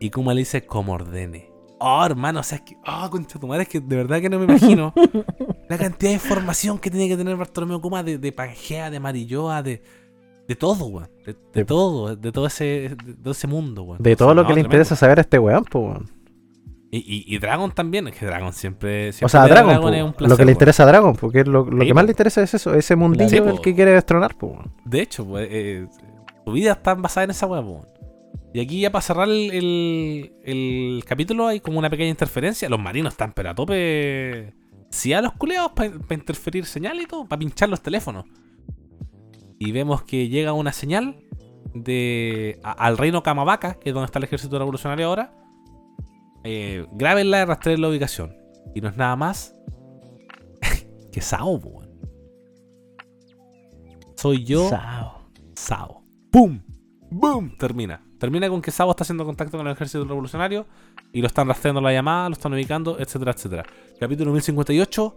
Y 0.00 0.10
Kuma 0.10 0.34
le 0.34 0.40
dice, 0.40 0.64
como 0.64 0.92
ordene. 0.92 1.47
Oh, 1.80 2.04
hermano, 2.04 2.40
o 2.40 2.42
sea, 2.42 2.56
es 2.58 2.62
que, 2.62 2.76
oh, 2.86 3.08
concha 3.10 3.38
tu 3.38 3.46
madre, 3.46 3.62
es 3.62 3.68
que 3.68 3.80
de 3.80 3.96
verdad 3.96 4.20
que 4.20 4.28
no 4.28 4.38
me 4.38 4.44
imagino 4.46 4.92
la 5.68 5.78
cantidad 5.78 6.10
de 6.10 6.14
información 6.14 6.78
que 6.78 6.90
tiene 6.90 7.08
que 7.08 7.16
tener 7.16 7.36
Bartolomeo 7.36 7.80
Kuma 7.80 8.02
de, 8.02 8.18
de 8.18 8.32
Pangea, 8.32 8.90
de 8.90 8.98
Marilloa, 8.98 9.62
de, 9.62 9.82
de 10.48 10.56
todo, 10.56 10.86
weón. 10.86 11.08
De, 11.52 11.64
todo, 11.64 12.16
de 12.16 12.32
todo 12.32 12.46
ese, 12.46 12.96
de 13.04 13.14
todo 13.22 13.30
ese 13.32 13.46
mundo, 13.46 13.82
weón. 13.84 14.02
De 14.02 14.16
O 14.16 14.16
todo 14.16 14.28
sea, 14.28 14.34
lo 14.34 14.42
no, 14.42 14.48
que 14.48 14.54
le 14.54 14.62
tremendo. 14.62 14.66
interesa 14.66 14.96
saber 14.96 15.18
a 15.18 15.20
este 15.20 15.38
weón, 15.38 15.64
pues, 15.70 15.84
weón. 15.84 16.10
Y, 16.90 16.98
y, 16.98 17.34
y 17.34 17.38
Dragon 17.38 17.70
también, 17.70 18.08
es 18.08 18.16
que 18.16 18.24
Dragon 18.26 18.52
siempre. 18.52 19.10
O 19.22 19.28
sea, 19.28 19.46
Dragon, 19.46 19.78
po, 19.80 19.90
es 19.90 20.02
un 20.02 20.08
lo 20.08 20.16
placer, 20.16 20.36
que 20.38 20.44
le 20.46 20.52
interesa 20.52 20.82
a 20.84 20.86
Dragon, 20.86 21.14
porque 21.14 21.44
lo, 21.44 21.66
lo 21.66 21.82
Sí, 21.82 21.86
que 21.86 21.94
más 21.94 22.02
po. 22.02 22.06
le 22.06 22.12
interesa 22.12 22.42
es 22.42 22.54
eso, 22.54 22.74
ese 22.74 22.96
mundillo 22.96 23.28
Sí, 23.28 23.36
el 23.36 23.60
que 23.60 23.74
quiere 23.74 23.92
destronar, 23.92 24.34
pues, 24.36 24.52
weón. 24.54 24.72
De 24.86 25.02
hecho, 25.02 25.24
pues, 25.26 25.46
eh, 25.50 25.86
tu 26.46 26.52
vida 26.52 26.72
está 26.72 26.94
basada 26.94 27.24
en 27.24 27.30
esa 27.32 27.46
weá, 27.46 27.60
po. 27.62 27.84
Y 28.54 28.60
aquí 28.60 28.80
ya 28.80 28.90
para 28.90 29.02
cerrar 29.02 29.28
el, 29.28 29.50
el, 29.52 30.32
el 30.44 31.04
capítulo 31.06 31.46
hay 31.46 31.60
como 31.60 31.78
una 31.78 31.90
pequeña 31.90 32.10
interferencia. 32.10 32.68
Los 32.68 32.80
marinos 32.80 33.12
están 33.12 33.32
pero 33.34 33.50
a 33.50 33.54
tope. 33.54 34.54
Sí, 34.90 35.12
a 35.12 35.20
los 35.20 35.32
culeados 35.34 35.72
para 35.72 35.90
interferir 36.14 36.64
señal 36.64 36.98
y 37.00 37.06
todo, 37.06 37.26
para 37.28 37.40
pinchar 37.40 37.68
los 37.68 37.82
teléfonos. 37.82 38.24
Y 39.58 39.72
vemos 39.72 40.02
que 40.04 40.28
llega 40.28 40.52
una 40.54 40.72
señal 40.72 41.16
de 41.74 42.58
a- 42.62 42.72
al 42.72 42.96
reino 42.96 43.22
Kamabaka, 43.22 43.74
que 43.78 43.90
es 43.90 43.94
donde 43.94 44.06
está 44.06 44.18
el 44.18 44.24
ejército 44.24 44.58
revolucionario 44.58 45.06
ahora. 45.08 45.34
Eh, 46.44 46.86
grábenla 46.92 47.42
y 47.42 47.44
rastreen 47.44 47.80
la 47.82 47.88
ubicación. 47.90 48.34
Y 48.74 48.80
no 48.80 48.88
es 48.88 48.96
nada 48.96 49.14
más 49.16 49.54
que 51.12 51.20
Sao, 51.20 51.56
weón. 51.56 51.88
Soy 54.16 54.44
yo. 54.44 54.68
Sao. 54.68 55.28
Sao. 55.54 56.02
¡Pum! 56.30 56.60
¡Boom! 57.10 57.56
Termina. 57.58 58.02
Termina 58.18 58.48
con 58.48 58.60
que 58.60 58.70
Sao 58.70 58.90
está 58.90 59.04
haciendo 59.04 59.24
contacto 59.24 59.56
con 59.56 59.66
el 59.66 59.72
ejército 59.72 60.04
revolucionario 60.04 60.66
y 61.12 61.20
lo 61.20 61.26
están 61.28 61.46
rastreando 61.46 61.80
la 61.80 61.92
llamada, 61.92 62.28
lo 62.28 62.32
están 62.32 62.52
ubicando, 62.52 62.98
etcétera, 62.98 63.32
etcétera. 63.32 63.64
Capítulo 64.00 64.32
1058, 64.32 65.16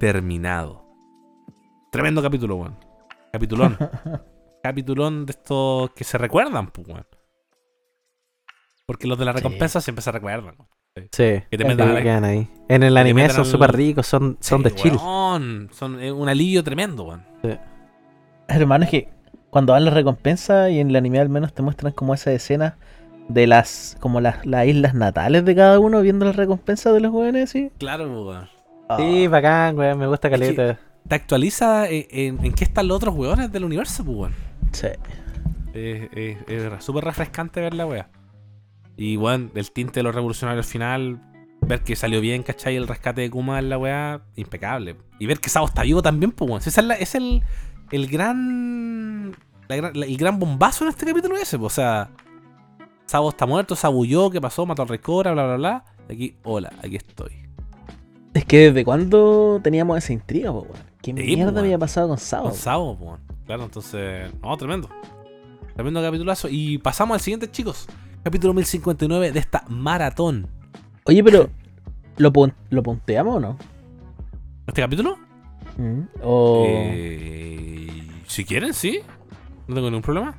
terminado. 0.00 0.84
Tremendo 1.92 2.20
capítulo, 2.22 2.56
weón. 2.56 2.76
Capitulón. 3.32 3.78
Capitulón 4.62 5.26
de 5.26 5.30
estos 5.32 5.90
que 5.92 6.04
se 6.04 6.18
recuerdan, 6.18 6.68
pues, 6.68 6.88
weón. 6.88 7.06
Porque 8.86 9.06
los 9.06 9.18
de 9.18 9.24
la 9.24 9.32
Sí. 9.32 9.36
recompensa 9.38 9.80
siempre 9.80 10.02
se 10.02 10.10
recuerdan. 10.12 10.54
weón. 10.58 10.68
Sí, 11.12 11.42
Que 11.50 11.56
te 11.56 11.58
sí, 11.58 11.64
metan 11.64 11.92
la- 12.22 12.28
ahí. 12.28 12.48
En 12.68 12.82
el 12.82 12.96
anime 12.96 13.28
son 13.30 13.40
al- 13.40 13.46
súper 13.46 13.72
ricos, 13.72 14.06
son, 14.06 14.36
son 14.40 14.58
Sí, 14.58 14.64
de 14.64 14.74
chill. 14.74 14.96
weón. 14.96 15.68
Son 15.72 15.94
un 15.96 16.28
alivio 16.28 16.62
tremendo, 16.64 17.04
weón. 17.04 17.24
Hermano, 18.48 18.84
es 18.84 18.90
que 18.90 19.08
cuando 19.54 19.72
dan 19.72 19.84
las 19.84 19.94
recompensas 19.94 20.68
y 20.72 20.80
en 20.80 20.90
el 20.90 20.96
anime 20.96 21.20
al 21.20 21.28
menos 21.28 21.52
te 21.54 21.62
muestran 21.62 21.92
como 21.92 22.12
esa 22.12 22.32
escena 22.32 22.76
de 23.28 23.46
las 23.46 23.96
como 24.00 24.20
las, 24.20 24.44
las 24.44 24.66
islas 24.66 24.94
natales 24.94 25.44
de 25.44 25.54
cada 25.54 25.78
uno 25.78 26.00
viendo 26.02 26.24
las 26.26 26.34
recompensas 26.34 26.92
de 26.92 26.98
los 26.98 27.12
jóvenes, 27.12 27.50
¿sí? 27.50 27.70
Claro, 27.78 28.10
weón. 28.26 28.48
Sí, 28.96 29.28
bacán, 29.28 29.78
weón, 29.78 29.96
me 29.96 30.08
gusta 30.08 30.26
Es 30.26 30.34
que- 30.34 30.40
caleta. 30.56 30.80
Te 31.06 31.14
actualiza 31.14 31.88
en, 31.88 32.04
en- 32.10 32.44
en 32.46 32.52
qué 32.52 32.64
están 32.64 32.88
los 32.88 32.96
otros 32.96 33.14
weones 33.14 33.52
del 33.52 33.62
universo, 33.62 34.04
pues, 34.04 34.16
weón. 34.18 34.34
Sí. 34.72 34.88
Es, 35.72 36.84
súper 36.84 37.04
refrescante 37.04 37.60
ver 37.60 37.74
la 37.74 37.86
wea. 37.86 38.08
Y 38.96 39.14
bueno, 39.14 39.50
el 39.54 39.70
tinte 39.70 40.00
de 40.00 40.02
los 40.02 40.14
revolucionarios 40.16 40.66
al 40.66 40.70
final, 40.72 41.20
ver 41.60 41.80
que 41.82 41.94
salió 41.94 42.20
bien, 42.20 42.42
¿cachai? 42.42 42.74
El 42.74 42.88
rescate 42.88 43.20
de 43.20 43.30
Kuma 43.30 43.60
en 43.60 43.68
la 43.68 43.78
wea, 43.78 44.20
impecable. 44.34 44.96
Y 45.20 45.26
ver 45.26 45.38
que 45.38 45.48
Sao 45.48 45.64
está 45.64 45.82
vivo 45.82 46.02
también, 46.02 46.32
pues 46.32 46.48
weón. 46.50 46.60
Ese 46.60 46.70
es, 46.80 46.84
la- 46.86 46.94
es 46.96 47.14
el, 47.14 47.42
el 47.90 48.06
gran. 48.08 49.32
la 49.68 49.76
gran- 49.76 49.92
la- 49.98 50.06
el 50.06 50.16
gran 50.16 50.38
bombazo 50.38 50.84
en 50.84 50.90
este 50.90 51.06
capítulo 51.06 51.36
ese. 51.36 51.56
O 51.56 51.70
sea, 51.70 52.10
Sao 53.06 53.28
está 53.28 53.46
muerto, 53.46 53.74
abulló, 53.82 54.30
¿qué 54.30 54.40
pasó? 54.40 54.64
Mató 54.66 54.82
al 54.82 54.88
rey 54.88 54.98
Cobra, 54.98 55.32
bla, 55.32 55.44
bla, 55.46 55.56
bla. 55.56 55.84
Aquí, 56.10 56.36
hola, 56.44 56.72
aquí 56.82 56.96
estoy. 56.96 57.32
Es 58.34 58.44
que 58.44 58.58
desde 58.70 58.84
cuándo 58.84 59.60
teníamos 59.62 59.96
esa 59.98 60.12
intriga, 60.12 60.50
po, 60.52 60.60
weón. 60.62 60.76
¿Qué 61.02 61.12
Sí, 61.12 61.16
po, 61.16 61.22
mierda 61.22 61.52
weón. 61.52 61.58
había 61.64 61.78
pasado 61.78 62.08
con 62.08 62.18
Sao? 62.18 62.42
Con 62.42 62.52
po? 62.52 62.96
Pues. 62.96 63.00
weón. 63.00 63.20
Claro, 63.46 63.64
entonces. 63.64 64.32
No, 64.42 64.56
tremendo. 64.56 64.88
Tremendo 65.74 66.00
capitulazo. 66.02 66.48
Y 66.50 66.78
pasamos 66.78 67.14
al 67.16 67.20
siguiente, 67.20 67.50
chicos. 67.50 67.86
Capítulo 68.22 68.54
1059 68.54 69.32
de 69.32 69.38
esta 69.38 69.64
maratón. 69.68 70.46
Oye, 71.04 71.22
pero 71.22 71.50
¿lo, 72.16 72.32
pon- 72.32 72.54
¿lo 72.70 72.82
punteamos 72.82 73.36
o 73.36 73.40
no? 73.40 73.58
¿Este 74.66 74.80
capítulo? 74.80 75.18
Mm, 75.76 76.00
O 76.22 76.64
Eh, 76.66 77.53
si 78.34 78.44
quieren, 78.44 78.74
sí. 78.74 79.00
No 79.68 79.76
tengo 79.76 79.88
ningún 79.90 80.02
problema. 80.02 80.34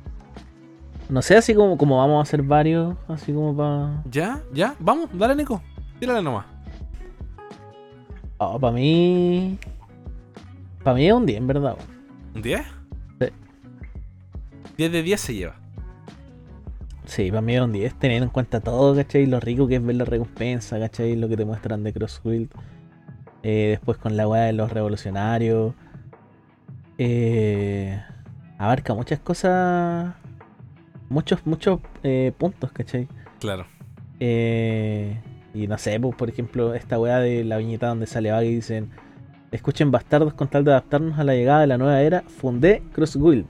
no 1.08 1.22
sé, 1.22 1.36
así 1.36 1.54
como, 1.54 1.78
como 1.78 1.96
vamos 1.96 2.18
a 2.18 2.22
hacer 2.22 2.42
varios, 2.42 2.94
así 3.08 3.32
como 3.32 3.56
para... 3.56 4.02
Ya, 4.10 4.42
ya. 4.52 4.74
Vamos, 4.78 5.08
dale, 5.14 5.34
Nico. 5.34 5.62
Tírale 5.98 6.22
nomás. 6.22 6.44
para 8.38 8.70
mí... 8.70 9.58
Para 10.84 10.96
mí 10.96 11.06
es 11.06 11.14
un 11.14 11.24
10, 11.24 11.38
en 11.38 11.46
verdad. 11.46 11.76
¿Un 12.34 12.42
10? 12.42 12.60
Sí. 13.20 13.26
10 14.76 14.92
de 14.92 15.02
10 15.02 15.20
se 15.20 15.34
lleva. 15.34 15.56
Sí, 17.06 17.30
para 17.30 17.40
mí 17.40 17.56
es 17.56 17.62
un 17.62 17.72
10, 17.72 17.98
teniendo 17.98 18.26
en 18.26 18.30
cuenta 18.30 18.60
todo, 18.60 18.94
¿cachai? 18.94 19.24
Lo 19.24 19.40
rico 19.40 19.66
que 19.66 19.76
es 19.76 19.84
ver 19.84 19.96
la 19.96 20.04
recompensa, 20.04 20.78
¿cachai? 20.78 21.16
Lo 21.16 21.28
que 21.28 21.36
te 21.38 21.46
muestran 21.46 21.82
de 21.82 21.94
Crossfield. 21.94 22.50
Eh, 23.42 23.68
después 23.70 23.96
con 23.96 24.18
la 24.18 24.28
weá 24.28 24.42
de 24.42 24.52
los 24.52 24.70
revolucionarios. 24.70 25.72
Eh, 26.98 28.00
abarca 28.58 28.94
muchas 28.94 29.20
cosas. 29.20 30.14
Muchos, 31.08 31.46
muchos 31.46 31.80
eh, 32.02 32.32
puntos, 32.36 32.72
¿cachai? 32.72 33.08
Claro. 33.38 33.66
Eh, 34.18 35.20
y 35.54 35.66
no 35.66 35.78
sé, 35.78 35.98
pues, 36.00 36.14
por 36.16 36.28
ejemplo, 36.28 36.74
esta 36.74 36.98
weá 36.98 37.18
de 37.18 37.44
la 37.44 37.58
viñeta 37.58 37.88
donde 37.88 38.06
sale 38.06 38.30
Vague 38.32 38.48
y 38.48 38.54
dicen: 38.56 38.90
Escuchen 39.52 39.90
bastardos 39.90 40.34
con 40.34 40.48
tal 40.48 40.64
de 40.64 40.72
adaptarnos 40.72 41.18
a 41.18 41.24
la 41.24 41.34
llegada 41.34 41.60
de 41.60 41.66
la 41.66 41.78
nueva 41.78 42.00
era, 42.00 42.22
fundé 42.22 42.82
Cross 42.92 43.16
Guild. 43.16 43.46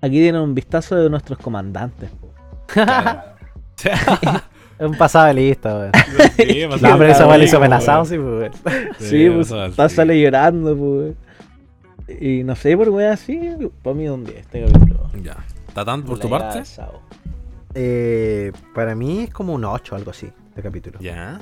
Aquí 0.00 0.12
tienen 0.20 0.40
un 0.40 0.54
vistazo 0.54 0.94
de 0.96 1.10
nuestros 1.10 1.38
comandantes. 1.38 2.10
claro. 2.66 3.22
Es 4.78 4.86
un 4.86 4.96
pasado 4.96 5.26
de 5.26 5.34
lista, 5.34 5.74
weón. 5.76 5.92
Sí, 6.36 6.62
No, 6.80 6.98
pero 6.98 7.06
esa 7.06 7.26
weón 7.26 7.40
le 7.40 7.44
hizo 7.46 7.56
amenazado, 7.56 8.04
sí, 8.04 8.16
pues. 8.16 8.52
Sí, 8.98 9.28
pues 9.28 9.92
sale 9.92 10.20
llorando, 10.20 10.76
pues. 10.76 11.14
Y 12.20 12.42
no 12.44 12.56
sé, 12.56 12.76
por 12.76 12.88
weá 12.88 13.12
así, 13.12 13.38
para 13.82 13.94
mí 13.94 14.04
es 14.04 14.10
un 14.10 14.24
10 14.24 14.36
este 14.38 14.64
capítulo. 14.66 15.10
Ya. 15.22 15.36
Tatán, 15.74 16.02
por 16.02 16.18
tu 16.18 16.28
parte. 16.30 16.62
Eh, 17.74 18.52
para 18.74 18.94
mí 18.94 19.20
es 19.24 19.30
como 19.30 19.52
un 19.54 19.64
8, 19.64 19.94
algo 19.94 20.10
así, 20.10 20.28
de 20.56 20.62
capítulo. 20.62 20.98
Ya. 21.00 21.40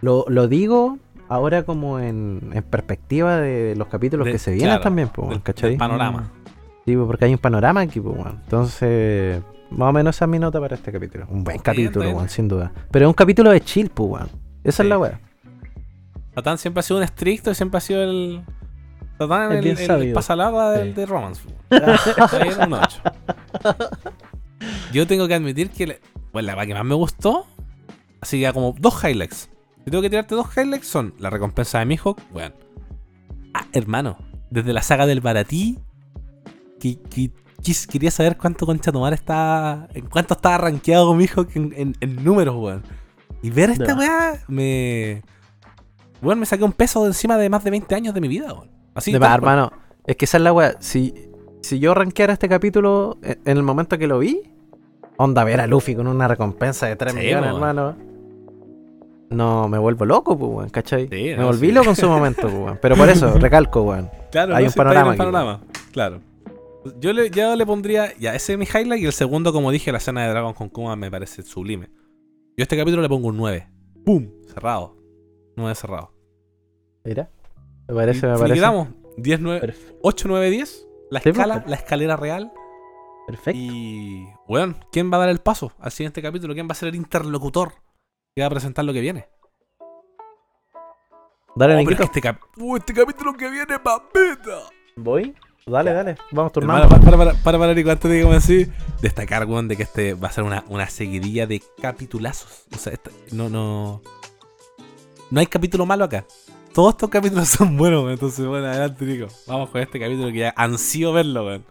Lo, 0.00 0.24
lo 0.28 0.48
digo 0.48 0.98
ahora 1.28 1.62
como 1.64 1.98
en, 2.00 2.50
en 2.54 2.62
perspectiva 2.62 3.36
de 3.36 3.74
los 3.76 3.88
capítulos 3.88 4.24
De- 4.26 4.32
que 4.32 4.38
se 4.38 4.50
vienen 4.52 4.68
claro, 4.70 4.82
también, 4.82 5.08
pues, 5.08 5.28
Del, 5.28 5.42
¿cachai? 5.42 5.70
del 5.70 5.78
panorama. 5.78 6.32
Sí, 6.86 6.96
pues, 6.96 7.06
porque 7.06 7.26
hay 7.26 7.32
un 7.32 7.38
panorama 7.38 7.80
aquí, 7.82 8.00
pues, 8.00 8.16
weón. 8.16 8.40
Entonces, 8.42 9.42
más 9.70 9.90
o 9.90 9.92
menos 9.92 10.16
esa 10.16 10.24
es 10.24 10.30
mi 10.30 10.38
nota 10.38 10.58
para 10.60 10.74
este 10.76 10.90
capítulo. 10.90 11.26
Un 11.28 11.44
buen 11.44 11.58
capítulo, 11.58 12.06
weón, 12.10 12.28
sin 12.30 12.48
duda. 12.48 12.72
Pero 12.90 13.04
es 13.04 13.08
un 13.08 13.14
capítulo 13.14 13.50
de 13.50 13.60
chill, 13.60 13.90
pues, 13.90 14.10
weón. 14.10 14.28
Esa 14.64 14.82
Sí. 14.82 14.86
es 14.86 14.88
la 14.88 14.98
weá. 14.98 15.20
Tatán 16.34 16.58
siempre 16.58 16.80
ha 16.80 16.82
sido 16.82 16.96
un 16.98 17.02
estricto 17.04 17.50
y 17.50 17.54
siempre 17.54 17.78
ha 17.78 17.80
sido 17.80 18.02
el. 18.02 18.40
Tatán 19.28 19.52
Es 19.52 19.58
el, 19.64 19.66
el, 19.78 19.86
sabio. 19.86 20.14
pasalaba 20.14 20.72
del 20.72 20.88
Sí. 20.88 20.94
de 20.94 21.06
Romance. 21.06 21.42
Era 21.70 22.66
un 22.66 22.72
8. 22.72 23.02
Yo 24.92 25.06
tengo 25.06 25.28
que 25.28 25.34
admitir 25.34 25.70
que 25.70 25.86
le- 25.86 26.00
bueno, 26.32 26.54
la 26.54 26.66
que 26.66 26.74
más 26.74 26.84
me 26.84 26.94
gustó, 26.94 27.46
así 28.20 28.40
que 28.40 28.52
como 28.52 28.74
dos 28.78 29.02
highlights. 29.04 29.50
Si 29.84 29.90
tengo 29.90 30.02
que 30.02 30.10
tirarte 30.10 30.34
dos 30.34 30.46
highlights 30.56 30.86
son 30.86 31.14
la 31.18 31.28
recompensa 31.30 31.78
de 31.80 31.86
Mihawk, 31.86 32.18
weón. 32.32 32.54
Ah, 33.54 33.66
hermano, 33.72 34.16
desde 34.50 34.72
la 34.72 34.82
saga 34.82 35.06
del 35.06 35.20
Baratí, 35.20 35.78
que, 36.78 36.98
que- 37.02 37.30
quis- 37.62 37.86
quería 37.86 38.10
saber 38.10 38.36
cuánto 38.38 38.64
concha 38.66 38.90
tomar 38.92 39.12
está. 39.12 39.86
En 39.94 40.06
cuánto 40.06 40.34
estaba 40.34 40.58
rankeado 40.58 41.14
Mihawk 41.14 41.48
en, 41.56 41.74
en, 41.76 41.96
en 42.00 42.24
números, 42.24 42.56
weón. 42.56 42.82
Y 43.42 43.50
ver 43.50 43.70
esta 43.70 43.86
Ya. 43.88 43.96
weá 43.96 44.44
me. 44.48 45.22
Bueno, 46.22 46.40
me 46.40 46.46
saqué 46.46 46.64
un 46.64 46.72
peso 46.72 47.02
de 47.02 47.08
encima 47.08 47.36
de 47.38 47.48
más 47.48 47.64
de 47.64 47.70
20 47.70 47.94
años 47.94 48.12
de 48.14 48.20
mi 48.20 48.28
vida, 48.28 48.52
weón. 48.52 48.70
Así 48.94 49.12
de 49.12 49.18
cual. 49.18 49.32
hermano. 49.34 49.72
Es 50.06 50.16
que 50.16 50.24
esa 50.24 50.38
es 50.38 50.42
la 50.42 50.52
weá. 50.52 50.76
Si, 50.80 51.14
si 51.62 51.78
yo 51.78 51.94
rankeara 51.94 52.32
este 52.32 52.48
capítulo 52.48 53.18
en, 53.22 53.38
en 53.44 53.56
el 53.56 53.62
momento 53.62 53.98
que 53.98 54.06
lo 54.06 54.18
vi, 54.18 54.42
onda 55.16 55.44
ver 55.44 55.60
a 55.60 55.66
Luffy 55.66 55.94
con 55.94 56.06
una 56.06 56.26
recompensa 56.28 56.86
de 56.86 56.96
3 56.96 57.12
Sí, 57.12 57.18
millones, 57.18 57.50
hermano. 57.54 57.96
No, 59.30 59.68
me 59.68 59.78
vuelvo 59.78 60.04
loco, 60.04 60.36
pues, 60.36 60.50
weón, 60.52 60.70
¿cachai? 60.70 61.04
Sí, 61.08 61.10
me 61.30 61.36
no, 61.36 61.46
volví 61.46 61.68
sí. 61.68 61.72
loco 61.72 61.90
en 61.90 61.96
su 61.96 62.08
momento, 62.08 62.42
pues, 62.42 62.54
weón. 62.54 62.78
Pero 62.82 62.96
por 62.96 63.08
eso, 63.08 63.32
recalco, 63.38 63.82
weón. 63.82 64.10
Claro, 64.32 64.56
Hay 64.56 64.64
no, 64.64 64.70
un 64.70 64.74
panorama 64.74 65.06
el 65.06 65.10
aquí, 65.12 65.18
panorama. 65.18 65.60
Claro. 65.92 66.20
Yo 66.98 67.12
le, 67.12 67.30
yo 67.30 67.54
le 67.54 67.66
pondría. 67.66 68.12
Ya, 68.18 68.34
ese 68.34 68.54
es 68.54 68.58
mi 68.58 68.64
highlight. 68.64 69.02
Y 69.02 69.06
el 69.06 69.12
segundo, 69.12 69.52
como 69.52 69.70
dije, 69.70 69.92
la 69.92 69.98
escena 69.98 70.22
de 70.24 70.30
Dragon 70.30 70.54
con 70.54 70.68
Kuma 70.70 70.96
me 70.96 71.10
parece 71.10 71.42
sublime. 71.42 71.86
Yo 72.56 72.62
a 72.62 72.64
este 72.64 72.76
capítulo 72.76 73.02
le 73.02 73.08
pongo 73.08 73.28
un 73.28 73.36
9. 73.36 73.68
¡Pum! 74.04 74.30
Cerrado. 74.52 74.96
9 75.56 75.74
cerrado. 75.74 76.12
Mira. 77.04 77.30
Me 77.90 77.96
parece, 77.96 78.26
me 78.26 78.38
parece. 78.38 78.54
quedamos 78.54 78.88
10, 79.16 79.40
9, 79.40 79.60
Perf- 79.60 79.94
8, 80.02 80.28
9, 80.28 80.50
10. 80.50 80.86
La 81.10 81.20
Sí, 81.20 81.28
escala, 81.30 81.54
pues. 81.60 81.70
la 81.70 81.76
escalera 81.76 82.16
real. 82.16 82.52
perfecto. 83.26 83.58
Y. 83.60 84.26
Bueno, 84.48 84.76
¿quién 84.92 85.10
va 85.12 85.16
a 85.16 85.20
dar 85.20 85.28
el 85.28 85.40
paso 85.40 85.72
al 85.80 85.90
siguiente 85.92 86.22
capítulo? 86.22 86.54
¿Quién 86.54 86.68
va 86.68 86.72
a 86.72 86.76
ser 86.76 86.88
el 86.88 86.94
interlocutor 86.94 87.72
que 88.34 88.42
va 88.42 88.46
a 88.46 88.50
presentar 88.50 88.84
lo 88.84 88.92
que 88.92 89.00
viene? 89.00 89.28
Dale, 91.56 91.74
Oh, 91.82 91.84
pero 91.84 92.04
este, 92.04 92.20
cap- 92.20 92.40
Uh, 92.58 92.76
este 92.76 92.94
capítulo 92.94 93.32
que 93.34 93.48
viene, 93.50 93.78
papita. 93.80 94.60
¿Voy? 94.96 95.34
Dale, 95.66 95.92
dale. 95.92 96.16
Vamos 96.32 96.52
Para, 96.52 96.66
turnando. 96.66 96.88
para, 96.88 97.00
para, 97.16 97.34
para, 97.42 97.58
para, 97.58 97.74
Nico, 97.74 97.90
antes 97.90 98.10
de 98.10 98.16
que 98.18 98.22
comencemos 98.24 98.68
así, 98.68 98.72
destacar, 99.02 99.46
weón, 99.46 99.68
de 99.68 99.76
que 99.76 99.82
este 99.82 100.14
va 100.14 100.28
a 100.28 100.32
ser 100.32 100.44
una, 100.44 100.64
una 100.68 100.88
seguidilla 100.88 101.46
de 101.46 101.60
capitulazos. 101.82 102.64
O 102.74 102.78
sea, 102.78 102.92
esta- 102.92 103.10
no, 103.32 103.48
no. 103.48 104.00
No 105.30 105.40
hay 105.40 105.46
capítulo 105.46 105.86
malo 105.86 106.04
acá. 106.04 106.24
Todos 106.72 106.94
estos 106.94 107.10
capítulos 107.10 107.48
son 107.58 107.76
buenos, 107.76 108.00
weón. 108.00 108.12
Entonces, 108.12 108.46
bueno, 108.46 108.66
adelante, 108.66 109.04
Nico. 109.04 109.26
Vamos 109.46 109.70
con 109.70 109.80
este 109.80 109.98
capítulo 109.98 110.32
que 110.32 110.38
ya 110.38 110.54
ansío 110.56 111.12
verlo, 111.12 111.46
weón. 111.46 111.64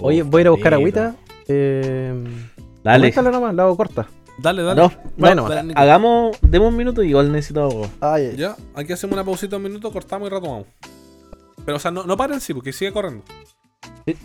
Oye, 0.00 0.22
voy 0.22 0.40
a 0.40 0.42
ir 0.42 0.46
a 0.46 0.50
buscar 0.50 0.74
agüita. 0.74 1.16
Eh, 1.48 2.14
Dale. 2.82 3.12
nomás, 3.12 3.54
la 3.54 3.64
hago 3.64 3.76
corta. 3.76 4.08
Dale, 4.38 4.62
dale. 4.62 4.80
No, 4.80 4.92
Bueno, 5.18 5.42
no, 5.42 5.48
dale, 5.50 5.68
Nico. 5.68 5.80
hagamos, 5.80 6.36
demos 6.40 6.68
un 6.68 6.76
minuto 6.76 7.02
y 7.02 7.10
igual 7.10 7.30
necesito 7.30 7.62
algo. 7.64 7.86
Ay, 8.00 8.34
Ya, 8.36 8.56
aquí 8.74 8.92
hacemos 8.92 9.12
una 9.14 9.24
pausita 9.24 9.56
un 9.56 9.62
minuto, 9.64 9.92
cortamos 9.92 10.28
y 10.28 10.30
retomamos. 10.30 10.66
Pero, 11.64 11.76
o 11.76 11.80
sea, 11.80 11.90
no, 11.90 12.04
no 12.04 12.16
paren, 12.16 12.40
sí, 12.40 12.54
porque 12.54 12.72
sigue 12.72 12.92
corriendo. 12.92 13.22
Sí. 14.06 14.16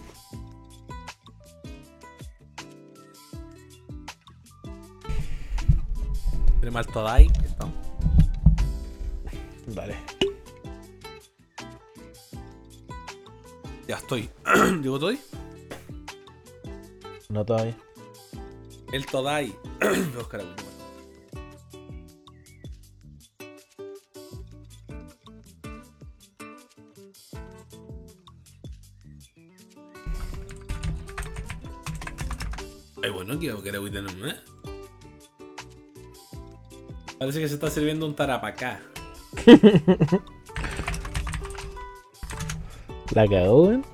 Tenemos 6.60 6.88
al 6.88 6.94
Todai. 6.94 7.28
estamos. 7.46 7.76
Dale. 9.68 9.96
Ya 13.88 13.98
estoy. 13.98 14.30
¿Llegó 14.82 15.00
Todai? 15.00 15.20
No 17.30 17.46
todavía. 17.46 17.78
El 18.92 19.06
Todai. 19.06 19.54
Agüita. 20.16 20.46
Ay, 33.04 33.12
bueno, 33.12 33.38
quiero 33.38 33.62
que 33.62 33.70
¿eh? 33.70 34.36
Parece 37.20 37.40
que 37.40 37.48
se 37.48 37.54
está 37.54 37.70
sirviendo 37.70 38.08
un 38.08 38.16
tarapacá. 38.16 38.82
La 43.14 43.28
cagó, 43.28 43.64
weón. 43.64 43.86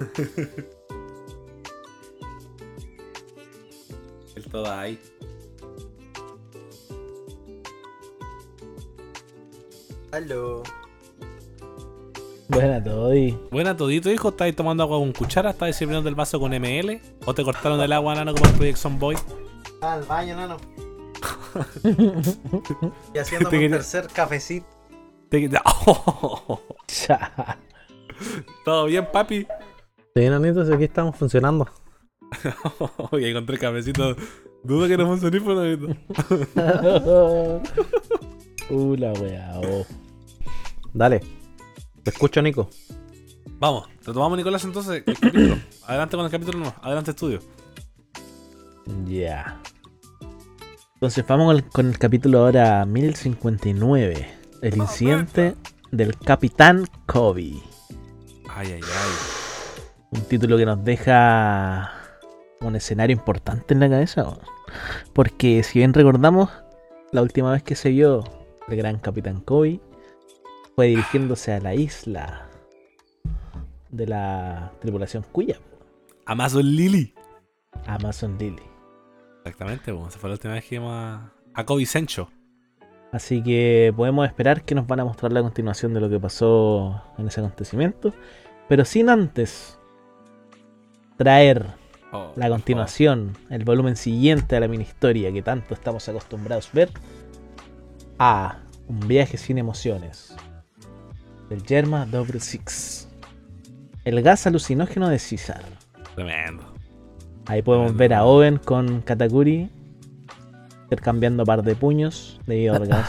El 4.34 4.44
Todai. 4.44 4.98
Aló. 10.12 10.62
Buena 12.48 12.82
Toddy. 12.84 13.38
Buena, 13.50 13.76
todito, 13.76 14.10
hijo. 14.10 14.28
¿Estáis 14.28 14.54
tomando 14.54 14.82
agua 14.82 14.98
con 14.98 15.12
cuchara? 15.12 15.50
¿Estáis 15.50 15.74
sirviendo 15.76 16.02
del 16.02 16.14
vaso 16.14 16.38
con 16.38 16.52
ML? 16.52 17.00
¿O 17.24 17.34
te 17.34 17.42
cortaron 17.42 17.80
el 17.80 17.92
agua, 17.92 18.14
nano, 18.14 18.34
como 18.34 18.44
el 18.44 18.52
Project 18.52 18.84
Boy? 18.98 19.16
Al 19.80 20.02
baño, 20.02 20.36
nano. 20.36 20.58
y 23.14 23.18
haciendo 23.18 23.48
un 23.48 23.70
tercer 23.70 24.06
cafecito. 24.08 24.66
Te- 25.32 25.48
Cha. 26.86 27.58
¿Todo 28.66 28.84
bien, 28.84 29.08
papi? 29.10 29.46
Sí, 30.14 30.28
nanitos, 30.28 30.70
aquí 30.70 30.84
estamos 30.84 31.16
funcionando. 31.16 31.66
Oye, 33.10 33.30
encontré 33.30 33.56
cafecito. 33.56 34.14
Dudo 34.62 34.86
que 34.86 34.98
no 34.98 35.06
funcione 35.06 35.40
por 35.40 35.56
ahorita. 35.56 35.86
uh, 38.70 38.96
la 38.96 39.12
weá. 39.14 39.52
oh. 39.56 39.86
Dale. 40.92 41.22
Te 42.02 42.10
escucho, 42.10 42.42
Nico. 42.42 42.68
Vamos, 43.58 43.88
retomamos, 44.04 44.36
Nicolás, 44.36 44.64
entonces. 44.64 45.02
El 45.06 45.14
capítulo. 45.18 45.56
Adelante 45.86 46.16
con 46.18 46.26
el 46.26 46.30
capítulo, 46.30 46.58
no. 46.58 46.74
Adelante, 46.82 47.12
estudio. 47.12 47.40
Ya. 49.06 49.62
Entonces 50.92 51.26
vamos 51.26 51.46
con 51.46 51.56
el, 51.56 51.64
con 51.70 51.88
el 51.88 51.98
capítulo 51.98 52.40
ahora 52.40 52.84
1059. 52.84 54.41
El 54.62 54.76
incidente 54.76 55.56
del 55.90 56.16
Capitán 56.16 56.86
Kobe. 57.06 57.54
Ay, 58.48 58.68
ay, 58.68 58.80
ay. 58.80 59.12
Un 60.12 60.22
título 60.22 60.56
que 60.56 60.64
nos 60.64 60.84
deja 60.84 61.92
un 62.60 62.76
escenario 62.76 63.16
importante 63.16 63.74
en 63.74 63.80
la 63.80 63.90
cabeza. 63.90 64.38
Porque 65.14 65.64
si 65.64 65.80
bien 65.80 65.92
recordamos, 65.92 66.48
la 67.10 67.22
última 67.22 67.50
vez 67.50 67.64
que 67.64 67.74
se 67.74 67.90
vio 67.90 68.22
el 68.68 68.76
gran 68.76 69.00
Capitán 69.00 69.40
Kobe 69.40 69.80
fue 70.76 70.86
dirigiéndose 70.86 71.52
a 71.54 71.60
la 71.60 71.74
isla 71.74 72.48
de 73.90 74.06
la 74.06 74.70
tripulación 74.80 75.24
Cuya, 75.32 75.58
Amazon 76.24 76.64
Lily. 76.64 77.14
Amazon 77.86 78.38
Lily. 78.38 78.62
Exactamente, 79.44 79.92
pues. 79.92 80.10
Esa 80.10 80.20
fue 80.20 80.30
la 80.30 80.34
última 80.34 80.54
vez 80.54 80.64
que 80.64 80.76
íbamos 80.76 80.94
a, 80.94 81.32
a 81.52 81.66
Kobe 81.66 81.84
Sencho. 81.84 82.30
Así 83.12 83.42
que 83.42 83.92
podemos 83.96 84.26
esperar 84.26 84.62
que 84.62 84.74
nos 84.74 84.86
van 84.86 85.00
a 85.00 85.04
mostrar 85.04 85.32
la 85.32 85.42
continuación 85.42 85.94
de 85.94 86.00
lo 86.00 86.08
que 86.08 86.18
pasó 86.18 87.02
en 87.18 87.28
ese 87.28 87.40
acontecimiento. 87.40 88.12
Pero 88.68 88.84
sin 88.84 89.10
antes 89.10 89.78
traer 91.16 91.66
Oh, 92.14 92.30
la 92.36 92.50
continuación, 92.50 93.38
el 93.48 93.64
volumen 93.64 93.96
siguiente 93.96 94.54
a 94.54 94.60
la 94.60 94.68
mini 94.68 94.84
historia 94.84 95.32
que 95.32 95.40
tanto 95.40 95.72
estamos 95.72 96.06
acostumbrados 96.10 96.68
a 96.68 96.72
ver, 96.74 96.90
a 98.18 98.58
un 98.86 99.00
viaje 99.08 99.38
sin 99.38 99.56
emociones 99.56 100.36
del 101.48 101.62
Yerma 101.62 102.04
Double 102.04 102.38
Six. 102.38 103.08
El 104.04 104.20
gas 104.20 104.46
alucinógeno 104.46 105.08
de 105.08 105.18
César. 105.18 105.62
Tremendo. 106.14 106.74
Ahí 107.46 107.62
podemos 107.62 107.96
ver 107.96 108.12
a 108.12 108.26
Owen 108.26 108.58
con 108.58 109.00
Katakuri 109.00 109.70
intercambiando 110.92 111.44
par 111.46 111.62
de 111.62 111.74
puños 111.74 112.38
debido 112.46 112.74
al 112.74 112.86
gas. 112.86 113.08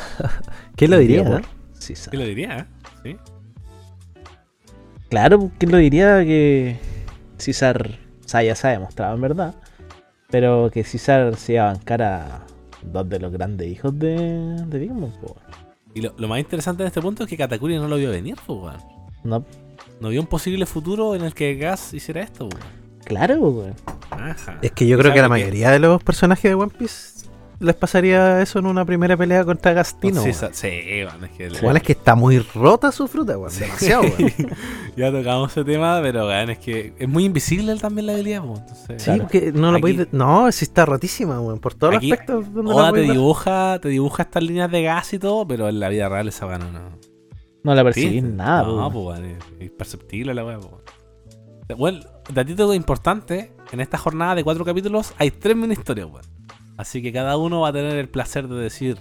¿Quién 0.78 0.92
lo 0.92 0.98
diría? 0.98 1.22
eh? 1.22 1.26
por 1.26 1.42
César. 1.74 2.12
¿Qué 2.12 2.18
lo 2.18 2.24
diría, 2.26 2.58
eh? 2.60 2.66
Sí. 3.04 3.18
Claro, 5.10 5.52
¿quién 5.60 5.72
lo 5.72 5.78
diría 5.78 6.24
que 6.24 6.78
César, 7.38 8.00
o 8.26 8.28
sea, 8.28 8.42
ya 8.42 8.56
se 8.56 8.68
ha 8.68 8.72
demostrado 8.72 9.16
en 9.16 9.22
verdad, 9.22 9.54
pero 10.30 10.70
que 10.72 10.84
César 10.86 11.36
se 11.36 11.54
iba 11.54 11.70
a 11.70 11.74
bancar 11.74 12.02
a 12.02 12.46
dos 12.84 13.08
de 13.10 13.20
los 13.20 13.32
grandes 13.34 13.68
hijos 13.68 13.98
de, 14.00 14.56
de 14.66 14.80
Big 14.80 14.92
Mom. 14.92 15.12
Y 15.94 16.02
lo, 16.02 16.14
lo 16.18 16.28
más 16.28 16.40
interesante 16.40 16.84
de 16.84 16.88
este 16.88 17.02
punto 17.02 17.24
es 17.24 17.30
que 17.30 17.38
Katakuri 17.38 17.76
no 17.78 17.88
lo 17.88 17.98
vio 17.98 18.10
venir, 18.10 18.36
pues. 18.48 18.76
No, 19.24 19.46
No 20.00 20.10
vio 20.10 20.22
un 20.22 20.28
posible 20.28 20.66
futuro 20.66 21.16
en 21.16 21.24
el 21.24 21.34
que 21.34 21.56
Gas 21.56 21.94
hiciera 21.94 22.22
esto, 22.22 22.46
weón. 22.46 22.64
claro, 23.04 23.40
po, 23.40 23.50
weón. 23.50 23.74
Ajá. 24.10 24.58
Es 24.62 24.72
que 24.72 24.88
yo 24.88 24.98
creo 24.98 25.12
que 25.14 25.20
la 25.22 25.28
¿Sabe 25.28 25.40
qué? 25.40 25.46
mayoría 25.46 25.70
de 25.72 25.80
los 25.80 26.02
personajes 26.04 26.44
de 26.50 26.56
One 26.56 26.72
Piece 26.78 27.23
les 27.64 27.76
pasaría 27.76 28.42
eso 28.42 28.60
en 28.60 28.66
una 28.66 28.86
primera 28.86 29.16
pelea 29.18 29.44
contra 29.46 29.74
Gastino. 29.74 30.22
Sí, 30.22 30.30
weón. 30.40 30.54
sí, 30.54 30.68
weón, 31.06 31.24
es 31.24 31.32
que... 31.32 31.66
Weón, 31.66 31.78
es 31.78 31.84
que 31.84 31.94
está 31.94 32.14
muy 32.16 32.40
rota 32.40 32.92
su 32.92 33.08
fruta, 33.08 33.38
weón. 33.38 33.52
Demasiado, 33.58 34.04
weón. 34.04 34.32
ya 34.98 35.12
tocamos 35.12 35.52
ese 35.52 35.64
tema, 35.64 36.00
pero 36.02 36.28
weón, 36.28 36.50
es 36.52 36.60
que 36.60 36.94
es 36.98 37.08
muy 37.10 37.26
invisible 37.26 37.72
él 37.72 37.82
también 37.82 38.06
la 38.08 38.14
habilidad. 38.14 38.44
Entonces, 38.46 39.02
Sí, 39.02 39.12
porque 39.18 39.52
no 39.52 39.72
lo 39.72 39.78
Aquí- 39.78 39.82
podéis. 39.82 40.08
No, 40.12 40.52
sí 40.52 40.66
está 40.66 40.86
rotísima, 40.86 41.40
weón. 41.40 41.60
Por 41.60 41.74
todos 41.74 41.94
los 41.96 42.04
aspectos 42.04 42.46
la 42.54 42.62
Oda 42.76 42.92
te 42.94 43.02
dibuja, 43.02 43.80
te 43.82 43.90
dibuja 43.90 44.24
estas 44.24 44.44
líneas 44.44 44.70
de 44.70 44.84
gas 44.84 45.14
y 45.14 45.20
todo, 45.20 45.48
pero 45.48 45.70
en 45.70 45.80
la 45.80 45.90
vida 45.90 46.10
real 46.10 46.28
esa 46.28 46.46
weá 46.46 46.58
no, 46.60 46.72
no. 46.72 46.80
La 47.64 47.78
Sí, 47.78 47.84
percibís 47.86 48.24
nada, 48.24 48.66
po, 48.66 48.72
No, 48.72 48.88
weón. 48.90 48.94
pues 48.94 49.20
weón, 49.20 49.26
es 49.60 49.62
imperceptible 49.72 50.34
la 50.34 50.44
weá, 50.46 50.58
pues. 50.60 50.68
weón. 50.70 50.84
Bueno, 51.80 52.00
datito 52.34 52.74
importante, 52.74 53.54
en 53.72 53.80
esta 53.80 53.98
jornada 53.98 54.36
de 54.36 54.44
cuatro 54.44 54.66
capítulos 54.66 55.14
hay 55.18 55.32
tres 55.32 55.56
mini 55.56 55.74
historias, 55.74 56.08
weón. 56.12 56.26
Así 56.78 57.02
que 57.02 57.14
cada 57.14 57.38
uno 57.38 57.62
va 57.62 57.70
a 57.70 57.74
tener 57.74 57.98
el 57.98 58.10
placer 58.10 58.48
de 58.48 58.56
decir. 58.62 58.98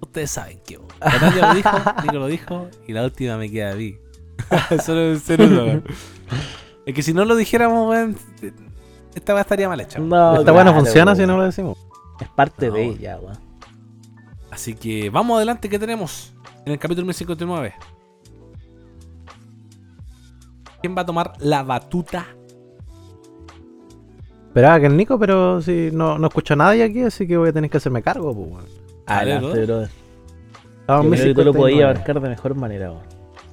Ustedes 0.00 0.30
saben 0.30 0.60
que. 0.66 0.78
Natalia 1.00 1.48
lo 1.48 1.54
dijo, 1.54 1.70
Nico 2.02 2.14
lo 2.14 2.26
dijo, 2.26 2.68
y 2.88 2.92
la 2.92 3.04
última 3.04 3.36
me 3.36 3.50
queda 3.50 3.72
a 3.72 3.74
mí. 3.76 3.96
Solo 4.84 5.10
en 5.12 5.20
serio, 5.20 5.46
weón. 5.48 5.84
Es 6.86 6.94
que 6.94 7.02
si 7.02 7.12
no 7.14 7.24
lo 7.24 7.36
dijéramos, 7.36 7.88
weón, 7.88 8.16
esta 9.14 9.34
weá 9.34 9.42
estaría 9.42 9.68
mal 9.68 9.80
hecha. 9.80 9.98
No, 9.98 10.36
Esta 10.40 10.52
weá 10.52 10.64
no 10.64 10.74
funciona 10.74 11.14
si 11.14 11.26
no 11.26 11.36
lo 11.36 11.44
decimos. 11.44 11.78
Es 12.20 12.28
parte 12.28 12.68
No. 12.68 12.74
de 12.74 12.84
ella, 12.86 13.18
weón. 13.20 13.38
Así 14.50 14.74
que 14.74 15.10
vamos 15.10 15.36
adelante, 15.36 15.68
¿qué 15.68 15.78
tenemos 15.78 16.32
en 16.66 16.72
el 16.72 16.78
capítulo 16.78 17.06
1059? 17.06 17.74
¿Quién 20.80 20.96
va 20.96 21.02
a 21.02 21.06
tomar 21.06 21.32
la 21.38 21.62
batuta? 21.62 22.26
Esperaba 24.50 24.80
que 24.80 24.86
el 24.86 24.96
Nico, 24.96 25.16
pero 25.18 25.62
si 25.62 25.90
no, 25.92 26.18
no 26.18 26.26
escucho 26.26 26.54
a 26.54 26.56
nadie 26.56 26.82
aquí, 26.82 27.02
así 27.02 27.24
que 27.26 27.36
voy 27.36 27.50
a 27.50 27.52
tener 27.52 27.70
que 27.70 27.76
hacerme 27.76 28.02
cargo, 28.02 28.34
pues, 28.34 28.48
weón. 28.50 28.64
Adelante, 29.06 29.46
bro. 29.64 29.66
brother. 29.66 29.88
Yo 30.88 31.00
creo 31.00 31.02
que 31.02 31.34
tú 31.34 31.44
lo 31.44 31.52
1059. 31.52 31.52
podías 31.58 31.84
abarcar 31.90 32.20
de 32.20 32.28
mejor 32.28 32.54
manera, 32.56 32.90
weón. 32.90 33.04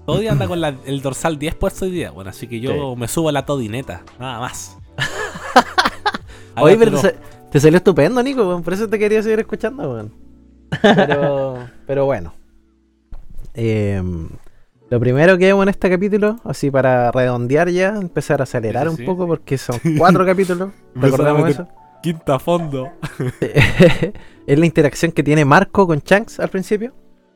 Toddy 0.07 0.27
anda 0.27 0.47
con 0.47 0.59
la- 0.61 0.75
el 0.85 1.01
dorsal 1.01 1.37
10 1.37 1.53
puesto 1.55 1.85
hoy 1.85 1.91
día. 1.91 2.09
Bueno, 2.11 2.29
así 2.31 2.47
que 2.47 2.59
yo 2.59 2.71
Sí. 2.95 2.99
me 2.99 3.07
subo 3.07 3.29
a 3.29 3.31
la 3.31 3.45
todineta, 3.45 4.01
nada 4.19 4.39
más. 4.39 4.77
Oye, 6.59 6.77
pero 6.77 6.99
te, 6.99 7.15
te 7.51 7.59
salió 7.59 7.77
estupendo, 7.77 8.23
Nico, 8.23 8.47
weón. 8.47 8.63
Por 8.63 8.73
eso 8.73 8.87
te 8.89 8.97
quería 8.97 9.21
seguir 9.21 9.39
escuchando, 9.39 9.91
weón. 9.93 10.13
Pero, 10.81 11.65
pero 11.85 12.05
bueno. 12.05 12.33
Em, 13.53 14.27
lo 14.89 14.99
primero 14.99 15.37
que 15.37 15.49
hago 15.49 15.63
en 15.63 15.69
este 15.69 15.89
capítulo, 15.89 16.37
así 16.43 16.71
para 16.71 17.11
redondear 17.11 17.69
ya, 17.69 17.89
empezar 17.89 18.39
a 18.39 18.43
acelerar 18.43 18.83
Sí, 18.85 18.89
un 18.91 18.97
sí. 18.97 19.03
poco 19.03 19.27
porque 19.27 19.57
son 19.57 19.79
cuatro 19.97 20.25
capítulos. 20.25 20.69
Recordemos 20.95 21.43
a 21.43 21.49
eso. 21.49 21.67
Quinta 22.01 22.39
fondo. 22.39 22.89
es 24.47 24.59
la 24.59 24.65
interacción 24.65 25.11
que 25.11 25.23
tiene 25.23 25.43
Marco 25.45 25.87
con 25.87 25.99
Shanks 25.99 26.39
al 26.39 26.49
principio. 26.49 26.93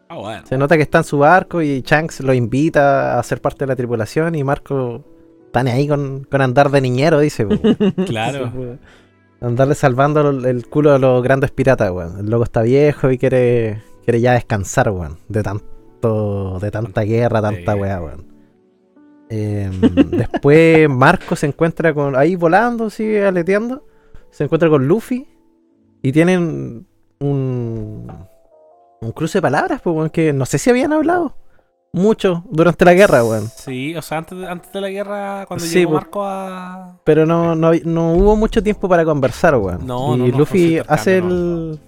Ah, 0.08 0.16
bueno. 0.18 0.46
Se 0.46 0.58
nota 0.58 0.78
que 0.78 0.84
está 0.84 1.00
en 1.00 1.04
su 1.04 1.18
barco 1.20 1.62
y 1.62 1.82
Shanks 1.82 2.22
lo 2.22 2.34
invita 2.34 3.18
a 3.20 3.24
ser 3.24 3.42
parte 3.42 3.60
de 3.60 3.68
la 3.68 3.76
tripulación 3.76 4.36
y 4.36 4.44
Marco 4.44 5.04
está 5.46 5.62
ahí 5.62 5.88
con, 5.88 6.24
con 6.26 6.42
andar 6.42 6.70
de 6.70 6.80
niñero, 6.82 7.20
dice. 7.20 7.46
Claro. 8.06 8.78
Andarle 9.42 9.74
salvando 9.74 10.30
el 10.30 10.46
el 10.46 10.68
culo 10.68 10.94
a 10.94 11.00
los 11.00 11.24
grandes 11.24 11.52
piratas, 11.52 11.92
weón. 11.92 12.20
El 12.20 12.30
loco 12.30 12.44
está 12.44 12.62
viejo 12.62 13.10
y 13.10 13.18
quiere, 13.18 13.82
quiere 14.04 14.22
ya 14.22 14.34
descansar, 14.34 14.92
weón. 14.92 15.18
De 15.28 15.42
tanto, 15.44 15.66
de 16.02 16.72
tanta 16.72 17.02
guerra, 17.02 17.42
tanta 17.42 17.76
weá, 17.76 18.02
weón. 18.02 18.26
Em, 19.30 19.80
después 20.12 20.90
Marco 20.90 21.36
se 21.36 21.48
encuentra 21.48 21.94
con. 21.94 22.16
ahí 22.16 22.36
volando, 22.36 22.90
sigue 22.90 23.26
aleteando. 23.26 23.86
Se 24.30 24.44
encuentra 24.46 24.70
con 24.70 24.88
Luffy. 24.88 25.28
Y 26.02 26.12
tienen 26.12 26.88
un. 27.20 28.12
un 29.02 29.12
cruce 29.12 29.38
de 29.38 29.42
palabras, 29.42 29.82
pues, 29.82 29.96
weón, 29.96 30.10
que 30.10 30.34
no 30.34 30.46
sé 30.46 30.58
si 30.58 30.70
habían 30.70 30.94
hablado 30.94 31.36
mucho 31.94 32.44
durante 32.50 32.86
la 32.86 32.94
guerra, 32.94 33.24
weón. 33.24 33.48
Sí, 33.48 33.96
o 33.96 34.02
sea, 34.02 34.20
antes 34.20 34.38
de, 34.38 34.48
antes 34.48 34.72
de 34.72 34.82
la 34.82 34.90
guerra, 34.90 35.46
cuando 35.48 35.66
Sí, 35.66 35.80
llegó 35.80 35.92
pues. 35.92 36.04
Marco 36.04 36.24
a. 36.24 37.00
Pero 37.04 37.26
no, 37.26 37.56
no, 37.56 37.72
no 37.86 38.14
hubo 38.14 38.36
mucho 38.36 38.64
tiempo 38.64 38.88
para 38.88 39.06
conversar, 39.06 39.56
weón. 39.56 39.86
No, 39.86 40.16
y 40.16 40.32
no, 40.32 40.38
Luffy 40.40 40.80
hace 40.88 41.18
el. 41.18 41.80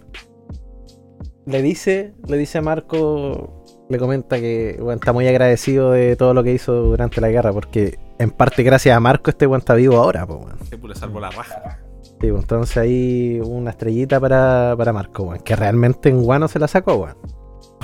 Le 1.46 1.62
dice, 1.62 2.14
le 2.26 2.38
dice 2.38 2.60
a 2.60 2.62
Marco, 2.62 3.63
le 3.90 3.98
comenta 3.98 4.40
que 4.40 4.80
está 4.94 5.14
muy 5.14 5.28
agradecido 5.28 5.92
de 5.92 6.16
todo 6.16 6.34
lo 6.34 6.44
que 6.44 6.54
hizo 6.54 6.74
durante 6.74 7.22
la 7.22 7.30
guerra, 7.30 7.52
porque 7.52 8.00
en 8.20 8.32
parte 8.32 8.64
gracias 8.64 8.96
a 8.96 9.00
Marco 9.00 9.30
este 9.30 9.48
weón 9.48 9.60
está 9.60 9.76
vivo 9.76 9.98
ahora, 9.98 10.26
pues 10.26 10.40
weón. 10.40 10.58
Se 10.70 10.78
le 10.78 10.96
salvó 10.96 11.20
la 11.20 11.30
raja. 11.30 11.80
Sí, 12.04 12.30
pues, 12.30 12.42
entonces 12.42 12.78
ahí 12.78 13.42
una 13.44 13.72
estrellita 13.72 14.20
para, 14.20 14.76
para 14.78 14.94
Marco, 14.94 15.24
weón. 15.24 15.42
Que 15.44 15.56
realmente 15.56 16.10
en 16.10 16.24
Guano 16.24 16.48
se 16.48 16.60
la 16.60 16.68
sacó, 16.68 16.96
weón. 16.96 17.18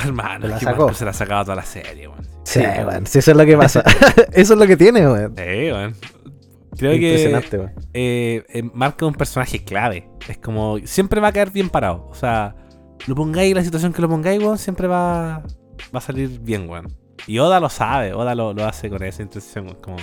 Hermano, 0.02 0.46
Se 0.46 0.52
la 0.52 0.60
sacó. 0.60 0.84
Marco 0.84 0.94
se 0.94 1.06
la 1.06 1.12
ha 1.12 1.14
sacado 1.14 1.44
toda 1.44 1.56
la 1.58 1.66
serie, 1.66 2.08
weón. 2.08 2.26
Sí, 2.44 2.60
weón. 2.60 3.06
Sí, 3.06 3.20
eso 3.20 3.32
es 3.32 3.38
lo 3.38 3.46
que 3.46 3.58
pasa. 3.58 3.84
eso 4.32 4.54
es 4.54 4.60
lo 4.60 4.66
que 4.66 4.78
tiene, 4.78 5.06
weón. 5.06 5.36
Sí, 5.36 5.72
weón. 5.72 5.96
Creo 6.78 6.94
que 6.94 7.66
eh, 7.94 8.46
eh, 8.48 8.64
Marco 8.74 9.06
es 9.06 9.12
un 9.12 9.16
personaje 9.16 9.64
clave. 9.66 10.10
Es 10.30 10.38
como. 10.38 10.78
Siempre 10.86 11.20
va 11.20 11.28
a 11.28 11.34
caer 11.34 11.52
bien 11.52 11.70
parado. 11.70 12.08
O 12.10 12.16
sea, 12.16 12.56
lo 13.08 13.16
pongáis 13.16 13.54
la 13.54 13.64
situación 13.64 13.92
que 13.92 14.02
lo 14.02 14.08
pongáis, 14.08 14.42
weón, 14.42 14.58
siempre 14.58 14.88
va, 14.88 15.44
va 15.94 16.00
a 16.00 16.02
salir 16.02 16.40
bien, 16.40 16.70
weón. 16.70 16.88
Y 17.28 17.40
Oda 17.40 17.60
lo 17.60 17.70
sabe, 17.70 18.14
Oda 18.14 18.36
lo, 18.36 18.54
lo 18.54 18.66
hace 18.66 18.90
con 18.90 19.04
esa 19.04 19.22
intención, 19.22 19.66
weón, 19.66 19.78
como. 19.82 19.98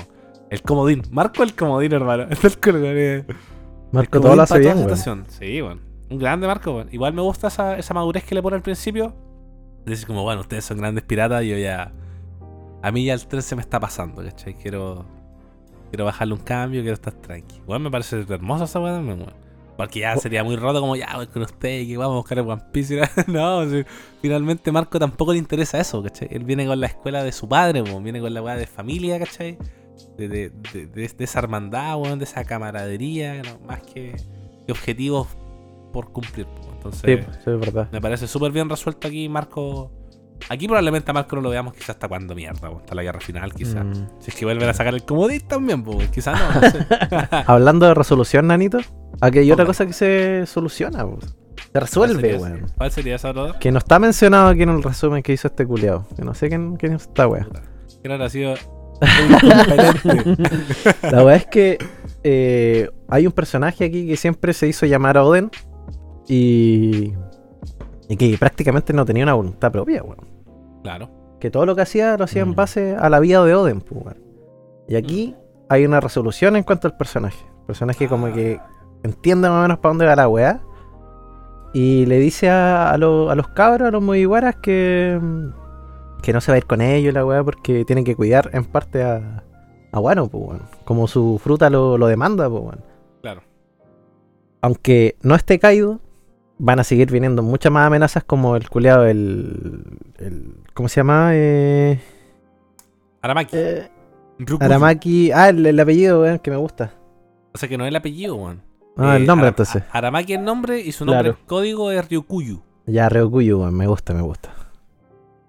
El 0.50 0.62
comodín. 0.62 1.02
Marco 1.10 1.42
el 1.42 1.54
comodín, 1.54 1.92
hermano. 1.92 2.26
Marco 3.92 4.20
todo 4.20 4.36
lo 4.36 4.42
hace 4.42 4.58
bien, 4.58 4.78
weón. 4.78 5.26
Sí, 5.28 5.62
weón. 5.62 5.80
Un 6.08 6.18
grande 6.18 6.46
Marco, 6.46 6.72
weón. 6.72 6.88
Igual 6.92 7.14
me 7.14 7.22
gusta 7.22 7.48
esa, 7.48 7.76
esa 7.76 7.94
madurez 7.94 8.24
que 8.24 8.34
le 8.34 8.42
pone 8.42 8.56
al 8.56 8.62
principio. 8.62 9.14
Decir 9.84 10.06
como, 10.06 10.22
bueno, 10.22 10.40
ustedes 10.40 10.64
son 10.64 10.78
grandes 10.78 11.04
piratas 11.04 11.42
y 11.44 11.50
yo 11.50 11.58
ya... 11.58 11.92
A 12.82 12.92
mí 12.92 13.04
ya 13.04 13.14
el 13.14 13.26
tren 13.26 13.42
se 13.42 13.56
me 13.56 13.62
está 13.62 13.80
pasando, 13.80 14.22
¿cachai? 14.22 14.54
Quiero... 14.54 15.04
Quiero 15.90 16.04
bajarle 16.04 16.34
un 16.34 16.40
cambio, 16.40 16.80
quiero 16.80 16.94
estar 16.94 17.12
tranqui. 17.12 17.60
Bueno, 17.66 17.84
me 17.84 17.90
parece 17.90 18.24
hermosa 18.28 18.64
esa 18.64 18.80
weón, 18.80 19.06
weón. 19.06 19.45
Porque 19.76 20.00
ya 20.00 20.16
sería 20.16 20.42
muy 20.42 20.56
roto 20.56 20.80
como, 20.80 20.96
ya, 20.96 21.12
voy 21.16 21.26
con 21.26 21.42
usted, 21.42 21.86
que 21.86 21.96
vamos 21.96 22.14
a 22.14 22.16
buscar 22.18 22.38
el 22.38 22.48
One 22.48 22.62
Piece. 22.72 23.00
no, 23.26 23.60
finalmente 24.22 24.72
Marco 24.72 24.98
tampoco 24.98 25.32
le 25.32 25.38
interesa 25.38 25.78
eso, 25.78 26.02
¿cachai? 26.02 26.28
Él 26.30 26.44
viene 26.44 26.66
con 26.66 26.80
la 26.80 26.86
escuela 26.86 27.22
de 27.22 27.32
su 27.32 27.48
padre, 27.48 27.82
weón. 27.82 28.02
Viene 28.02 28.20
con 28.20 28.32
la 28.32 28.40
weá 28.42 28.56
de 28.56 28.66
familia, 28.66 29.18
¿cachai? 29.18 29.58
De, 30.16 30.28
de, 30.28 30.50
de, 30.72 30.86
de- 30.86 31.08
de 31.08 31.24
esa 31.24 31.38
hermandad, 31.40 31.96
weón, 31.98 32.18
de 32.18 32.24
esa 32.24 32.44
camaradería, 32.44 33.42
¿no? 33.42 33.58
más 33.66 33.82
que, 33.82 34.16
que 34.66 34.72
objetivos 34.72 35.28
por 35.92 36.10
cumplir. 36.10 36.46
weón. 36.46 36.74
Entonces, 36.76 37.24
Sí, 37.26 37.32
sí, 37.44 37.50
es 37.50 37.60
verdad. 37.60 37.88
me 37.92 38.00
parece 38.00 38.26
súper 38.26 38.52
bien 38.52 38.68
resuelto 38.70 39.08
aquí, 39.08 39.28
Marco. 39.28 39.90
Aquí 40.50 40.66
probablemente 40.66 41.10
a 41.10 41.14
Marco 41.14 41.34
no 41.36 41.42
lo 41.42 41.48
veamos 41.50 41.72
quizás 41.72 41.90
hasta 41.90 42.08
cuando 42.08 42.34
mierda, 42.34 42.68
hasta 42.68 42.94
la 42.94 43.02
guerra 43.02 43.20
final, 43.20 43.52
quizás. 43.54 43.84
Mm. 43.84 44.06
Si 44.20 44.30
es 44.30 44.36
que 44.36 44.44
vuelven 44.44 44.68
a 44.68 44.74
sacar 44.74 44.92
el 44.94 45.02
comodín 45.02 45.40
también, 45.48 45.82
pues, 45.82 46.08
quizás 46.10 46.38
no, 46.38 46.60
no 46.60 46.70
sé. 46.70 46.86
Hablando 47.46 47.86
de 47.86 47.94
resolución, 47.94 48.46
Nanito, 48.46 48.78
aquí 49.20 49.38
hay 49.40 49.52
otra 49.52 49.66
cosa 49.66 49.86
que 49.86 49.92
se 49.92 50.46
soluciona, 50.46 51.06
pues. 51.06 51.34
Se 51.72 51.80
resuelve, 51.80 52.36
weón. 52.38 52.66
¿Cuál 52.76 52.90
sería 52.90 53.16
esa, 53.16 53.32
brother? 53.32 53.56
Que 53.58 53.70
no 53.72 53.78
está 53.78 53.98
mencionado 53.98 54.48
aquí 54.48 54.62
en 54.62 54.70
el 54.70 54.82
resumen 54.82 55.22
que 55.22 55.32
hizo 55.32 55.48
este 55.48 55.66
culiao. 55.66 56.06
Que 56.16 56.22
no 56.22 56.34
sé 56.34 56.48
quién, 56.48 56.76
quién 56.76 56.94
es 56.94 57.02
esta 57.02 57.26
wea. 57.28 57.46
Que 58.02 58.08
no 58.08 58.14
habrá 58.14 58.28
sido. 58.30 58.54
La 61.02 61.24
wea 61.24 61.36
es 61.36 61.46
que 61.46 61.78
eh, 62.24 62.88
hay 63.08 63.26
un 63.26 63.32
personaje 63.32 63.84
aquí 63.84 64.06
que 64.06 64.16
siempre 64.16 64.52
se 64.52 64.68
hizo 64.68 64.86
llamar 64.86 65.18
Oden. 65.18 65.50
Y. 66.28 67.14
Y 68.08 68.16
que 68.16 68.36
prácticamente 68.38 68.92
no 68.92 69.04
tenía 69.04 69.24
una 69.24 69.34
voluntad 69.34 69.72
propia, 69.72 70.02
weón. 70.02 70.26
claro. 70.82 71.10
Que 71.40 71.50
todo 71.50 71.66
lo 71.66 71.76
que 71.76 71.82
hacía 71.82 72.16
lo 72.16 72.24
hacía 72.24 72.42
en 72.42 72.50
Mm. 72.50 72.54
base 72.54 72.96
a 72.98 73.10
la 73.10 73.20
vida 73.20 73.44
de 73.44 73.54
Oden, 73.54 73.80
pues, 73.82 74.00
weón. 74.02 74.18
Y 74.88 74.96
aquí 74.96 75.34
hay 75.68 75.84
una 75.84 76.00
resolución 76.00 76.56
en 76.56 76.62
cuanto 76.62 76.88
al 76.88 76.96
personaje. 76.96 77.44
El 77.60 77.66
personaje 77.66 78.08
como 78.08 78.26
Ah. 78.28 78.32
que 78.32 78.58
entiende 79.02 79.48
más 79.48 79.58
o 79.58 79.62
menos 79.62 79.78
para 79.78 79.90
dónde 79.90 80.06
va 80.06 80.16
la 80.16 80.28
weá. 80.28 80.60
Y 81.72 82.06
le 82.06 82.18
dice 82.18 82.48
a, 82.48 82.90
a, 82.90 82.96
lo- 82.98 83.30
a 83.30 83.34
los 83.34 83.48
cabros, 83.48 83.88
a 83.88 83.90
los 83.90 84.02
Mugiwaras, 84.02 84.56
que, 84.56 85.20
que 86.22 86.32
no 86.32 86.40
se 86.40 86.50
va 86.50 86.54
a 86.54 86.58
ir 86.58 86.66
con 86.66 86.80
ellos 86.80 87.12
la 87.12 87.24
weá 87.24 87.44
porque 87.44 87.84
tienen 87.84 88.04
que 88.04 88.16
cuidar 88.16 88.50
en 88.54 88.64
parte 88.64 89.02
a, 89.02 89.42
a 89.92 90.00
Wano, 90.00 90.28
pues, 90.28 90.42
weón. 90.44 90.62
Como 90.84 91.06
su 91.06 91.38
fruta 91.42 91.68
lo, 91.68 91.98
lo 91.98 92.06
demanda, 92.06 92.48
pues, 92.48 92.62
weón. 92.62 92.80
Claro. 93.20 93.42
Aunque 94.62 95.16
no 95.22 95.34
esté 95.34 95.58
caído, 95.58 96.00
van 96.58 96.80
a 96.80 96.84
seguir 96.84 97.10
viniendo 97.10 97.42
muchas 97.42 97.70
más 97.70 97.86
amenazas 97.86 98.24
como 98.24 98.56
el 98.56 98.70
culeado, 98.70 99.04
el, 99.06 99.84
el. 100.18 100.54
¿Cómo 100.72 100.88
se 100.88 101.00
llama? 101.00 101.30
Eh, 101.34 102.00
Aramaki. 103.20 103.56
eh. 103.56 103.90
Aramaki. 104.60 105.30
Ah, 105.32 105.50
el, 105.50 105.66
el 105.66 105.78
apellido, 105.78 106.22
weón, 106.22 106.38
que 106.38 106.50
me 106.50 106.56
gusta. 106.56 106.92
O 107.54 107.58
sea 107.58 107.68
que 107.68 107.76
no 107.76 107.84
es 107.84 107.88
el 107.88 107.96
apellido, 107.96 108.36
weón. 108.36 108.62
Ah, 108.96 109.14
Eh, 109.14 109.16
el 109.18 109.26
nombre 109.26 109.46
Ara- 109.48 109.50
entonces. 109.50 109.82
Aramaki 109.92 110.32
el 110.34 110.44
nombre 110.44 110.80
y 110.80 110.92
su 110.92 111.04
nombre 111.04 111.22
Claro. 111.30 111.38
en 111.40 111.46
código 111.46 111.90
es 111.90 112.08
Ryukuyu. 112.08 112.60
Ya, 112.86 113.08
Ryokuyu, 113.08 113.58
weón, 113.60 113.74
me 113.74 113.86
gusta, 113.86 114.14
me 114.14 114.22
gusta. 114.22 114.50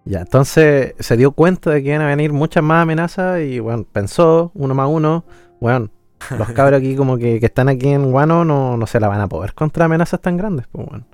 Ya, 0.05 0.19
entonces 0.21 0.93
se 0.99 1.17
dio 1.17 1.31
cuenta 1.31 1.71
de 1.71 1.83
que 1.83 1.89
iban 1.89 2.01
a 2.01 2.07
venir 2.07 2.31
muchas 2.31 2.63
más 2.63 2.83
amenazas 2.83 3.41
y, 3.41 3.59
bueno, 3.59 3.85
pensó, 3.91 4.51
uno 4.55 4.73
más 4.73 4.87
uno, 4.89 5.25
bueno, 5.59 5.89
los 6.37 6.49
cabros 6.51 6.79
aquí 6.79 6.95
como 6.95 7.17
que, 7.17 7.39
que 7.39 7.45
están 7.45 7.67
aquí 7.69 7.89
en 7.89 8.13
Wano 8.13 8.45
no, 8.45 8.77
no 8.77 8.87
se 8.87 8.99
la 8.99 9.07
van 9.09 9.19
a 9.21 9.27
poder 9.27 9.53
contra 9.53 9.85
amenazas 9.85 10.21
tan 10.21 10.37
grandes, 10.37 10.65
pues, 10.71 10.87
weón. 10.87 11.05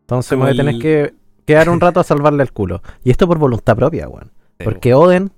Entonces 0.00 0.36
me 0.36 0.44
voy 0.46 0.54
a 0.54 0.56
tener 0.56 0.74
el- 0.74 0.82
que 0.82 1.14
quedar 1.46 1.68
un 1.70 1.80
rato 1.80 2.00
a 2.00 2.04
salvarle 2.04 2.42
el 2.42 2.52
culo. 2.52 2.82
Y 3.04 3.10
esto 3.10 3.26
por 3.28 3.38
voluntad 3.38 3.76
propia, 3.76 4.08
weón. 4.08 4.32
Sí, 4.58 4.64
Porque 4.64 4.94
Oden 4.94 5.30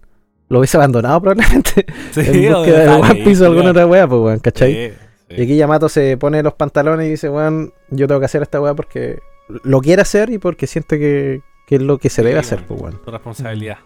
lo 0.49 0.59
hubiese 0.59 0.77
abandonado 0.79 1.21
probablemente 1.21 1.87
Sí, 2.13 2.21
en 2.47 2.53
o 2.55 2.59
búsqueda 2.59 2.79
de 2.81 2.89
One 3.03 3.15
Piece 3.25 3.43
o 3.43 3.47
alguna 3.47 3.71
otra 3.71 3.87
weá, 3.87 4.09
pues, 4.09 4.21
weón, 4.23 4.39
¿cachai? 4.41 4.73
Sí, 4.91 4.95
sí. 5.35 5.41
Y 5.41 5.45
aquí 5.45 5.57
Yamato 5.57 5.89
se 5.89 6.17
pone 6.17 6.43
los 6.43 6.55
pantalones 6.55 7.07
y 7.07 7.11
dice, 7.11 7.29
weón, 7.29 7.73
yo 7.91 8.07
tengo 8.07 8.21
que 8.21 8.27
hacer 8.27 8.43
esta 8.43 8.61
weá 8.61 8.75
porque 8.75 9.21
lo 9.65 9.81
quiere 9.81 10.03
hacer 10.03 10.31
y 10.31 10.39
porque 10.39 10.67
siente 10.67 10.99
que, 10.99 11.43
que 11.67 11.77
es 11.77 11.83
lo 11.83 11.99
que 11.99 12.09
se 12.11 12.23
Sí, 12.23 12.27
debe 12.29 12.39
hacer, 12.41 12.59
weón. 12.61 12.69
pues 12.69 12.83
weón. 12.83 13.05
Tu 13.05 13.11
responsabilidad. 13.11 13.79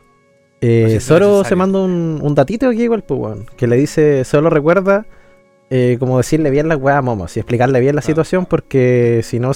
Eh, 0.61 0.99
Zoro 1.01 1.27
necesario. 1.27 1.45
se 1.45 1.57
manda 1.57 1.81
un, 1.81 2.19
un 2.23 2.35
datito 2.35 2.69
aquí 2.69 2.83
igual, 2.85 3.03
pues 3.05 3.21
weón, 3.21 3.47
que 3.57 3.67
le 3.67 3.77
dice, 3.77 4.25
solo 4.25 4.49
recuerda 4.51 5.07
eh, 5.69 5.97
como 5.99 6.17
decirle 6.17 6.51
bien 6.51 6.69
las 6.69 6.79
weas 6.79 6.99
a 6.99 7.03
Momos 7.03 7.37
y 7.37 7.41
explicarle 7.41 7.81
bien 7.81 7.95
la 7.97 8.01
Claro. 8.01 8.13
situación 8.13 8.47
porque 8.47 9.21
si 9.25 9.39
no, 9.41 9.51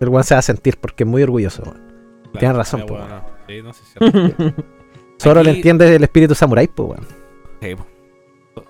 El 0.00 0.08
weón 0.08 0.24
se 0.24 0.34
va 0.34 0.38
a 0.38 0.42
sentir 0.42 0.78
porque 0.80 1.02
es 1.04 1.08
muy 1.08 1.22
orgulloso, 1.22 1.62
weón. 1.64 1.76
Claro, 1.76 2.38
Tienes 2.38 2.56
razón, 2.56 2.80
ah, 2.82 2.86
po, 2.86 2.94
bueno, 2.94 3.24
Sí, 3.48 3.62
no 3.62 3.72
sé 3.72 3.82
si 3.84 4.04
es 4.04 4.12
cierto. 4.12 4.62
Solo 5.18 5.42
le 5.42 5.50
entiende 5.52 5.94
el 5.96 6.04
espíritu 6.04 6.34
samurái, 6.34 6.68
pues, 6.68 6.88
weón. 6.90 7.06
Sí, 7.60 7.74
po. 7.74 7.86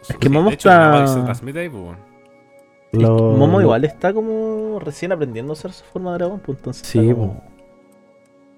Es 0.08 0.16
que 0.16 0.28
Sí, 0.28 0.32
Momo 0.32 0.50
está- 0.50 1.00
la 1.00 1.06
se 1.06 1.20
transmite 1.20 1.58
ahí, 1.60 1.68
pues, 1.68 1.82
weón. 1.82 1.96
Lo- 2.92 3.32
Momo 3.32 3.58
lo- 3.58 3.62
igual 3.62 3.84
está 3.84 4.12
como 4.14 4.78
recién 4.80 5.12
aprendiendo 5.12 5.52
a 5.52 5.54
hacer 5.54 5.72
su 5.72 5.84
forma 5.84 6.12
de 6.12 6.18
dragón, 6.18 6.40
pues 6.40 6.58
entonces. 6.58 6.86
Sí, 6.86 6.98
está 7.00 7.14
como- 7.14 7.42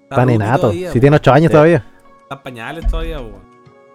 Está 0.03 0.15
Tan 0.15 0.25
rubio 0.25 0.35
enato. 0.35 0.61
todavía, 0.61 0.91
Si 0.91 0.99
tiene 0.99 1.15
8 1.15 1.31
años 1.33 1.47
Sí. 1.49 1.53
todavía. 1.53 1.85
Está 2.23 2.43
pañales 2.43 2.87
todavía, 2.87 3.19
weón. 3.19 3.51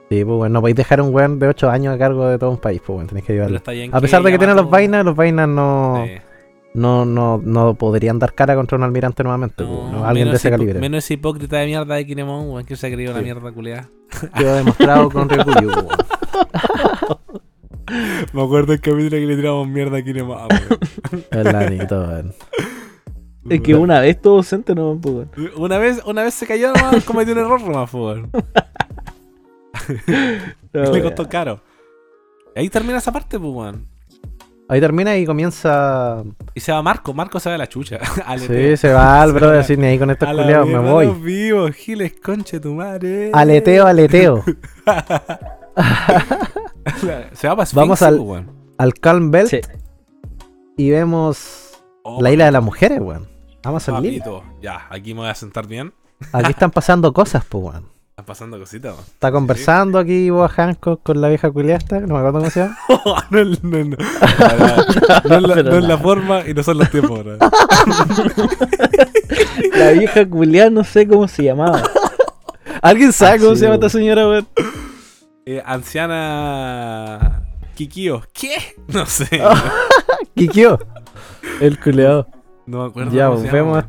Sí, 0.09 0.25
pues, 0.25 0.39
weón. 0.39 0.53
No 0.53 0.61
podéis 0.61 0.77
dejar 0.77 1.01
un 1.01 1.15
weón 1.15 1.39
de 1.39 1.49
8 1.49 1.69
años 1.71 1.95
a 1.95 1.99
cargo 1.99 2.27
de 2.29 2.39
todo 2.39 2.51
un 2.51 2.57
país, 2.59 2.81
pues, 2.85 2.97
weón. 2.97 3.07
Tenéis 3.07 3.27
que 3.27 3.33
ayudarlo. 3.33 3.61
A 3.93 4.01
pesar 4.01 4.23
de 4.23 4.31
que 4.31 4.39
tiene 4.39 4.55
los 4.55 4.69
vainas, 4.71 5.05
los 5.05 5.15
vainas 5.17 5.49
no, 5.49 6.05
Sí. 6.07 6.13
no, 6.75 7.05
no, 7.05 7.41
no 7.43 7.75
podrían 7.75 8.19
dar 8.19 8.33
cara 8.35 8.55
contra 8.55 8.77
un 8.79 8.85
almirante 8.85 9.23
nuevamente, 9.25 9.65
pues, 9.65 9.69
No, 9.79 9.91
no, 9.93 10.05
alguien 10.07 10.27
de 10.27 10.31
menos 10.31 10.41
ese 10.41 10.51
calibre. 10.51 10.79
Menos 10.81 11.05
ese 11.05 11.15
hipócrita 11.15 11.57
de 11.59 11.67
mierda 11.67 11.95
de 11.97 12.07
Kinemon, 12.07 12.49
weón, 12.51 12.65
que 12.65 12.77
se 12.77 12.87
ha 12.87 12.91
creído 12.91 13.11
una 13.13 13.21
Sí. 13.21 13.25
mierda 13.25 13.53
culeada. 13.53 13.89
Quedó 14.37 14.55
demostrado 14.55 15.11
con 15.11 15.29
Ryokuyu, 15.29 15.69
weón. 15.69 15.87
Me 18.33 18.43
acuerdo 18.43 18.73
el 18.73 18.81
capítulo 18.81 19.11
que 19.11 19.27
le 19.27 19.37
tiramos 19.37 19.69
mierda 19.69 19.99
a 19.99 20.03
Kinemon, 20.03 20.49
weón. 20.49 21.25
El 21.31 21.45
lanito, 21.45 22.01
weón. 22.01 22.35
Es 23.49 23.61
que 23.61 23.75
una 23.75 24.01
vez 24.01 24.21
todo 24.21 24.37
docente 24.37 24.75
no 24.75 24.93
weón. 24.93 25.31
Una 25.57 25.79
vez, 25.79 26.03
una 26.05 26.23
vez 26.25 26.35
se 26.35 26.47
cayó 26.47 26.73
nomás, 26.73 27.05
cometió 27.07 27.33
un 27.33 27.41
error 27.41 27.61
nomás, 27.61 27.93
weón. 27.95 28.31
No, 30.73 30.93
Le 30.93 31.03
costó 31.03 31.29
caro. 31.29 31.61
Y 32.55 32.61
ahí 32.61 32.69
termina 32.69 32.99
esa 32.99 33.13
parte, 33.13 33.39
pues, 33.39 33.53
weón. 33.53 33.87
Ahí 34.69 34.81
termina 34.81 35.17
y 35.17 35.25
comienza. 35.25 36.25
Y 36.55 36.61
se 36.61 36.73
va 36.73 36.83
Marco, 36.83 37.15
Marco 37.15 37.39
se 37.39 37.49
va 37.49 37.55
a 37.55 37.59
la 37.59 37.69
chucha. 37.69 38.01
Sí, 38.39 38.77
se 38.77 38.93
va 38.93 39.23
al 39.23 39.33
bro 39.33 39.51
decir 39.51 39.79
ni 39.79 39.87
ahí 39.87 39.99
con 39.99 40.11
estos 40.11 40.29
culiados, 40.29 40.67
me 40.67 40.79
voy. 40.79 41.07
vivos, 41.07 41.71
Giles, 41.73 42.15
conche 42.21 42.59
tu 42.59 42.75
madre. 42.75 43.31
Aleteo, 43.33 43.87
aleteo. 43.87 44.43
Se 47.35 47.49
va 47.49 47.57
para 47.57 47.69
Vamos 47.75 48.03
al- 48.03 48.17
pues, 48.17 48.29
weón. 48.29 48.51
Al 48.79 48.95
Calm 48.95 49.31
Belt 49.31 49.51
Sí. 49.51 49.61
y 50.77 50.91
vemos 50.91 51.63
Oh, 52.03 52.23
la 52.23 52.31
isla 52.31 52.45
de 52.47 52.53
las 52.53 52.63
mujeres, 52.63 53.01
weón. 53.01 53.27
Vamos 53.65 53.85
papito. 53.85 54.45
Ya, 54.63 54.87
aquí 54.91 55.13
me 55.13 55.21
voy 55.21 55.29
a 55.29 55.35
sentar 55.35 55.67
bien. 55.67 55.93
Aquí 56.33 56.51
están 56.51 56.71
pasando 56.71 57.13
cosas, 57.13 57.45
pues, 57.49 57.65
weón. 57.65 57.85
Están 58.11 58.25
pasando 58.27 58.59
cositas, 58.59 58.93
weón. 58.95 59.05
Está 59.07 59.33
conversando 59.33 59.99
aquí 59.99 60.31
Boa 60.31 60.49
Hancock 60.49 61.03
con 61.03 61.21
la 61.21 61.29
vieja 61.29 61.51
culiasta, 61.51 62.01
no 62.01 62.15
me 62.15 62.21
acuerdo 62.21 62.39
cómo 62.39 62.51
se 62.51 62.61
llama. 62.61 62.79
no, 63.31 63.41
es- 63.41 63.63
no, 63.65 63.79
no. 63.85 63.85
No, 63.85 63.97
no 65.29 65.37
es 65.37 65.43
la, 65.43 65.55
Pero 65.55 65.71
no 65.71 65.77
es 65.77 65.83
la 65.83 65.89
nada. 65.89 65.99
forma 65.99 66.41
y 66.49 66.55
no 66.55 66.63
son 66.63 66.79
los 66.79 66.91
tiempos, 66.91 67.25
weón. 67.25 67.39
La 69.77 69.91
vieja 69.93 70.27
culiada 70.29 70.71
no 70.71 70.85
sé 70.85 71.07
cómo 71.09 71.27
se 71.29 71.43
llamaba. 71.45 71.83
¿Alguien 72.83 73.13
sabe 73.13 73.39
cómo 73.39 73.51
Así, 73.53 73.59
se 73.61 73.65
llama 73.65 73.75
esta 73.77 73.89
señora, 73.89 74.29
weón? 74.29 74.47
Eh, 75.49 75.63
anciana. 75.65 77.43
Kikio. 77.77 78.23
¿Qué? 78.33 78.57
No 78.89 79.07
sé. 79.07 79.29
Kikyo. 80.35 80.79
El 81.61 81.79
culiado. 81.79 82.27
No 82.67 82.83
me 82.83 82.87
acuerdo. 82.89 83.13
Ya, 83.13 83.27
cómo 83.29 83.39
se 83.39 83.45
llama, 83.47 83.57
vemos, 83.57 83.85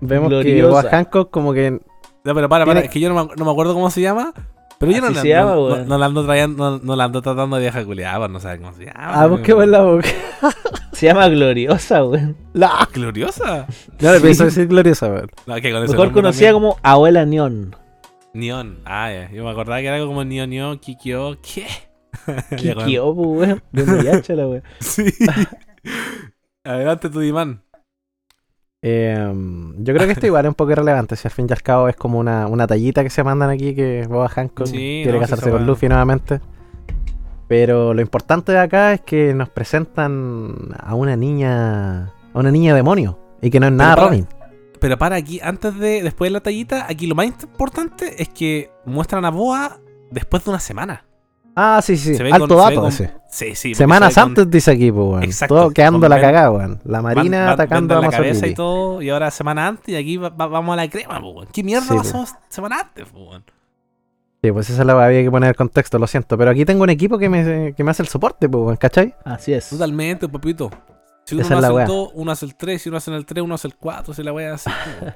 vemos 0.00 0.28
que 0.28 0.34
Gloriosa. 0.36 0.70
Boa 0.70 0.90
Hancock 0.90 1.30
como 1.30 1.52
que 1.52 1.80
Ya, 2.24 2.32
pero 2.34 2.48
para, 2.48 2.64
para, 2.64 2.64
Tiene- 2.66 2.86
es 2.86 2.90
que 2.92 3.00
yo 3.00 3.08
no 3.12 3.14
me, 3.26 3.34
no 3.36 3.44
me 3.44 3.50
acuerdo 3.50 3.74
cómo 3.74 3.90
se 3.90 4.00
llama. 4.00 4.32
Pero 4.78 4.92
yo 4.92 5.00
no, 5.00 5.10
la- 5.10 5.22
llama, 5.24 5.50
no, 5.56 5.68
no, 5.78 5.84
no 5.84 5.98
la 5.98 6.06
ando 6.06 6.24
trayendo, 6.24 6.70
no, 6.70 6.78
no 6.78 6.96
la 6.96 7.04
ando 7.04 7.20
tratando 7.22 7.56
de 7.56 7.62
vieja 7.62 7.84
culiada, 7.84 8.18
pues, 8.18 8.30
no 8.30 8.38
sabe 8.40 8.60
cómo 8.60 8.72
se 8.72 8.84
llama. 8.86 8.98
Ah, 9.22 9.26
busquemos 9.26 9.66
la 9.66 9.82
boca. 9.82 10.08
Se 10.92 11.06
llama 11.06 11.28
Gloriosa, 11.28 12.04
weón. 12.04 12.36
La... 12.52 12.86
Gloriosa. 12.92 13.66
No 14.00 14.12
le 14.12 14.20
pienso 14.20 14.44
decir 14.44 14.66
gloriosa, 14.68 15.08
weón. 15.08 15.30
No, 15.46 15.54
que 15.56 15.72
con 15.72 15.82
Mejor 15.82 16.12
conocida 16.12 16.50
también. 16.50 16.52
como 16.54 16.76
Abuela 16.82 17.24
Neon. 17.24 17.74
Neon. 18.34 18.78
Ah, 18.84 19.10
ya. 19.12 19.30
Yo 19.32 19.44
me 19.44 19.50
acordaba 19.50 19.80
que 19.80 19.86
era 19.86 19.96
algo 19.96 20.08
como 20.08 20.24
Neon, 20.24 20.50
Neon, 20.50 20.78
Kikyo. 20.78 21.38
¿Qué? 21.42 21.66
Kikyo, 22.56 23.14
pues, 23.14 23.28
weón. 23.48 23.62
De 23.72 23.84
Muyacha 23.84 24.34
la 24.34 24.46
weón. 24.48 24.62
Sí. 24.80 25.04
Adelante, 26.64 27.08
tu 27.10 27.20
Diman. 27.20 27.62
Eh, 28.82 29.32
yo 29.78 29.94
creo 29.94 30.06
que 30.06 30.12
esto 30.12 30.26
igual 30.26 30.44
es 30.46 30.48
un 30.50 30.54
poco 30.54 30.70
irrelevante. 30.72 31.16
Si 31.16 31.26
al 31.28 31.32
fin 31.32 31.46
y 31.48 31.52
al 31.52 31.62
cabo 31.62 31.88
es 31.88 31.96
como 31.96 32.18
una, 32.18 32.46
una 32.46 32.66
tallita 32.66 33.02
que 33.02 33.10
se 33.10 33.22
mandan 33.22 33.50
aquí 33.50 33.74
que 33.74 34.06
Boba 34.08 34.28
Hancock 34.28 34.66
Sí, 34.66 35.00
quiere 35.02 35.12
no, 35.12 35.20
casarse 35.20 35.50
con. 35.50 35.66
Luffy 35.66 35.88
nuevamente. 35.88 36.40
Pero 37.48 37.92
lo 37.94 38.00
importante 38.00 38.52
de 38.52 38.58
acá 38.58 38.92
es 38.92 39.00
que 39.00 39.34
nos 39.34 39.48
presentan 39.48 40.54
a 40.78 40.94
una 40.94 41.16
niña. 41.16 42.04
a 42.04 42.38
una 42.38 42.50
niña 42.50 42.74
demonio. 42.74 43.18
Y 43.42 43.50
que 43.50 43.58
no 43.58 43.66
es 43.66 43.72
nada 43.72 43.96
para- 43.96 44.06
Robin. 44.08 44.26
Pero 44.80 44.98
para 44.98 45.16
aquí, 45.16 45.40
antes 45.42 45.78
de. 45.78 46.02
Después 46.02 46.28
de 46.30 46.32
la 46.32 46.40
tallita, 46.40 46.86
aquí 46.88 47.06
lo 47.06 47.14
más 47.14 47.26
importante 47.26 48.22
es 48.22 48.28
que 48.30 48.70
muestran 48.86 49.24
a 49.24 49.30
Boa 49.30 49.78
después 50.10 50.42
de 50.44 50.50
una 50.50 50.60
semana. 50.60 51.04
Ah, 51.54 51.80
sí, 51.82 51.96
sí. 51.96 52.16
Alto 52.32 52.48
con- 52.48 52.56
dato 52.56 52.88
ese. 52.88 53.12
Sí, 53.30 53.54
sí. 53.54 53.74
Semanas 53.74 54.14
se 54.14 54.20
ve 54.20 54.24
con- 54.24 54.30
antes 54.30 54.50
dice 54.50 54.70
aquí, 54.70 54.90
pues, 54.90 55.06
weón. 55.08 55.22
Exacto, 55.24 55.54
Todo 55.54 55.70
quedando 55.70 56.08
la 56.08 56.20
cagada, 56.20 56.50
weón. 56.50 56.80
La 56.84 57.02
marina 57.02 57.38
Van- 57.38 57.44
van- 57.46 57.54
atacando 57.54 57.98
a 57.98 58.00
la 58.00 58.08
cabeza 58.10 58.46
y 58.46 58.54
todo, 58.54 59.02
y 59.02 59.10
ahora 59.10 59.30
semana 59.30 59.66
antes, 59.66 59.88
y 59.88 59.96
aquí 59.96 60.16
va- 60.16 60.30
va- 60.30 60.46
vamos 60.46 60.72
a 60.72 60.76
la 60.76 60.88
crema, 60.88 61.20
po, 61.20 61.30
weón. 61.30 61.48
¿Qué 61.52 61.62
mierda 61.62 61.86
Sí, 61.86 61.96
pasó 61.96 62.24
semana 62.48 62.80
antes, 62.80 63.06
po, 63.08 63.18
weón? 63.30 63.44
Sí, 64.42 64.50
pues 64.52 64.70
esa 64.70 64.80
es 64.82 64.86
la 64.86 65.04
había 65.04 65.22
que 65.22 65.30
poner 65.30 65.50
el 65.50 65.56
contexto, 65.56 65.98
lo 65.98 66.06
siento. 66.06 66.38
Pero 66.38 66.50
aquí 66.52 66.64
tengo 66.64 66.82
un 66.84 66.88
equipo 66.90 67.18
que 67.18 67.28
me, 67.28 67.74
que 67.74 67.84
me 67.84 67.90
hace 67.90 68.02
el 68.02 68.08
soporte, 68.08 68.48
pues, 68.48 68.64
weón, 68.64 68.76
¿cachai? 68.76 69.14
Así 69.24 69.52
es. 69.52 69.68
Totalmente, 69.68 70.28
papito. 70.28 70.70
Si 71.30 71.36
uno 71.36 71.44
Esa 71.44 71.54
es 71.54 71.60
no 71.60 71.60
la 71.60 71.68
hace 71.68 71.82
el 71.82 71.86
2, 71.86 72.10
uno 72.14 72.32
hace 72.32 72.44
el 72.44 72.54
3, 72.56 72.82
si 72.82 72.88
uno 72.88 72.98
hace 72.98 73.14
el 73.14 73.24
3, 73.24 73.44
uno 73.44 73.54
hace 73.54 73.68
el 73.68 73.76
4, 73.76 74.14
si 74.14 74.22
la 74.24 74.32
wea 74.32 74.56
weón. 74.56 75.14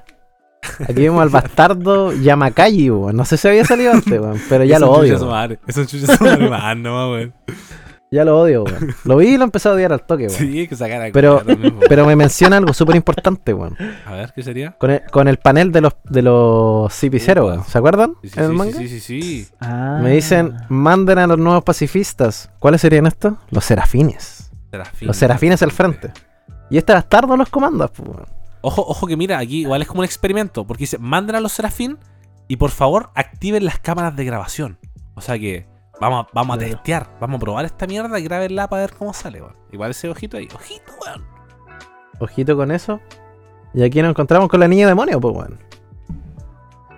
Aquí 0.87 0.93
vemos 0.93 1.21
al 1.21 1.27
bastardo 1.27 2.13
Yamakagi, 2.13 2.89
weón. 2.89 3.17
No 3.17 3.25
sé 3.25 3.35
si 3.35 3.49
había 3.49 3.65
salido 3.65 3.91
antes, 3.91 4.17
weón. 4.17 4.39
Pero 4.49 4.63
ya 4.63 4.79
lo 4.79 4.91
odio. 4.91 5.15
Es 5.67 5.75
un 5.75 5.87
chucha 5.87 6.17
más, 6.49 6.77
no, 6.77 7.11
weón. 7.11 7.33
Ya 8.11 8.23
lo 8.23 8.39
odio, 8.39 8.63
weón. 8.63 8.95
Lo 9.03 9.17
vi 9.17 9.27
y 9.27 9.37
lo 9.37 9.43
empecé 9.43 9.67
a 9.67 9.73
odiar 9.73 9.91
al 9.91 10.05
toque, 10.05 10.27
weón. 10.27 10.37
Sí, 10.37 10.69
que 10.69 10.75
sacar 10.77 11.11
Pero-. 11.11 11.43
Pero 11.89 12.05
me 12.05 12.15
menciona 12.15 12.55
algo 12.55 12.73
súper 12.73 12.95
importante, 12.95 13.53
weón. 13.53 13.75
A 14.05 14.13
ver, 14.13 14.31
¿qué 14.33 14.41
sería? 14.41 14.71
Con 14.77 14.91
el, 14.91 15.01
con 15.11 15.27
el 15.27 15.35
panel 15.35 15.73
de 15.73 15.81
los, 15.81 15.95
de 16.05 16.21
los 16.21 16.93
CP0, 16.93 17.45
weón. 17.45 17.65
¿Se 17.65 17.77
acuerdan? 17.77 18.13
Sí, 18.21 18.29
sí, 18.29 18.39
en 18.39 18.45
el 18.45 18.51
sí, 18.51 18.55
manga. 18.55 18.77
sí, 18.77 18.87
sí, 18.87 18.99
sí, 19.01 19.21
sí. 19.21 19.47
Ah. 19.59 19.99
Me 20.01 20.11
dicen, 20.11 20.55
manden 20.69 21.19
a 21.19 21.27
los 21.27 21.37
nuevos 21.37 21.65
pacifistas. 21.65 22.51
¿Cuáles 22.59 22.79
serían 22.79 23.05
estos? 23.05 23.33
Los 23.49 23.65
serafines. 23.65 24.44
Serafín. 24.83 25.07
Los 25.07 25.17
serafines 25.17 25.61
al 25.63 25.71
frente. 25.71 26.11
Y 26.69 26.77
este 26.77 26.93
bastardo 26.93 27.35
los 27.37 27.49
comanda, 27.49 27.87
pues, 27.87 28.07
weón. 28.09 28.25
Ojo, 28.61 28.81
ojo 28.87 29.05
que 29.07 29.15
mira, 29.15 29.37
aquí 29.37 29.61
igual 29.61 29.81
es 29.83 29.87
como 29.87 29.99
un 29.99 30.05
experimento, 30.05 30.65
porque 30.65 30.83
dice, 30.83 30.97
manden 30.97 31.35
a 31.35 31.39
los 31.39 31.51
serafín 31.51 31.97
y 32.47 32.57
por 32.57 32.71
favor 32.71 33.11
activen 33.15 33.63
las 33.65 33.79
cámaras 33.79 34.15
de 34.15 34.25
grabación. 34.25 34.79
O 35.13 35.21
sea 35.21 35.37
que 35.37 35.67
vamos, 36.01 36.25
a- 36.25 36.29
vamos 36.33 36.55
a 36.55 36.59
testear, 36.59 37.07
vamos 37.21 37.37
a 37.37 37.39
probar 37.39 37.65
esta 37.65 37.85
mierda 37.85 38.17
y 38.19 38.23
grábenla 38.23 38.67
para 38.67 38.81
ver 38.81 38.93
cómo 38.95 39.13
sale, 39.13 39.41
weón. 39.41 39.55
Igual 39.71 39.91
ese 39.91 40.09
ojito 40.09 40.37
ahí, 40.37 40.47
ojito, 40.53 40.91
weón. 41.05 41.23
Ojito 42.19 42.55
con 42.57 42.71
eso. 42.71 42.99
Y 43.73 43.83
aquí 43.83 44.01
nos 44.01 44.09
encontramos 44.11 44.49
con 44.49 44.59
la 44.59 44.67
niña 44.67 44.87
demonio, 44.87 45.19
pues, 45.21 45.35
weón. 45.35 45.59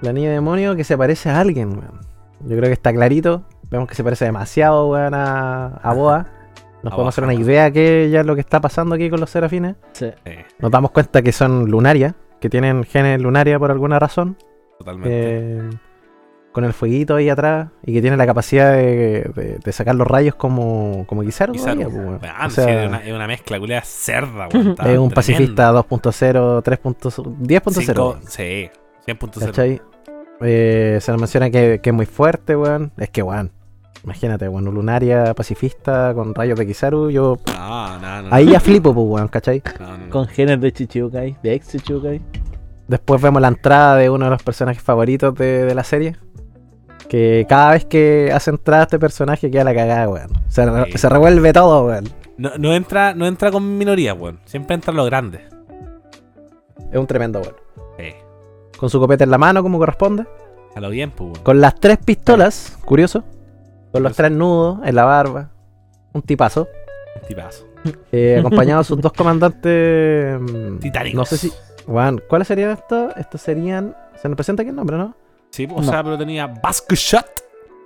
La 0.02 0.14
niña 0.14 0.30
demonio 0.32 0.76
que 0.76 0.84
se 0.84 0.98
parece 0.98 1.30
a 1.30 1.40
alguien, 1.40 1.70
weón. 1.72 2.00
Yo 2.42 2.50
creo 2.56 2.64
que 2.70 2.74
está 2.74 2.94
clarito. 2.94 3.44
Vemos 3.70 3.90
que 3.90 3.96
se 3.96 4.04
parece 4.04 4.24
demasiado, 4.26 4.88
weón, 4.88 5.14
a, 5.14 5.68
a 5.84 5.94
Boa. 5.94 6.28
Nos 6.84 6.94
podemos 6.94 7.14
hacer 7.14 7.24
una 7.24 7.34
idea 7.34 7.72
que 7.72 8.10
ya 8.10 8.22
es 8.22 8.26
lo 8.26 8.36
que 8.36 8.42
está 8.42 8.62
pasando 8.62 8.96
aquí 8.96 9.10
con 9.10 9.20
los 9.20 9.30
serafines. 9.30 9.76
Sí. 9.94 10.10
Eh, 10.26 10.46
Nos 10.60 10.72
damos 10.72 10.92
cuenta 10.92 11.22
que 11.22 11.32
son 11.32 11.70
lunaria, 11.70 12.16
que 12.40 12.50
tienen 12.50 12.84
genes 12.84 13.22
lunaria 13.22 13.58
por 13.60 13.72
alguna 13.72 14.00
razón. 14.00 14.38
totalmente. 14.78 15.10
eh, 15.12 15.70
con 16.54 16.64
el 16.66 16.74
fueguito 16.74 17.16
ahí 17.16 17.30
atrás. 17.30 17.68
Y 17.86 17.94
que 17.94 18.02
tienen 18.02 18.18
la 18.18 18.26
capacidad 18.26 18.72
de, 18.74 19.30
de- 19.36 19.60
de 19.64 19.72
sacar 19.72 19.94
los 19.96 20.08
rayos 20.08 20.34
como, 20.36 21.06
como 21.08 21.22
Kizaru. 21.22 21.54
Todavía, 21.54 21.86
pues, 21.86 21.96
weón. 21.98 22.16
O 22.16 22.50
sí, 22.50 22.56
sea, 22.56 22.84
es, 22.84 22.88
una, 22.90 22.98
es 23.06 23.14
una 23.14 23.28
mezcla, 23.28 23.60
culiada 23.60 23.84
cerda, 23.84 24.48
weón. 24.52 24.68
está 24.72 24.84
es 24.92 24.98
un 24.98 25.10
tremendo. 25.10 25.16
pacifista 25.16 25.72
2.0, 25.72 26.64
3.0, 26.64 27.36
10.0. 27.42 27.72
Cinco- 27.86 28.10
weón. 28.10 28.22
Sí, 28.28 28.70
100.0. 29.06 29.46
¿Cachai? 29.46 29.82
Eh, 30.42 30.98
se 31.02 31.12
nos 31.12 31.22
menciona 31.22 31.50
que, 31.52 31.80
que 31.82 31.90
es 31.92 31.96
muy 31.96 32.06
fuerte, 32.08 32.56
weón. 32.56 32.92
Es 32.98 33.10
que, 33.10 33.22
weón. 33.22 33.52
Imagínate, 34.04 34.48
weón, 34.48 34.66
lunaria 34.66 35.34
pacifista 35.34 36.14
con 36.14 36.34
rayos 36.34 36.58
de 36.58 36.66
Kizaru. 36.68 37.10
Yo 37.10 37.38
No, 37.54 38.00
no, 38.00 38.22
no. 38.24 38.28
ahí 38.34 38.46
no, 38.46 38.52
ya 38.54 38.60
flipo, 38.60 38.94
pues, 38.94 39.06
weón, 39.08 39.28
¿cachai? 39.28 39.62
no, 39.80 39.88
no, 39.88 39.98
no. 40.06 40.10
Con 40.10 40.28
genes 40.28 40.62
de 40.62 40.72
Chichibukai, 40.72 41.38
de 41.44 41.54
ex 41.54 41.68
Chichibukai. 41.70 42.22
Después 42.88 43.22
vemos 43.22 43.42
la 43.42 43.50
entrada 43.50 43.96
de 43.98 44.10
uno 44.10 44.26
de 44.26 44.32
los 44.32 44.44
personajes 44.44 44.82
favoritos 44.82 45.36
de, 45.36 45.66
de 45.66 45.76
la 45.76 45.84
serie. 45.84 46.16
Que 47.10 47.46
cada 47.50 47.72
vez 47.72 47.86
que 47.86 48.32
hace 48.34 48.50
entrada 48.50 48.84
este 48.84 49.00
personaje 49.00 49.50
queda 49.52 49.64
la 49.66 49.74
cagada, 49.76 50.08
weón. 50.10 50.30
Se, 50.48 50.64
Sí. 50.92 50.98
se 50.98 51.10
revuelve 51.10 51.52
todo, 51.54 51.88
weón. 51.88 52.06
No, 52.38 52.52
no 52.58 52.74
entra, 52.74 53.14
no 53.14 53.26
entra 53.26 53.52
con 53.52 53.78
minoría, 53.78 54.14
weón. 54.14 54.40
Siempre 54.46 54.76
entra 54.76 54.94
los 54.94 55.06
grandes. 55.06 55.42
Es 56.92 56.98
un 56.98 57.08
tremendo, 57.08 57.42
weón. 57.42 57.56
Sí. 57.98 58.14
Con 58.78 58.90
su 58.90 59.00
copete 59.00 59.24
en 59.26 59.32
la 59.32 59.38
mano, 59.38 59.64
como 59.64 59.78
corresponde. 59.80 60.26
A 60.76 60.80
lo 60.80 60.90
bien, 60.90 61.12
pues, 61.12 61.32
weón. 61.32 61.44
Con 61.44 61.60
las 61.60 61.76
tres 61.76 61.98
pistolas, 61.98 62.78
curioso. 62.86 63.24
Con 63.98 64.04
los 64.04 64.16
tres 64.16 64.32
nudos 64.32 64.80
en 64.86 64.96
la 64.96 65.04
barba. 65.06 65.50
Un 66.14 66.22
tipazo. 66.22 66.68
Un 67.20 67.28
tipazo. 67.28 67.66
Eh, 68.12 68.38
acompañado 68.40 68.82
de 68.82 68.84
sus 68.84 69.02
dos 69.02 69.12
comandantes. 69.14 70.40
mm, 70.40 70.78
Titánicos. 70.78 71.18
No 71.18 71.26
sé 71.26 71.38
si. 71.38 71.52
Juan, 71.86 72.22
¿cuáles 72.28 72.48
serían 72.48 72.72
estos? 72.72 73.16
Estos 73.18 73.42
serían. 73.42 73.96
Se 74.22 74.28
nos 74.30 74.36
presenta 74.36 74.62
aquí 74.62 74.70
el 74.70 74.76
nombre, 74.76 74.98
¿no? 74.98 75.16
Sí, 75.52 75.68
o 75.74 75.82
sea, 75.82 76.04
pero 76.04 76.18
tenía 76.18 76.46
Basque 76.48 76.96
Shot, 76.96 77.26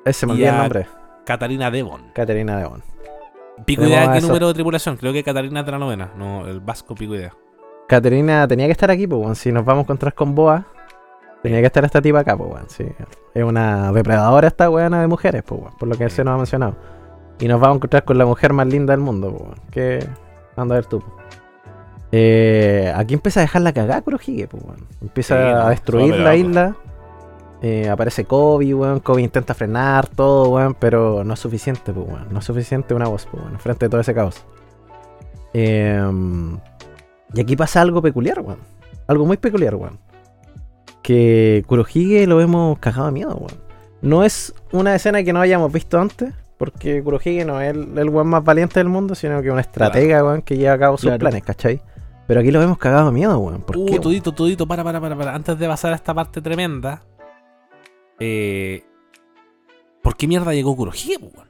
Ese 0.03 0.25
me 0.25 0.33
olvidé 0.33 0.49
el 0.49 0.57
nombre. 0.57 0.87
Catarina 1.25 1.71
Devon. 1.71 2.11
Caterina 2.13 2.57
Devon. 2.57 2.83
Pico 3.65 3.83
idea 3.85 4.11
qué 4.11 4.17
eso. 4.17 4.27
número 4.27 4.47
de 4.47 4.53
tripulación. 4.55 4.97
Creo 4.97 5.13
que 5.13 5.23
Catarina 5.23 5.59
es 5.61 5.65
de 5.65 5.71
la 5.71 5.77
novena. 5.79 6.11
No, 6.17 6.47
el 6.47 6.59
Vasco 6.59 6.93
pico 6.95 7.15
idea. 7.15 7.33
Caterina 7.87 8.47
tenía 8.47 8.65
que 8.65 8.71
estar 8.73 8.89
aquí, 8.91 9.07
pues. 9.07 9.37
Si 9.37 9.51
nos 9.51 9.63
vamos 9.63 9.81
a 9.81 9.83
encontrar 9.83 10.13
con 10.13 10.33
Boa, 10.35 10.65
tenía 11.41 11.59
que 11.59 11.67
estar 11.67 11.83
esta 11.83 12.01
tipa 12.01 12.19
acá, 12.19 12.37
pues, 12.37 12.51
weón. 12.51 12.69
Sí. 12.69 12.85
Es 13.33 13.43
una 13.43 13.91
depredadora 13.91 14.47
esta 14.47 14.69
weona 14.69 15.01
de 15.01 15.07
mujeres, 15.07 15.43
pues, 15.43 15.61
weón. 15.61 15.73
Por 15.77 15.87
lo 15.89 15.97
que 15.97 16.09
se 16.09 16.23
nos 16.23 16.33
ha 16.35 16.37
mencionado. 16.37 16.75
Y 17.39 17.47
nos 17.47 17.59
vamos 17.59 17.75
a 17.75 17.77
encontrar 17.77 18.03
con 18.05 18.17
la 18.17 18.25
mujer 18.25 18.53
más 18.53 18.67
linda 18.67 18.93
del 18.93 19.01
mundo, 19.01 19.31
pues, 19.31 19.43
weón. 19.43 19.59
¿Qué? 19.71 20.07
Anda 20.55 20.75
a 20.75 20.77
ver 20.77 20.85
tú. 20.85 21.03
Eh, 22.11 22.91
aquí 22.95 23.13
empieza 23.13 23.39
a 23.39 23.43
dejar 23.43 23.61
la 23.61 23.73
cagada 23.73 24.01
Kurohige, 24.01 24.47
pues, 24.47 24.63
weón. 24.63 24.87
Empieza 25.01 25.35
Sí, 25.35 25.53
no, 25.53 25.61
a 25.61 25.69
destruir 25.69 26.15
la 26.17 26.35
isla. 26.35 26.75
Eh, 27.61 27.89
aparece 27.89 28.25
Kobe, 28.25 28.73
weón. 28.73 28.99
Kobe 28.99 29.21
intenta 29.21 29.53
frenar 29.53 30.07
todo, 30.07 30.49
weón. 30.49 30.75
Pero 30.75 31.23
no 31.23 31.33
es 31.33 31.39
suficiente, 31.39 31.93
pues, 31.93 32.07
weón. 32.07 32.27
No 32.31 32.39
es 32.39 32.45
suficiente 32.45 32.93
una 32.93 33.07
voz, 33.07 33.27
pues, 33.31 33.43
weón. 33.43 33.57
Frente 33.59 33.85
a 33.85 33.89
todo 33.89 34.01
ese 34.01 34.13
caos. 34.13 34.43
Eh, 35.53 36.01
y 37.33 37.41
aquí 37.41 37.55
pasa 37.55 37.81
algo 37.81 38.01
peculiar, 38.01 38.41
weón. 38.41 38.59
Algo 39.07 39.25
muy 39.25 39.37
peculiar, 39.37 39.75
weón. 39.75 39.97
Que 41.01 41.63
Kurohige 41.67 42.27
lo 42.27 42.41
hemos 42.41 42.77
cagado 42.79 43.07
de 43.07 43.11
miedo, 43.11 43.35
weón. 43.35 43.59
No 44.01 44.23
es 44.23 44.53
una 44.71 44.95
escena 44.95 45.23
que 45.23 45.33
no 45.33 45.41
hayamos 45.41 45.71
visto 45.71 45.99
antes, 45.99 46.33
porque 46.57 47.01
Kurohige 47.03 47.43
no 47.45 47.59
es 47.61 47.71
el, 47.75 47.97
el 47.97 48.09
weón 48.09 48.27
más 48.27 48.43
valiente 48.43 48.79
del 48.79 48.89
mundo, 48.89 49.15
sino 49.15 49.41
que 49.41 49.49
una 49.51 49.61
estratega, 49.61 50.23
weón, 50.23 50.41
que 50.41 50.57
lleva 50.57 50.73
a 50.73 50.79
cabo 50.79 50.97
sus 50.97 51.07
Claro. 51.07 51.19
planes, 51.19 51.43
¿cachai? 51.43 51.81
Pero 52.27 52.39
aquí 52.39 52.51
lo 52.51 52.61
hemos 52.61 52.77
cagado 52.77 53.07
de 53.07 53.11
miedo, 53.13 53.37
weón. 53.39 53.61
¿Por 53.61 53.77
Uh, 53.77 53.85
qué, 53.85 53.99
weón? 53.99 54.21
tudito, 54.35 54.67
para, 54.67 54.83
para, 54.83 55.01
para, 55.01 55.15
para. 55.15 55.35
Antes 55.35 55.57
de 55.57 55.67
pasar 55.67 55.91
a 55.93 55.95
esta 55.95 56.13
parte 56.13 56.41
tremenda. 56.41 57.01
Eh, 58.19 58.83
¿Por 60.03 60.15
qué 60.15 60.27
mierda 60.27 60.53
llegó 60.53 60.75
Kurohige, 60.75 61.17
weón? 61.17 61.49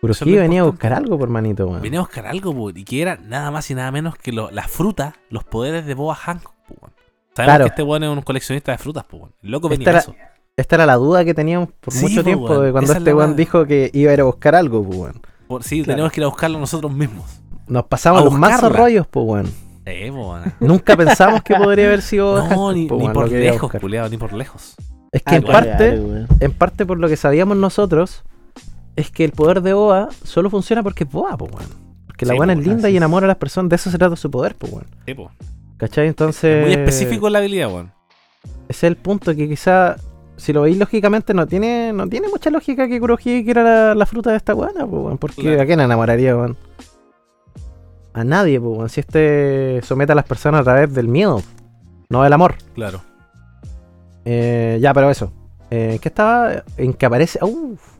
Kurohige 0.00 0.38
venía 0.38 0.60
a 0.60 0.64
buscar 0.64 0.92
algo, 0.92 1.18
por 1.18 1.28
manito, 1.28 1.66
weón. 1.66 1.82
Venía 1.82 2.00
a 2.00 2.02
buscar 2.02 2.26
algo, 2.26 2.52
po, 2.54 2.70
y 2.70 2.84
que 2.84 3.00
era 3.02 3.16
nada 3.16 3.50
más 3.50 3.70
y 3.70 3.74
nada 3.74 3.90
menos 3.90 4.16
que 4.16 4.32
lo- 4.32 4.50
las 4.50 4.70
frutas, 4.70 5.14
los 5.30 5.44
poderes 5.44 5.86
de 5.86 5.94
Boa 5.94 6.14
Hancock, 6.14 6.54
weón. 6.68 6.92
Sabemos 7.36 7.50
Claro. 7.52 7.64
que 7.64 7.68
este 7.68 7.82
weón 7.82 8.02
es 8.04 8.10
un 8.10 8.22
coleccionista 8.22 8.72
de 8.72 8.78
frutas, 8.78 9.04
po, 9.04 9.18
weón. 9.18 9.32
El 9.42 9.50
loco 9.50 9.68
venía 9.68 9.82
Esta 9.84 9.90
era- 9.90 9.98
eso. 10.00 10.14
Esta 10.56 10.74
era 10.76 10.86
la 10.86 10.94
duda 10.94 11.22
que 11.24 11.34
teníamos 11.34 11.68
por 11.80 11.92
Sí, 11.92 12.02
mucho 12.02 12.16
po, 12.16 12.22
tiempo 12.24 12.60
de 12.60 12.72
cuando 12.72 12.90
Esa 12.90 12.98
este 12.98 13.12
weón 13.12 13.36
dijo 13.36 13.66
que 13.66 13.90
iba 13.92 14.10
a 14.10 14.14
ir 14.14 14.20
a 14.22 14.24
buscar 14.24 14.54
algo, 14.54 14.82
pues, 14.82 14.98
weón. 14.98 15.20
Por, 15.46 15.62
sí, 15.62 15.82
Claro. 15.82 15.92
tenemos 15.96 16.12
que 16.12 16.20
ir 16.20 16.24
a 16.24 16.28
buscarlo 16.28 16.58
nosotros 16.58 16.90
mismos. 16.92 17.24
Nos 17.68 17.84
pasamos 17.84 18.24
los 18.24 18.32
buscarla. 18.38 18.68
rollos, 18.70 19.06
pues, 19.06 19.26
weón. 19.26 19.52
Eh, 19.84 20.10
po, 20.10 20.30
weón. 20.32 20.54
Nunca 20.60 20.96
pensamos 20.96 21.42
que 21.42 21.54
podría 21.54 21.86
haber 21.88 22.00
sido 22.02 22.42
No, 22.48 22.72
ni, 22.72 22.86
po, 22.86 22.96
ni 22.96 23.02
weón, 23.02 23.12
por 23.12 23.30
lejos, 23.30 23.70
culiado, 23.80 24.08
ni 24.08 24.16
por 24.16 24.32
lejos. 24.32 24.74
Es 25.12 25.22
que 25.22 25.34
Ah, 25.34 25.36
en 25.36 25.42
claro, 25.42 25.66
parte, 25.68 26.24
en 26.44 26.52
parte 26.52 26.86
por 26.86 26.98
lo 26.98 27.08
que 27.08 27.16
sabíamos 27.16 27.56
nosotros, 27.58 28.22
es 28.96 29.10
que 29.10 29.24
el 29.24 29.32
poder 29.32 29.60
de 29.60 29.74
Boa 29.74 30.08
solo 30.24 30.48
funciona 30.50 30.82
porque 30.82 31.04
es 31.04 31.10
Boa, 31.10 31.36
pues, 31.36 31.52
weón. 31.52 31.68
Porque 32.06 32.24
la 32.24 32.32
Sí, 32.32 32.36
buena 32.38 32.54
po, 32.54 32.60
es 32.60 32.66
linda 32.66 32.88
y 32.88 32.96
enamora 32.96 33.26
a 33.26 33.28
las 33.28 33.36
personas, 33.36 33.68
de 33.68 33.76
eso 33.76 33.90
se 33.90 33.98
trata 33.98 34.16
su 34.16 34.30
poder, 34.30 34.54
pues, 34.56 34.72
weón. 34.72 34.86
Sí, 35.06 35.12
po. 35.14 35.30
¿Cachai? 35.78 36.06
Entonces. 36.08 36.64
Muy 36.64 36.72
específico 36.72 37.28
la 37.28 37.38
habilidad, 37.38 37.68
weón. 37.72 37.92
Ese 38.68 38.86
es 38.86 38.90
el 38.90 38.96
punto 38.96 39.34
que 39.34 39.48
quizá, 39.48 39.96
si 40.36 40.52
lo 40.52 40.62
veis 40.62 40.76
lógicamente, 40.78 41.34
no 41.34 41.46
tiene, 41.46 41.92
no 41.92 42.08
tiene 42.08 42.28
mucha 42.28 42.50
lógica 42.50 42.88
que 42.88 42.98
Kurohige 42.98 43.44
quiera 43.44 43.62
la, 43.62 43.94
la 43.94 44.06
fruta 44.06 44.30
de 44.30 44.36
esta 44.38 44.54
buena, 44.54 44.86
pues, 44.86 45.02
weón. 45.02 45.18
Porque 45.18 45.42
Claro. 45.42 45.62
¿a 45.62 45.66
quién 45.66 45.80
enamoraría, 45.80 46.36
weón? 46.36 46.56
A 48.14 48.24
nadie, 48.24 48.58
pues, 48.60 48.76
weón. 48.76 48.88
Si 48.88 49.00
este 49.00 49.80
somete 49.82 50.12
a 50.12 50.14
las 50.14 50.24
personas 50.24 50.62
a 50.62 50.64
través 50.64 50.92
del 50.94 51.08
miedo, 51.08 51.42
no 52.08 52.22
del 52.22 52.32
amor. 52.32 52.54
Claro. 52.74 53.02
Eh, 54.24 54.78
ya, 54.80 54.92
pero 54.94 55.10
eso. 55.10 55.32
Eh, 55.70 55.98
¿Qué 56.00 56.08
estaba? 56.08 56.64
En 56.76 56.92
que 56.94 57.06
aparece. 57.06 57.38
Uf. 57.44 57.95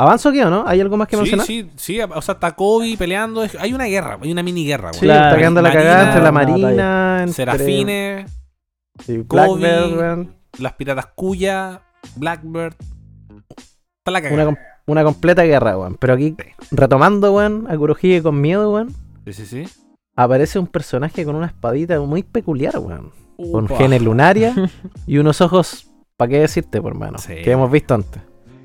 ¿Avanzo 0.00 0.30
aquí 0.30 0.40
o 0.40 0.48
no? 0.50 0.64
¿Hay 0.66 0.80
algo 0.80 0.96
más 0.96 1.08
que 1.08 1.16
Sí, 1.16 1.20
mencionar? 1.22 1.46
sí, 1.46 1.70
sí, 1.76 2.00
o 2.00 2.22
sea, 2.22 2.34
está 2.34 2.52
Kobe 2.56 2.96
peleando. 2.98 3.44
Hay 3.58 3.72
una 3.74 3.84
guerra, 3.84 4.18
hay 4.20 4.32
una 4.32 4.42
mini 4.42 4.64
guerra, 4.64 4.92
Sí, 4.92 5.04
weón. 5.06 5.14
Claro. 5.14 5.26
está 5.28 5.38
quedando 5.38 5.62
la 5.62 5.72
cagada 5.72 6.02
entre 6.04 6.14
la 6.22 6.30
una 6.30 6.32
marina, 6.32 7.16
entre 7.20 7.34
Serafines, 7.34 8.30
sí, 9.04 9.24
Kobe, 9.28 9.58
Blackbird, 9.58 9.98
weón. 9.98 10.34
las 10.58 10.72
piratas 10.74 11.06
Kuya, 11.14 11.82
Blackbird. 12.16 12.74
Está 13.98 14.10
la 14.10 14.18
Una, 14.20 14.28
cagada. 14.30 14.44
com- 14.46 14.56
una 14.86 15.04
completa 15.04 15.42
guerra, 15.44 15.76
weón. 15.78 15.96
Pero 16.00 16.14
aquí, 16.14 16.34
retomando, 16.70 17.32
weón, 17.34 17.66
a 17.70 17.76
Kurohige 17.76 18.22
con 18.22 18.40
miedo, 18.40 18.72
weón, 18.72 18.94
Sí, 19.26 19.32
sí, 19.34 19.46
sí. 19.46 19.64
aparece 20.16 20.58
un 20.58 20.66
personaje 20.66 21.24
con 21.26 21.34
una 21.36 21.46
espadita 21.46 22.00
muy 22.00 22.22
peculiar, 22.22 22.78
weón. 22.78 23.12
Con 23.52 23.68
genes 23.68 24.02
lunaria 24.02 24.54
y 25.06 25.18
unos 25.18 25.40
ojos, 25.42 25.90
¿para 26.16 26.30
qué 26.30 26.40
decirte, 26.40 26.80
por 26.80 26.94
mano? 26.94 27.18
Sí. 27.18 27.34
Que 27.44 27.52
hemos 27.52 27.70
visto 27.70 27.94
antes. 27.94 28.22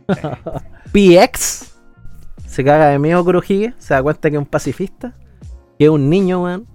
PX 0.92 1.72
se 2.48 2.64
caga 2.64 2.88
de 2.88 3.00
miedo 3.00 3.24
Kurohige, 3.24 3.74
se 3.78 3.94
da 3.94 4.02
cuenta 4.02 4.30
que 4.30 4.36
es 4.38 4.40
un 4.40 4.46
pacifista, 4.46 5.14
que 5.78 5.86
es 5.86 5.90
un 5.90 6.10
niño, 6.10 6.44
weón. 6.44 6.68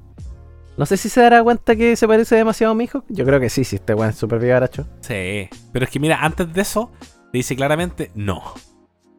No 0.77 0.87
sé 0.87 0.97
si 0.97 1.09
se 1.09 1.21
dará 1.21 1.43
cuenta 1.43 1.75
que 1.77 1.97
se 1.97 2.07
parece 2.07 2.37
demasiado 2.37 2.73
a 2.73 2.75
mi 2.75 2.85
hijo. 2.85 3.05
Yo 3.09 3.25
creo 3.25 3.41
que 3.41 3.51
sí, 3.51 3.65
si 3.65 3.77
este 3.77 3.95
weón 3.95 4.11
es 4.11 4.17
súper 4.17 4.39
vivaracho. 4.41 4.87
Sí. 5.01 5.49
Pero 5.73 5.85
es 5.85 5.91
que 5.91 5.99
mira, 6.01 6.19
antes 6.23 6.53
de 6.53 6.61
eso, 6.63 6.91
le 7.33 7.39
dice 7.39 7.57
claramente, 7.57 8.11
no. 8.15 8.43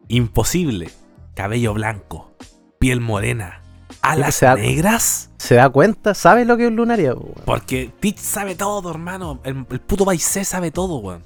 Imposible. 0.07 0.89
Cabello 1.35 1.73
blanco. 1.73 2.31
Piel 2.79 2.99
morena. 3.01 3.61
Alas 4.01 4.35
se 4.35 4.45
da- 4.45 4.55
negras. 4.55 5.29
Se 5.37 5.55
da 5.55 5.69
cuenta, 5.69 6.13
sabe 6.13 6.45
lo 6.45 6.57
que 6.57 6.67
es 6.67 6.71
lunaria, 6.71 7.13
weón. 7.13 7.33
Porque 7.45 7.91
Teach 7.99 8.17
sabe 8.19 8.55
todo, 8.55 8.89
hermano. 8.91 9.39
El, 9.43 9.65
el 9.69 9.79
puto 9.81 10.05
Baisé 10.05 10.43
sabe 10.45 10.71
todo, 10.71 10.97
weón. 10.97 11.23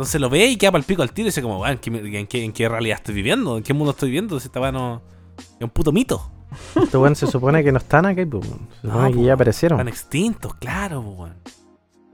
Entonces 0.00 0.18
lo 0.18 0.30
ve 0.30 0.46
y 0.46 0.56
queda 0.56 0.72
para 0.72 0.80
el 0.80 0.86
pico 0.86 1.02
al 1.02 1.12
tiro 1.12 1.26
y 1.26 1.28
dice 1.28 1.42
como, 1.42 1.66
¿en 1.66 1.76
qué, 1.76 1.90
en, 1.90 2.26
qué, 2.26 2.42
en 2.42 2.52
qué 2.54 2.70
realidad 2.70 2.96
estoy 2.96 3.14
viviendo? 3.14 3.58
¿En 3.58 3.62
qué 3.62 3.74
mundo 3.74 3.90
estoy 3.90 4.08
viviendo? 4.08 4.40
Si 4.40 4.46
esta 4.46 4.72
no... 4.72 5.02
Es 5.36 5.60
un 5.60 5.68
puto 5.68 5.92
mito. 5.92 6.30
Este 6.74 6.96
weón 6.96 7.14
se 7.14 7.26
supone 7.26 7.62
que 7.62 7.70
no 7.70 7.76
están 7.76 8.06
aquí, 8.06 8.24
pues, 8.24 8.48
weón. 8.48 8.66
Se 8.80 8.86
No, 8.86 8.94
supone 8.94 9.10
que 9.10 9.18
po, 9.18 9.24
ya 9.24 9.34
aparecieron. 9.34 9.78
Están 9.78 9.88
extintos, 9.88 10.54
claro, 10.54 11.00
weón. 11.02 11.34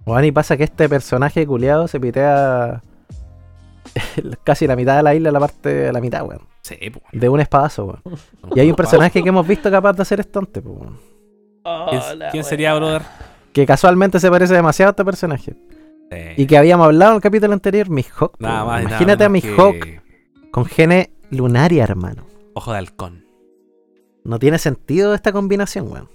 Weón, 0.04 0.24
y 0.24 0.32
pasa 0.32 0.56
que 0.56 0.64
este 0.64 0.88
personaje 0.88 1.46
culiado 1.46 1.86
se 1.86 2.00
pitea 2.00 2.82
casi 4.42 4.66
la 4.66 4.74
mitad 4.74 4.96
de 4.96 5.04
la 5.04 5.14
isla, 5.14 5.30
la 5.30 5.38
parte 5.38 5.68
de 5.68 5.92
la 5.92 6.00
mitad, 6.00 6.26
weón. 6.26 6.42
Sí, 6.62 6.90
po. 6.90 7.02
De 7.12 7.28
un 7.28 7.38
espadazo, 7.38 7.84
weón. 7.84 8.02
Y 8.56 8.58
hay 8.58 8.68
un 8.68 8.74
personaje 8.74 9.22
que 9.22 9.28
hemos 9.28 9.46
visto 9.46 9.70
capaz 9.70 9.92
de 9.92 10.02
hacer 10.02 10.18
esto 10.18 10.40
antes, 10.40 10.60
pues, 10.60 10.76
weón. 10.76 10.98
¿Quién, 11.88 12.30
quién 12.32 12.42
sería, 12.42 12.74
brother? 12.74 13.02
Que 13.52 13.64
casualmente 13.64 14.18
se 14.18 14.28
parece 14.28 14.54
demasiado 14.54 14.88
a 14.88 14.90
este 14.90 15.04
personaje. 15.04 15.54
Sí. 16.10 16.18
Y 16.36 16.46
que 16.46 16.56
habíamos 16.56 16.86
hablado 16.86 17.12
en 17.12 17.16
el 17.16 17.22
capítulo 17.22 17.52
anterior, 17.52 17.90
Mihawk. 17.90 18.36
Nada 18.38 18.64
weón. 18.64 18.66
más 18.66 18.80
y 18.80 18.84
nada 18.84 18.96
Imagínate 18.96 19.24
a 19.24 19.28
Mihawk 19.28 19.80
que 19.80 20.00
con 20.50 20.64
genes 20.64 21.10
lunaria, 21.30 21.84
hermano. 21.84 22.26
Ojo 22.54 22.72
de 22.72 22.78
halcón. 22.78 23.26
No 24.24 24.38
tiene 24.38 24.58
sentido 24.58 25.14
esta 25.14 25.32
combinación, 25.32 25.90
weón. 25.90 26.08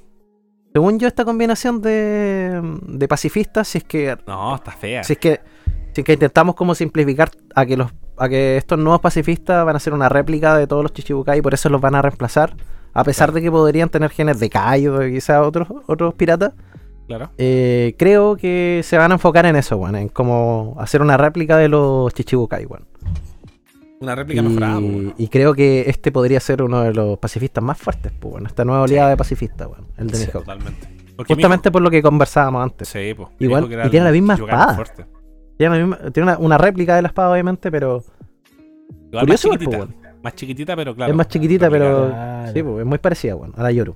Según 0.73 0.99
yo, 0.99 1.07
esta 1.07 1.25
combinación 1.25 1.81
de, 1.81 2.61
de 2.87 3.07
pacifistas, 3.07 3.67
si 3.67 3.79
es 3.79 3.83
que 3.83 4.17
No, 4.25 4.55
está 4.55 4.71
fea. 4.71 5.03
Si 5.03 5.13
es 5.13 5.19
que, 5.19 5.41
si 5.93 6.01
es 6.01 6.05
que 6.05 6.13
intentamos 6.13 6.55
como 6.55 6.73
simplificar 6.75 7.29
a 7.55 7.65
que 7.65 7.77
los 7.77 7.91
a 8.17 8.29
que 8.29 8.57
estos 8.57 8.77
nuevos 8.77 9.01
pacifistas 9.01 9.65
van 9.65 9.75
a 9.75 9.79
ser 9.79 9.93
una 9.93 10.07
réplica 10.07 10.55
de 10.55 10.67
todos 10.67 10.83
los 10.83 10.93
Chichibukai 10.93 11.39
y 11.39 11.41
por 11.41 11.53
eso 11.55 11.69
los 11.69 11.81
van 11.81 11.95
a 11.95 12.03
reemplazar, 12.03 12.55
a 12.93 13.03
pesar 13.03 13.31
de 13.31 13.41
que 13.41 13.49
podrían 13.49 13.89
tener 13.89 14.11
genes 14.11 14.39
de 14.39 14.49
Kai 14.49 14.87
o 14.87 14.99
de 14.99 15.11
quizás 15.11 15.41
otros 15.41 15.67
otros 15.87 16.13
piratas, 16.13 16.53
Claro. 17.07 17.29
eh, 17.37 17.95
creo 17.97 18.37
que 18.37 18.81
se 18.83 18.97
van 18.97 19.11
a 19.11 19.15
enfocar 19.15 19.45
en 19.45 19.55
eso, 19.57 19.75
weón, 19.77 19.95
en 19.95 20.07
como 20.09 20.75
hacer 20.79 21.01
una 21.01 21.17
réplica 21.17 21.57
de 21.57 21.67
los 21.67 22.13
Chichibukai, 22.13 22.65
weón. 22.65 22.85
Una 23.99 24.15
réplica 24.15 24.41
mejorada, 24.41 24.75
po, 24.75 24.81
Y, 24.81 24.89
weón. 24.89 25.13
y 25.17 25.27
creo 25.27 25.53
que 25.53 25.83
este 25.87 26.11
podría 26.11 26.39
ser 26.39 26.63
uno 26.63 26.81
de 26.81 26.93
los 26.93 27.19
pacifistas 27.19 27.63
más 27.63 27.77
fuertes, 27.77 28.11
pues, 28.19 28.31
bueno, 28.31 28.47
esta 28.47 28.65
nueva 28.65 28.83
oleada 28.83 29.09
de 29.09 29.17
pacifistas, 29.17 29.67
weón, 29.67 29.85
el 29.97 30.07
de 30.07 30.17
Sí. 30.17 30.31
Totalmente. 30.31 30.87
Porque 31.15 31.33
Justamente 31.35 31.69
por 31.71 31.81
lo 31.81 31.91
que 31.91 32.01
conversábamos 32.01 32.63
antes. 32.63 32.87
Sí, 32.87 33.13
po. 33.13 33.29
Igual- 33.39 33.65
y 33.85 33.89
tiene 33.89 34.05
la 34.05 34.11
misma 34.11 34.33
espada. 34.35 34.83
Tiene, 35.57 35.77
la 35.77 35.85
misma- 35.85 36.11
tiene 36.11 36.31
una, 36.31 36.37
una 36.39 36.57
réplica 36.57 36.95
de 36.95 37.03
la 37.03 37.09
espada, 37.09 37.31
obviamente, 37.31 37.69
pero 37.69 38.03
Igual 39.09 39.25
Curioso, 39.25 39.49
más 39.49 39.57
pues, 39.57 39.59
chiquitita. 39.59 39.77
weón. 39.77 39.95
Más 40.23 40.35
chiquitita, 40.35 40.75
pero 40.75 40.95
claro. 40.95 41.11
es 41.11 41.17
más 41.17 41.27
chiquitita, 41.27 41.69
pero 41.69 42.07
Claro. 42.07 42.53
Sí, 42.53 42.63
pues, 42.63 42.79
es 42.79 42.85
muy 42.85 42.97
parecida, 42.97 43.35
weón, 43.35 43.53
a 43.57 43.63
la 43.63 43.71
Yoru. 43.71 43.95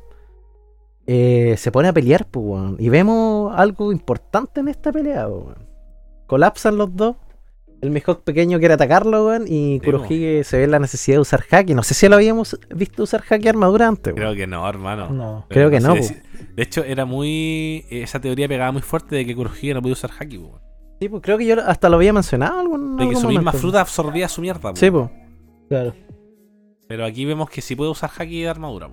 Eh, 1.07 1.55
se 1.57 1.71
pone 1.71 1.87
a 1.87 1.93
pelear, 1.93 2.25
pues, 2.25 2.45
weón. 2.45 2.77
Y 2.79 2.89
vemos 2.89 3.53
algo 3.55 3.91
importante 3.91 4.59
en 4.59 4.67
esta 4.67 4.91
pelea, 4.91 5.27
weón. 5.27 5.55
Colapsan 6.27 6.77
los 6.77 6.95
dos. 6.95 7.15
El 7.81 7.91
Mihawk 7.91 8.23
pequeño 8.23 8.57
quiere 8.57 8.73
atacarlo, 8.73 9.27
weón. 9.27 9.43
Y 9.47 9.79
Sí, 9.79 9.81
Kurohige 9.85 10.43
se 10.43 10.57
ve 10.57 10.67
la 10.67 10.79
necesidad 10.79 11.17
de 11.17 11.21
usar 11.21 11.43
haki. 11.51 11.75
No 11.75 11.83
sé 11.83 11.93
si 11.93 12.07
lo 12.09 12.15
habíamos 12.15 12.59
visto 12.75 13.03
usar 13.03 13.23
haki 13.29 13.47
armadura 13.47 13.87
antes, 13.87 14.13
weón. 14.13 14.15
Creo 14.15 14.35
que 14.35 14.47
no, 14.47 14.67
hermano. 14.67 15.09
No. 15.09 15.45
Creo 15.49 15.69
que 15.69 15.79
no, 15.79 15.93
De 15.93 16.63
hecho, 16.63 16.83
era 16.83 17.05
muy. 17.05 17.85
Esa 17.91 18.19
teoría 18.19 18.47
pegaba 18.47 18.71
muy 18.71 18.81
fuerte 18.81 19.15
de 19.15 19.25
que 19.25 19.35
Kurohige 19.35 19.73
no 19.73 19.81
podía 19.81 19.93
usar 19.93 20.09
po, 20.09 20.25
weón. 20.25 20.61
Sí, 20.99 21.09
pues 21.09 21.21
creo 21.21 21.37
que 21.37 21.45
yo 21.45 21.57
hasta 21.65 21.89
lo 21.89 21.97
había 21.97 22.13
mencionado 22.13 22.53
en 22.53 22.59
algún, 22.61 22.95
De 22.95 23.03
que 23.03 23.09
algún 23.09 23.21
su 23.21 23.27
misma 23.27 23.41
momento. 23.43 23.59
fruta 23.59 23.81
absorbía 23.81 24.29
su 24.29 24.41
mierda. 24.41 24.71
Sí, 24.75 24.89
pues. 24.89 25.09
Claro. 25.67 25.93
Pero 26.87 27.03
aquí 27.05 27.25
vemos 27.25 27.49
que 27.49 27.61
sí 27.61 27.75
puede 27.75 27.91
usar 27.91 28.09
haki 28.17 28.41
de 28.41 28.47
armadura. 28.49 28.89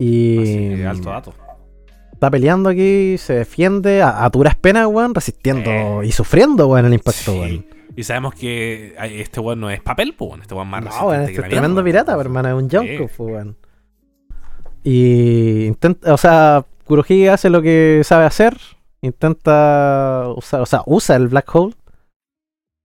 Y 0.00 0.38
Así 0.72 0.82
alto 0.82 1.10
dato. 1.10 1.34
está 2.12 2.30
peleando 2.30 2.68
aquí, 2.70 3.16
se 3.18 3.34
defiende 3.34 4.02
a, 4.02 4.24
a 4.24 4.30
duras 4.30 4.54
penas, 4.56 4.86
weón, 4.86 5.14
resistiendo 5.14 5.70
Eh. 6.02 6.06
y 6.06 6.12
sufriendo, 6.12 6.66
weón, 6.68 6.86
el 6.86 6.94
impacto, 6.94 7.32
Sí. 7.32 7.38
weón. 7.38 7.66
Y 7.96 8.02
sabemos 8.04 8.34
que 8.34 8.94
este 9.20 9.40
weón 9.40 9.60
no 9.60 9.68
es 9.70 9.80
papel, 9.82 10.14
weón. 10.18 10.40
Este 10.40 10.54
weón 10.54 10.68
más 10.68 10.82
No, 10.84 10.90
weón, 11.06 11.20
este 11.22 11.32
es 11.42 11.48
tremendo 11.48 11.82
mierda. 11.82 12.04
pirata, 12.04 12.20
hermano, 12.20 12.48
es 12.48 12.54
un. 12.54 12.68
Yonko, 12.70 13.08
pues, 13.16 13.18
weón. 13.18 13.56
Y 14.82 15.66
intenta, 15.66 16.14
o 16.14 16.16
sea, 16.16 16.64
Kurohige 16.86 17.28
hace 17.30 17.50
lo 17.50 17.60
que 17.60 18.00
sabe 18.04 18.24
hacer, 18.24 18.56
intenta 19.02 20.24
usar, 20.34 20.60
o 20.62 20.66
sea, 20.66 20.82
usa 20.86 21.16
el 21.16 21.28
Black 21.28 21.54
Hole, 21.54 21.74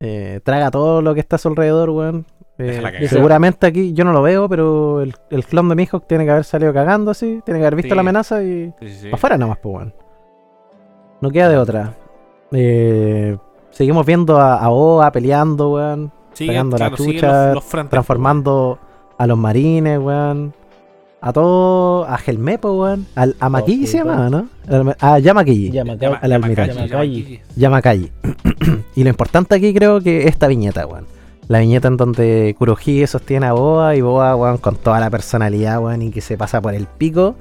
eh, 0.02 0.42
traga 0.44 0.72
todo 0.72 1.02
lo 1.02 1.14
que 1.14 1.22
está 1.22 1.38
a 1.38 1.40
su 1.40 1.48
alrededor, 1.48 1.90
weón. 1.92 2.26
Eh, 2.57 2.82
y 3.02 3.07
seguramente 3.07 3.68
aquí, 3.68 3.94
yo 3.94 4.06
no 4.06 4.14
lo 4.14 4.22
veo, 4.22 4.48
pero 4.48 5.02
el, 5.02 5.14
el 5.30 5.45
clon 5.45 5.68
de 5.69 5.76
Mihawk 5.76 6.07
tiene 6.07 6.23
que 6.23 6.32
haber 6.32 6.45
salido 6.45 6.73
cagando 6.73 7.11
así, 7.11 7.41
tiene 7.44 7.60
que 7.60 7.65
haber 7.65 7.76
visto 7.76 7.90
Sí. 7.90 7.95
la 7.95 8.02
amenaza 8.02 8.41
y 8.44 8.73
Sí, 8.80 8.88
sí, 8.90 8.95
sí. 9.03 9.10
pa' 9.10 9.15
afuera 9.18 9.38
nomás, 9.38 9.57
pues, 9.57 9.76
weón. 9.76 9.94
No 11.22 11.32
queda 11.32 11.49
de 11.49 11.57
otra. 11.57 11.94
Eh, 12.52 13.38
seguimos 13.72 14.06
viendo 14.06 14.38
a, 14.38 14.56
a 14.57 14.69
Oa 14.69 15.11
peleando, 15.11 15.72
weón. 15.73 16.11
Pegando 16.38 16.77
la 16.77 16.90
claro, 16.90 16.98
sigue 17.03 17.14
chucha, 17.15 17.45
los- 17.48 17.56
los 17.56 17.64
frentes, 17.64 17.90
transformando 17.91 18.80
a 19.18 19.27
los 19.27 19.38
marines, 19.38 19.99
weón. 19.99 20.53
A 21.22 21.34
todo, 21.34 22.06
a 22.06 22.18
Helmepo, 22.26 22.72
weón. 22.73 23.07
Al, 23.15 23.36
a 23.40 23.49
Maquilli 23.49 23.88
se 23.88 23.98
llamaba, 23.98 24.30
¿no? 24.30 24.48
A 24.99 25.18
Yamaquilli. 25.19 25.77
Al 25.80 26.32
almirante. 26.32 27.41
Yamakai. 27.56 28.11
y 28.95 29.03
lo 29.03 29.10
importante 29.10 29.56
aquí 29.56 29.73
creo 29.73 29.99
que 30.02 30.19
es 30.22 30.27
esta 30.27 30.48
viñeta, 30.48 30.86
weón. 30.86 31.06
La 31.48 31.60
viñeta 31.60 31.88
en 31.88 31.98
donde 31.98 32.56
Kurohige 32.58 33.06
sostiene 33.08 33.46
a 33.46 33.54
Boa 33.54 33.96
y 33.96 34.02
Boa, 34.02 34.36
weón, 34.36 34.58
con 34.58 34.76
toda 34.76 35.00
la 35.00 35.10
personalidad, 35.10 35.80
weón, 35.80 36.02
y 36.02 36.12
que 36.12 36.22
se 36.22 36.38
pasa 36.38 36.60
por 36.62 36.74
el 36.74 36.88
pico 36.88 37.36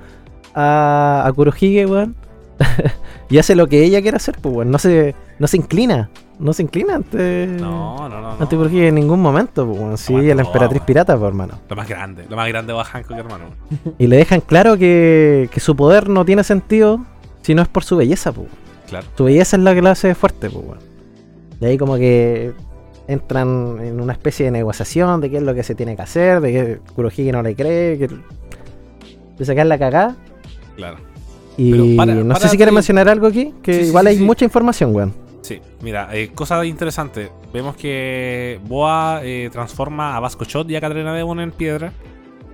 a, 0.55 1.22
a 1.26 1.32
Kurohige, 1.32 1.86
weón. 1.86 2.14
y 3.31 3.39
hace 3.39 3.56
lo 3.56 3.66
que 3.66 3.82
ella 3.82 4.02
quiere 4.02 4.16
hacer, 4.18 4.36
pues, 4.40 4.55
weón. 4.55 4.70
No 4.70 4.78
se, 4.78 5.14
no 5.39 5.47
se 5.47 5.56
inclina. 5.56 6.10
No 6.39 6.52
se 6.52 6.62
inclina 6.64 6.97
ante, 6.97 7.47
No, 7.60 8.09
no, 8.09 8.20
no. 8.20 8.32
ante 8.32 8.56
Kurohige 8.56 8.89
en 8.89 8.97
ningún 8.97 9.22
momento, 9.22 9.66
pues, 9.66 9.78
weón. 9.78 9.97
Sí, 9.97 10.12
Aguanta 10.12 10.24
ella 10.24 10.32
es 10.32 10.36
la 10.36 10.43
emperatriz 10.43 10.82
pirata, 10.82 11.16
pues, 11.16 11.28
hermano. 11.28 11.55
Lo 11.70 11.76
más 11.76 11.89
grande, 11.89 12.26
lo 12.28 12.36
más 12.36 12.48
grande 12.48 12.72
va 12.74 12.85
Hancock, 12.85 13.16
hermano. 13.16 13.44
Y 13.98 14.06
le 14.06 14.16
dejan 14.18 14.40
claro 14.40 14.76
que, 14.76 15.48
que 15.51 15.60
su 15.60 15.74
poder 15.74 16.10
no 16.10 16.26
tiene 16.26 16.44
sentido 16.44 17.01
si 17.40 17.55
no 17.55 17.62
es 17.62 17.68
por 17.68 17.85
su 17.85 17.97
belleza, 17.97 18.32
pues. 18.32 18.48
Claro. 18.89 19.06
Su 19.16 19.24
belleza 19.24 19.56
es 19.56 19.62
la 19.62 19.74
que 19.74 19.81
lo 19.81 19.89
hace 19.89 20.14
fuerte, 20.14 20.51
pues, 20.51 20.62
weón. 20.62 20.78
De 21.59 21.68
ahí 21.68 21.78
como 21.78 21.97
que 21.97 22.52
entran 23.09 23.78
en 23.82 24.01
una 24.01 24.12
especie 24.12 24.47
de 24.47 24.51
negociación 24.52 25.20
de 25.20 25.31
qué 25.31 25.36
es 25.39 25.43
lo 25.43 25.55
que 25.55 25.62
se 25.62 25.74
tiene 25.74 25.97
que 25.97 26.02
hacer, 26.02 26.40
de 26.40 26.52
que 26.52 26.78
Kurohige 26.94 27.32
no 27.32 27.43
le 27.43 27.55
cree, 27.55 27.98
que 27.98 28.09
de 29.39 29.44
sacar 29.44 29.66
la 29.66 29.78
cagada. 29.78 30.16
Claro. 30.76 30.97
Y 31.56 31.97
para- 31.97 32.14
no 32.14 32.28
para 32.28 32.40
sé 32.40 32.48
si 32.48 32.56
quieres 32.56 32.74
mencionar 32.74 33.09
algo 33.09 33.26
aquí, 33.26 33.55
que 33.62 33.74
Sí, 33.74 33.89
igual 33.89 34.05
sí, 34.06 34.09
hay 34.10 34.16
sí. 34.18 34.22
mucha 34.24 34.44
información, 34.44 34.94
weón. 34.94 35.12
Sí, 35.43 35.60
mira, 35.82 36.09
eh, 36.12 36.31
cosa 36.35 36.64
interesante. 36.64 37.31
Vemos 37.52 37.76
que 37.76 38.59
Boa 38.66 39.20
eh, 39.22 39.51
transforma 39.52 40.16
a 40.16 40.20
Vasco 40.20 40.44
Shot 40.44 40.70
y 40.70 40.76
a 40.76 40.81
Katrina 40.81 41.12
Devon 41.14 41.40
en 41.40 41.52
piedra. 41.52 41.93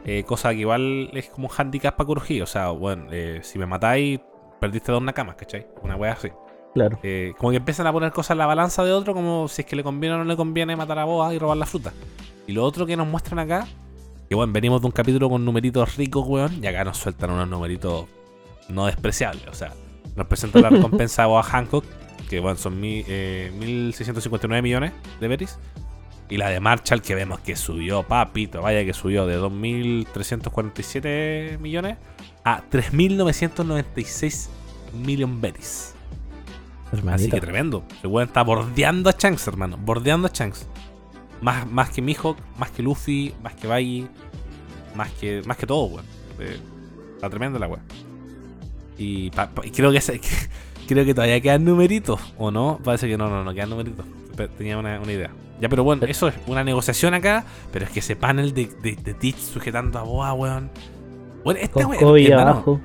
eh, 0.07 0.25
cosa 0.25 0.51
que 0.51 0.57
igual 0.61 1.11
es 1.13 1.29
como 1.29 1.47
un 1.49 1.53
handicap 1.57 1.95
para 1.95 2.07
Kurohige. 2.07 2.43
O 2.43 2.47
sea, 2.47 2.71
bueno, 2.71 3.05
eh, 3.13 3.41
si 3.43 3.59
me 3.59 3.67
matáis, 3.67 4.19
perdiste 4.59 4.91
dos 4.91 5.03
nakamas, 5.03 5.37
¿cachai? 5.37 5.67
Una 5.83 5.95
wea 5.95 6.13
así. 6.13 6.29
Claro. 6.75 6.99
Eh, 7.03 7.35
como 7.39 7.51
que 7.51 7.57
empiezan 7.57 7.87
a 7.87 7.93
poner 7.93 8.13
cosas 8.13 8.33
en 8.33 8.39
la 8.39 8.47
balanza 8.47 8.85
de 8.85 8.93
otro, 8.93 9.15
como 9.15 9.49
si 9.49 9.63
es 9.63 9.67
que 9.67 9.77
le 9.77 9.83
conviene 9.83 10.15
o 10.15 10.19
no 10.19 10.25
le 10.25 10.37
conviene 10.37 10.77
matar 10.77 10.99
a 10.99 11.05
Boa 11.05 11.35
y 11.35 11.39
robar 11.39 11.57
la 11.57 11.67
fruta. 11.67 11.93
Y 12.47 12.53
lo 12.53 12.65
otro 12.65 12.87
que 12.87 12.97
nos 12.97 13.07
muestran 13.07 13.39
acá, 13.39 13.67
que 14.29 14.35
bueno, 14.35 14.53
venimos 14.53 14.81
de 14.81 14.87
un 14.87 14.93
capítulo 14.93 15.29
con 15.29 15.45
numeritos 15.45 15.97
ricos, 15.97 16.27
weón, 16.27 16.63
y 16.63 16.67
acá 16.67 16.85
nos 16.85 16.99
sueltan 16.99 17.31
unos 17.31 17.49
numeritos 17.49 18.07
no 18.69 18.87
despreciables. 18.87 19.47
O 19.49 19.55
sea, 19.55 19.75
nos 20.17 20.27
presentan 20.27 20.63
la 20.63 20.71
recompensa 20.71 21.25
a 21.25 21.27
Boa 21.27 21.43
Hancock, 21.43 21.85
que 22.29 22.41
bueno, 22.41 22.57
son 22.57 22.81
mi, 22.81 23.05
eh, 23.09 23.53
1.659 23.59 24.63
millones 24.63 24.93
de 25.21 25.29
Betis. 25.29 25.59
Y 26.29 26.37
la 26.37 26.49
de 26.49 26.61
Marshall, 26.61 27.03
que 27.03 27.17
vemos 27.17 27.41
que 27.41 27.57
subió, 27.57 28.05
papito, 28.05 28.63
vaya 28.63 28.85
que 28.85 28.93
subió 28.93 29.27
de 29.27 29.41
2.347 29.41 31.59
millones 31.59 31.97
a 32.45 32.63
3.996 32.71 34.49
million 34.95 35.41
Betis. 35.41 35.90
Así 36.93 36.99
Hermanito. 36.99 37.35
que 37.37 37.41
tremendo. 37.41 37.85
El 38.03 38.11
weón 38.11 38.29
está 38.29 38.43
bordeando 38.43 39.11
a 39.11 39.15
Shanks, 39.17 39.47
hermano. 39.47 39.77
Bordeando 39.77 40.27
a 40.29 40.31
Shanks. 40.33 40.67
Más, 41.41 41.67
más 41.71 41.91
que 41.91 42.03
Mihawk, 42.03 42.37
más 42.59 42.71
que 42.71 42.83
Luffy, 42.83 43.33
más 43.43 43.55
que 43.55 43.67
Baggy, 43.67 44.09
más 44.95 45.11
que, 45.13 45.43
más 45.47 45.57
que 45.57 45.67
todo, 45.67 45.85
weón. 45.85 46.05
Eh, 46.41 46.59
está 47.15 47.31
tremendo 47.31 47.59
la 47.59 47.69
weón. 47.69 47.83
Y, 48.99 49.31
pa- 49.31 49.49
pa- 49.49 49.65
y 49.67 49.71
creo 49.71 49.91
que, 49.93 50.01
creo 50.89 51.05
que 51.05 51.15
todavía 51.15 51.41
quedan 51.41 51.65
numeritos, 51.65 52.21
¿o 52.39 52.51
no? 52.51 52.79
Parece 52.85 53.09
que 53.09 53.17
no, 53.17 53.29
no, 53.31 53.45
no 53.45 53.55
quedan 53.55 53.71
numeritos. 53.71 54.05
Tenía 54.59 54.77
una, 54.79 54.99
una 55.01 55.13
idea. 55.13 55.31
Ya, 55.61 55.69
pero 55.69 55.85
bueno, 55.85 56.07
eso 56.07 56.29
es 56.29 56.35
una 56.47 56.65
negociación 56.65 57.13
acá. 57.15 57.45
Pero 57.73 57.85
es 57.85 57.91
que 57.91 58.01
ese 58.01 58.17
panel 58.17 58.53
de, 58.55 58.67
de, 58.83 58.97
de 58.97 59.15
Teach 59.15 59.37
sujetando 59.37 59.99
a 59.99 60.03
Boa, 60.03 60.33
weón. 60.33 60.71
Bueno, 61.45 61.61
este 61.63 61.85
weón, 61.85 62.19
hermano, 62.19 62.51
abajo. 62.51 62.81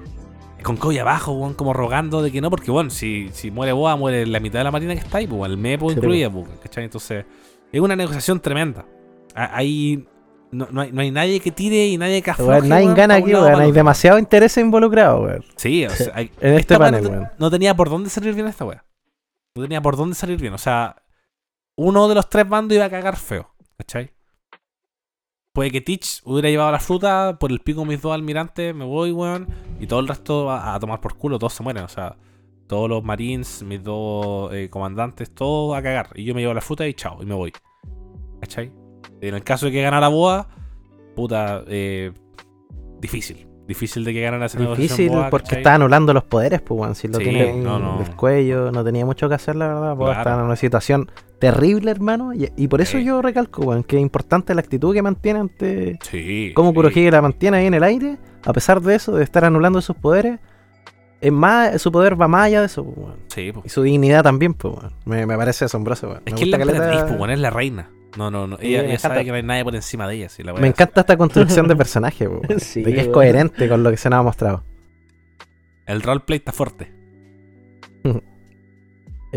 Con 0.65 0.75
Kobe 0.77 0.99
abajo, 0.99 1.31
weón, 1.31 1.53
como 1.53 1.71
rogando 1.73 2.21
de 2.21 2.31
que 2.31 2.41
no, 2.41 2.49
porque 2.49 2.71
bueno, 2.71 2.89
si, 2.89 3.29
si 3.31 3.51
muere 3.51 3.71
Boa, 3.71 3.95
muere 3.95 4.25
la 4.25 4.39
mitad 4.41 4.59
de 4.59 4.63
la 4.65 4.71
marina 4.71 4.93
que 4.93 4.99
está 5.01 5.19
ahí, 5.19 5.27
pues 5.27 5.49
el 5.49 5.57
Mepo 5.57 5.89
Sí, 5.89 5.95
incluida, 5.95 6.29
pues, 6.29 6.45
¿cachai? 6.61 6.83
Entonces, 6.83 7.25
es 7.71 7.79
una 7.79 7.95
negociación 7.95 8.39
tremenda. 8.39 8.85
Ahí 9.33 10.05
no, 10.51 10.67
no 10.71 10.81
hay, 10.81 10.91
no 10.91 11.01
hay 11.01 11.11
nadie 11.11 11.39
que 11.39 11.51
tire 11.51 11.85
y 11.87 11.97
nadie 11.97 12.21
que 12.21 12.31
afloje, 12.31 12.51
Weón, 12.51 12.69
nadie 12.69 12.85
weón, 12.85 12.95
gana 12.97 13.15
aquí, 13.15 13.33
weón. 13.33 13.61
Hay 13.61 13.71
demasiado 13.71 14.17
interés 14.19 14.57
involucrado, 14.57 15.21
weón. 15.21 15.45
Sí, 15.55 15.85
o 15.85 15.89
sea, 15.91 16.11
hay- 16.15 16.31
En 16.41 16.53
este 16.55 16.77
panel, 16.77 17.03
no, 17.03 17.09
weón. 17.09 17.29
no 17.37 17.51
tenía 17.51 17.75
por 17.75 17.89
dónde 17.89 18.09
salir 18.09 18.33
bien 18.33 18.47
esta 18.47 18.65
weá. 18.65 18.83
No 19.55 19.61
tenía 19.63 19.81
por 19.81 19.95
dónde 19.95 20.15
salir 20.15 20.39
bien. 20.39 20.53
O 20.53 20.57
sea, 20.57 20.95
uno 21.77 22.07
de 22.07 22.15
los 22.15 22.29
tres 22.29 22.47
bandos 22.49 22.75
iba 22.75 22.85
a 22.85 22.89
cagar 22.89 23.17
feo, 23.17 23.53
¿cachai? 23.77 24.11
Puede 25.55 25.71
que 25.71 25.79
Teach 25.81 26.21
hubiera 26.25 26.49
llevado 26.49 26.71
la 26.73 26.79
fruta 26.79 27.37
por 27.39 27.49
el 27.51 27.61
pico 27.61 27.79
de 27.81 27.87
mis 27.87 28.01
dos 28.01 28.13
almirantes, 28.13 28.75
me 28.75 28.83
voy, 28.85 29.11
weón. 29.13 29.47
Y 29.79 29.87
todo 29.87 30.01
el 30.01 30.07
resto 30.07 30.51
a, 30.51 30.75
a 30.75 30.79
tomar 30.81 30.99
por 30.99 31.15
culo, 31.15 31.39
todos 31.39 31.53
se 31.53 31.63
mueren. 31.63 31.83
O 31.85 31.87
sea, 31.87 32.17
todos 32.67 32.89
los 32.89 33.03
marines, 33.05 33.63
mis 33.63 33.81
dos 33.81 34.53
eh, 34.53 34.69
comandantes, 34.69 35.33
todos 35.33 35.75
a 35.77 35.81
cagar. 35.81 36.09
Y 36.15 36.25
yo 36.25 36.35
me 36.35 36.41
llevo 36.41 36.53
la 36.53 36.59
fruta 36.61 36.85
y 36.85 36.93
chao, 36.93 37.19
y 37.23 37.25
me 37.25 37.33
voy. 37.35 37.53
¿Cachai? 38.41 38.69
En 39.21 39.33
el 39.33 39.43
caso 39.45 39.67
de 39.67 39.71
que 39.71 39.81
ganara 39.81 40.09
Boa, 40.09 40.47
puta, 41.15 41.63
eh, 41.67 42.11
difícil. 42.99 43.47
Difícil 43.65 44.03
de 44.03 44.13
que 44.13 44.21
ganara 44.21 44.45
esa 44.47 44.59
Difícil 44.59 45.09
Boa, 45.09 45.29
porque 45.29 45.45
¿cachai? 45.45 45.59
está 45.59 45.75
anulando 45.75 46.13
los 46.13 46.23
poderes, 46.25 46.61
pues, 46.61 46.79
weón. 46.81 46.95
Si 46.95 47.07
lo 47.07 47.17
Sí, 47.17 47.23
tiene 47.23 47.41
ahí 47.41 47.55
no, 47.57 47.79
no. 47.79 47.97
del 47.99 48.13
cuello, 48.15 48.71
no 48.71 48.83
tenía 48.83 49.05
mucho 49.05 49.29
que 49.29 49.35
hacer, 49.35 49.55
la 49.55 49.67
verdad. 49.69 49.95
Pues 49.95 50.07
Claro. 50.09 50.19
está 50.29 50.35
en 50.39 50.45
una 50.45 50.55
situación 50.57 51.11
terrible, 51.39 51.91
hermano. 51.91 52.33
Y, 52.33 52.49
y 52.55 52.67
por 52.67 52.81
eso 52.81 52.97
Sí. 52.97 53.03
yo 53.05 53.21
recalco, 53.21 53.63
weón, 53.63 53.83
que 53.83 53.95
es 53.97 54.01
importante 54.01 54.53
la 54.55 54.61
actitud 54.61 54.93
que 54.93 55.01
mantiene 55.01 55.39
ante. 55.39 55.99
Sí. 56.09 56.51
Cómo 56.55 56.69
sí. 56.69 56.75
Kurohige 56.75 57.11
la 57.11 57.21
mantiene 57.21 57.57
ahí 57.57 57.65
en 57.67 57.73
el 57.73 57.83
aire, 57.83 58.17
a 58.45 58.53
pesar 58.53 58.81
de 58.81 58.95
eso, 58.95 59.11
de 59.15 59.23
estar 59.23 59.45
anulando 59.45 59.81
sus 59.81 59.95
poderes. 59.95 60.39
Es 61.21 61.31
más, 61.31 61.81
su 61.81 61.91
poder 61.91 62.19
va 62.21 62.27
más 62.27 62.45
allá 62.47 62.59
de 62.59 62.65
eso, 62.67 62.83
pues, 62.83 62.97
weón. 62.97 63.15
Sí, 63.27 63.51
po. 63.51 63.61
Y 63.65 63.69
su 63.69 63.81
dignidad 63.81 64.21
también, 64.23 64.53
pues, 64.53 64.75
weón. 64.75 64.93
Me, 65.05 65.25
me 65.25 65.37
parece 65.37 65.65
asombroso, 65.65 66.07
weón. 66.09 66.21
Es 66.25 66.33
Me 66.33 66.37
que 66.39 66.43
es 66.45 66.49
la 66.49 66.57
gusta 66.57 66.71
caleta- 66.73 66.83
emperatriz, 66.85 67.13
po, 67.15 67.19
weón, 67.21 67.31
es 67.31 67.39
la 67.39 67.49
reina. 67.49 67.89
No, 68.17 68.31
no, 68.31 68.47
no. 68.47 68.57
Sí, 68.57 68.67
Ella, 68.67 68.81
me 68.83 68.89
ella 68.89 68.99
sabe 68.99 69.15
encanta. 69.15 69.25
que 69.25 69.31
no 69.31 69.35
hay 69.37 69.43
nadie 69.43 69.63
por 69.65 69.75
encima 69.75 70.07
de 70.07 70.15
ella. 70.15 70.29
sí, 70.29 70.41
la 70.43 70.53
Me 70.53 70.59
es- 70.61 70.65
encanta 70.67 71.01
esta 71.01 71.17
construcción 71.17 71.67
de 71.67 71.75
personaje, 71.77 72.29
po. 72.29 72.41
Sí, 72.59 72.81
de 72.83 72.93
que 72.93 73.01
es 73.01 73.07
coherente 73.09 73.67
con 73.67 73.83
lo 73.83 73.91
que 73.91 73.97
se 73.97 74.09
nos 74.09 74.19
ha 74.19 74.23
mostrado. 74.23 74.63
El 75.85 76.01
roleplay 76.01 76.37
está 76.39 76.51
fuerte. 76.51 76.91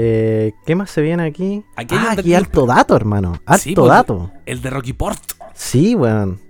Eh, 0.01 0.53
¿Qué 0.65 0.77
más 0.77 0.91
se 0.93 1.03
viene 1.03 1.25
aquí? 1.25 1.65
Aquí 1.75 1.97
hay 1.97 2.05
ah, 2.07 2.13
aquí 2.17 2.33
alto 2.35 2.67
dato, 2.67 2.95
hermano. 2.95 3.41
Alto 3.45 3.63
Sí, 3.65 3.75
porque- 3.75 3.91
dato. 3.91 4.31
El 4.47 4.63
de 4.63 4.71
Rocky 4.71 4.93
Port. 4.93 5.21
Sí, 5.55 5.97
weón. 5.97 6.41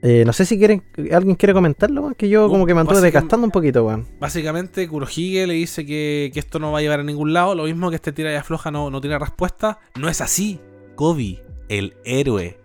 Eh, 0.00 0.22
no 0.24 0.32
sé 0.32 0.46
si 0.46 0.56
quieren, 0.56 0.82
alguien 1.12 1.34
quiere 1.36 1.52
comentarlo, 1.52 2.00
weón, 2.02 2.14
que 2.14 2.28
yo 2.30 2.46
Uh, 2.46 2.50
como 2.50 2.64
que 2.64 2.72
me 2.72 2.80
anduve 2.80 3.00
desgastando 3.02 3.44
un 3.44 3.50
poquito, 3.50 3.84
weón. 3.84 4.06
Básicamente, 4.20 4.88
Kurohige 4.88 5.46
le 5.46 5.52
dice 5.54 5.84
que, 5.84 6.30
que 6.32 6.38
esto 6.40 6.58
no 6.58 6.72
va 6.72 6.78
a 6.78 6.80
llevar 6.80 7.00
a 7.00 7.02
ningún 7.02 7.34
lado. 7.34 7.54
Lo 7.54 7.64
mismo 7.64 7.90
que 7.90 7.96
este 7.96 8.12
tira 8.12 8.32
y 8.32 8.36
afloja 8.36 8.70
no, 8.70 8.88
no 8.90 9.00
tiene 9.02 9.18
respuesta. 9.18 9.78
No 9.98 10.08
es 10.08 10.22
así. 10.22 10.60
Kobe, 10.94 11.42
el 11.68 11.94
héroe. 12.06 12.58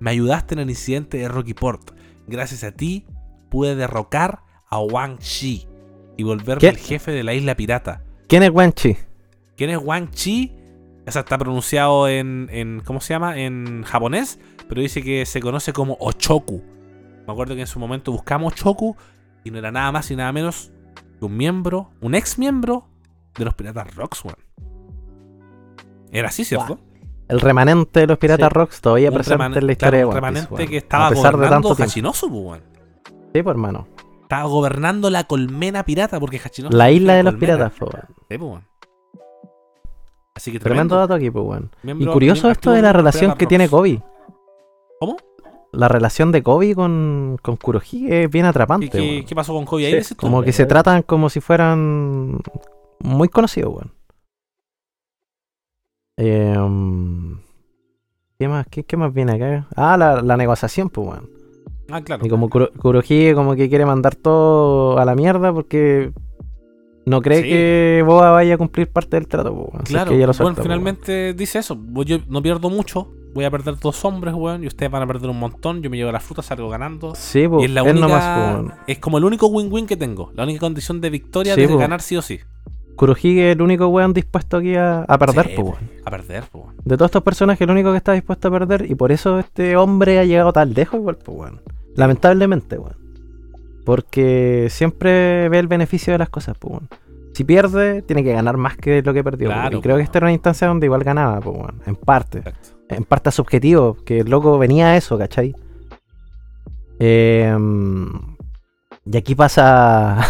Me 0.00 0.10
ayudaste 0.10 0.54
en 0.54 0.58
el 0.60 0.70
incidente 0.70 1.18
de 1.18 1.28
Rocky 1.28 1.54
Port. 1.54 1.92
Gracias 2.26 2.64
a 2.64 2.72
ti 2.72 3.06
pude 3.48 3.76
derrocar 3.76 4.40
a 4.68 4.80
Wang 4.80 5.18
Chi 5.18 5.68
y 6.16 6.22
volverme 6.24 6.60
¿Qué? 6.60 6.68
el 6.68 6.78
jefe 6.78 7.12
de 7.12 7.22
la 7.22 7.34
isla 7.34 7.54
pirata. 7.54 8.02
¿Quién 8.32 8.44
es 8.44 8.50
Wanchi? 8.50 8.96
¿Quién 9.58 9.68
es 9.68 9.76
Wang 9.76 10.08
Chi? 10.10 10.56
O 11.06 11.12
sea, 11.12 11.20
está 11.20 11.36
pronunciado 11.36 12.08
en, 12.08 12.48
en- 12.50 12.80
¿Cómo 12.80 13.02
se 13.02 13.12
llama? 13.12 13.38
En 13.38 13.82
japonés. 13.82 14.38
Pero 14.70 14.80
dice 14.80 15.02
que 15.02 15.26
se 15.26 15.38
conoce 15.42 15.74
como 15.74 15.98
Ochoku. 16.00 16.62
Me 17.26 17.30
acuerdo 17.30 17.54
que 17.54 17.60
en 17.60 17.66
su 17.66 17.78
momento 17.78 18.10
buscamos 18.10 18.54
Ochoku. 18.54 18.96
Y 19.44 19.50
no 19.50 19.58
era 19.58 19.70
nada 19.70 19.92
más 19.92 20.10
y 20.10 20.16
nada 20.16 20.32
menos 20.32 20.72
que 21.18 21.26
un 21.26 21.36
miembro, 21.36 21.90
un 22.00 22.14
ex 22.14 22.38
miembro 22.38 22.88
de 23.36 23.44
los 23.44 23.52
piratas 23.52 23.94
Rocks, 23.96 24.24
weón. 24.24 24.38
Era 26.10 26.28
así, 26.28 26.46
¿cierto? 26.46 26.78
El 27.28 27.38
remanente 27.38 28.00
de 28.00 28.06
los 28.06 28.16
Piratas 28.16 28.48
Sí. 28.48 28.54
Rocks 28.54 28.80
todavía 28.80 29.10
Un 29.10 29.14
presente 29.16 29.58
en 29.58 29.66
la 29.66 29.72
historia 29.72 29.90
claro, 29.90 29.96
de 29.98 30.04
One 30.04 30.32
Piece, 30.32 30.46
remanente 30.46 30.70
que 30.70 30.76
estaba 30.78 31.06
A 31.08 31.10
pesar 31.10 31.36
de 31.36 31.48
tanto 31.50 31.76
pues, 31.76 31.96
weón. 32.22 32.62
Sí, 33.34 33.42
pues 33.42 33.46
hermano. 33.46 33.88
Estaba 34.32 34.48
gobernando 34.48 35.10
la 35.10 35.24
colmena 35.24 35.84
pirata 35.84 36.18
porque 36.18 36.40
Hachinosu. 36.42 36.74
La 36.74 36.90
isla 36.90 37.16
de 37.16 37.22
los 37.22 37.34
colmena. 37.34 37.68
piratas, 37.68 37.78
po. 37.78 37.90
Sí, 38.30 38.38
po. 38.38 38.62
Así 40.34 40.50
que 40.50 40.58
Tremendo 40.58 40.94
tremendo. 40.94 40.96
dato 40.96 41.12
aquí, 41.12 41.30
pues, 41.30 41.44
weón. 41.44 41.70
Y 42.00 42.06
curioso 42.06 42.50
esto 42.50 42.70
de 42.72 42.80
la 42.80 42.94
relación 42.94 43.34
que 43.36 43.46
tiene. 43.46 43.68
Kobe. 43.68 44.02
¿Cómo? 44.98 45.18
La 45.72 45.86
relación 45.88 46.32
de 46.32 46.42
Kobe 46.42 46.74
con, 46.74 47.36
con 47.42 47.56
Kurohige 47.56 48.24
es 48.24 48.30
bien 48.30 48.46
¿Y 48.46 48.48
atrapante, 48.48 48.88
qué, 48.88 48.98
weón. 49.00 49.24
qué 49.26 49.34
pasó 49.34 49.52
con 49.52 49.66
Kobe 49.66 49.84
ahí? 49.86 50.02
Sí? 50.02 50.14
Como 50.14 50.42
que 50.42 50.52
se 50.52 50.64
tratan 50.64 51.02
como 51.02 51.28
si 51.28 51.42
fueran 51.42 52.38
muy 53.00 53.28
conocidos, 53.28 53.74
weón. 53.74 53.92
Eh, 56.16 56.56
um, 56.56 57.38
¿Qué 58.38 58.48
más? 58.48 58.66
¿Qué, 58.70 58.84
qué 58.84 58.96
más 58.96 59.12
viene 59.12 59.32
acá? 59.34 59.68
Ah, 59.76 59.98
la, 59.98 60.22
la 60.22 60.38
negociación, 60.38 60.88
pues, 60.88 61.06
weón. 61.06 61.41
Ah, 61.92 62.00
claro. 62.02 62.24
Y 62.26 62.28
como 62.28 62.48
Kuro- 62.48 62.72
Kurohige 62.78 63.34
como 63.34 63.54
que 63.54 63.68
quiere 63.68 63.84
mandar 63.86 64.14
todo 64.16 64.98
a 64.98 65.04
la 65.04 65.14
mierda 65.14 65.52
porque 65.52 66.10
no 67.04 67.20
cree 67.20 67.42
Sí. 67.42 67.48
que 67.48 68.02
Boa 68.06 68.30
vaya 68.30 68.54
a 68.54 68.58
cumplir 68.58 68.88
parte 68.90 69.16
del 69.16 69.26
trato, 69.28 69.70
Claro, 69.84 70.10
que 70.10 70.24
bueno, 70.26 70.54
finalmente 70.62 71.34
dice 71.34 71.58
eso. 71.58 71.78
Yo 72.04 72.18
no 72.28 72.42
pierdo 72.42 72.70
mucho. 72.70 73.08
Voy 73.34 73.44
a 73.46 73.50
perder 73.50 73.78
dos 73.80 74.04
hombres, 74.04 74.34
weón. 74.34 74.62
Y 74.62 74.66
ustedes 74.66 74.90
van 74.92 75.02
a 75.02 75.06
perder 75.06 75.30
un 75.30 75.38
montón. 75.38 75.80
Yo 75.82 75.88
me 75.90 75.96
llevo 75.96 76.12
la 76.12 76.20
fruta, 76.20 76.42
salgo 76.42 76.68
ganando. 76.68 77.14
Sí, 77.14 77.48
pues, 77.48 77.62
y 77.62 77.64
es 77.66 77.70
la 77.72 77.82
única. 77.82 78.00
nomás, 78.00 78.78
es 78.86 78.98
como 78.98 79.16
el 79.18 79.24
único 79.24 79.46
win-win 79.46 79.86
que 79.86 79.96
tengo. 79.96 80.30
La 80.34 80.44
única 80.44 80.60
condición 80.60 81.00
de 81.00 81.08
victoria 81.10 81.54
Sí, 81.54 81.62
de 81.62 81.68
po. 81.68 81.78
ganar 81.78 82.02
sí 82.02 82.16
o 82.16 82.22
sí. 82.22 82.40
Kurohige 82.94 83.48
es 83.50 83.56
el 83.56 83.62
único 83.62 83.86
weón 83.88 84.12
dispuesto 84.12 84.58
aquí 84.58 84.74
a, 84.76 85.00
a 85.08 85.18
perder, 85.18 85.48
Sí, 85.48 85.52
po. 85.56 85.62
weón. 85.62 85.78
A 86.04 86.10
perder, 86.10 86.44
pues. 86.52 86.64
weón. 86.64 86.76
De 86.84 86.96
todos 86.98 87.08
estos 87.08 87.22
personajes, 87.22 87.62
el 87.62 87.70
único 87.70 87.90
que 87.90 87.96
está 87.96 88.12
dispuesto 88.12 88.48
a 88.48 88.50
perder, 88.50 88.84
y 88.90 88.94
por 88.94 89.10
eso 89.12 89.38
este 89.38 89.76
hombre 89.78 90.18
ha 90.18 90.24
llegado 90.24 90.52
tan 90.52 90.74
lejos, 90.74 91.00
igual, 91.00 91.16
pues, 91.16 91.36
weón. 91.38 91.60
Lamentablemente, 91.96 92.78
weón. 92.78 92.96
Porque 93.84 94.68
siempre 94.70 95.48
ve 95.48 95.58
el 95.58 95.66
beneficio 95.66 96.12
de 96.12 96.18
las 96.18 96.28
cosas, 96.28 96.56
pues, 96.58 96.72
weón. 96.72 96.88
Si 97.34 97.44
pierde, 97.44 98.02
tiene 98.02 98.22
que 98.22 98.32
ganar 98.32 98.58
más 98.58 98.76
que 98.76 99.02
lo 99.02 99.14
que 99.14 99.24
perdió. 99.24 99.48
Claro, 99.48 99.78
y 99.78 99.80
creo 99.80 99.96
que 99.96 100.02
esta 100.02 100.18
era 100.18 100.26
una 100.26 100.32
instancia 100.32 100.68
donde 100.68 100.86
igual 100.86 101.02
ganaba, 101.02 101.40
pues, 101.40 101.56
weón. 101.56 101.82
En 101.86 101.96
parte. 101.96 102.38
Exacto. 102.38 102.68
En 102.88 103.04
parte 103.04 103.30
a 103.30 103.32
su 103.32 103.42
objetivo, 103.42 103.96
que 104.04 104.20
el 104.20 104.30
loco 104.30 104.58
venía 104.58 104.88
a 104.88 104.96
eso, 104.96 105.16
¿cachai? 105.16 105.54
Em, 106.98 108.12
y 109.04 109.16
aquí 109.16 109.34
pasa. 109.34 110.20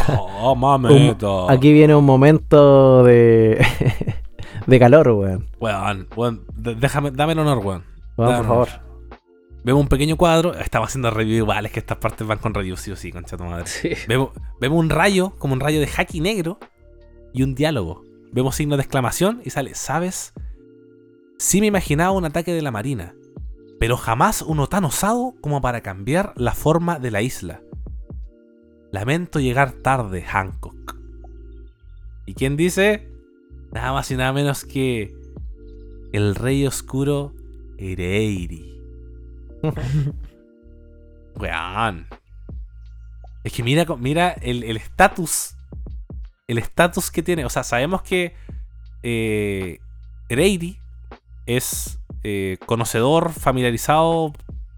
Oh, 0.40 0.54
mamito. 0.56 1.50
aquí 1.50 1.72
viene 1.72 1.94
un 1.94 2.04
momento 2.04 3.02
de. 3.04 3.64
de 4.66 4.78
calor, 4.78 5.08
weón. 5.08 5.48
Weón, 5.60 6.08
weón. 6.16 6.42
Déjame, 6.56 7.10
dame 7.10 7.32
el 7.32 7.40
honor, 7.40 7.58
weón. 7.58 7.84
Weón, 8.16 8.36
por 8.36 8.46
favor. 8.46 8.68
Vemos 9.64 9.82
un 9.82 9.88
pequeño 9.88 10.16
cuadro. 10.16 10.54
Estamos 10.54 10.88
haciendo 10.88 11.10
review 11.10 11.36
igual. 11.36 11.66
Es 11.66 11.72
que 11.72 11.80
estas 11.80 11.98
partes 11.98 12.26
van 12.26 12.38
con 12.38 12.54
review, 12.54 12.76
sí 12.76 12.90
o 12.90 12.96
sí, 12.96 13.12
concha 13.12 13.36
tu 13.36 13.44
madre. 13.44 13.66
Sí. 13.66 13.90
Vemos, 14.08 14.30
vemos 14.60 14.78
un 14.78 14.90
rayo, 14.90 15.34
como 15.38 15.54
un 15.54 15.60
rayo 15.60 15.80
de 15.80 15.88
haki 15.96 16.20
negro 16.20 16.58
y 17.32 17.42
un 17.42 17.54
diálogo. 17.54 18.02
Vemos 18.32 18.56
signos 18.56 18.78
de 18.78 18.82
exclamación 18.82 19.40
y 19.44 19.50
sale, 19.50 19.74
¿sabes? 19.74 20.32
Sí 21.38 21.60
me 21.60 21.66
imaginaba 21.66 22.12
un 22.12 22.24
ataque 22.24 22.54
de 22.54 22.62
la 22.62 22.70
marina, 22.70 23.14
pero 23.78 23.96
jamás 23.96 24.42
uno 24.42 24.68
tan 24.68 24.84
osado 24.84 25.34
como 25.40 25.60
para 25.60 25.80
cambiar 25.80 26.32
la 26.36 26.52
forma 26.52 26.98
de 26.98 27.10
la 27.10 27.20
isla. 27.20 27.60
Lamento 28.90 29.40
llegar 29.40 29.72
tarde, 29.72 30.22
Hancock. 30.22 30.96
¿Y 32.26 32.34
quién 32.34 32.56
dice? 32.56 33.08
Nada 33.72 33.92
más 33.92 34.10
y 34.10 34.16
nada 34.16 34.32
menos 34.32 34.64
que 34.64 35.14
el 36.12 36.34
rey 36.34 36.66
oscuro 36.66 37.34
Ereiri. 37.78 38.71
Weón. 41.36 42.06
Es 43.44 43.52
que 43.52 43.62
mira, 43.62 43.86
mira 43.98 44.30
el 44.40 44.76
estatus. 44.76 45.56
El 46.46 46.58
estatus 46.58 47.10
que 47.10 47.22
tiene. 47.22 47.44
O 47.44 47.50
sea, 47.50 47.62
sabemos 47.62 48.02
que 48.02 48.34
eh, 49.02 49.78
es 51.46 51.98
eh, 52.24 52.56
conocedor, 52.66 53.32
familiarizado 53.32 54.32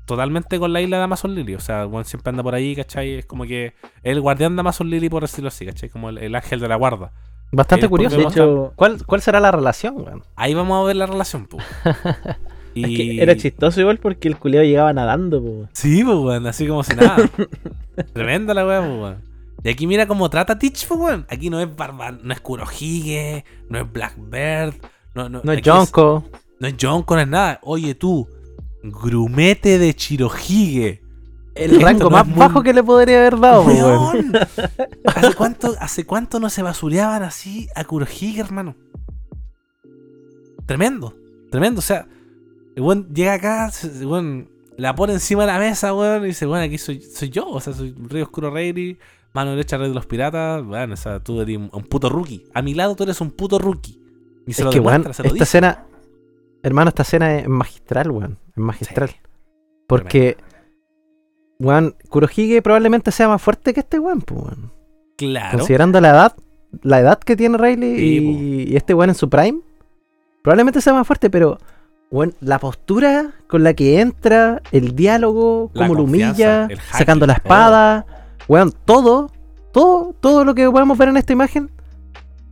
totalmente 0.07 0.59
con 0.59 0.73
la 0.73 0.81
isla 0.81 0.99
de 0.99 1.05
Amazon 1.05 1.35
Lily. 1.35 1.55
O 1.55 1.61
sea, 1.61 1.85
bueno, 1.85 2.05
siempre 2.05 2.31
anda 2.31 2.43
por 2.43 2.55
ahí, 2.55 2.75
¿cachai? 2.77 3.15
Es 3.15 3.27
como 3.27 3.45
que 3.45 3.75
el 4.03 4.21
guardián 4.21 4.57
de 4.57 4.61
Amazon 4.61 4.91
Lily, 4.91 5.09
por 5.09 5.23
decirlo 5.23 5.49
así, 5.49 5.65
¿cachai? 5.65 5.89
Como 5.89 6.11
el, 6.11 6.19
el 6.19 6.35
ángel 6.35 6.61
de 6.61 6.69
la 6.69 6.77
guarda. 6.77 7.13
Bastante 7.53 7.89
curioso. 7.89 8.17
De 8.17 8.19
vemos 8.19 8.35
hecho, 8.35 8.73
¿Cuál, 8.77 9.05
¿Cuál 9.07 9.23
será 9.23 9.41
la 9.41 9.51
relación? 9.51 10.23
Ahí 10.35 10.55
vamos 10.55 10.83
a 10.83 10.87
ver 10.87 10.97
la 10.97 11.07
relación, 11.07 11.49
es 12.83 12.89
que 12.97 13.23
era 13.23 13.37
chistoso 13.37 13.81
igual 13.81 13.99
porque 13.99 14.29
el 14.29 14.37
culiao 14.37 14.65
llegaba 14.65 14.93
nadando, 14.93 15.43
po. 15.43 15.69
Sí, 15.73 16.03
pues, 16.05 16.17
weón, 16.19 16.47
así 16.47 16.67
como 16.67 16.83
si 16.83 16.95
nada. 16.97 17.17
Tremenda 18.13 18.55
la 18.55 18.67
weá, 18.67 18.81
pues, 18.81 18.93
weón. 18.93 19.17
Y 19.63 19.69
aquí 19.71 19.87
mira 19.87 20.07
cómo 20.07 20.29
trata 20.29 20.59
Teach, 20.59 20.87
pues, 20.87 21.01
weón. 21.01 21.27
Aquí 21.29 21.51
no 21.51 21.61
es 21.61 21.75
Barba, 21.75 22.11
no 22.13 22.33
es 22.33 22.41
Kurohige, 22.41 23.45
no 23.69 23.79
es 23.81 23.93
Blackbird, 23.93 24.75
no, 25.15 25.29
no, 25.29 25.41
No 25.45 25.53
es 25.53 25.63
Jonko. 25.65 26.25
no 26.61 26.67
es 26.69 26.75
Jonko, 26.81 27.15
no 27.15 27.21
es 27.23 27.29
nada. 27.29 27.61
Oye, 27.63 27.95
tú, 27.95 28.29
grumete 28.83 29.79
de 29.79 29.95
Chirohige. 29.95 31.01
El 31.55 31.81
rango 31.81 32.05
no 32.05 32.11
más 32.11 32.27
muy- 32.27 32.37
bajo 32.39 32.65
que 32.65 32.75
le 32.75 32.83
podría 32.83 33.19
haber 33.21 33.39
dado, 33.39 33.63
po, 33.63 33.71
weón. 33.71 34.33
¿Hace 35.07 35.35
cuánto, 35.35 35.75
¿Hace 35.79 36.05
cuánto 36.05 36.41
no 36.41 36.51
se 36.51 36.63
basureaban 36.63 37.23
así 37.23 37.69
a 37.77 37.85
Kurohige, 37.85 38.41
hermano? 38.41 38.75
Tremendo, 40.67 41.15
tremendo. 41.51 41.79
O 41.79 41.83
sea, 41.83 42.07
weón 42.77 43.09
llega 43.15 43.35
acá, 43.35 43.71
weón 44.03 44.49
la 44.77 44.95
pone 44.95 45.13
encima 45.13 45.43
de 45.43 45.53
la 45.53 45.59
mesa, 45.59 45.95
weón, 45.95 46.25
y 46.25 46.29
dice, 46.29 46.47
bueno, 46.47 46.65
aquí 46.65 46.79
soy, 46.79 47.01
soy 47.01 47.31
yo, 47.31 47.49
o 47.49 47.61
sea, 47.61 47.73
soy 47.73 47.95
Rey 48.09 48.23
Oscuro 48.23 48.51
Rey, 48.51 48.99
mano 49.33 49.51
derecha 49.51 49.77
Rey 49.77 49.89
de 49.89 49.95
los 49.95 50.07
Piratas, 50.07 50.65
bueno, 50.65 50.95
o 50.95 50.97
sea, 50.97 51.21
tú 51.21 51.41
eres 51.41 51.57
un, 51.57 51.85
puto 51.85 52.09
rookie. 52.09 52.45
A 52.55 52.63
mi 52.63 52.75
lado 52.75 52.97
tú 52.97 53.05
eres 53.05 53.21
un 53.21 53.31
puto 53.31 53.59
rookie. 53.59 54.01
Y 54.47 54.53
se 54.53 54.63
Es 54.63 54.67
lo 54.67 54.71
que, 54.71 54.81
weón, 54.81 55.07
esta 55.09 55.23
dice. 55.23 55.43
escena. 55.43 55.87
Hermano, 56.63 56.89
esta 56.89 57.03
escena 57.03 57.39
es 57.39 57.49
magistral, 57.49 58.11
weón. 58.11 58.39
Es 58.51 58.57
magistral. 58.57 59.09
Sí. 59.11 59.17
Porque. 59.87 60.37
Weón, 61.59 61.97
Kurohige 62.09 62.61
probablemente 62.63 63.11
sea 63.11 63.29
más 63.29 63.41
fuerte 63.41 63.73
que 63.73 63.81
este 63.81 63.99
weón, 63.99 64.21
pues, 64.21 64.43
weón. 64.43 64.73
Claro. 65.17 65.59
Considerando 65.59 66.01
la 66.01 66.11
edad, 66.11 66.37
la 66.83 67.01
edad 67.01 67.19
que 67.21 67.37
tiene 67.37 67.57
Sí, 67.59 67.85
y, 67.85 68.73
y 68.73 68.77
este 68.77 68.93
weón 68.93 69.11
en 69.11 69.15
su 69.15 69.31
prime, 69.31 69.61
probablemente 70.43 70.81
sea 70.81 70.93
más 70.93 71.07
fuerte, 71.07 71.31
pero 71.31 71.59
la 72.41 72.59
postura 72.59 73.33
con 73.49 73.63
la 73.65 73.75
que 73.75 74.01
entra, 74.01 74.63
el 74.73 74.95
diálogo, 74.95 75.71
La 75.75 75.87
cómo 75.87 75.95
lo 75.99 76.05
humilla, 76.05 76.69
sacando 76.93 77.27
la 77.27 77.35
espada, 77.35 78.07
weón, 78.49 78.73
todo, 78.85 79.31
todo, 79.73 80.15
todo 80.21 80.45
lo 80.45 80.55
que 80.55 80.71
podemos 80.71 80.97
ver 80.99 81.09
en 81.09 81.17
esta 81.17 81.33
imagen 81.33 81.71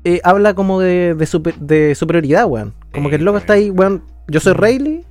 eh, 0.04 0.20
habla 0.24 0.54
como 0.54 0.80
de, 0.80 1.14
de, 1.14 1.26
super- 1.26 1.54
de 1.56 1.94
superioridad, 1.94 2.46
weón. 2.46 2.74
Como 2.92 3.04
Sí, 3.06 3.10
que 3.10 3.16
el 3.16 3.24
loco 3.24 3.38
está 3.38 3.52
ahí, 3.52 3.70
weón, 3.70 4.02
yo 4.26 4.40
soy 4.40 4.52
Riley, 4.54 5.04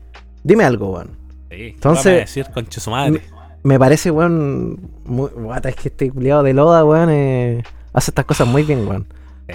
dime 0.44 0.64
algo, 0.66 0.92
weón. 0.92 1.12
Sí, 1.50 1.72
Entonces- 1.76 2.20
decir 2.22 2.46
su 2.70 2.92
madre. 2.92 3.22
Me 3.64 3.78
parece, 3.80 4.10
weón, 4.12 4.80
muy, 5.06 5.30
guata, 5.30 5.70
es 5.70 5.76
que 5.76 5.90
este 5.90 6.10
culiado 6.12 6.42
de 6.44 6.54
Loda, 6.54 6.84
weón, 6.84 7.10
eh, 7.12 7.64
hace 7.94 8.12
estas 8.12 8.26
cosas 8.26 8.48
muy 8.48 8.64
bien, 8.64 8.88
weón. 8.88 9.06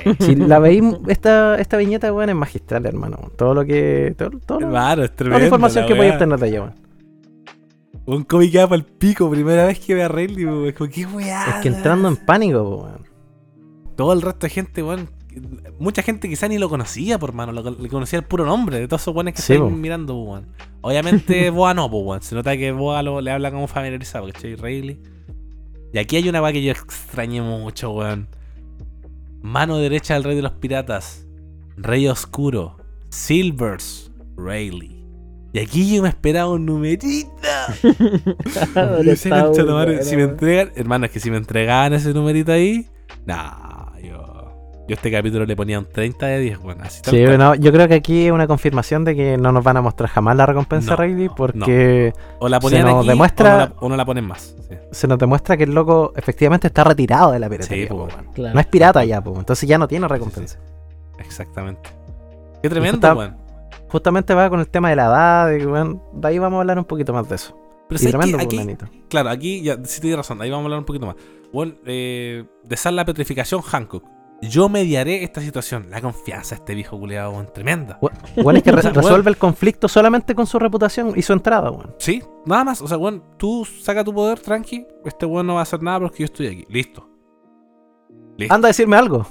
Si 0.21 0.35
la 0.37 0.59
veis, 0.59 0.83
esta, 1.09 1.57
esta 1.59 1.77
viñeta, 1.77 2.13
weón, 2.13 2.31
es 2.31 2.37
magistral, 2.37 2.87
hermano. 2.87 3.31
Todo 3.37 3.55
lo 3.55 3.65
que. 3.65 4.15
Todo, 4.17 4.31
todo 4.45 4.61
Hermano, 4.61 5.03
es 5.05 5.11
toda 5.11 5.17
tremendo. 5.17 5.39
la 5.41 5.45
información 5.47 5.83
la 5.85 5.89
que 5.89 5.95
podéis 5.95 6.13
obtener 6.15 6.39
de 6.39 6.49
ella, 6.49 6.61
weón. 6.63 6.75
Un 8.07 8.23
cómic 8.23 8.53
queda 8.53 8.69
para 8.69 8.77
el 8.77 8.85
pico, 8.85 9.29
primera 9.31 9.65
vez 9.67 9.81
que 9.81 9.95
ve 9.95 10.05
a 10.05 10.09
Rayleigh, 10.09 10.47
weón. 10.47 10.67
Es 10.69 10.75
como, 10.75 10.91
qué 10.91 11.07
weá. 11.07 11.45
Es 11.49 11.55
que 11.63 11.69
entrando 11.69 12.09
en 12.09 12.17
pánico, 12.17 12.63
weón. 12.63 13.01
Todo 13.97 14.13
el 14.13 14.23
resto 14.23 14.47
de 14.47 14.51
gente, 14.51 14.83
weón. 14.83 15.09
Mucha 15.79 16.03
gente 16.03 16.29
quizá 16.31 16.49
ni 16.49 16.57
lo 16.57 16.69
conocía, 16.69 17.19
por 17.19 17.33
mano. 17.35 17.53
Le 17.53 17.89
conocía 17.89 18.19
el 18.19 18.25
puro 18.25 18.47
nombre 18.47 18.79
de 18.81 18.89
todos 18.89 19.03
esos 19.03 19.15
weones 19.15 19.35
que 19.35 19.43
Sí, 19.43 19.55
están 19.55 19.81
mirando, 19.81 20.15
weón. 20.17 20.47
Obviamente, 20.81 21.51
Boa 21.51 21.75
no, 21.75 21.87
weón. 21.87 22.23
Se 22.23 22.35
nota 22.35 22.57
que 22.57 22.73
Boa 22.73 23.03
lo- 23.03 23.21
le 23.21 23.31
habla 23.33 23.51
como 23.51 23.67
familiarizado, 23.67 24.27
¿cachai? 24.33 24.55
Rayleigh. 24.55 24.99
Y 25.93 25.99
aquí 25.99 26.17
hay 26.17 26.29
una 26.29 26.41
weá 26.43 26.53
que 26.53 26.63
yo 26.63 26.73
extrañé 26.73 27.41
mucho, 27.43 27.91
weón. 27.93 28.29
Mano 29.43 29.79
derecha 29.79 30.15
del 30.15 30.25
rey 30.25 30.37
de 30.37 30.43
los 30.43 30.53
piratas. 30.53 31.27
Rey 31.77 32.09
oscuro. 32.09 32.77
Silvers. 33.11 34.11
Rayleigh. 34.37 34.97
Y 35.53 35.59
aquí 35.59 35.95
yo 35.95 36.03
me 36.03 36.09
esperaba 36.11 36.51
un 36.51 36.67
numerito. 36.67 37.07
Ahora 38.75 38.99
Yo 39.03 39.11
decía, 39.11 39.37
está 39.37 39.45
"Concha 39.45 39.63
tu 39.63 39.73
bueno, 39.73 39.75
madre, 39.75 40.05
si 40.05 40.17
me 40.17 40.25
entregan, 40.25 40.73
hermano, 40.75 41.07
es 41.07 41.13
que 41.13 41.21
si 41.21 41.31
me 41.31 41.39
entregaban 41.39 41.95
ese 41.95 42.13
numerito 42.13 42.53
ahí, 42.53 42.87
nah, 43.25 43.86
yo, 44.89 44.95
este 44.95 45.11
capítulo 45.11 45.45
le 45.47 45.57
ponía 45.57 45.79
un 45.79 45.87
30 45.87 46.27
de 46.27 46.39
10, 46.41 46.59
bueno, 46.61 46.83
así 46.85 47.01
Sí, 47.05 47.25
cual. 47.25 47.39
no, 47.39 47.55
yo 47.57 47.73
creo 47.73 47.89
que 47.89 47.95
aquí 47.95 48.27
es 48.27 48.33
una 48.33 48.47
confirmación 48.47 49.05
de 49.05 49.17
que 49.17 49.37
no 49.37 49.51
nos 49.53 49.65
van 49.65 49.77
a 49.77 49.83
mostrar 49.83 50.09
jamás 50.09 50.37
la 50.37 50.47
recompensa 50.47 50.93
No, 50.93 50.97
Riley 50.97 51.29
porque 51.29 52.13
O 52.39 52.49
la 52.49 52.61
ponían 52.61 52.83
se 52.83 52.89
nos 52.89 52.99
aquí, 53.01 53.09
demuestra- 53.09 53.55
o, 53.55 53.59
no 53.59 53.59
la, 53.59 53.73
o 53.81 53.89
no 53.89 53.97
la 53.97 54.05
ponen 54.05 54.25
más. 54.27 54.55
Sí, 54.69 54.75
se 54.93 55.07
nos 55.09 55.19
demuestra 55.19 55.57
que 55.57 55.65
el 55.65 55.75
loco 55.75 56.13
efectivamente 56.17 56.69
está 56.69 56.85
retirado 56.85 57.33
de 57.33 57.39
la 57.41 57.49
piratería. 57.49 57.85
Sí, 57.87 57.89
po, 57.89 57.97
po, 57.97 58.05
weón. 58.05 58.15
weón. 58.21 58.33
Claro. 58.35 58.55
No 58.55 58.61
es 58.61 58.67
pirata 58.67 59.05
ya, 59.05 59.21
po, 59.23 59.37
entonces 59.39 59.69
ya 59.69 59.77
no 59.79 59.89
tiene 59.89 60.07
recompensa. 60.09 60.59
exactamente. 61.19 61.91
Qué 62.63 62.69
tremendo, 62.69 62.97
está-. 62.97 63.37
Justamente 63.89 64.35
va 64.35 64.51
con 64.51 64.61
el 64.61 64.69
tema 64.69 64.91
de 64.91 64.97
la 64.97 65.05
edad, 65.07 65.47
de, 65.49 65.59
de 66.13 66.29
ahí 66.29 66.39
vamos 66.39 66.59
a 66.59 66.61
hablar 66.61 66.79
un 66.79 66.85
poquito 66.85 67.13
más 67.13 67.29
de 67.29 67.37
eso. 67.37 67.57
Pero 67.89 67.99
¿sabes 68.01 68.11
tremendo, 68.17 68.39
aquí, 68.39 68.77
claro, 69.09 69.31
aquí 69.31 69.63
ya 69.63 69.79
sí 69.85 70.01
tienes 70.01 70.17
razón, 70.17 70.43
ahí 70.43 70.51
vamos 70.51 70.65
a 70.65 70.67
hablar 70.67 70.79
un 70.81 70.85
poquito 70.85 71.07
más. 71.07 71.15
Bueno, 71.53 71.75
eh, 71.87 72.45
de 72.65 72.77
sal 72.77 72.97
la 72.97 73.05
petrificación, 73.05 73.63
Hancock. 73.63 74.03
Yo 74.43 74.69
mediaré 74.69 75.25
esta 75.25 75.41
situación. 75.41 75.87
La 75.91 76.01
confianza 76.01 76.55
de 76.55 76.61
este 76.61 76.75
viejo 76.75 76.99
culiado, 76.99 77.31
weón, 77.33 77.51
tremenda. 77.53 77.99
Bueno, 78.01 78.59
es 78.59 78.63
que 78.63 78.71
re- 78.73 78.83
resuelve 78.83 79.11
weón. 79.11 79.29
el 79.29 79.37
conflicto 79.39 79.89
solamente 79.89 80.35
con 80.35 80.47
su 80.47 80.59
reputación 80.59 81.15
y 81.17 81.23
su 81.23 81.33
entrada, 81.33 81.71
weón. 81.71 81.95
Sí, 81.99 82.23
nada 82.45 82.65
más. 82.65 82.83
O 82.83 82.87
sea, 82.89 82.97
bueno, 82.99 83.23
tú 83.39 83.65
saca 83.65 84.05
tu 84.05 84.13
poder, 84.13 84.39
tranqui. 84.39 84.87
Este 85.05 85.25
weón 85.27 85.47
no 85.47 85.55
va 85.55 85.61
a 85.61 85.63
hacer 85.63 85.83
nada 85.83 86.01
porque 86.01 86.19
yo 86.19 86.25
estoy 86.27 86.47
aquí. 86.49 86.65
Listo. 86.69 87.09
Listo. 88.37 88.55
Anda 88.55 88.69
a 88.69 88.71
decirme 88.71 88.97
algo. 88.97 89.27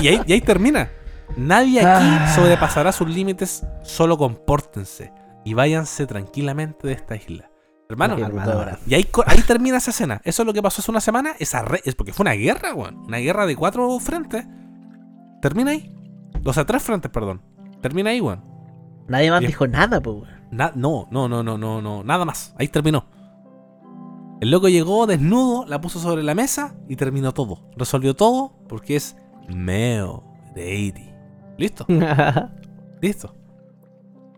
Y, 0.00 0.04
y 0.04 0.08
ahí, 0.08 0.20
y 0.26 0.32
ahí 0.32 0.40
termina. 0.40 0.90
Nadie 1.36 1.80
aquí 1.86 2.34
sobrepasará 2.34 2.90
sus 2.90 3.08
límites, 3.08 3.64
solo 3.82 4.18
compórtense 4.18 5.12
y 5.44 5.54
váyanse 5.54 6.06
tranquilamente 6.06 6.88
de 6.88 6.94
esta 6.94 7.14
isla. 7.14 7.49
Hermano, 7.90 8.14
y 8.86 8.94
ahí, 8.94 9.06
ahí 9.26 9.42
termina 9.42 9.76
esa 9.78 9.90
escena. 9.90 10.20
Eso 10.24 10.42
es 10.42 10.46
lo 10.46 10.52
que 10.52 10.62
pasó 10.62 10.80
hace 10.80 10.90
una 10.90 11.00
semana. 11.00 11.32
Esa 11.38 11.62
re- 11.62 11.82
es 11.84 11.94
porque 11.94 12.12
fue 12.12 12.22
una 12.24 12.32
guerra, 12.32 12.72
weón. 12.74 12.98
Una 13.06 13.18
guerra 13.18 13.46
de 13.46 13.56
cuatro 13.56 13.98
frentes. 13.98 14.46
Termina 15.42 15.72
ahí. 15.72 15.92
O 16.44 16.52
sea, 16.52 16.64
tres 16.64 16.82
frentes, 16.82 17.10
perdón. 17.10 17.42
Termina 17.82 18.10
ahí, 18.10 18.20
weón. 18.20 18.42
Nadie 19.08 19.30
más 19.30 19.40
dijo 19.40 19.66
nada, 19.66 20.00
pues, 20.00 20.16
weón. 20.16 20.28
Na- 20.52 20.72
no, 20.74 21.08
no, 21.10 21.28
no, 21.28 21.42
no, 21.42 21.58
no, 21.58 21.82
no. 21.82 22.04
Nada 22.04 22.24
más. 22.24 22.54
Ahí 22.58 22.68
terminó. 22.68 23.04
El 24.40 24.50
loco 24.50 24.68
llegó 24.68 25.06
desnudo, 25.06 25.66
la 25.66 25.80
puso 25.80 25.98
sobre 25.98 26.22
la 26.22 26.34
mesa 26.34 26.74
y 26.88 26.96
terminó 26.96 27.32
todo. 27.32 27.68
Resolvió 27.76 28.14
todo 28.16 28.52
porque 28.68 28.96
es 28.96 29.16
Meo 29.48 30.22
de 30.54 30.92
80. 30.96 31.56
¿Listo? 31.58 31.86
Listo. 33.02 33.34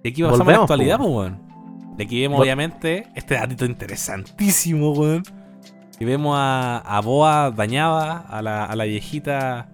Y 0.03 0.09
aquí 0.09 0.23
pasamos 0.23 0.41
a 0.49 0.51
la 0.51 0.57
actualidad, 0.63 0.99
pues, 0.99 1.11
weón. 1.11 1.52
Y 1.99 2.03
aquí 2.03 2.21
vemos, 2.21 2.41
obviamente, 2.41 3.07
este 3.15 3.35
datito 3.35 3.65
interesantísimo, 3.65 4.93
weón. 4.93 5.23
Y 6.01 6.05
vemos 6.05 6.37
a, 6.39 6.79
a 6.79 7.01
Boa 7.01 7.51
dañada, 7.51 8.19
a 8.19 8.43
la, 8.43 8.65
a 8.65 8.75
la 8.77 8.85
viejita. 8.85 9.69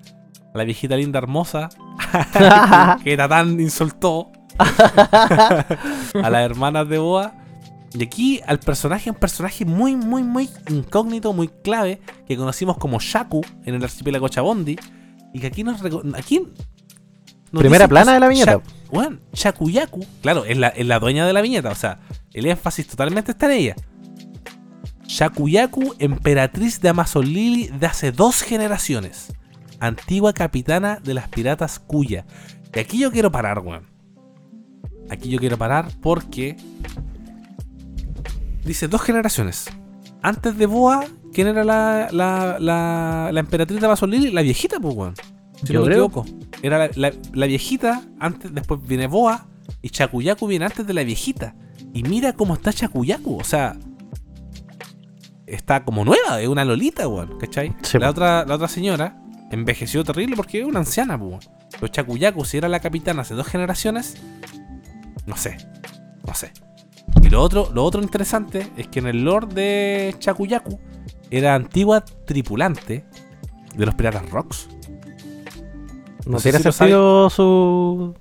A 0.54 0.58
la 0.58 0.64
viejita 0.64 0.96
linda 0.96 1.18
hermosa. 1.18 1.68
que, 2.32 3.04
que 3.04 3.16
Tatán 3.16 3.60
insultó. 3.60 4.30
a 4.58 6.30
las 6.30 6.42
hermanas 6.42 6.88
de 6.88 6.98
Boa. 6.98 7.34
Y 7.94 8.02
aquí 8.02 8.40
al 8.46 8.58
personaje, 8.58 9.10
un 9.10 9.16
personaje 9.16 9.64
muy, 9.64 9.96
muy, 9.96 10.22
muy 10.22 10.50
incógnito, 10.68 11.32
muy 11.32 11.48
clave, 11.48 12.00
que 12.26 12.36
conocimos 12.36 12.76
como 12.76 12.98
Shaku 13.00 13.40
en 13.64 13.76
el 13.76 13.82
archipiélago 13.82 14.28
Chabondi. 14.28 14.76
Y 15.32 15.40
que 15.40 15.46
aquí 15.46 15.64
nos. 15.64 15.80
Aquí 16.14 16.46
nos 17.52 17.60
Primera 17.60 17.88
plana 17.88 18.12
de 18.12 18.20
la 18.20 18.28
viñeta. 18.28 18.60
Bueno, 18.90 19.18
Shakuyaku, 19.32 20.04
claro, 20.22 20.44
es 20.44 20.56
la, 20.56 20.68
es 20.68 20.86
la 20.86 20.98
dueña 20.98 21.26
de 21.26 21.32
la 21.32 21.42
viñeta, 21.42 21.70
o 21.70 21.74
sea, 21.74 22.00
el 22.38 22.46
énfasis 22.46 22.86
totalmente 22.86 23.32
está 23.32 23.46
en 23.46 23.52
ella. 23.52 23.76
Shakuyaku, 25.06 25.94
emperatriz 25.98 26.80
de 26.80 26.88
Amazon 26.90 27.24
Lily 27.26 27.68
de 27.68 27.86
hace 27.86 28.12
dos 28.12 28.42
generaciones. 28.42 29.32
Antigua 29.80 30.32
capitana 30.32 30.98
de 31.02 31.14
las 31.14 31.28
piratas 31.28 31.78
Kuya. 31.78 32.26
Y 32.74 32.78
aquí 32.78 32.98
yo 32.98 33.10
quiero 33.10 33.32
parar, 33.32 33.60
weón. 33.60 33.84
Aquí 35.10 35.30
yo 35.30 35.38
quiero 35.38 35.56
parar 35.56 35.88
porque. 36.02 36.56
Dice 38.64 38.88
dos 38.88 39.00
generaciones. 39.02 39.66
Antes 40.20 40.58
de 40.58 40.66
Boa, 40.66 41.04
¿quién 41.32 41.46
era 41.48 41.64
la, 41.64 42.08
la, 42.12 42.58
la, 42.58 43.30
la 43.32 43.40
emperatriz 43.40 43.80
de 43.80 43.86
Amazon 43.86 44.10
Lily? 44.10 44.30
La 44.30 44.42
viejita, 44.42 44.78
pues, 44.80 44.94
weón. 44.94 45.14
Si 45.64 45.72
Yo 45.72 45.80
no 45.80 45.86
me 45.86 45.92
creo. 45.92 46.04
equivoco. 46.06 46.26
Era 46.62 46.78
la, 46.78 46.90
la- 46.96 47.12
la 47.32 47.46
viejita, 47.46 48.02
antes, 48.20 48.52
después 48.52 48.80
viene 48.86 49.06
Boa, 49.06 49.46
y 49.80 49.88
Chakuyaku 49.90 50.46
viene 50.46 50.66
antes 50.66 50.86
de 50.86 50.92
la 50.92 51.02
viejita. 51.04 51.54
Y 51.98 52.04
mira 52.04 52.32
cómo 52.32 52.54
está 52.54 52.72
Chakuyaku, 52.72 53.38
o 53.40 53.42
sea. 53.44 53.76
Está 55.46 55.84
como 55.84 56.04
nueva, 56.04 56.40
es 56.40 56.46
una 56.46 56.64
lolita, 56.64 57.08
weón, 57.08 57.38
¿cachai? 57.40 57.74
Sí, 57.82 57.98
la, 57.98 58.10
otra, 58.10 58.44
la 58.44 58.54
otra 58.54 58.68
señora 58.68 59.20
envejeció 59.50 60.04
terrible 60.04 60.36
porque 60.36 60.60
es 60.60 60.64
una 60.66 60.78
anciana, 60.78 61.16
weón. 61.16 61.40
Pero 61.72 61.88
Chakuyaku, 61.88 62.44
si 62.44 62.58
era 62.58 62.68
la 62.68 62.78
capitana 62.78 63.22
hace 63.22 63.34
dos 63.34 63.48
generaciones, 63.48 64.16
no 65.26 65.36
sé, 65.36 65.56
no 66.24 66.34
sé. 66.34 66.52
Y 67.20 67.30
lo 67.30 67.42
otro, 67.42 67.70
lo 67.74 67.82
otro 67.82 68.00
interesante 68.00 68.70
es 68.76 68.86
que 68.86 69.00
en 69.00 69.06
el 69.08 69.24
lore 69.24 69.48
de 69.52 70.14
Chakuyaku 70.20 70.78
era 71.30 71.56
antigua 71.56 72.04
tripulante 72.04 73.04
de 73.74 73.86
los 73.86 73.94
piratas 73.96 74.30
Rocks. 74.30 74.68
No, 76.26 76.32
No 76.32 76.38
sé 76.38 76.50
tiene 76.50 76.62
si 76.62 76.70
sentido 76.72 77.28
su. 77.30 78.14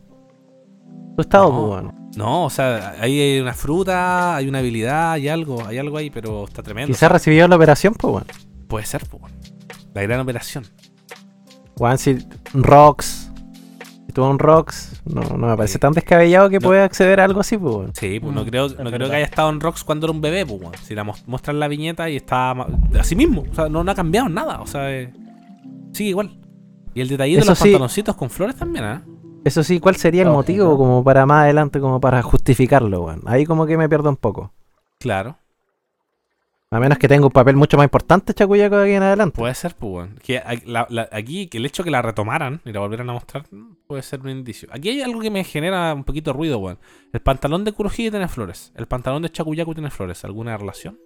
su 1.16 1.22
estado, 1.22 1.52
No. 1.52 1.68
bueno. 1.68 1.97
No, 2.18 2.46
o 2.46 2.50
sea, 2.50 2.96
ahí 3.00 3.20
hay 3.20 3.40
una 3.40 3.54
fruta, 3.54 4.36
hay 4.36 4.48
una 4.50 4.60
habilidad, 4.60 5.12
hay 5.12 5.28
algo, 5.30 5.66
hay 5.66 5.78
algo 5.78 5.98
ahí, 5.98 6.10
pero 6.10 6.46
está 6.46 6.64
tremendo. 6.64 6.88
Quizás 6.94 7.12
recibió 7.12 7.48
la 7.48 7.56
operación, 7.56 7.94
pues, 7.94 8.12
bueno. 8.12 8.28
Puede 8.68 8.86
ser, 8.86 9.06
pues. 9.10 9.22
weón. 9.24 9.36
La 9.94 10.02
gran 10.02 10.20
operación. 10.22 10.66
Juan, 11.78 11.98
si 12.00 12.18
Rocks. 12.54 13.32
Si 14.08 14.14
tuvo 14.14 14.30
un 14.32 14.40
Rocks, 14.40 15.02
no, 15.06 15.22
no 15.22 15.48
me 15.48 15.56
parece 15.56 15.74
Sí. 15.74 15.80
tan 15.80 15.94
descabellado 15.94 16.50
que 16.50 16.60
No. 16.60 16.68
pueda 16.68 16.84
acceder 16.86 17.20
a 17.20 17.26
algo 17.26 17.42
así, 17.42 17.56
pues, 17.58 17.76
bueno. 17.76 17.92
Sí, 17.94 18.20
pues 18.20 18.34
no 18.34 18.44
creo, 18.46 18.68
no 18.70 18.90
creo 18.92 19.10
que 19.10 19.16
haya 19.16 19.26
estado 19.26 19.50
en 19.52 19.60
Rocks 19.60 19.84
cuando 19.84 20.08
era 20.08 20.12
un 20.14 20.22
bebé, 20.22 20.44
pues. 20.46 20.60
weón. 20.60 20.74
Si 20.84 20.96
la 20.96 21.04
muestran 21.04 21.60
la 21.60 21.68
viñeta 21.68 22.10
y 22.10 22.16
está 22.16 22.54
ma- 22.56 22.68
así 23.00 23.16
mismo. 23.16 23.44
O 23.52 23.54
sea, 23.54 23.70
no, 23.70 23.84
no 23.84 23.92
ha 23.92 23.96
cambiado 23.96 24.28
nada. 24.28 24.60
O 24.62 24.66
sea, 24.68 24.92
eh, 24.92 25.14
sigue 25.94 26.10
igual. 26.10 26.36
Y 26.96 27.02
el 27.02 27.10
detallito 27.10 27.42
de 27.42 27.46
los 27.46 27.58
sí. 27.60 27.66
pantaloncitos 27.66 28.16
con 28.16 28.30
flores 28.32 28.56
también, 28.56 28.86
¿ah? 28.86 29.04
Eso 29.48 29.64
sí, 29.64 29.80
¿cuál 29.80 29.96
sería 29.96 30.24
el 30.24 30.30
motivo 30.30 30.72
no. 30.72 30.78
como 30.78 31.04
para 31.04 31.26
más 31.26 31.44
adelante, 31.44 31.80
como 31.80 32.02
para 32.02 32.22
justificarlo, 32.22 33.04
weón? 33.04 33.22
Ahí 33.26 33.46
como 33.46 33.66
que 33.66 33.78
me 33.78 33.88
pierdo 33.88 34.10
un 34.10 34.18
poco. 34.18 34.52
Claro. 35.00 35.38
A 36.70 36.82
menos 36.82 36.98
que 36.98 37.08
tenga 37.08 37.26
un 37.26 37.32
papel 37.32 37.56
mucho 37.56 37.78
más 37.78 37.86
importante 37.86 38.34
Chacuyaco 38.34 38.76
de 38.76 38.84
aquí 38.84 38.94
en 38.96 39.04
adelante. 39.04 39.38
Puede 39.38 39.56
ser, 39.56 39.74
pues, 39.76 39.90
weón. 39.94 40.20
Que 40.22 40.40
a- 40.40 40.56
la- 40.66 40.86
la- 40.90 41.08
aquí, 41.14 41.48
que 41.48 41.60
el 41.60 41.66
hecho 41.66 41.82
que 41.86 41.92
la 41.92 42.02
retomaran 42.02 42.60
y 42.66 42.74
la 42.74 42.82
volvieran 42.82 43.10
a 43.10 43.14
mostrar, 43.14 43.46
mm, 43.50 43.76
puede 43.88 44.02
ser 44.02 44.20
un 44.20 44.30
indicio. 44.32 44.68
Aquí 44.74 44.90
hay 44.90 45.02
algo 45.02 45.22
que 45.22 45.32
me 45.32 45.46
genera 45.46 45.94
un 45.94 46.04
poquito 46.04 46.32
de 46.34 46.38
ruido, 46.38 46.58
weón. 46.60 46.78
El 47.14 47.22
pantalón 47.22 47.64
de 47.64 47.72
Kurohige 47.72 48.12
tiene 48.12 48.28
flores. 48.28 48.74
El 48.76 48.86
pantalón 48.86 49.22
de 49.22 49.30
Chakuyaku 49.30 49.74
tiene 49.76 49.90
flores. 49.92 50.26
¿Alguna 50.26 50.58
relación? 50.58 51.00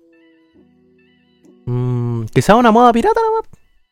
Mm, 1.68 2.24
quizá 2.34 2.56
una 2.56 2.72
moda 2.72 2.92
pirata, 2.92 3.20
nomás, 3.22 3.48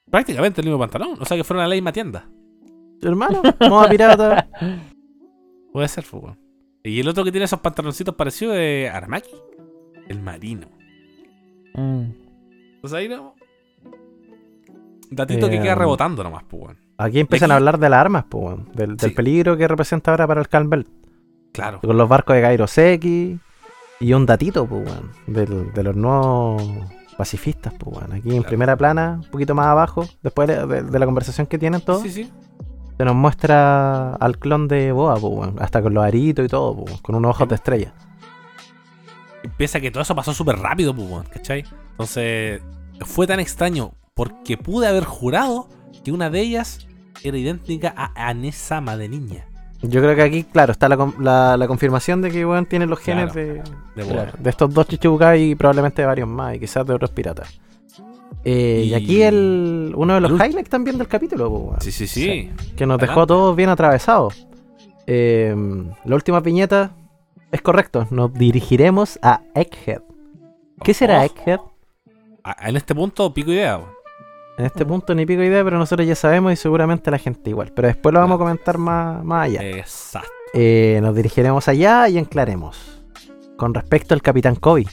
Prácticamente 0.09 0.61
el 0.61 0.65
mismo 0.65 0.79
pantalón. 0.79 1.17
O 1.21 1.25
sea 1.25 1.37
que 1.37 1.43
fueron 1.43 1.63
a 1.63 1.67
la 1.67 1.75
misma 1.75 1.91
tienda. 1.91 2.25
Hermano. 3.07 3.41
moda 3.69 3.89
pirata. 3.89 4.47
Puede 5.73 5.87
ser, 5.87 6.03
pues, 6.09 6.23
weón. 6.23 6.39
Y 6.83 6.99
el 6.99 7.07
otro 7.07 7.23
que 7.23 7.31
tiene 7.31 7.45
esos 7.45 7.59
pantaloncitos 7.59 8.15
parecidos 8.15 8.55
es 8.57 8.89
Aramaki. 8.91 9.29
El 10.07 10.21
marino. 10.21 10.67
Mm. 11.75 12.03
Entonces 12.75 12.93
ahí 12.97 13.07
no. 13.09 13.35
Datito 15.11 15.49
que 15.49 15.57
Eh, 15.57 15.61
queda 15.61 15.75
rebotando 15.75 16.23
nomás, 16.23 16.43
pues, 16.47 16.63
weón. 16.63 16.77
Aquí 16.97 17.19
empiezan 17.19 17.51
a 17.51 17.55
hablar 17.55 17.79
de 17.79 17.89
las 17.89 17.99
armas, 17.99 18.25
pues, 18.29 18.43
weón. 18.45 18.69
Del, 18.73 18.97
del 18.97 19.09
Sí. 19.09 19.15
peligro 19.15 19.57
que 19.57 19.67
representa 19.67 20.11
ahora 20.11 20.27
para 20.27 20.41
el 20.41 20.47
Calm 20.49 20.69
Belt. 20.69 20.87
Claro. 21.53 21.79
Con 21.81 21.97
los 21.97 22.07
barcos 22.09 22.35
de 22.35 22.41
Kairoseki. 22.41 23.39
Y 24.01 24.13
un 24.13 24.25
datito, 24.25 24.65
pues, 24.65 24.85
del- 25.27 25.73
de 25.73 25.83
los 25.83 25.95
nuevos 25.95 26.63
pacifistas, 27.17 27.73
pues, 27.77 27.97
weón. 27.97 28.13
Aquí 28.13 28.29
en 28.29 28.35
Claro. 28.37 28.47
primera 28.47 28.77
plana, 28.77 29.19
un 29.23 29.29
poquito 29.29 29.53
más 29.55 29.65
abajo, 29.67 30.05
después 30.23 30.47
de, 30.47 30.65
de- 30.65 30.83
de 30.83 30.99
la 30.99 31.05
conversación 31.05 31.47
que 31.47 31.57
tienen 31.57 31.81
todos, 31.81 32.01
Sí, 32.03 32.09
sí. 32.09 32.31
Se 32.99 33.05
nos 33.05 33.15
muestra 33.15 34.13
al 34.15 34.37
clon 34.39 34.67
de 34.67 34.91
Boa. 34.91 35.17
Hasta 35.59 35.81
con 35.81 35.93
los 35.93 36.03
aritos 36.03 36.43
y 36.43 36.49
todo, 36.49 36.83
con 37.01 37.15
unos 37.15 37.29
ojos 37.31 37.47
de 37.47 37.55
estrella. 37.55 37.93
Piensa 39.55 39.79
que 39.79 39.89
todo 39.89 40.03
eso 40.03 40.13
pasó 40.15 40.33
súper 40.33 40.57
rápido, 40.57 40.91
weón, 40.91 41.23
¿cachai? 41.31 41.63
Entonces, 41.91 42.61
fue 43.05 43.25
tan 43.25 43.39
extraño 43.39 43.93
porque 44.13 44.57
pude 44.57 44.85
haber 44.85 45.05
jurado 45.05 45.69
que 46.03 46.11
una 46.11 46.29
de 46.29 46.41
ellas 46.41 46.87
era 47.23 47.37
idéntica 47.37 47.93
a 47.95 48.11
Anesama 48.27 48.97
de 48.97 49.07
niña. 49.07 49.45
Yo 49.81 50.01
creo 50.01 50.13
que 50.13 50.21
aquí, 50.23 50.43
claro, 50.43 50.73
está 50.73 50.89
la, 50.89 50.97
con- 50.97 51.15
la- 51.19 51.55
la 51.55 51.67
confirmación 51.69 52.21
de 52.21 52.31
que 52.31 52.45
weón 52.45 52.65
tiene 52.65 52.85
los 52.85 52.99
genes 52.99 53.31
Claro, 53.31 53.47
de, 53.95 54.03
De 54.03 54.09
claro, 54.11 54.31
de 54.37 54.49
estos 54.49 54.73
dos 54.73 54.87
chichucas 54.89 55.37
y 55.39 55.55
probablemente 55.55 56.01
de 56.01 56.05
varios 56.05 56.27
más, 56.27 56.53
y 56.57 56.59
quizás 56.59 56.85
de 56.85 56.93
otros 56.95 57.11
piratas. 57.11 57.61
Eh, 58.43 58.83
y... 58.85 58.89
Y- 58.89 58.93
aquí 58.93 59.21
el, 59.21 59.93
uno 59.95 60.13
de 60.15 60.21
los 60.21 60.31
highlights 60.31 60.69
también 60.69 60.97
del 60.97 61.07
capítulo, 61.07 61.49
pues, 61.49 61.63
weón, 61.63 61.81
Sí, 61.81 61.91
sí, 61.91 62.07
sí. 62.07 62.49
que 62.75 62.85
nos 62.85 62.97
dejó 62.99 63.21
a 63.21 63.27
todos 63.27 63.55
bien 63.55 63.69
atravesados. 63.69 64.47
Eh, 65.07 65.55
la 66.05 66.15
última 66.15 66.39
viñeta 66.39 66.91
es 67.51 67.61
correcto, 67.61 68.07
nos 68.11 68.33
dirigiremos 68.33 69.17
a 69.21 69.41
Egghead. 69.55 70.01
¿Qué 70.83 70.93
será 70.93 71.21
Oh, 71.21 71.23
Egghead? 71.25 71.59
a- 72.43 72.69
En 72.69 72.77
este 72.77 72.93
punto, 72.95 73.33
pico 73.33 73.51
idea. 73.51 73.81
En 74.57 74.65
este 74.65 74.85
punto 74.85 75.15
ni 75.15 75.25
pico 75.25 75.41
idea, 75.41 75.63
pero 75.63 75.77
nosotros 75.77 76.05
ya 76.07 76.15
sabemos 76.15 76.51
y 76.53 76.55
seguramente 76.57 77.09
la 77.11 77.17
gente 77.17 77.49
igual. 77.49 77.71
Pero 77.73 77.87
después 77.87 78.13
lo 78.13 78.19
vamos 78.19 78.35
a 78.35 78.39
comentar 78.39 78.77
más, 78.77 79.23
más 79.23 79.45
allá. 79.45 79.61
Exacto. 79.63 80.27
Eh, 80.53 80.99
nos 81.01 81.15
dirigiremos 81.15 81.67
allá 81.67 82.07
y 82.09 82.17
enclaremos. 82.17 83.01
Con 83.57 83.73
respecto 83.73 84.13
al 84.13 84.21
Capitán 84.21 84.55
Kobe, 84.55 84.85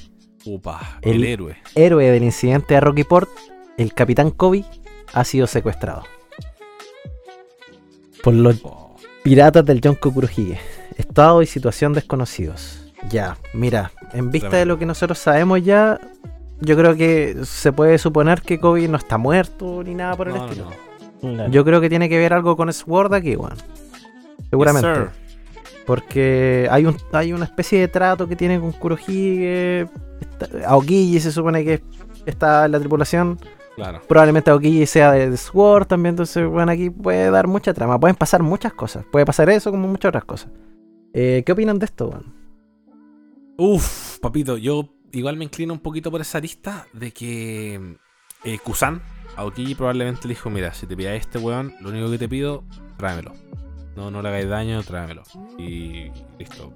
Upa, 0.47 0.99
El- 1.03 1.17
el 1.17 1.25
héroe. 1.25 1.57
héroe 1.75 2.11
del 2.11 2.23
incidente 2.23 2.75
de 2.75 2.81
Rocky 2.81 3.05
Port, 3.05 3.29
el 3.77 3.93
Capitán 3.95 4.31
Kobe 4.31 4.65
ha 5.13 5.25
sido 5.25 5.47
secuestrado. 5.47 6.05
Por 8.23 8.35
los 8.35 8.61
Oh, 8.65 8.97
piratas 9.23 9.65
del 9.65 9.81
Yonko 9.81 10.13
Kurohige. 10.13 10.59
Estado 10.97 11.43
y 11.43 11.47
situación 11.47 11.93
desconocidos. 11.93 12.81
Ya, 13.11 13.37
mira, 13.53 13.93
en 14.13 14.31
vista 14.31 14.49
Tremendo. 14.49 14.57
de 14.59 14.67
lo 14.67 14.79
que 14.79 14.87
nosotros 14.87 15.19
sabemos 15.19 15.63
ya, 15.63 16.01
yo 16.61 16.77
creo 16.77 16.97
que 16.97 17.37
se 17.45 17.73
puede 17.73 17.99
suponer 17.99 18.41
que 18.43 18.59
Kobe 18.59 18.89
no 18.89 18.97
está 18.97 19.19
muerto 19.19 19.83
ni 19.85 19.95
nada 19.95 20.17
por 20.17 20.29
el 20.29 20.35
No, 20.35 20.47
estilo. 20.47 20.71
no. 21.23 21.49
Yo 21.51 21.65
creo 21.65 21.81
que 21.81 21.89
tiene 21.89 22.09
que 22.09 22.19
ver 22.19 22.33
algo 22.33 22.57
con 22.57 22.73
Sword 22.73 23.13
aquí, 23.15 23.37
weón. 23.37 23.55
Seguramente. 24.51 24.89
Yes. 24.89 25.26
Porque 25.87 26.67
hay 26.71 26.85
un 26.87 26.97
hay 27.13 27.33
una 27.33 27.45
especie 27.45 27.79
de 27.81 27.89
trato 27.89 28.27
que 28.29 28.37
tiene 28.37 28.59
con 28.61 28.73
Kurohige. 28.73 29.87
está- 30.21 30.69
Aokiji 30.69 31.21
se 31.21 31.31
supone 31.33 31.65
que 31.65 31.83
está 32.27 32.67
en 32.67 32.73
la 32.73 32.79
tripulación. 32.81 33.39
Claro. 33.77 34.01
Probablemente 34.09 34.51
Aokiji 34.51 34.87
sea 34.87 35.13
de, 35.13 35.31
de 35.31 35.37
Sword 35.37 35.87
también. 35.87 36.15
Entonces, 36.15 36.47
bueno, 36.49 36.73
aquí 36.73 36.91
puede 36.91 37.31
dar 37.31 37.47
mucha 37.47 37.73
trama. 37.75 38.01
Pueden 38.01 38.17
pasar 38.17 38.43
muchas 38.43 38.73
cosas. 38.73 39.05
Puede 39.13 39.25
pasar 39.27 39.49
eso 39.51 39.71
como 39.71 39.87
muchas 39.87 40.09
otras 40.09 40.25
cosas. 40.25 40.51
Eh, 41.13 41.43
¿Qué 41.47 41.53
opinan 41.53 41.79
de 41.79 41.87
esto, 41.87 42.09
weón? 42.09 42.35
Uf, 43.59 44.19
papito, 44.19 44.57
yo 44.59 44.93
igual 45.13 45.37
me 45.37 45.45
inclino 45.45 45.73
un 45.73 45.81
poquito 45.81 46.11
por 46.11 46.21
esa 46.21 46.41
lista 46.41 46.87
de 46.93 47.11
que 47.13 47.97
eh, 48.45 48.59
Kusan, 48.63 49.01
Aokiji 49.37 49.75
probablemente 49.75 50.23
le 50.29 50.35
dijo, 50.35 50.51
mira, 50.51 50.75
si 50.75 50.87
te 50.87 50.97
pillas 50.97 51.15
este 51.15 51.39
weón, 51.39 51.73
lo 51.81 51.89
único 51.91 52.11
que 52.11 52.19
te 52.19 52.29
pido, 52.29 52.65
tráemelo. 52.99 53.33
No, 53.97 54.11
no 54.11 54.23
le 54.23 54.29
hagáis 54.29 54.49
daño, 54.49 54.83
tráemelo. 54.83 55.23
Y 55.59 56.11
listo. 56.39 56.73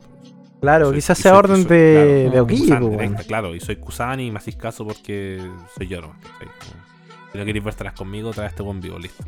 Claro, 0.60 0.86
Soy- 0.86 0.94
quizás 0.96 1.18
sea 1.18 1.32
soy- 1.32 1.38
orden 1.38 1.56
soy- 1.62 1.64
de, 1.76 1.94
claro, 2.24 2.30
de 2.32 2.38
Aokiji, 2.38 2.60
Kusan, 2.62 2.90
directa, 2.90 3.12
weón. 3.14 3.24
claro, 3.26 3.54
y 3.54 3.60
soy 3.60 3.76
Kusan 3.76 4.20
y 4.20 4.30
me 4.30 4.38
hacéis 4.38 4.56
caso 4.56 4.86
porque 4.86 5.40
soy 5.76 5.86
yo, 5.88 6.00
¿no? 6.00 6.14
Si 7.32 7.38
no 7.38 7.44
queréis 7.44 7.64
vértelas 7.64 7.92
conmigo, 7.94 8.30
trae 8.32 8.48
este 8.48 8.62
buen 8.62 8.80
vivo, 8.80 8.98
listo. 8.98 9.24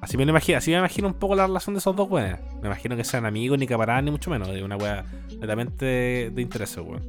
Así 0.00 0.16
me 0.16 0.24
lo 0.24 0.30
imagino, 0.30 0.58
así 0.58 0.70
me 0.72 0.78
imagino 0.78 1.06
un 1.08 1.14
poco 1.14 1.34
la 1.36 1.46
relación 1.46 1.74
de 1.74 1.78
esos 1.78 1.94
dos 1.96 2.08
weones. 2.10 2.38
Me 2.60 2.66
imagino 2.66 2.96
que 2.96 3.04
sean 3.04 3.24
amigos, 3.24 3.58
ni 3.58 3.66
caparán, 3.66 4.04
ni 4.04 4.10
mucho 4.10 4.30
menos. 4.30 4.48
Es 4.48 4.62
una 4.62 4.76
wea 4.76 5.04
netamente 5.40 5.84
de, 5.84 6.30
de 6.34 6.42
interés, 6.42 6.76
weón. 6.76 7.02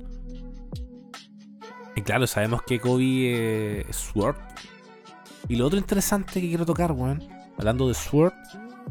Y 1.96 2.02
claro, 2.02 2.26
sabemos 2.28 2.62
que 2.64 2.80
Kobe 2.80 3.04
eh, 3.04 3.86
es 3.90 3.96
Sword. 3.96 4.36
Y 5.50 5.56
lo 5.56 5.66
otro 5.68 5.78
interesante 5.78 6.40
que 6.42 6.48
quiero 6.48 6.66
tocar, 6.66 6.92
weón, 6.94 7.22
hablando 7.58 7.88
de 7.88 7.94
Sword, 7.94 8.34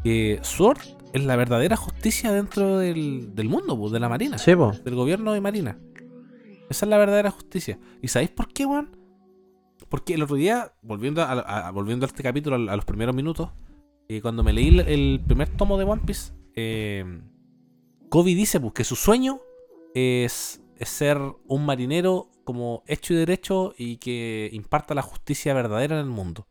que 0.03 0.39
Sword 0.43 0.79
es 1.13 1.25
la 1.25 1.37
verdadera 1.37 1.77
justicia 1.77 2.33
dentro 2.33 2.79
del, 2.79 3.35
del 3.35 3.49
mundo, 3.49 3.79
pues, 3.79 3.93
de 3.93 4.01
la 4.01 4.09
Marina 4.09 4.39
Sí, 4.39 4.55
po. 4.57 4.73
del 4.85 4.95
gobierno 4.95 5.33
de 5.33 5.41
Marina. 5.41 5.79
Esa 6.71 6.87
es 6.87 6.89
la 6.89 6.97
verdadera 6.99 7.31
justicia. 7.31 7.79
¿Y 8.01 8.09
sabéis 8.09 8.31
por 8.31 8.49
qué, 8.49 8.65
weón? 8.65 8.97
Porque 9.89 10.15
el 10.15 10.23
otro 10.23 10.37
día, 10.37 10.73
volviendo 10.81 11.23
a, 11.23 11.33
a- 11.33 11.71
volviendo 11.71 12.07
a 12.07 12.09
este 12.09 12.23
capítulo, 12.23 12.57
a, 12.57 12.73
a 12.73 12.77
los 12.77 12.85
primeros 12.87 13.15
minutos, 13.15 13.51
eh, 14.09 14.23
cuando 14.23 14.43
me 14.43 14.53
leí 14.55 14.69
el, 14.69 14.81
el 14.81 15.21
primer 15.27 15.49
tomo 15.51 15.77
de 15.77 15.85
One 15.85 16.03
Piece, 16.07 16.33
eh, 16.55 17.05
Kobe 18.09 18.35
dice 18.35 18.59
pues, 18.61 18.73
que 18.73 18.85
su 18.85 18.97
sueño 18.97 19.41
es, 19.95 20.63
es 20.79 20.89
ser 20.89 21.19
un 21.47 21.67
marinero 21.67 22.31
como 22.45 22.83
hecho 22.87 23.13
y 23.13 23.17
derecho 23.17 23.75
y 23.77 23.99
que 23.99 24.49
imparta 24.53 24.95
la 24.95 25.03
justicia 25.03 25.53
verdadera 25.55 25.97
en 26.01 26.07
el 26.07 26.11
mundo. 26.11 26.47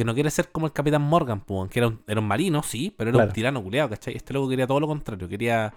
Que 0.00 0.04
no 0.06 0.14
quiere 0.14 0.30
ser 0.30 0.48
como 0.50 0.64
el 0.64 0.72
Capitán 0.72 1.02
Morgan, 1.02 1.40
pues, 1.42 1.68
que 1.70 1.78
era 1.78 1.88
un, 1.88 2.00
era 2.06 2.18
un 2.20 2.26
marino, 2.26 2.62
sí, 2.62 2.94
pero 2.96 3.10
era 3.10 3.18
Claro. 3.18 3.28
un 3.28 3.34
tirano 3.34 3.62
culeado, 3.62 3.90
¿cachai? 3.90 4.16
Este 4.16 4.32
loco 4.32 4.48
quería 4.48 4.66
todo 4.66 4.80
lo 4.80 4.86
contrario, 4.86 5.28
quería 5.28 5.74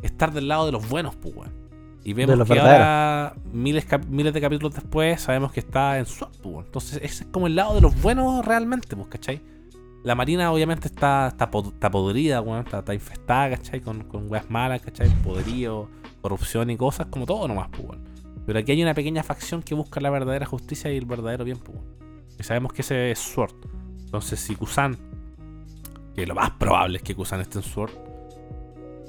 estar 0.00 0.32
del 0.32 0.46
lado 0.46 0.66
de 0.66 0.70
los 0.70 0.88
buenos, 0.88 1.16
pues. 1.16 1.50
Y 2.04 2.12
vemos 2.12 2.36
que 2.46 2.54
verdaderos. 2.54 2.70
ahora, 2.70 3.34
miles, 3.52 3.84
miles 4.08 4.32
de 4.32 4.40
capítulos 4.40 4.74
después, 4.74 5.20
sabemos 5.22 5.50
que 5.50 5.58
está 5.58 5.98
en 5.98 6.06
SWAT, 6.06 6.36
pues. 6.40 6.66
Entonces, 6.66 7.00
ese 7.02 7.24
es 7.24 7.30
como 7.32 7.48
el 7.48 7.56
lado 7.56 7.74
de 7.74 7.80
los 7.80 8.00
buenos 8.00 8.44
realmente, 8.46 8.94
pues, 8.94 9.08
¿cachai? 9.08 9.42
La 10.04 10.14
marina 10.14 10.52
obviamente 10.52 10.86
está, 10.86 11.26
está, 11.26 11.50
está 11.52 11.90
podrida, 11.90 12.40
weón, 12.42 12.60
está, 12.64 12.78
está 12.78 12.94
infestada, 12.94 13.50
¿cachai? 13.56 13.80
Con, 13.80 14.04
con 14.04 14.30
weas 14.30 14.48
malas, 14.50 14.82
¿cachai? 14.82 15.08
Poderío, 15.24 15.88
corrupción 16.20 16.70
y 16.70 16.76
cosas, 16.76 17.08
como 17.08 17.26
todo 17.26 17.48
nomás, 17.48 17.70
pues. 17.70 17.98
Pero 18.46 18.60
aquí 18.60 18.70
hay 18.70 18.82
una 18.84 18.94
pequeña 18.94 19.24
facción 19.24 19.64
que 19.64 19.74
busca 19.74 20.00
la 20.00 20.10
verdadera 20.10 20.46
justicia 20.46 20.92
y 20.92 20.96
el 20.96 21.06
verdadero 21.06 21.44
bien, 21.44 21.58
pues. 21.58 21.78
Y 22.38 22.42
sabemos 22.42 22.72
que 22.72 22.82
ese 22.82 23.10
es 23.10 23.18
Sword. 23.18 23.54
Entonces, 24.04 24.40
si 24.40 24.56
Kusan, 24.56 24.96
que 26.14 26.26
lo 26.26 26.34
más 26.34 26.50
probable 26.52 26.98
es 26.98 27.02
que 27.02 27.14
Kusan 27.14 27.40
esté 27.40 27.58
en 27.58 27.64
Sword, 27.64 27.90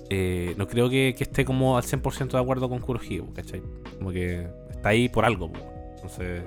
eh, 0.09 0.53
no 0.57 0.67
creo 0.67 0.89
que, 0.89 1.09
esté 1.17 1.43
como 1.45 1.77
al 1.77 1.83
100% 1.83 2.31
de 2.31 2.39
acuerdo 2.39 2.69
con 2.69 2.79
Kurohige, 2.79 3.23
¿cachai? 3.33 3.61
Como 3.97 4.11
que 4.11 4.47
está 4.69 4.89
ahí 4.89 5.09
por 5.09 5.25
algo, 5.25 5.51
entonces... 5.95 6.43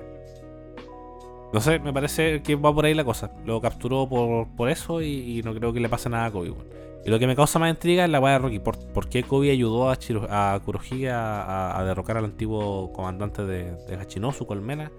No 1.53 1.61
sé, 1.61 1.79
me 1.79 1.93
parece 1.93 2.41
que 2.43 2.55
va 2.55 2.73
por 2.73 2.83
ahí 2.85 2.93
la 2.93 3.05
cosa. 3.05 3.31
Lo 3.45 3.61
capturó 3.61 4.07
por, 4.07 4.47
por 4.55 4.69
eso 4.69 5.01
y, 5.01 5.41
no 5.45 5.53
creo 5.53 5.71
que 5.71 5.79
le 5.79 5.87
pase 5.87 6.09
nada 6.09 6.25
a 6.25 6.31
Kobe, 6.31 6.49
weón. 6.51 6.67
Y 7.05 7.09
lo 7.09 7.19
que 7.19 7.25
me 7.27 7.37
causa 7.37 7.57
más 7.57 7.69
intriga 7.69 8.03
es 8.03 8.09
la 8.09 8.19
weá 8.19 8.33
de 8.33 8.39
Rocky. 8.39 8.59
¿Por, 8.59 9.07
qué 9.07 9.23
Kobe 9.23 9.49
ayudó 9.51 9.89
a, 9.89 9.93
a 9.93 10.59
Kurohige 10.59 11.09
a- 11.09 11.79
a 11.79 11.83
derrocar 11.85 12.17
al 12.17 12.25
antiguo 12.25 12.91
comandante 12.91 13.45
de, 13.45 13.71
de 13.87 13.95
Hachinosu, 13.95 14.45
Colmena? 14.45 14.91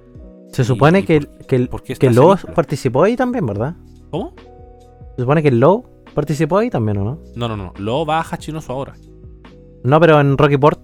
Se 0.53 0.65
supone 0.65 1.01
y 1.01 1.03
que, 1.05 1.21
por- 1.21 1.47
que, 1.47 1.59
por 1.67 1.83
qué 1.83 1.95
que 1.95 2.07
está 2.07 2.21
Low 2.21 2.33
ese 2.33 2.39
vínculo? 2.41 2.55
participó 2.55 3.03
ahí 3.05 3.17
también, 3.17 3.47
¿verdad? 3.47 3.75
¿Cómo? 4.11 4.35
Se 5.17 5.23
supone 5.23 5.43
que 5.43 5.51
Low 5.51 5.85
participó 6.15 6.59
ahí 6.59 6.71
también, 6.71 6.99
¿o 6.99 7.05
no? 7.05 7.19
No, 7.37 7.49
no, 7.49 7.57
no. 7.57 7.73
Lo 7.79 8.05
va 8.07 8.19
a 8.19 8.23
Hachinosu 8.23 8.73
ahora. 8.73 8.95
No, 9.85 10.01
pero 10.01 10.21
en 10.21 10.37
Rocky 10.37 10.57
Port. 10.57 10.81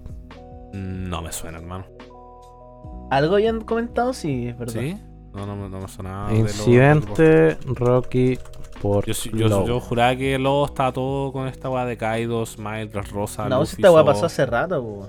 No 0.73 1.21
me 1.21 1.31
suena, 1.31 1.57
hermano. 1.59 1.85
Algo 3.11 3.35
habían 3.35 3.61
comentado, 3.61 4.13
sí, 4.13 4.47
es 4.47 4.57
verdad. 4.57 4.81
¿Sí? 4.81 4.97
No, 5.33 5.45
no, 5.45 5.55
me- 5.55 5.69
no 5.69 5.79
me 5.81 5.87
suena. 5.87 6.27
Incidente 6.33 7.57
Rocky 7.65 8.37
Port. 8.81 9.07
Yo, 9.07 9.13
yo, 9.37 9.65
yo 9.65 9.79
juraba 9.79 10.15
que 10.15 10.37
Lobo 10.39 10.65
estaba 10.65 10.91
todo 10.91 11.31
con 11.31 11.47
esta 11.47 11.69
weá 11.69 11.85
de 11.85 11.97
Kaido, 11.97 12.45
Smile, 12.45 12.89
Rosa. 13.11 13.47
No, 13.49 13.59
Luffy, 13.59 13.75
si 13.75 13.81
esta 13.81 13.91
weá 13.91 14.05
pasó 14.05 14.25
hace 14.27 14.45
rato, 14.45 14.81
po. 14.83 15.07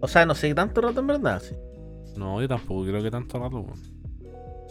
O 0.00 0.08
sea, 0.08 0.24
no 0.26 0.34
sé 0.34 0.52
tanto 0.54 0.80
rato 0.80 1.00
en 1.00 1.06
verdad, 1.06 1.40
sí. 1.40 1.54
No, 2.16 2.40
yo 2.40 2.48
tampoco 2.48 2.84
creo 2.84 3.02
que 3.02 3.10
tanto 3.10 3.38
rato. 3.38 3.60
weón. 3.60 3.92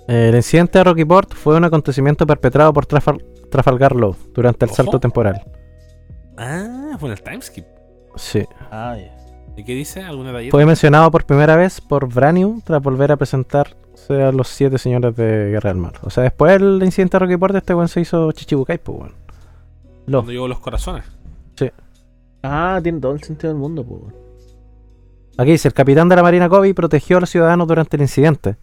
El 0.07 0.35
incidente 0.35 0.79
de 0.79 0.83
Rocky 0.83 1.05
Port 1.05 1.33
fue 1.33 1.55
un 1.55 1.63
acontecimiento 1.63 2.25
perpetrado 2.25 2.73
por 2.73 2.85
Trafal- 2.85 3.23
Trafalgar 3.49 3.95
Law 3.95 4.15
durante 4.33 4.65
el 4.65 4.69
Ojo. 4.71 4.75
salto 4.77 4.99
temporal. 4.99 5.41
Ah, 6.37 6.95
fue 6.99 7.09
en 7.09 7.13
el 7.13 7.21
timeskip. 7.21 7.65
Sí. 8.15 8.43
Ah, 8.71 8.95
ya. 8.97 9.15
¿Y 9.55 9.63
qué 9.63 9.73
dice? 9.73 10.01
¿Algún 10.01 10.25
detallito? 10.25 10.51
Fue 10.51 10.65
mencionado 10.65 11.11
por 11.11 11.25
primera 11.25 11.55
vez 11.55 11.81
por 11.81 12.11
Branium 12.11 12.61
tras 12.61 12.81
volver 12.81 13.11
a 13.11 13.17
presentarse 13.17 13.75
a 14.09 14.31
los 14.31 14.47
siete 14.47 14.77
señores 14.77 15.15
de 15.15 15.49
Guerra 15.51 15.69
del 15.71 15.77
Mar. 15.77 15.93
O 16.03 16.09
sea, 16.09 16.23
después 16.23 16.53
del 16.59 16.81
incidente 16.83 17.15
de 17.15 17.19
Rocky 17.19 17.37
Port, 17.37 17.55
este 17.55 17.73
weón 17.73 17.87
se 17.87 18.01
hizo 18.01 18.31
Chichibukai, 18.31 18.77
pues 18.79 18.97
weón. 18.97 19.13
Cuando 20.09 20.31
llegó 20.31 20.47
los 20.47 20.59
corazones. 20.59 21.03
Ah, 22.43 22.79
tiene 22.81 22.99
todo 22.99 23.11
el 23.13 23.21
sentido 23.21 23.53
del 23.53 23.59
mundo, 23.61 23.83
weón. 23.83 24.15
Aquí 25.37 25.51
dice, 25.51 25.67
el 25.67 25.73
capitán 25.73 26.09
de 26.09 26.15
la 26.15 26.23
Marina 26.23 26.49
Kobe 26.49 26.73
protegió 26.73 27.17
a 27.17 27.19
los 27.21 27.29
ciudadanos 27.29 27.67
durante 27.67 27.97
el 27.97 28.01
incidente, 28.01 28.57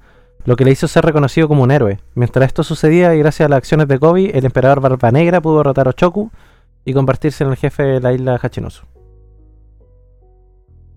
lo 0.45 0.57
que 0.57 0.65
le 0.65 0.70
hizo 0.70 0.86
ser 0.86 1.05
reconocido 1.05 1.49
como 1.49 1.62
un 1.62 1.70
héroe. 1.70 1.99
Mientras 2.15 2.47
esto 2.47 2.62
sucedía 2.62 3.15
y 3.15 3.19
gracias 3.19 3.47
a 3.47 3.49
las 3.49 3.59
acciones 3.59 3.89
de 3.89 3.99
Kobe, 3.99 4.36
el 4.36 4.45
emperador 4.45 4.81
Barba 4.81 5.11
Negra 5.11 5.40
pudo 5.40 5.59
derrotar 5.59 5.86
a 5.86 5.90
Ochoku 5.90 6.31
y 6.85 6.93
convertirse 6.93 7.45
en 7.45 7.51
el 7.51 7.57
jefe 7.57 7.82
de 7.82 8.01
la 8.01 8.12
isla 8.12 8.39
Hachinosu. 8.40 8.85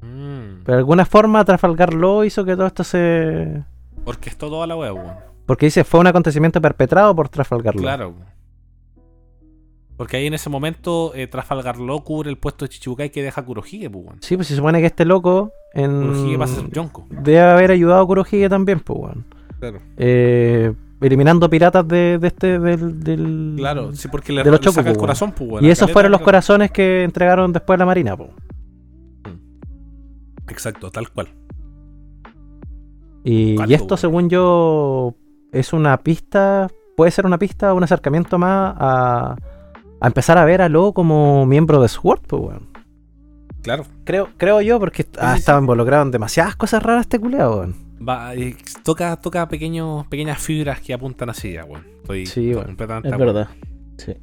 Mm. 0.01 0.63
Pero 0.63 0.75
de 0.75 0.79
alguna 0.79 1.05
forma 1.05 1.43
Trafalgar 1.45 1.93
Law 1.93 2.23
hizo 2.23 2.45
que 2.45 2.55
todo 2.55 2.67
esto 2.67 2.83
se... 2.83 3.63
Orquestó 4.05 4.49
toda 4.49 4.67
la 4.67 4.75
weón. 4.75 5.01
Porque 5.45 5.65
dice, 5.65 5.83
fue 5.83 5.99
un 5.99 6.07
acontecimiento 6.07 6.61
perpetrado 6.61 7.15
por 7.15 7.29
Trafalgar 7.29 7.75
Law. 7.75 7.83
Claro. 7.83 8.13
Porque 10.01 10.17
ahí 10.17 10.25
en 10.25 10.33
ese 10.33 10.49
momento 10.49 11.11
eh, 11.13 11.27
Trafalgar 11.27 11.77
Law 11.77 12.03
cubre 12.03 12.31
el 12.31 12.35
puesto 12.35 12.65
de 12.65 12.69
Chichibukai 12.69 13.11
que 13.11 13.21
deja 13.21 13.45
Kurohige, 13.45 13.87
pues. 13.87 14.07
Sí, 14.21 14.35
pues 14.35 14.47
se 14.47 14.55
supone 14.55 14.79
que 14.79 14.87
este 14.87 15.05
loco 15.05 15.51
en... 15.75 15.91
Kurohige 16.01 16.39
pasa 16.39 16.53
a 16.53 16.61
ser 16.61 16.71
Yonko. 16.71 17.05
debe 17.11 17.39
haber 17.39 17.69
ayudado 17.69 18.01
a 18.01 18.07
Kurohige 18.07 18.49
también, 18.49 18.79
pues. 18.79 19.13
Claro. 19.59 19.77
Eh, 19.97 20.73
eliminando 21.01 21.47
piratas 21.51 21.87
de, 21.87 22.17
de 22.17 22.27
este... 22.29 22.57
Del, 22.57 22.99
del- 22.99 23.53
Claro, 23.57 23.93
sí, 23.93 24.07
porque 24.07 24.33
le, 24.33 24.41
de 24.43 24.49
los 24.49 24.65
le 24.65 24.71
saca 24.71 24.89
el 24.89 24.97
corazón, 24.97 25.33
pues. 25.33 25.61
Y 25.63 25.69
esos 25.69 25.91
fueron 25.91 26.11
los 26.11 26.21
corazones 26.21 26.71
que 26.71 27.03
entregaron 27.03 27.53
después 27.53 27.77
a 27.77 27.81
la 27.81 27.85
Marina, 27.85 28.17
pues. 28.17 28.31
Exacto, 30.47 30.89
tal 30.89 31.11
cual. 31.11 31.27
Y, 33.23 33.55
esto, 33.71 33.97
según 33.97 34.31
yo, 34.31 35.13
es 35.51 35.73
una 35.73 35.95
pista, 35.97 36.69
puede 36.97 37.11
ser 37.11 37.27
una 37.27 37.37
pista, 37.37 37.75
un 37.75 37.83
acercamiento 37.83 38.39
más 38.39 38.73
a, 38.79 39.35
a 40.01 40.07
empezar 40.07 40.37
a 40.37 40.43
ver 40.45 40.61
a 40.61 40.67
Lo 40.69 40.91
como 40.93 41.45
miembro 41.45 41.81
de 41.81 41.87
SWORD, 41.87 42.21
pues, 42.27 42.41
weón. 42.41 42.67
Claro. 43.61 43.85
Creo, 44.03 44.29
creo 44.37 44.59
yo, 44.61 44.79
porque 44.79 45.05
ha 45.19 45.33
sí. 45.33 45.39
estado 45.39 45.59
involucrado 45.59 46.03
en 46.03 46.11
demasiadas 46.11 46.55
cosas 46.55 46.81
raras 46.83 47.01
este 47.01 47.19
culeado, 47.19 47.59
weón. 47.59 47.75
Va, 48.07 48.33
eh, 48.33 48.57
toca 48.83 49.15
toca 49.17 49.47
pequeños, 49.47 50.07
pequeñas 50.07 50.39
fibras 50.39 50.81
que 50.81 50.93
apuntan 50.93 51.29
así, 51.29 51.53
ya, 51.53 51.63
weón. 51.65 51.85
Estoy, 52.01 52.25
Sí, 52.25 52.39
estoy 52.49 52.53
weón. 52.55 52.65
completamente 52.65 53.07
Es 53.09 53.13
acuerdo. 53.13 53.33
verdad. 53.35 53.49
Sí. 53.97 54.13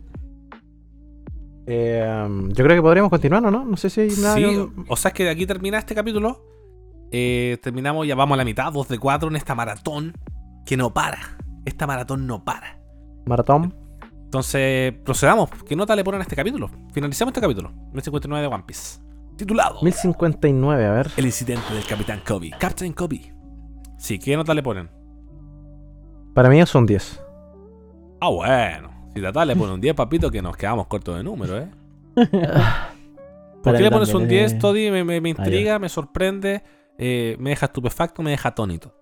Eh, 1.67 2.25
um, 2.27 2.49
yo 2.49 2.65
creo 2.65 2.77
que 2.77 2.83
podríamos 2.83 3.11
continuar, 3.11 3.45
¿o 3.45 3.51
no? 3.51 3.65
No 3.65 3.77
sé 3.77 3.91
si 3.91 4.01
hay 4.01 4.11
nada. 4.21 4.35
Sí, 4.37 4.43
que- 4.43 4.59
o- 4.59 4.73
o 4.89 4.97
sea, 4.97 5.11
es 5.11 5.15
que 5.15 5.25
de 5.25 5.31
aquí 5.31 5.47
termina 5.47 5.79
este 5.79 5.95
capítulo. 5.95 6.43
Eh, 7.11 7.59
terminamos, 7.63 8.07
ya 8.07 8.15
vamos 8.15 8.35
a 8.35 8.39
la 8.39 8.45
mitad, 8.45 8.73
2 8.73 8.89
de 8.89 8.99
4 8.99 9.29
en 9.29 9.37
esta 9.37 9.55
maratón 9.55 10.15
que 10.67 10.77
no 10.77 10.93
para. 10.93 11.19
Esta 11.65 11.87
maratón 11.87 12.27
no 12.27 12.45
para. 12.45 12.81
Maratón. 13.27 13.75
Entonces, 14.29 14.93
procedamos. 15.05 15.49
¿Qué 15.67 15.75
nota 15.75 15.97
le 15.97 16.05
ponen 16.05 16.21
a 16.21 16.23
este 16.23 16.37
capítulo? 16.37 16.71
Finalicemos 16.93 17.31
este 17.33 17.41
capítulo. 17.41 17.73
El 17.95 18.03
59 18.03 18.47
de 18.47 18.55
One 18.55 18.65
Piece. 18.67 19.01
Titulado 19.37 19.79
1059, 19.83 20.85
a 20.87 20.91
ver. 20.93 21.11
El 21.17 21.25
incidente 21.25 21.73
del 21.73 21.85
Capitán 21.87 22.21
Kobe. 22.27 22.51
Captain 22.59 22.93
Kobe. 22.93 23.33
Sí, 23.97 24.19
¿qué 24.19 24.37
nota 24.37 24.53
le 24.53 24.63
ponen? 24.63 24.91
Para 26.35 26.51
mí 26.51 26.61
es 26.61 26.75
un 26.75 26.85
10. 26.85 27.23
Ah, 28.21 28.29
bueno. 28.29 28.91
Si 29.15 29.23
Tata 29.23 29.45
le 29.47 29.57
pone 29.57 29.73
un 29.73 29.81
10, 29.81 29.95
papito, 29.95 30.31
que 30.31 30.43
nos 30.43 30.57
quedamos 30.57 30.87
cortos 30.89 31.17
de 31.17 31.25
número, 31.25 31.57
¿eh? 31.59 31.71
¿Por 33.63 33.77
qué 33.77 33.83
le 33.83 33.91
pones 33.91 34.09
un 34.13 34.21
también 34.23 34.41
10, 34.41 34.53
es- 34.53 34.59
Toddy? 34.59 34.91
Me, 34.91 35.05
me- 35.05 35.21
me 35.21 35.31
intriga, 35.31 35.79
me 35.79 35.89
sorprende, 35.89 36.63
eh, 36.99 37.37
me 37.41 37.51
deja 37.51 37.67
estupefacto, 37.67 38.23
me 38.23 38.31
deja 38.31 38.51
atónito. 38.51 38.95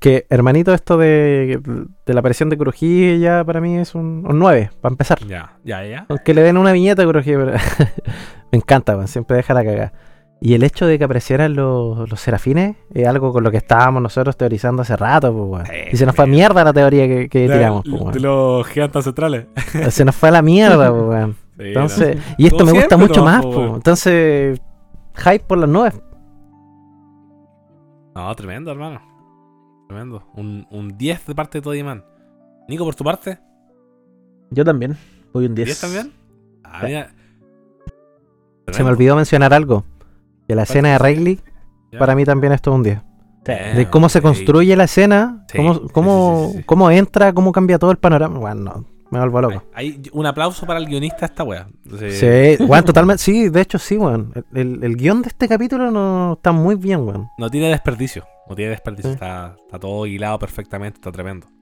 Que, 0.00 0.26
hermanito, 0.30 0.74
esto 0.74 0.96
de, 0.98 1.60
de 2.04 2.14
la 2.14 2.20
aparición 2.20 2.48
de 2.50 2.56
Kurohige 2.58 3.18
ya 3.18 3.42
para 3.44 3.60
mí 3.60 3.76
es 3.76 3.94
un, 3.94 4.24
un 4.28 4.38
9, 4.38 4.70
para 4.80 4.92
empezar. 4.92 5.18
Ya, 5.26 5.56
ya, 5.64 5.84
ya. 5.84 6.06
Aunque 6.08 6.34
le 6.34 6.42
den 6.42 6.56
una 6.58 6.72
viñeta 6.72 7.02
a 7.02 7.06
Kurohige, 7.06 7.36
pero 7.36 7.52
me 8.52 8.58
encanta, 8.58 8.94
weón, 8.94 9.08
siempre 9.08 9.36
deja 9.36 9.54
la 9.54 9.64
cagada. 9.64 9.92
Y 10.38 10.52
el 10.52 10.62
hecho 10.64 10.86
de 10.86 10.98
que 10.98 11.04
aparecieran 11.04 11.54
los, 11.54 12.10
los 12.10 12.20
serafines 12.20 12.76
es 12.92 13.06
algo 13.08 13.32
con 13.32 13.42
lo 13.42 13.50
que 13.50 13.56
estábamos 13.56 14.02
nosotros 14.02 14.36
teorizando 14.36 14.82
hace 14.82 14.94
rato, 14.94 15.34
pues. 15.34 15.66
Sí, 15.66 15.74
Y 15.92 15.96
se 15.96 16.04
nos 16.04 16.14
fue 16.14 16.24
a 16.26 16.28
mierda 16.28 16.62
la 16.62 16.74
teoría 16.74 17.08
que, 17.08 17.28
que 17.30 17.48
tiramos, 17.48 17.84
pues, 17.84 17.98
de 17.98 18.04
weón. 18.04 18.22
los 18.22 18.66
gigantes 18.66 19.04
centrales. 19.04 19.46
Se 19.88 20.04
nos 20.04 20.14
fue 20.14 20.28
a 20.28 20.32
la 20.32 20.42
mierda, 20.42 20.90
pues, 20.90 21.02
weón. 21.04 21.36
Sí, 21.56 21.62
Entonces, 21.68 22.18
y 22.36 22.44
esto 22.48 22.58
Como 22.58 22.72
me 22.72 22.78
gusta 22.80 22.98
mucho 22.98 23.24
más, 23.24 23.42
weón. 23.42 23.76
Entonces, 23.76 24.60
hype 25.14 25.44
por 25.46 25.56
las 25.56 25.70
nubes. 25.70 25.94
No, 28.14 28.34
tremendo, 28.34 28.70
hermano. 28.72 29.00
Tremendo. 29.88 30.22
Un, 30.34 30.66
un 30.70 30.96
10 30.98 31.26
de 31.26 31.34
parte 31.34 31.58
de 31.58 31.62
Toddy 31.62 31.82
Man. 31.82 32.04
Nico, 32.68 32.84
por 32.84 32.94
tu 32.94 33.04
parte, 33.04 33.38
Yo 34.50 34.64
también. 34.64 34.96
Voy 35.32 35.46
un 35.46 35.54
10. 35.54 35.66
10 35.66 35.80
también. 35.80 36.12
Ah, 36.64 36.80
Sí. 36.80 36.86
mira. 36.86 37.10
Se 38.72 38.82
me 38.84 38.90
olvidó 38.90 39.16
mencionar 39.16 39.52
algo. 39.54 39.84
Que 40.48 40.54
la 40.54 40.62
escena 40.62 40.98
de 40.98 41.38
Ya. 41.92 41.98
para 41.98 42.14
mí 42.14 42.24
también 42.24 42.52
esto 42.52 42.70
es 42.70 42.76
un 42.76 42.82
10. 42.82 42.98
Sí. 43.46 43.52
De 43.76 43.88
cómo 43.90 44.08
se 44.08 44.20
construye 44.22 44.74
la 44.76 44.84
escena, 44.84 45.44
Sí, 45.50 45.56
cómo, 45.58 45.88
cómo, 45.92 46.50
sí, 46.52 46.62
cómo 46.64 46.90
entra, 46.90 47.32
cómo 47.32 47.52
cambia 47.52 47.78
todo 47.78 47.92
el 47.92 47.96
panorama. 47.96 48.38
Bueno, 48.40 48.60
no, 48.62 48.84
me 49.10 49.20
vuelvo 49.20 49.40
loco. 49.40 49.62
Hay 49.72 50.02
un 50.12 50.26
aplauso 50.26 50.66
para 50.66 50.80
el 50.80 50.86
guionista 50.86 51.18
de 51.20 51.26
esta 51.26 51.44
wea. 51.44 51.68
Sí. 51.98 52.10
Sí, 52.56 52.64
weón, 52.64 52.84
totalmente. 52.84 53.22
Sí, 53.22 53.48
de 53.48 53.60
hecho, 53.60 53.78
sí, 53.78 53.96
weón. 53.96 54.32
El, 54.52 54.58
el- 54.74 54.84
el 54.84 54.96
guion 54.96 55.22
de 55.22 55.28
este 55.28 55.46
capítulo 55.46 55.92
no 55.92 56.32
está 56.34 56.50
muy 56.50 56.74
bien, 56.74 57.00
weón. 57.06 57.28
No 57.38 57.48
tiene 57.48 57.68
desperdicio. 57.68 58.24
No 58.48 58.54
tiene 58.54 58.70
desperdicio. 58.70 59.10
Sí. 59.10 59.14
Está, 59.14 59.56
está 59.64 59.78
todo 59.78 60.06
hilado 60.06 60.38
perfectamente. 60.38 60.96
Está 60.98 61.12
tremendo. 61.12 61.46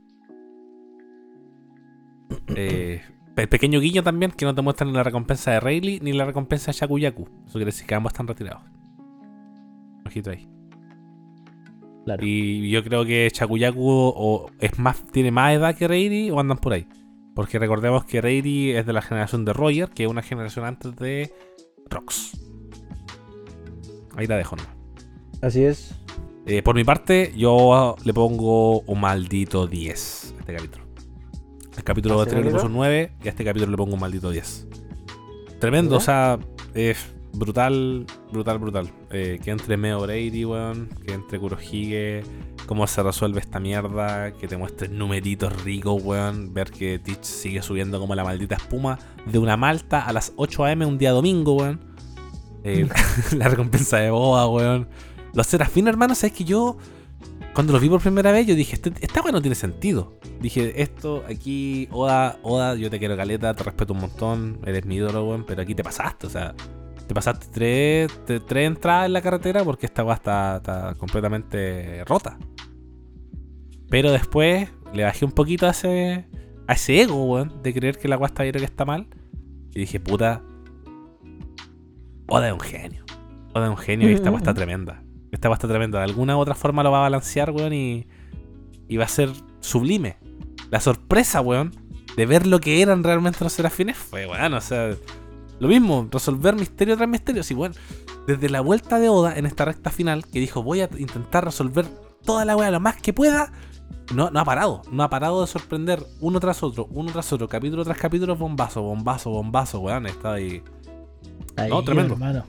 Eh, 2.57 3.01
pe- 3.35 3.47
pequeño 3.47 3.81
guiño 3.81 4.03
también 4.03 4.33
que 4.33 4.45
no 4.45 4.55
te 4.55 4.63
muestran 4.63 4.89
ni 4.91 4.97
la 4.97 5.03
recompensa 5.05 5.53
de 5.53 5.61
Rayleigh 5.61 6.01
ni 6.01 6.13
la 6.13 6.25
recompensa 6.25 6.73
de 6.73 6.79
Shakuyaku. 6.79 7.23
Eso 7.45 7.53
quiere 7.53 7.67
decir 7.67 7.87
que 7.87 7.95
ambos 7.95 8.13
están 8.13 8.27
retirados. 8.27 8.63
Ojito 10.07 10.31
ahí. 10.31 10.49
Claro. 12.05 12.25
Y 12.27 12.71
yo 12.71 12.83
creo 12.83 13.05
que 13.05 13.31
Shakuyaku 13.33 13.81
o 13.87 14.51
es 14.59 14.79
más, 14.79 15.03
tiene 15.13 15.31
más 15.31 15.55
edad 15.55 15.77
que 15.77 15.87
Rayleigh 15.89 16.31
o 16.31 16.41
andan 16.41 16.59
por 16.59 16.73
ahí. 16.73 16.87
Porque 17.35 17.59
recordemos 17.59 18.05
que 18.05 18.21
Rayleigh 18.21 18.77
es 18.79 18.87
de 18.87 18.93
la 18.93 19.03
generación 19.03 19.45
de 19.45 19.53
Roger, 19.53 19.89
que 19.91 20.05
es 20.05 20.11
una 20.11 20.23
generación 20.23 20.65
antes 20.65 20.95
de 20.97 21.33
Rox. 21.91 22.39
Ahí 24.17 24.27
la 24.27 24.37
dejo, 24.37 24.57
¿no? 24.57 24.63
Así 25.43 25.65
es. 25.65 25.95
Eh, 26.47 26.63
por 26.63 26.75
mi 26.75 26.85
parte, 26.85 27.33
yo 27.37 27.97
le 28.05 28.13
pongo 28.13 28.81
un 28.81 29.01
maldito 29.01 29.67
10 29.67 30.35
a 30.37 30.41
este 30.41 30.55
capítulo. 30.55 30.85
El 31.77 31.85
capítulo 31.85 32.15
¿Ah, 32.15 32.25
sí, 32.25 32.31
anterior 32.31 32.45
le 32.45 32.53
puso 32.53 32.67
un 32.67 32.73
9 32.75 33.13
y 33.23 33.27
a 33.27 33.31
este 33.31 33.45
capítulo 33.45 33.71
le 33.71 33.77
pongo 33.77 33.95
un 33.95 34.01
maldito 34.01 34.31
10. 34.31 34.69
Tremendo, 35.59 35.97
o 35.97 36.01
sea, 36.01 36.39
es 36.75 37.15
brutal, 37.33 38.05
brutal, 38.31 38.59
brutal. 38.59 38.91
Eh, 39.11 39.41
que 39.43 39.51
entre 39.53 39.79
Meo 39.79 40.01
Brady, 40.01 40.45
weón, 40.45 40.91
que 41.07 41.15
entre 41.15 41.39
Kurohige, 41.39 42.23
cómo 42.67 42.87
se 42.87 43.03
resuelve 43.03 43.41
esta 43.41 43.59
mierda, 43.59 44.33
que 44.33 44.47
te 44.47 44.59
muestren 44.59 44.99
numeritos 44.99 45.65
ricos, 45.65 46.03
weón, 46.03 46.53
ver 46.53 46.71
que 46.71 46.99
Teach 46.99 47.25
sigue 47.25 47.63
subiendo 47.63 47.99
como 47.99 48.15
la 48.15 48.23
maldita 48.23 48.57
espuma 48.57 48.99
de 49.25 49.39
una 49.39 49.57
malta 49.57 50.05
a 50.05 50.13
las 50.13 50.35
8 50.37 50.67
am 50.67 50.83
un 50.83 50.99
día 50.99 51.13
domingo, 51.13 51.55
weón. 51.55 51.81
Eh, 52.65 52.87
la 53.37 53.49
recompensa 53.49 53.97
de 53.97 54.11
boda, 54.11 54.47
weón. 54.47 54.89
Los 55.35 55.47
serafines, 55.47 55.93
hermano, 55.93 56.15
sabes 56.15 56.33
que 56.37 56.45
yo, 56.45 56.77
cuando 57.55 57.73
los 57.73 57.83
vi 57.83 57.89
por 57.89 58.01
primera 58.01 58.31
vez, 58.33 58.47
yo 58.47 58.55
dije, 58.55 58.75
este, 58.75 58.93
esta 59.01 59.21
weá 59.23 59.33
no 59.33 59.43
tiene 59.43 59.55
sentido. 59.55 60.19
Dije, 60.41 60.81
esto 60.83 61.25
aquí, 61.29 61.89
Oda, 61.91 62.39
Oda, 62.43 62.75
yo 62.77 62.89
te 62.91 62.99
quiero 62.99 63.17
caleta, 63.17 63.53
te 63.55 63.65
respeto 63.65 63.93
un 63.95 64.01
montón, 64.01 64.59
eres 64.65 64.85
mi 64.85 64.97
ídolo, 64.97 65.25
weón, 65.29 65.45
pero 65.45 65.63
aquí 65.63 65.75
te 65.75 65.83
pasaste, 65.83 66.27
o 66.27 66.31
sea, 66.31 66.55
te 67.07 67.15
pasaste 67.15 67.47
tres, 67.53 68.13
te- 68.27 68.41
tres 68.41 68.67
entradas 68.67 69.07
en 69.07 69.13
la 69.13 69.23
carretera 69.23 69.65
porque 69.65 69.87
esta 69.87 70.05
weá 70.05 70.15
está, 70.15 70.57
está 70.57 70.95
completamente 70.97 72.05
rota. 72.05 72.39
Pero 73.91 74.11
después 74.13 74.69
le 74.93 75.05
bajé 75.05 75.25
un 75.25 75.33
poquito 75.33 75.67
a 75.67 75.71
ese, 75.71 76.27
a 76.67 76.73
ese 76.75 77.01
ego, 77.03 77.25
weón, 77.25 77.63
de 77.63 77.73
creer 77.75 77.99
que 77.99 78.09
la 78.09 78.17
weá 78.17 78.27
está 78.29 78.43
bien 78.43 78.57
o 78.57 78.59
que 78.59 78.65
está 78.65 78.85
mal. 78.85 79.07
Y 79.75 79.81
dije, 79.81 80.01
puta, 80.01 80.43
Oda 82.29 82.47
es 82.49 82.53
un 82.55 82.61
genio. 82.61 83.05
Oda 83.55 83.67
es 83.67 83.71
un 83.71 83.77
genio 83.77 84.11
y 84.11 84.15
esta 84.15 84.31
weá 84.31 84.39
está 84.39 84.55
tremenda. 84.55 85.03
Esta 85.35 85.53
está 85.53 85.67
tremenda. 85.67 85.99
De 85.99 86.05
alguna 86.05 86.37
u 86.37 86.41
otra 86.41 86.55
forma 86.55 86.85
lo 86.85 86.93
va 86.93 86.99
a 86.99 87.03
balancear, 87.03 87.51
weón, 87.51 87.73
y, 87.73 88.07
y 88.89 88.97
va 88.97 89.05
a 89.05 89.09
ser 89.09 89.31
sublime. 89.61 90.17
La 90.71 90.81
sorpresa, 90.81 91.41
weón, 91.41 91.75
de 92.17 92.25
ver 92.25 92.47
lo 92.47 92.61
que 92.61 92.81
eran 92.81 93.03
realmente 93.03 93.43
los 93.43 93.53
serafines 93.53 93.97
fue, 93.97 94.27
weón, 94.27 94.55
o 94.55 94.61
sea, 94.61 94.95
lo 95.59 95.69
mismo, 95.69 96.09
resolver 96.11 96.55
misterio 96.55 96.97
tras 96.97 97.09
misterio. 97.09 97.43
Sí, 97.43 97.53
bueno, 97.53 97.75
desde 98.29 98.49
la 98.49 98.61
vuelta 98.61 99.01
de 99.01 99.09
Oda 99.09 99.37
en 99.37 99.45
esta 99.45 99.65
recta 99.65 99.91
final, 99.91 100.25
que 100.25 100.39
dijo, 100.39 100.63
voy 100.63 100.83
a 100.83 100.91
intentar 100.99 101.45
resolver 101.45 101.85
toda 102.23 102.45
la 102.45 102.57
weá 102.57 102.71
lo 102.71 102.79
más 102.79 103.03
que 103.03 103.13
pueda, 103.13 103.53
no, 104.15 104.31
no 104.31 104.39
ha 104.39 104.45
parado, 104.45 104.83
no 104.93 105.03
ha 105.03 105.11
parado 105.11 105.41
de 105.41 105.49
sorprender 105.49 106.01
uno 106.21 106.39
tras 106.39 106.63
otro, 106.63 106.87
uno 106.91 107.11
tras 107.11 107.33
otro, 107.33 107.49
capítulo 107.49 107.83
tras 107.85 107.99
capítulo, 107.99 108.37
bombazo, 108.37 108.83
bombazo, 108.83 109.31
bombazo, 109.31 109.81
weón, 109.81 110.07
está 110.07 110.35
ahí, 110.35 110.63
Ahí, 111.57 111.71
no, 111.71 111.83
tremendo. 111.83 112.15
hermano. 112.15 112.45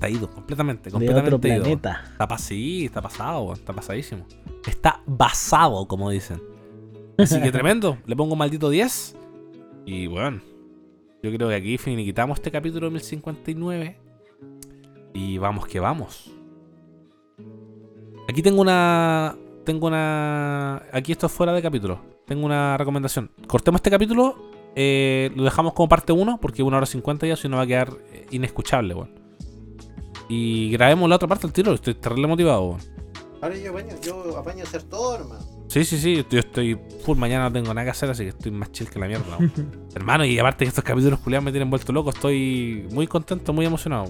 Está 0.00 0.08
ido, 0.08 0.30
completamente, 0.30 0.88
De 0.88 0.96
otro 0.96 1.06
completamente 1.06 1.48
ido. 1.48 1.62
planeta. 1.62 2.04
Está 2.12 2.26
pas 2.26 2.40
sí, 2.40 2.86
está 2.86 3.02
pasado, 3.02 3.52
está 3.52 3.74
pasadísimo. 3.74 4.24
Está 4.66 5.02
basado, 5.06 5.86
como 5.86 6.08
dicen. 6.08 6.40
Así 7.18 7.38
que 7.42 7.52
tremendo. 7.52 7.98
Le 8.06 8.16
pongo 8.16 8.32
un 8.32 8.38
maldito 8.38 8.70
10. 8.70 9.16
Y 9.84 10.06
bueno, 10.06 10.40
yo 11.22 11.30
creo 11.30 11.48
que 11.50 11.54
aquí 11.54 11.76
finiquitamos 11.76 12.38
este 12.38 12.50
capítulo 12.50 12.90
1059. 12.90 13.98
Y 15.12 15.36
vamos 15.36 15.66
que 15.66 15.80
vamos. 15.80 16.30
Aquí 18.28 18.40
tengo 18.42 18.62
una. 18.62 19.36
Tengo 19.64 19.86
una. 19.86 20.82
Aquí 20.92 21.12
esto 21.12 21.26
es 21.26 21.32
fuera 21.32 21.52
de 21.52 21.60
capítulo. 21.60 22.00
Tengo 22.26 22.46
una 22.46 22.78
recomendación. 22.78 23.30
Cortemos 23.46 23.80
este 23.80 23.90
capítulo. 23.90 24.50
eh, 24.76 25.30
lo 25.34 25.42
dejamos 25.44 25.74
como 25.74 25.88
parte 25.88 26.12
1 26.12 26.38
porque 26.40 26.62
una 26.62 26.76
hora 26.78 26.86
50 26.86 27.26
ya, 27.26 27.36
si 27.36 27.48
no 27.48 27.56
va 27.58 27.64
a 27.64 27.66
quedar 27.66 27.90
eh, 28.12 28.26
inescuchable, 28.30 28.94
weón. 28.94 29.19
Y 30.30 30.70
grabemos 30.70 31.08
la 31.08 31.16
otra 31.16 31.26
parte 31.26 31.42
del 31.48 31.52
tiro. 31.52 31.74
Estoy 31.74 31.94
terrible 31.94 32.28
motivado, 32.28 32.62
weón. 32.62 32.80
Ahora 33.42 33.56
yo 33.56 33.70
apaño, 33.72 33.96
yo 34.00 34.38
apaño 34.38 34.60
a 34.60 34.62
hacer 34.62 34.84
todo, 34.84 35.16
hermano. 35.16 35.40
Sí, 35.66 35.84
sí, 35.84 35.98
sí, 35.98 36.24
yo 36.30 36.38
estoy 36.38 36.78
full, 37.04 37.16
mañana 37.18 37.44
no 37.44 37.52
tengo 37.52 37.74
nada 37.74 37.84
que 37.84 37.90
hacer, 37.90 38.10
así 38.10 38.22
que 38.22 38.28
estoy 38.28 38.52
más 38.52 38.70
chill 38.70 38.88
que 38.88 39.00
la 39.00 39.08
mierda. 39.08 39.36
weón. 39.38 39.52
Hermano, 39.94 40.24
y 40.24 40.38
aparte 40.38 40.64
que 40.64 40.68
estos 40.68 40.84
capítulos 40.84 41.18
culiados 41.18 41.44
me 41.44 41.50
tienen 41.50 41.68
vuelto 41.68 41.92
loco, 41.92 42.10
estoy 42.10 42.86
muy 42.92 43.08
contento, 43.08 43.52
muy 43.52 43.66
emocionado. 43.66 44.04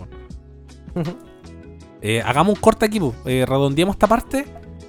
weón. 0.95 1.17
Eh, 2.03 2.23
hagamos 2.25 2.55
un 2.55 2.61
corte 2.63 2.87
aquí, 2.87 2.99
pues. 2.99 3.13
Eh, 3.27 3.45
redondeemos 3.47 3.95
esta 3.95 4.07
parte 4.07 4.47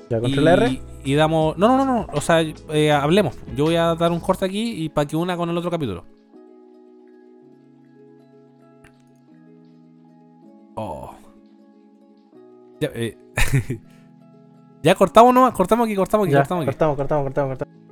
¿Ya 0.09 0.17
y, 0.19 0.21
contra 0.21 0.41
la 0.41 0.53
R? 0.53 0.81
y 1.03 1.13
damos... 1.13 1.57
No, 1.57 1.67
no, 1.67 1.77
no, 1.77 1.85
no, 1.85 2.07
o 2.13 2.21
sea, 2.21 2.39
eh, 2.41 2.89
hablemos. 2.89 3.35
Yo 3.53 3.65
voy 3.65 3.75
a 3.75 3.95
dar 3.95 4.13
un 4.13 4.21
corte 4.21 4.45
aquí 4.45 4.81
y 4.85 4.87
para 4.87 5.05
que 5.05 5.17
una 5.17 5.35
con 5.35 5.49
el 5.49 5.57
otro 5.57 5.69
capítulo. 5.69 6.05
Oh. 10.75 11.13
Ya, 12.81 12.89
eh, 12.95 13.15
ya 14.83 14.95
cortamos 14.95 15.33
nomás, 15.33 15.53
cortamos 15.53 15.85
aquí, 15.85 15.95
cortamos 15.95 16.25
aquí, 16.25 16.33
Ya, 16.33 16.39
cortamos 16.39 16.63
aquí. 16.63 16.71
cortamos, 16.71 16.97
cortamos, 16.97 17.23
cortamos, 17.25 17.57
cortamos. 17.57 17.90